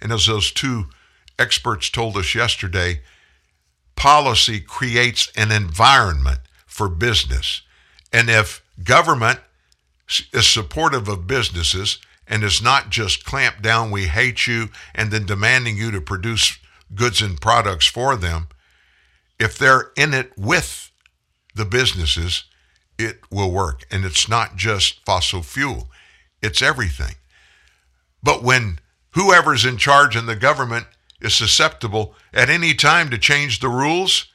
And 0.00 0.10
as 0.10 0.24
those 0.24 0.50
two 0.50 0.86
experts 1.40 1.88
told 1.90 2.16
us 2.16 2.34
yesterday, 2.34 3.00
policy 3.96 4.60
creates 4.60 5.32
an 5.36 5.50
environment 5.50 6.40
for 6.66 6.88
business. 6.88 7.62
And 8.12 8.28
if 8.28 8.62
government 8.82 9.40
is 10.32 10.46
supportive 10.46 11.08
of 11.08 11.26
businesses 11.26 11.98
and 12.26 12.44
is 12.44 12.62
not 12.62 12.90
just 12.90 13.24
clamp 13.24 13.62
down, 13.62 13.90
we 13.90 14.06
hate 14.06 14.46
you, 14.46 14.68
and 14.94 15.10
then 15.10 15.26
demanding 15.26 15.76
you 15.76 15.90
to 15.90 16.00
produce 16.00 16.58
goods 16.94 17.20
and 17.20 17.40
products 17.40 17.86
for 17.86 18.16
them, 18.16 18.48
if 19.38 19.56
they're 19.56 19.90
in 19.96 20.14
it 20.14 20.32
with 20.36 20.90
the 21.54 21.64
businesses, 21.64 22.44
it 22.98 23.20
will 23.30 23.50
work. 23.50 23.84
And 23.90 24.04
it's 24.04 24.28
not 24.28 24.56
just 24.56 25.04
fossil 25.04 25.42
fuel, 25.42 25.88
it's 26.42 26.62
everything. 26.62 27.14
But 28.22 28.42
when 28.42 28.78
whoever's 29.10 29.64
in 29.64 29.76
charge 29.76 30.16
in 30.16 30.26
the 30.26 30.36
government 30.36 30.86
is 31.20 31.34
susceptible 31.34 32.14
at 32.32 32.50
any 32.50 32.74
time 32.74 33.10
to 33.10 33.18
change 33.18 33.60
the 33.60 33.68
rules, 33.68 34.30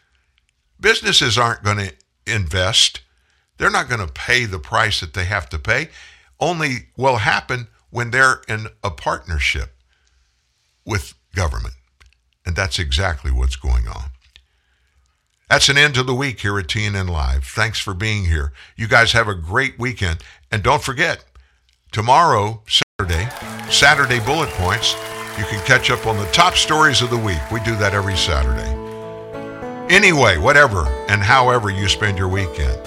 Businesses 0.79 1.37
aren't 1.37 1.63
going 1.63 1.77
to 1.77 1.93
invest. 2.27 3.01
They're 3.57 3.69
not 3.69 3.89
going 3.89 4.05
to 4.05 4.11
pay 4.11 4.45
the 4.45 4.59
price 4.59 4.99
that 4.99 5.13
they 5.13 5.25
have 5.25 5.49
to 5.49 5.59
pay. 5.59 5.89
Only 6.39 6.87
will 6.97 7.17
happen 7.17 7.67
when 7.89 8.11
they're 8.11 8.41
in 8.47 8.67
a 8.83 8.91
partnership 8.91 9.71
with 10.85 11.13
government. 11.33 11.75
And 12.45 12.55
that's 12.55 12.77
exactly 12.77 13.31
what's 13.31 13.55
going 13.55 13.87
on. 13.87 14.11
That's 15.49 15.69
an 15.69 15.77
end 15.77 15.95
to 15.95 16.03
the 16.03 16.13
week 16.13 16.41
here 16.41 16.59
at 16.59 16.67
TNN 16.67 17.09
Live. 17.09 17.45
Thanks 17.45 17.79
for 17.79 17.93
being 17.93 18.25
here. 18.25 18.51
You 18.75 18.87
guys 18.87 19.13
have 19.13 19.27
a 19.27 19.35
great 19.35 19.79
weekend. 19.79 20.21
And 20.51 20.61
don't 20.63 20.83
forget, 20.83 21.23
tomorrow, 21.91 22.63
Saturday, 22.67 23.29
Saturday 23.69 24.19
Bullet 24.19 24.49
Points, 24.49 24.95
you 25.37 25.45
can 25.45 25.63
catch 25.65 25.91
up 25.91 26.07
on 26.07 26.17
the 26.17 26.25
top 26.31 26.55
stories 26.55 27.01
of 27.01 27.09
the 27.09 27.17
week. 27.17 27.39
We 27.51 27.59
do 27.61 27.75
that 27.77 27.93
every 27.93 28.15
Saturday. 28.15 28.71
Anyway, 29.93 30.37
whatever 30.37 30.87
and 31.09 31.21
however 31.21 31.69
you 31.69 31.87
spend 31.87 32.17
your 32.17 32.29
weekend, 32.29 32.79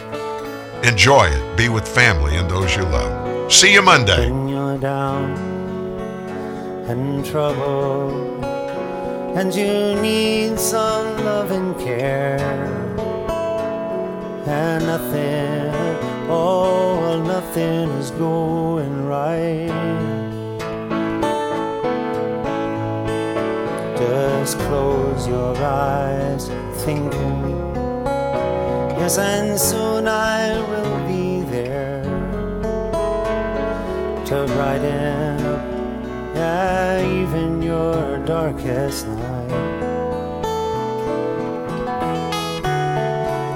enjoy 0.85 1.27
it. 1.27 1.57
Be 1.57 1.69
with 1.69 1.87
family 1.87 2.37
and 2.37 2.51
those 2.51 2.75
you 2.75 2.83
love. 2.83 3.53
See 3.53 3.73
you 3.73 3.83
Monday. 3.83 4.31
When 4.31 4.49
you're 4.49 4.79
down 4.79 5.37
and 6.89 7.25
trouble, 7.25 8.45
and 9.37 9.55
you 9.55 10.01
need 10.01 10.59
some 10.59 11.25
love 11.25 11.51
and 11.51 11.79
care, 11.79 12.39
and 14.47 14.87
nothing, 14.87 16.31
oh, 16.31 17.23
nothing 17.25 17.91
is 17.91 18.11
going 18.13 19.07
right. 19.07 20.18
Just 24.49 24.61
close 24.61 25.29
your 25.29 25.55
eyes, 25.59 26.49
thinking, 26.83 27.43
yes, 28.97 29.19
and 29.19 29.61
soon 29.61 30.09
I 30.09 30.59
will 30.71 31.07
be 31.07 31.43
there 31.51 32.03
to 34.25 34.47
brighten 34.55 35.39
yeah, 36.35 37.05
even 37.05 37.61
your 37.61 38.25
darkest 38.25 39.07
night. 39.07 39.53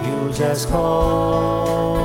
You 0.05 0.31
just 0.35 0.69
called 0.69 2.02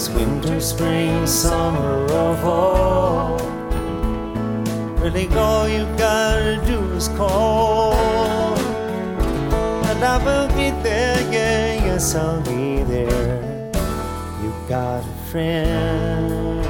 It's 0.00 0.08
winter, 0.08 0.58
spring, 0.60 1.26
summer, 1.26 2.10
or 2.10 2.34
fall. 2.36 3.38
Really, 4.96 5.28
all 5.36 5.68
you 5.68 5.84
gotta 5.98 6.56
do 6.64 6.80
is 6.94 7.08
call. 7.08 7.92
And 9.90 10.02
I 10.02 10.16
will 10.24 10.48
be 10.56 10.70
there, 10.82 11.20
yeah, 11.30 11.84
yes, 11.84 12.14
I'll 12.14 12.40
be 12.40 12.82
there. 12.82 13.70
You 14.42 14.54
got 14.66 15.04
a 15.04 15.14
friend. 15.30 16.64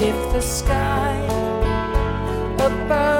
If 0.00 0.32
the 0.32 0.40
sky 0.40 1.18
above 2.58 3.11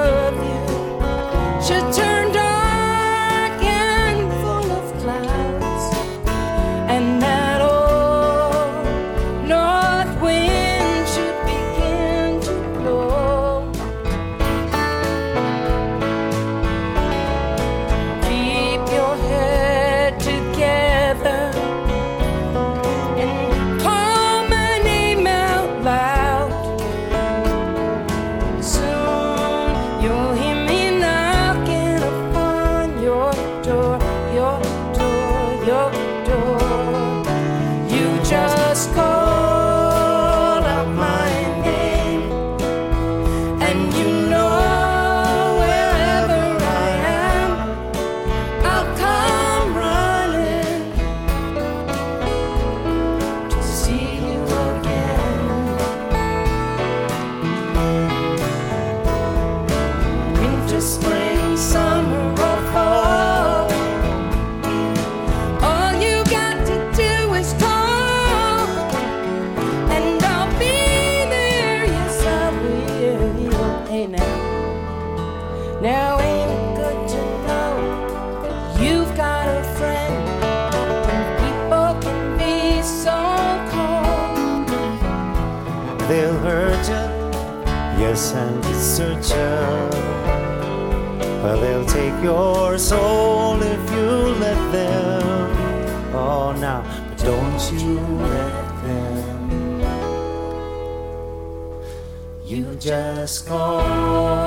just 102.83 103.47
call 103.47 104.42